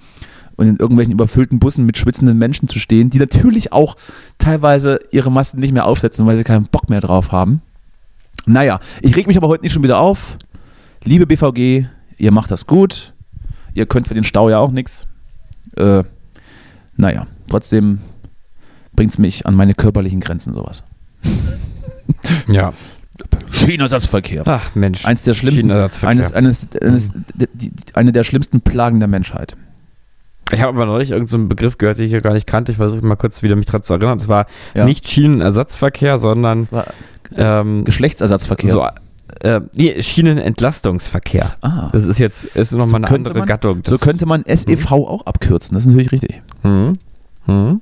und 0.57 0.67
in 0.67 0.75
irgendwelchen 0.75 1.13
überfüllten 1.13 1.59
Bussen 1.59 1.85
mit 1.85 1.97
schwitzenden 1.97 2.37
Menschen 2.37 2.67
zu 2.67 2.79
stehen, 2.79 3.09
die 3.09 3.19
natürlich 3.19 3.71
auch 3.71 3.95
teilweise 4.37 4.99
ihre 5.11 5.31
Masken 5.31 5.61
nicht 5.61 5.71
mehr 5.71 5.85
aufsetzen, 5.85 6.25
weil 6.25 6.35
sie 6.35 6.43
keinen 6.43 6.65
Bock 6.65 6.89
mehr 6.89 6.99
drauf 6.99 7.31
haben. 7.31 7.61
Naja, 8.45 8.81
ich 9.01 9.15
reg 9.15 9.27
mich 9.27 9.37
aber 9.37 9.47
heute 9.47 9.63
nicht 9.63 9.71
schon 9.71 9.83
wieder 9.83 9.99
auf. 9.99 10.37
Liebe 11.05 11.25
BVG, 11.25 11.85
ihr 12.17 12.31
macht 12.31 12.51
das 12.51 12.67
gut. 12.67 13.13
Ihr 13.73 13.85
könnt 13.85 14.09
für 14.09 14.13
den 14.13 14.25
Stau 14.25 14.49
ja 14.49 14.59
auch 14.59 14.71
nichts. 14.71 15.07
Äh, 15.77 16.03
naja, 16.97 17.27
trotzdem 17.47 17.99
bringt 18.99 19.13
es 19.13 19.17
mich 19.17 19.45
an 19.45 19.55
meine 19.55 19.75
körperlichen 19.75 20.19
Grenzen 20.19 20.53
sowas. 20.53 20.83
Ja. 22.49 22.73
Schienenersatzverkehr. 23.49 24.43
Ach 24.45 24.75
Mensch. 24.75 25.05
Eins 25.05 25.23
der 25.23 25.33
schlimmsten, 25.35 25.61
Schienenersatzverkehr. 25.69 26.09
eines, 26.09 26.33
eines, 26.33 26.67
eines, 26.81 27.11
die, 27.33 27.47
die, 27.53 27.71
eine 27.93 28.11
der 28.11 28.23
schlimmsten 28.25 28.59
Plagen 28.59 28.99
der 28.99 29.07
Menschheit. 29.07 29.55
Ich 30.51 30.59
habe 30.61 30.69
aber 30.75 30.85
neulich 30.85 31.11
irgendeinen 31.11 31.47
Begriff 31.47 31.77
gehört, 31.77 31.97
den 31.99 32.05
ich 32.05 32.11
hier 32.11 32.19
gar 32.21 32.33
nicht 32.33 32.45
kannte. 32.47 32.71
Ich 32.73 32.77
versuche 32.77 33.05
mal 33.05 33.15
kurz 33.15 33.41
wieder 33.41 33.55
mich 33.55 33.67
daran 33.67 33.83
zu 33.83 33.93
erinnern. 33.93 34.17
Das 34.17 34.27
war 34.27 34.47
Ja. 34.73 34.83
nicht 34.83 35.07
Schienenersatzverkehr, 35.07 36.19
sondern 36.19 36.69
war 36.71 36.87
ähm, 37.37 37.85
Geschlechtsersatzverkehr. 37.85 38.69
so, 38.71 38.85
äh, 39.41 39.61
nee, 39.73 40.01
Schienenentlastungsverkehr. 40.01 41.55
ah, 41.61 41.87
Das 41.93 42.05
ist 42.05 42.19
jetzt 42.19 42.47
ist 42.55 42.71
nochmal 42.73 42.89
So 42.89 42.95
eine 42.97 43.07
andere 43.11 43.39
man- 43.39 43.47
Gattung. 43.47 43.81
so 43.85 43.91
Das- 43.93 44.01
könnte 44.01 44.25
man 44.25 44.43
SEV 44.45 44.91
auch 44.91 45.25
abkürzen. 45.25 45.75
Das 45.75 45.83
ist 45.83 45.87
natürlich 45.87 46.11
richtig. 46.11 46.41
Hm. 46.63 46.97
Hm. 47.45 47.81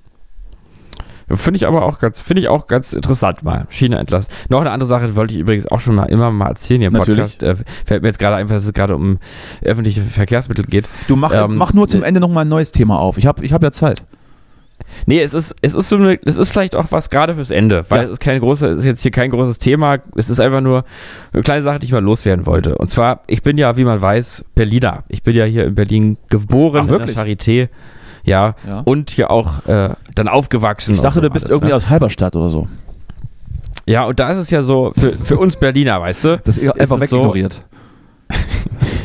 Finde 1.37 1.57
ich 1.57 1.67
aber 1.67 1.83
auch 1.83 1.99
ganz, 1.99 2.19
finde 2.19 2.41
ich 2.41 2.47
auch 2.47 2.67
ganz 2.67 2.93
interessant 2.93 3.43
mal. 3.43 3.65
Schiene 3.69 3.97
entlassen. 3.97 4.29
Noch 4.49 4.61
eine 4.61 4.71
andere 4.71 4.87
Sache 4.87 5.15
wollte 5.15 5.33
ich 5.33 5.39
übrigens 5.39 5.67
auch 5.67 5.79
schon 5.79 5.95
mal 5.95 6.05
immer 6.05 6.31
mal 6.31 6.47
erzählen 6.49 6.81
hier 6.81 6.87
im 6.89 6.93
Natürlich. 6.93 7.19
Podcast. 7.37 7.43
Äh, 7.43 7.55
fällt 7.85 8.01
mir 8.01 8.09
jetzt 8.09 8.19
gerade 8.19 8.35
ein, 8.35 8.47
dass 8.47 8.65
es 8.65 8.73
gerade 8.73 8.95
um 8.95 9.19
öffentliche 9.61 10.01
Verkehrsmittel 10.01 10.65
geht. 10.65 10.87
Du 11.07 11.15
mach, 11.15 11.33
Ähm, 11.33 11.55
mach 11.55 11.73
nur 11.73 11.87
zum 11.89 12.03
Ende 12.03 12.19
nochmal 12.19 12.45
ein 12.45 12.49
neues 12.49 12.71
Thema 12.71 12.99
auf. 12.99 13.17
Ich 13.17 13.25
habe 13.25 13.43
ich 13.45 13.53
hab 13.53 13.63
ja 13.63 13.71
Zeit. 13.71 14.03
Nee, 15.05 15.21
es 15.21 15.33
ist, 15.33 15.55
es 15.61 15.73
ist 15.73 15.89
so 15.89 15.95
eine, 15.95 16.19
es 16.23 16.37
ist 16.37 16.49
vielleicht 16.49 16.75
auch 16.75 16.85
was 16.91 17.09
gerade 17.09 17.35
fürs 17.35 17.49
Ende, 17.51 17.85
weil 17.89 17.99
Ja. 18.01 18.05
es 18.05 18.11
ist 18.13 18.19
kein 18.19 18.39
großer, 18.39 18.67
es 18.71 18.79
ist 18.79 18.85
jetzt 18.85 19.01
hier 19.01 19.11
kein 19.11 19.29
großes 19.31 19.57
Thema. 19.59 19.97
Es 20.15 20.29
ist 20.29 20.39
einfach 20.39 20.61
nur 20.61 20.85
eine 21.33 21.43
kleine 21.43 21.61
Sache, 21.63 21.79
die 21.79 21.85
ich 21.85 21.91
mal 21.91 22.03
loswerden 22.03 22.45
wollte. 22.45 22.77
Und 22.77 22.89
zwar, 22.89 23.21
ich 23.27 23.41
bin 23.41 23.57
ja, 23.57 23.75
wie 23.77 23.83
man 23.83 24.01
weiß, 24.01 24.45
Berliner. 24.55 25.03
Ich 25.07 25.23
bin 25.23 25.35
ja 25.35 25.45
hier 25.45 25.65
in 25.65 25.75
Berlin 25.75 26.17
geboren, 26.29 26.83
Ach, 26.85 26.89
wirklich? 26.89 27.17
in 27.17 27.25
der 27.25 27.25
Charité. 27.25 27.69
Ja, 28.27 28.55
Ja. 28.67 28.81
und 28.85 29.09
hier 29.09 29.31
auch 29.31 29.65
äh, 29.67 29.89
dann 30.15 30.27
aufgewachsen. 30.27 30.93
Ich 30.93 31.01
dachte, 31.01 31.15
so 31.15 31.21
du 31.21 31.29
bist 31.29 31.45
alles, 31.45 31.53
irgendwie 31.55 31.69
ne? 31.71 31.75
aus 31.75 31.89
Halberstadt 31.89 32.35
oder 32.35 32.49
so. 32.49 32.67
Ja, 33.85 34.03
und 34.03 34.19
da 34.19 34.29
ist 34.31 34.37
es 34.37 34.49
ja 34.51 34.61
so, 34.61 34.91
für, 34.95 35.13
für 35.13 35.37
uns 35.37 35.55
Berliner, 35.55 36.01
weißt 36.01 36.23
du? 36.25 36.37
Das 36.43 36.57
ist 36.57 36.79
einfach 36.79 36.99
es 37.01 37.09
so- 37.09 37.17
wegignoriert. 37.17 37.63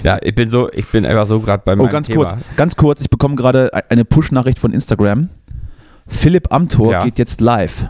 Ja, 0.02 0.18
ich 0.20 0.34
bin 0.34 0.50
so, 0.50 0.68
ich 0.72 0.86
bin 0.88 1.06
einfach 1.06 1.28
so 1.28 1.38
gerade 1.38 1.62
bei 1.64 1.76
meinem 1.76 1.86
Oh, 1.86 1.92
ganz 1.92 2.08
Thema. 2.08 2.24
kurz, 2.24 2.34
ganz 2.56 2.74
kurz. 2.74 3.00
Ich 3.00 3.08
bekomme 3.08 3.36
gerade 3.36 3.70
e- 3.72 3.82
eine 3.88 4.04
Push-Nachricht 4.04 4.58
von 4.58 4.72
Instagram. 4.72 5.28
Philipp 6.08 6.52
Amthor 6.52 6.90
Ja. 6.90 7.04
geht 7.04 7.20
jetzt 7.20 7.40
live 7.40 7.88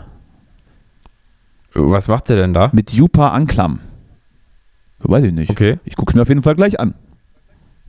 Was 1.73 2.07
macht 2.07 2.29
der 2.29 2.35
denn 2.35 2.53
da? 2.53 2.69
mit 2.71 2.91
Jupa 2.93 3.29
Anklam. 3.29 3.79
Weiß 4.99 5.23
ich 5.23 5.33
nicht. 5.33 5.49
Okay, 5.49 5.79
Ich 5.85 5.95
gucke 5.95 6.15
mir 6.15 6.21
auf 6.21 6.29
jeden 6.29 6.43
Fall 6.43 6.53
gleich 6.53 6.79
an. 6.79 6.93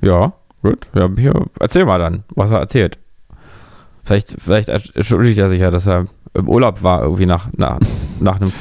ja, 0.00 0.32
gut. 0.62 0.88
Ja, 0.94 1.10
hier, 1.18 1.34
erzähl 1.60 1.84
mal 1.84 1.98
dann, 1.98 2.24
was 2.34 2.50
er 2.50 2.60
erzählt. 2.60 2.98
Vielleicht, 4.04 4.36
vielleicht 4.38 4.68
entschuldigt 4.68 5.38
er 5.38 5.48
sich 5.48 5.60
ja, 5.60 5.70
dass 5.70 5.86
er 5.86 6.06
im 6.34 6.48
Urlaub 6.48 6.82
war, 6.82 7.02
irgendwie 7.02 7.26
nach, 7.26 7.48
nach, 7.56 7.78
nach 8.20 8.40
einem, 8.40 8.52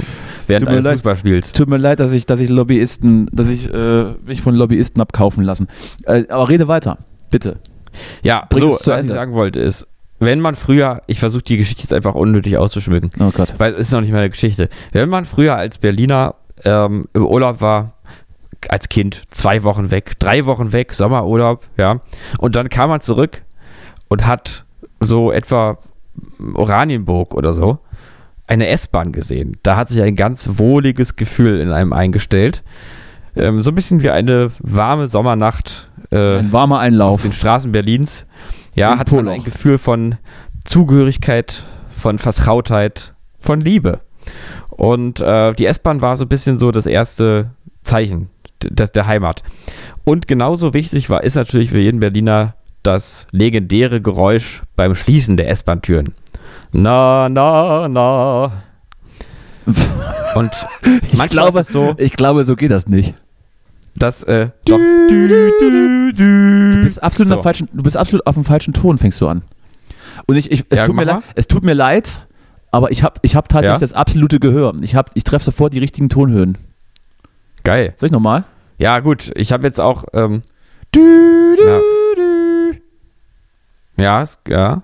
während 0.47 0.67
eines 0.67 0.85
leid. 0.85 0.93
Fußballspiels. 0.95 1.51
Tut 1.53 1.67
mir 1.67 1.77
leid, 1.77 1.99
dass 1.99 2.11
ich, 2.11 2.25
dass 2.25 2.39
ich 2.39 2.49
Lobbyisten, 2.49 3.27
dass 3.31 3.49
ich 3.49 3.71
äh, 3.73 4.05
mich 4.25 4.41
von 4.41 4.55
Lobbyisten 4.55 5.01
hab 5.01 5.11
kaufen 5.11 5.43
lassen. 5.43 5.67
Äh, 6.05 6.25
aber 6.29 6.49
rede 6.49 6.67
weiter, 6.67 6.99
bitte. 7.29 7.57
Ja, 8.23 8.45
Bring 8.49 8.61
so, 8.61 8.69
was 8.79 8.87
Ende. 8.87 9.07
ich 9.07 9.11
sagen 9.13 9.33
wollte 9.33 9.59
ist, 9.59 9.87
wenn 10.19 10.39
man 10.39 10.55
früher, 10.55 11.01
ich 11.07 11.19
versuche 11.19 11.43
die 11.43 11.57
Geschichte 11.57 11.81
jetzt 11.83 11.93
einfach 11.93 12.15
unnötig 12.15 12.57
auszuschmücken, 12.57 13.11
Oh 13.19 13.31
Gott. 13.31 13.55
weil 13.57 13.73
es 13.73 13.87
ist 13.87 13.91
noch 13.91 14.01
nicht 14.01 14.13
meine 14.13 14.29
Geschichte. 14.29 14.69
Wenn 14.91 15.09
man 15.09 15.25
früher 15.25 15.55
als 15.55 15.79
Berliner 15.79 16.35
ähm, 16.63 17.05
im 17.13 17.25
Urlaub 17.25 17.59
war, 17.59 17.93
als 18.69 18.87
Kind, 18.87 19.23
zwei 19.31 19.63
Wochen 19.63 19.91
weg, 19.91 20.17
drei 20.19 20.45
Wochen 20.45 20.71
weg, 20.71 20.93
Sommerurlaub, 20.93 21.63
ja, 21.75 21.99
und 22.37 22.55
dann 22.55 22.69
kam 22.69 22.89
man 22.89 23.01
zurück 23.01 23.41
und 24.07 24.25
hat 24.25 24.62
so 25.05 25.31
etwa 25.31 25.77
Oranienburg 26.53 27.33
oder 27.33 27.53
so 27.53 27.79
eine 28.47 28.67
S-Bahn 28.67 29.11
gesehen. 29.13 29.57
Da 29.63 29.77
hat 29.77 29.89
sich 29.89 30.01
ein 30.01 30.15
ganz 30.15 30.47
wohliges 30.59 31.15
Gefühl 31.15 31.59
in 31.59 31.71
einem 31.71 31.93
eingestellt. 31.93 32.61
Ähm, 33.35 33.61
so 33.61 33.71
ein 33.71 33.75
bisschen 33.75 34.03
wie 34.03 34.09
eine 34.09 34.51
warme 34.59 35.07
Sommernacht 35.07 35.89
äh, 36.11 36.39
Ein 36.39 36.51
warmer 36.51 36.75
auf 36.75 36.81
Einlauf. 36.81 37.21
den 37.21 37.31
Straßen 37.31 37.71
Berlins. 37.71 38.25
Ja, 38.75 38.91
Ins 38.91 39.01
hat 39.01 39.11
man 39.11 39.25
Poloch. 39.25 39.37
ein 39.39 39.43
Gefühl 39.43 39.77
von 39.77 40.15
Zugehörigkeit, 40.65 41.63
von 41.89 42.19
Vertrautheit, 42.19 43.13
von 43.39 43.61
Liebe. 43.61 44.01
Und 44.69 45.19
äh, 45.21 45.53
die 45.53 45.65
S-Bahn 45.65 46.01
war 46.01 46.17
so 46.17 46.25
ein 46.25 46.29
bisschen 46.29 46.59
so 46.59 46.71
das 46.71 46.85
erste 46.85 47.51
Zeichen 47.83 48.29
der, 48.61 48.87
der 48.87 49.07
Heimat. 49.07 49.43
Und 50.03 50.27
genauso 50.27 50.73
wichtig 50.73 51.09
war, 51.09 51.23
ist 51.23 51.35
natürlich 51.35 51.69
für 51.69 51.79
jeden 51.79 51.99
Berliner 51.99 52.55
das 52.84 53.27
legendäre 53.31 54.01
Geräusch 54.01 54.61
beim 54.75 54.95
Schließen 54.95 55.38
der 55.38 55.49
S-Bahn-Türen. 55.49 56.13
Na, 56.71 57.29
na, 57.29 57.88
na. 57.88 58.51
Und 60.36 60.51
manchmal 61.13 61.27
glaube, 61.29 61.59
ist 61.59 61.67
es 61.67 61.73
so, 61.73 61.93
Ich 61.97 62.13
glaube, 62.13 62.43
so 62.43 62.55
geht 62.55 62.71
das 62.71 62.88
nicht. 62.88 63.13
dass 63.95 64.23
äh, 64.23 64.49
doch, 64.65 64.77
Du 64.77 66.84
bist 66.84 67.01
absolut, 67.01 67.27
So. 67.29 67.36
auf 67.38 67.43
falschen, 67.43 67.69
du 67.71 67.84
bist 67.84 67.95
absolut 67.97 68.25
auf 68.27 68.36
dem 68.36 68.43
falschen 68.45 68.73
Ton, 68.73 68.97
fängst 68.97 69.21
du 69.21 69.27
an. 69.27 69.43
Und 70.25 70.36
ich, 70.36 70.51
ich, 70.51 70.65
es, 70.69 70.79
Ja, 70.79 70.86
tut 70.86 70.95
mir 70.95 71.05
leid, 71.05 71.23
es 71.36 71.47
tut 71.47 71.63
mir 71.63 71.73
leid, 71.73 72.25
aber 72.71 72.91
ich 72.91 73.03
habe 73.03 73.15
ich 73.21 73.36
hab 73.36 73.47
tatsächlich 73.49 73.75
Ja? 73.75 73.79
das 73.79 73.93
absolute 73.93 74.39
Gehör. 74.39 74.73
Ich, 74.81 74.95
hab- 74.95 75.11
ich 75.13 75.23
treffe 75.23 75.45
sofort 75.45 75.73
die 75.73 75.79
richtigen 75.79 76.09
Tonhöhen. 76.09 76.57
Geil. 77.63 77.93
Soll 77.95 78.07
ich 78.07 78.13
nochmal? 78.13 78.43
Ja, 78.77 78.99
gut. 78.99 79.31
Ich 79.36 79.51
habe 79.51 79.63
jetzt 79.65 79.79
auch, 79.79 80.05
ähm, 80.13 80.41
Du, 80.91 80.99
du, 81.57 81.63
Ja. 81.65 81.79
Ja, 84.03 84.21
es, 84.21 84.37
ja, 84.47 84.81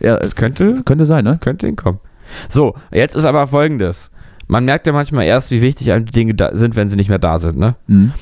Ja, 0.00 0.16
es 0.16 0.28
es 0.28 0.36
könnte, 0.36 0.82
könnte 0.84 1.04
sein, 1.04 1.24
ne? 1.24 1.38
könnte 1.40 1.66
hinkommen. 1.66 2.00
So, 2.48 2.74
jetzt 2.92 3.16
ist 3.16 3.24
aber 3.24 3.46
folgendes. 3.46 4.10
Man 4.46 4.64
merkt 4.64 4.86
ja 4.86 4.92
manchmal 4.92 5.24
erst, 5.24 5.50
wie 5.50 5.62
wichtig 5.62 5.92
einem 5.92 6.06
die 6.06 6.12
Dinge 6.12 6.34
sind, 6.52 6.76
wenn 6.76 6.88
sie 6.88 6.96
nicht 6.96 7.08
mehr 7.08 7.18
da 7.18 7.38
sind, 7.38 7.58
ne? 7.58 7.76
Mhm. 7.86 8.12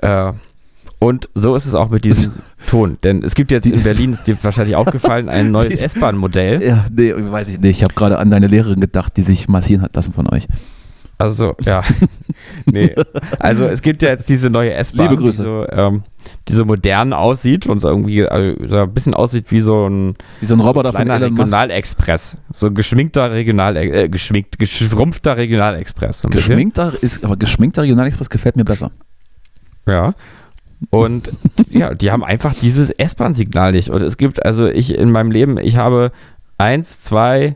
Äh, 0.00 0.32
und 0.98 1.28
so 1.34 1.56
ist 1.56 1.66
es 1.66 1.74
auch 1.74 1.90
mit 1.90 2.04
diesem 2.04 2.32
Ton. 2.68 2.96
Denn 3.02 3.24
es 3.24 3.34
gibt 3.34 3.50
jetzt 3.50 3.66
in 3.66 3.82
Berlin, 3.82 4.12
ist 4.12 4.28
dir 4.28 4.36
wahrscheinlich 4.42 4.76
aufgefallen, 4.76 5.28
ein 5.28 5.50
neues 5.56 5.82
S-Bahn-Modell. 5.82 6.62
Ja, 6.62 6.86
nee, 6.94 7.12
weiß 7.16 7.48
ich 7.48 7.58
nicht. 7.58 7.78
Ich 7.78 7.82
habe 7.82 7.94
gerade 7.94 8.18
an 8.18 8.30
deine 8.30 8.46
Lehrerin 8.46 8.80
gedacht, 8.80 9.16
die 9.16 9.22
sich 9.24 9.48
massieren 9.48 9.82
hat 9.82 9.96
lassen 9.96 10.12
von 10.12 10.28
euch. 10.32 10.46
Also, 11.22 11.54
ja. 11.64 11.84
nee. 12.66 12.92
Also, 13.38 13.66
es 13.66 13.80
gibt 13.80 14.02
ja 14.02 14.08
jetzt 14.08 14.28
diese 14.28 14.50
neue 14.50 14.72
S-Bahn. 14.74 15.16
Die, 15.16 15.30
so, 15.30 15.64
ähm, 15.70 16.02
die 16.48 16.52
so 16.52 16.64
modern 16.64 17.12
aussieht 17.12 17.68
und 17.68 17.78
so 17.78 17.88
irgendwie 17.88 18.26
also, 18.26 18.66
so 18.66 18.80
ein 18.80 18.92
bisschen 18.92 19.14
aussieht 19.14 19.52
wie 19.52 19.60
so 19.60 19.88
ein 19.88 20.16
Wie 20.40 20.46
so 20.46 20.56
ein 20.56 20.60
Roboter 20.60 20.92
von 20.92 21.04
kleiner 21.04 21.30
Musk. 21.30 21.38
Regionalexpress. 21.38 22.36
So 22.52 22.66
ein 22.66 22.74
geschminkter 22.74 23.30
Regional, 23.30 23.76
äh, 23.76 24.08
geschminkt, 24.08 24.58
geschrumpfter 24.58 25.36
Regionalexpress. 25.36 26.24
ein. 26.24 26.32
Geschminkter 26.32 26.92
ist, 27.00 27.24
aber 27.24 27.36
geschminkter 27.36 27.82
Regionalexpress 27.82 28.28
gefällt 28.28 28.56
mir 28.56 28.64
besser. 28.64 28.90
Ja. 29.86 30.14
Und 30.90 31.30
ja, 31.70 31.94
die 31.94 32.10
haben 32.10 32.24
einfach 32.24 32.52
dieses 32.54 32.90
S-Bahn-Signal 32.90 33.70
nicht. 33.70 33.90
Und 33.90 34.02
es 34.02 34.16
gibt, 34.16 34.44
also 34.44 34.66
ich 34.66 34.96
in 34.96 35.12
meinem 35.12 35.30
Leben, 35.30 35.56
ich 35.56 35.76
habe 35.76 36.10
eins, 36.58 37.00
zwei, 37.00 37.54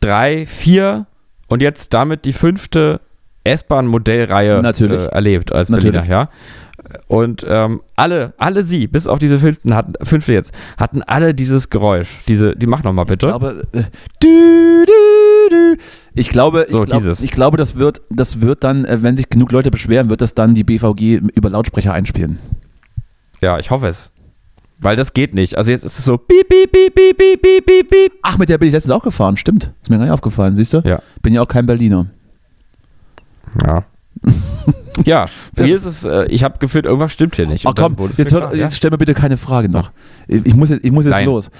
drei, 0.00 0.44
vier 0.44 1.06
und 1.48 1.62
jetzt 1.62 1.92
damit 1.94 2.24
die 2.24 2.32
fünfte 2.32 3.00
S-Bahn-Modellreihe 3.44 4.62
äh, 4.62 5.06
erlebt 5.08 5.52
als 5.52 5.68
Natürlich. 5.68 5.92
Berliner, 5.92 6.10
ja. 6.10 6.28
Und 7.06 7.44
ähm, 7.48 7.82
alle, 7.96 8.34
alle 8.36 8.64
sie, 8.64 8.86
bis 8.86 9.06
auf 9.06 9.18
diese 9.18 9.38
fünften 9.38 9.74
hatten, 9.74 9.92
fünfte 10.04 10.32
jetzt, 10.32 10.52
hatten 10.76 11.02
alle 11.02 11.34
dieses 11.34 11.70
Geräusch. 11.70 12.18
Diese, 12.26 12.56
die 12.56 12.66
mach 12.66 12.82
noch 12.82 12.92
mal 12.92 13.04
bitte. 13.04 13.32
Aber 13.32 13.60
äh, 13.72 13.84
du, 14.20 14.84
du, 14.86 15.50
du. 15.50 15.76
ich 16.14 16.28
glaube, 16.30 16.66
So, 16.68 16.82
ich, 16.82 16.88
glaub, 16.90 17.00
dieses. 17.00 17.22
ich 17.22 17.30
glaube, 17.30 17.56
das 17.56 17.76
wird, 17.76 18.02
das 18.10 18.40
wird 18.40 18.64
dann, 18.64 18.84
äh, 18.84 19.02
wenn 19.02 19.16
sich 19.16 19.28
genug 19.28 19.52
Leute 19.52 19.70
beschweren, 19.70 20.10
wird 20.10 20.20
das 20.20 20.34
dann 20.34 20.54
die 20.54 20.64
BVG 20.64 21.20
über 21.34 21.50
Lautsprecher 21.50 21.92
einspielen. 21.92 22.38
Ja, 23.40 23.58
ich 23.58 23.70
hoffe 23.70 23.86
es. 23.86 24.10
Weil 24.78 24.96
das 24.96 25.12
geht 25.12 25.34
nicht. 25.34 25.56
Also 25.56 25.70
jetzt 25.70 25.84
ist 25.84 25.98
es 25.98 26.04
so 26.04 26.18
piep, 26.18 26.48
piep, 26.48 26.70
piep, 26.72 26.94
piep, 26.94 27.16
piep, 27.16 27.42
piep, 27.42 27.66
piep, 27.66 27.90
piep. 27.90 28.12
Ach, 28.22 28.38
mit 28.38 28.48
der 28.48 28.58
bin 28.58 28.68
ich 28.68 28.72
letztens 28.72 28.92
auch 28.92 29.02
gefahren, 29.02 29.36
stimmt. 29.36 29.72
Ist 29.82 29.90
mir 29.90 29.96
gar 29.98 30.04
nicht 30.04 30.12
aufgefallen, 30.12 30.56
siehst 30.56 30.74
du? 30.74 30.80
Ja. 30.84 31.00
Bin 31.22 31.32
ja 31.32 31.42
auch 31.42 31.48
kein 31.48 31.64
Berliner. 31.66 32.06
Ja. 33.64 33.84
ja, 35.04 35.26
hier 35.56 35.74
ist 35.74 35.84
es, 35.84 36.04
äh, 36.04 36.24
ich 36.26 36.44
habe 36.44 36.58
gefühlt, 36.58 36.86
irgendwas 36.86 37.12
stimmt 37.12 37.36
hier 37.36 37.46
nicht. 37.46 37.66
Ach 37.66 37.70
Und 37.70 37.78
dann 37.78 37.84
komm, 37.84 37.98
wurde 37.98 38.12
es 38.12 38.18
jetzt, 38.18 38.32
mir 38.32 38.40
hör, 38.40 38.48
klar, 38.48 38.60
jetzt 38.60 38.76
stell 38.76 38.90
mir 38.90 38.98
bitte 38.98 39.12
keine 39.14 39.36
Frage 39.36 39.68
noch. 39.68 39.90
Ich 40.28 40.54
muss 40.54 40.70
jetzt, 40.70 40.84
ich 40.84 40.92
muss 40.92 41.04
jetzt 41.04 41.12
Nein. 41.14 41.26
los. 41.26 41.50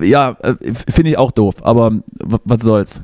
Ja, 0.00 0.36
äh, 0.42 0.54
finde 0.90 1.10
ich 1.10 1.18
auch 1.18 1.32
doof, 1.32 1.56
aber 1.62 1.92
was 2.44 2.60
soll's. 2.62 3.02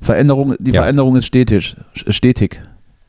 Veränderung, 0.00 0.54
die 0.58 0.72
Ja. 0.72 0.82
Veränderung 0.82 1.16
ist 1.16 1.26
stetig. 1.26 1.76
Stetig. 1.94 2.60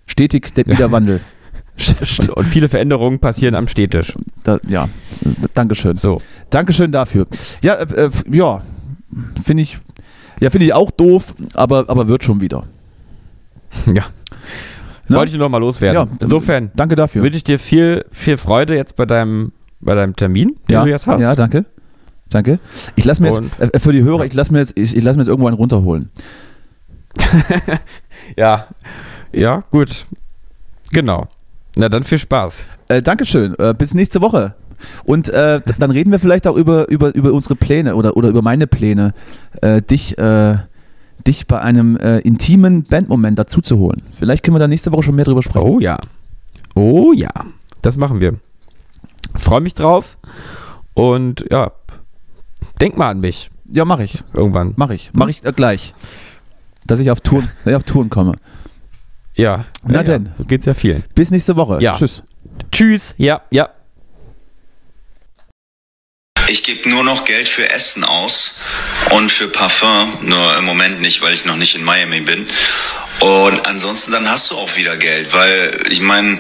Stetig 0.06 0.54
der 0.54 0.66
Ja. 0.68 0.74
Wiederwandel. 0.74 1.22
Und, 1.78 2.30
und 2.30 2.46
viele 2.48 2.70
Veränderungen 2.70 3.20
passieren 3.20 3.54
am 3.56 3.68
Städtisch. 3.68 4.14
Da, 4.44 4.60
ja, 4.68 4.88
Dankeschön. 5.54 5.98
So. 5.98 6.22
Dankeschön 6.50 6.92
dafür. 6.92 7.28
Ja, 7.62 7.74
äh, 7.74 8.06
äh, 8.06 8.10
ja, 8.32 8.62
finde 9.44 9.64
ich, 9.64 9.78
ja, 10.40 10.50
finde 10.50 10.66
ich 10.68 10.74
auch 10.74 10.92
doof, 10.92 11.36
aber, 11.54 11.86
aber 11.90 12.08
wird 12.08 12.24
schon 12.24 12.40
wieder. 12.42 12.64
Ja. 13.88 14.06
Ne? 15.08 15.18
Wollte 15.18 15.32
ich 15.32 15.38
nur 15.38 15.46
noch 15.48 15.52
mal 15.52 15.58
loswerden. 15.58 16.10
Ja. 16.10 16.18
Insofern 16.20 16.72
Danke 16.76 16.96
dafür. 16.96 17.24
wünsche 17.24 17.38
ich 17.38 17.44
dir 17.44 17.60
viel, 17.60 18.06
viel 18.12 18.38
Freude 18.38 18.76
jetzt 18.76 18.96
bei 18.96 19.06
deinem, 19.06 19.52
bei 19.82 19.96
deinem 19.96 20.16
Termin, 20.16 20.56
den 20.68 20.74
ja, 20.74 20.84
du 20.84 20.90
jetzt 20.90 21.06
hast. 21.08 21.22
ja, 21.22 21.36
danke. 21.36 21.66
Danke. 22.30 22.60
Ich 22.96 23.06
lasse 23.06 23.22
mir 23.22 23.34
Und- 23.34 23.52
jetzt, 23.60 23.76
äh, 23.76 23.80
für 23.80 23.92
die 23.92 24.02
Hörer, 24.02 24.26
ich 24.26 24.34
lasse 24.34 24.52
mir 24.52 24.60
jetzt, 24.60 24.74
ich, 24.78 24.96
ich 24.96 25.04
lasse 25.04 25.18
mir 25.18 25.24
jetzt 25.24 25.30
irgendwo 25.30 25.48
einen 25.48 25.58
runterholen. 25.58 26.10
ja. 28.38 28.68
Ja, 29.32 29.64
gut. 29.70 30.06
Genau. 30.92 31.28
Na 31.76 31.90
dann 31.90 32.04
viel 32.04 32.18
Spaß. 32.18 32.66
Äh, 32.88 33.02
Dankeschön. 33.02 33.56
Äh, 33.60 33.74
bis 33.78 33.94
nächste 33.94 34.22
Woche. 34.22 34.56
Und 35.06 35.30
äh, 35.30 35.62
dann 35.80 35.92
reden 35.92 36.12
wir 36.12 36.20
vielleicht 36.20 36.48
auch 36.48 36.56
über, 36.56 36.88
über, 36.90 37.14
über 37.16 37.32
unsere 37.34 37.56
Pläne 37.56 37.96
oder, 37.96 38.18
oder 38.18 38.30
über 38.30 38.42
meine 38.42 38.68
Pläne, 38.68 39.14
äh, 39.62 39.82
dich, 39.82 40.18
äh, 40.18 40.58
dich 41.26 41.48
bei 41.48 41.60
einem 41.60 41.98
äh, 41.98 42.20
intimen 42.20 42.84
Bandmoment 42.84 43.40
dazu 43.40 43.62
zu 43.62 43.78
holen. 43.80 44.02
Vielleicht 44.12 44.44
können 44.44 44.56
wir 44.56 44.60
da 44.60 44.68
nächste 44.68 44.92
Woche 44.92 45.04
schon 45.04 45.16
mehr 45.16 45.26
drüber 45.26 45.42
sprechen. 45.42 45.68
Oh 45.68 45.80
ja. 45.80 45.98
Oh 46.76 47.14
ja. 47.14 47.32
Das 47.82 47.98
machen 47.98 48.20
wir. 48.22 48.36
Freue 49.36 49.62
mich 49.62 49.74
drauf. 49.74 50.18
Und 50.94 51.46
ja, 51.52 51.72
denk 52.80 52.98
mal 52.98 53.10
an 53.10 53.20
mich 53.20 53.50
Ja, 53.72 53.86
mache 53.86 54.04
ich. 54.04 54.24
irgendwann. 54.34 54.74
Mache 54.76 54.96
ich. 54.96 55.12
Mache 55.14 55.32
ich 55.32 55.42
gleich. 55.42 55.94
Dass 56.86 57.00
ich 57.00 57.12
auf 57.12 57.22
Touren, 57.22 57.50
dass 57.64 57.72
ich 57.72 57.76
auf 57.76 57.84
Touren 57.84 58.10
komme. 58.10 58.34
Ja. 59.36 59.66
Na 59.84 59.98
ja, 59.98 60.04
denn. 60.04 60.26
Ja. 60.26 60.32
So 60.38 60.46
geht's 60.46 60.66
ja 60.66 60.74
vielen. 60.74 61.04
Bis 61.14 61.32
nächste 61.32 61.56
Woche. 61.56 61.78
Ja. 61.82 61.96
Tschüss. 61.96 62.24
Tschüss. 62.72 63.16
Ja, 63.18 63.42
ja. 63.52 63.70
Ich 66.48 66.64
gebe 66.64 66.88
nur 66.90 67.04
noch 67.04 67.26
Geld 67.26 67.50
für 67.50 67.70
Essen 67.72 68.04
aus 68.04 68.56
und 69.12 69.32
für 69.32 69.48
Parfum, 69.48 70.14
nur 70.22 70.58
im 70.58 70.64
Moment 70.64 71.02
nicht, 71.02 71.22
weil 71.22 71.34
ich 71.34 71.46
noch 71.46 71.56
nicht 71.56 71.76
in 71.76 71.84
Miami 71.84 72.22
bin. 72.22 72.46
Und 73.20 73.66
ansonsten 73.66 74.12
dann 74.12 74.30
hast 74.30 74.52
du 74.52 74.58
auch 74.58 74.76
wieder 74.76 74.98
Geld, 74.98 75.34
weil 75.34 75.84
ich 75.90 76.02
meine, 76.02 76.40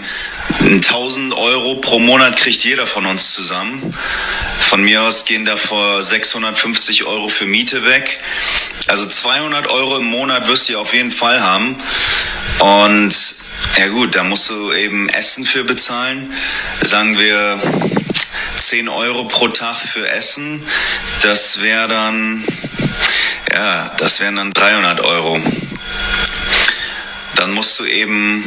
1000 0.59 1.33
Euro 1.33 1.75
pro 1.75 1.99
Monat 1.99 2.37
kriegt 2.37 2.63
jeder 2.63 2.85
von 2.85 3.05
uns 3.05 3.33
zusammen. 3.33 3.93
Von 4.59 4.83
mir 4.83 5.01
aus 5.03 5.25
gehen 5.25 5.45
davor 5.45 6.01
650 6.01 7.05
Euro 7.05 7.29
für 7.29 7.45
Miete 7.45 7.85
weg. 7.85 8.19
Also 8.87 9.07
200 9.07 9.67
Euro 9.67 9.97
im 9.97 10.05
Monat 10.05 10.47
wirst 10.47 10.69
du 10.69 10.77
auf 10.77 10.93
jeden 10.93 11.11
Fall 11.11 11.41
haben. 11.41 11.75
Und 12.59 13.35
ja 13.77 13.87
gut, 13.87 14.15
da 14.15 14.23
musst 14.23 14.49
du 14.49 14.71
eben 14.73 15.09
Essen 15.09 15.45
für 15.45 15.63
bezahlen. 15.63 16.33
Sagen 16.81 17.17
wir 17.17 17.59
10 18.57 18.89
Euro 18.89 19.25
pro 19.25 19.47
Tag 19.47 19.77
für 19.77 20.09
Essen. 20.09 20.63
Das 21.21 21.61
wäre 21.61 21.87
dann, 21.87 22.43
ja, 23.51 23.91
das 23.97 24.19
wären 24.19 24.35
dann 24.35 24.51
300 24.51 25.01
Euro. 25.01 25.39
Dann 27.35 27.51
musst 27.51 27.77
du 27.79 27.85
eben, 27.85 28.43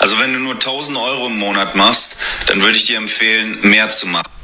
also 0.00 0.18
wenn 0.18 0.32
du 0.32 0.40
nur 0.40 0.54
1000 0.54 0.96
Euro 0.98 1.26
im 1.26 1.38
Monat 1.38 1.74
machst, 1.74 2.16
dann 2.46 2.62
würde 2.62 2.76
ich 2.76 2.84
dir 2.84 2.96
empfehlen, 2.96 3.58
mehr 3.62 3.88
zu 3.88 4.06
machen. 4.06 4.35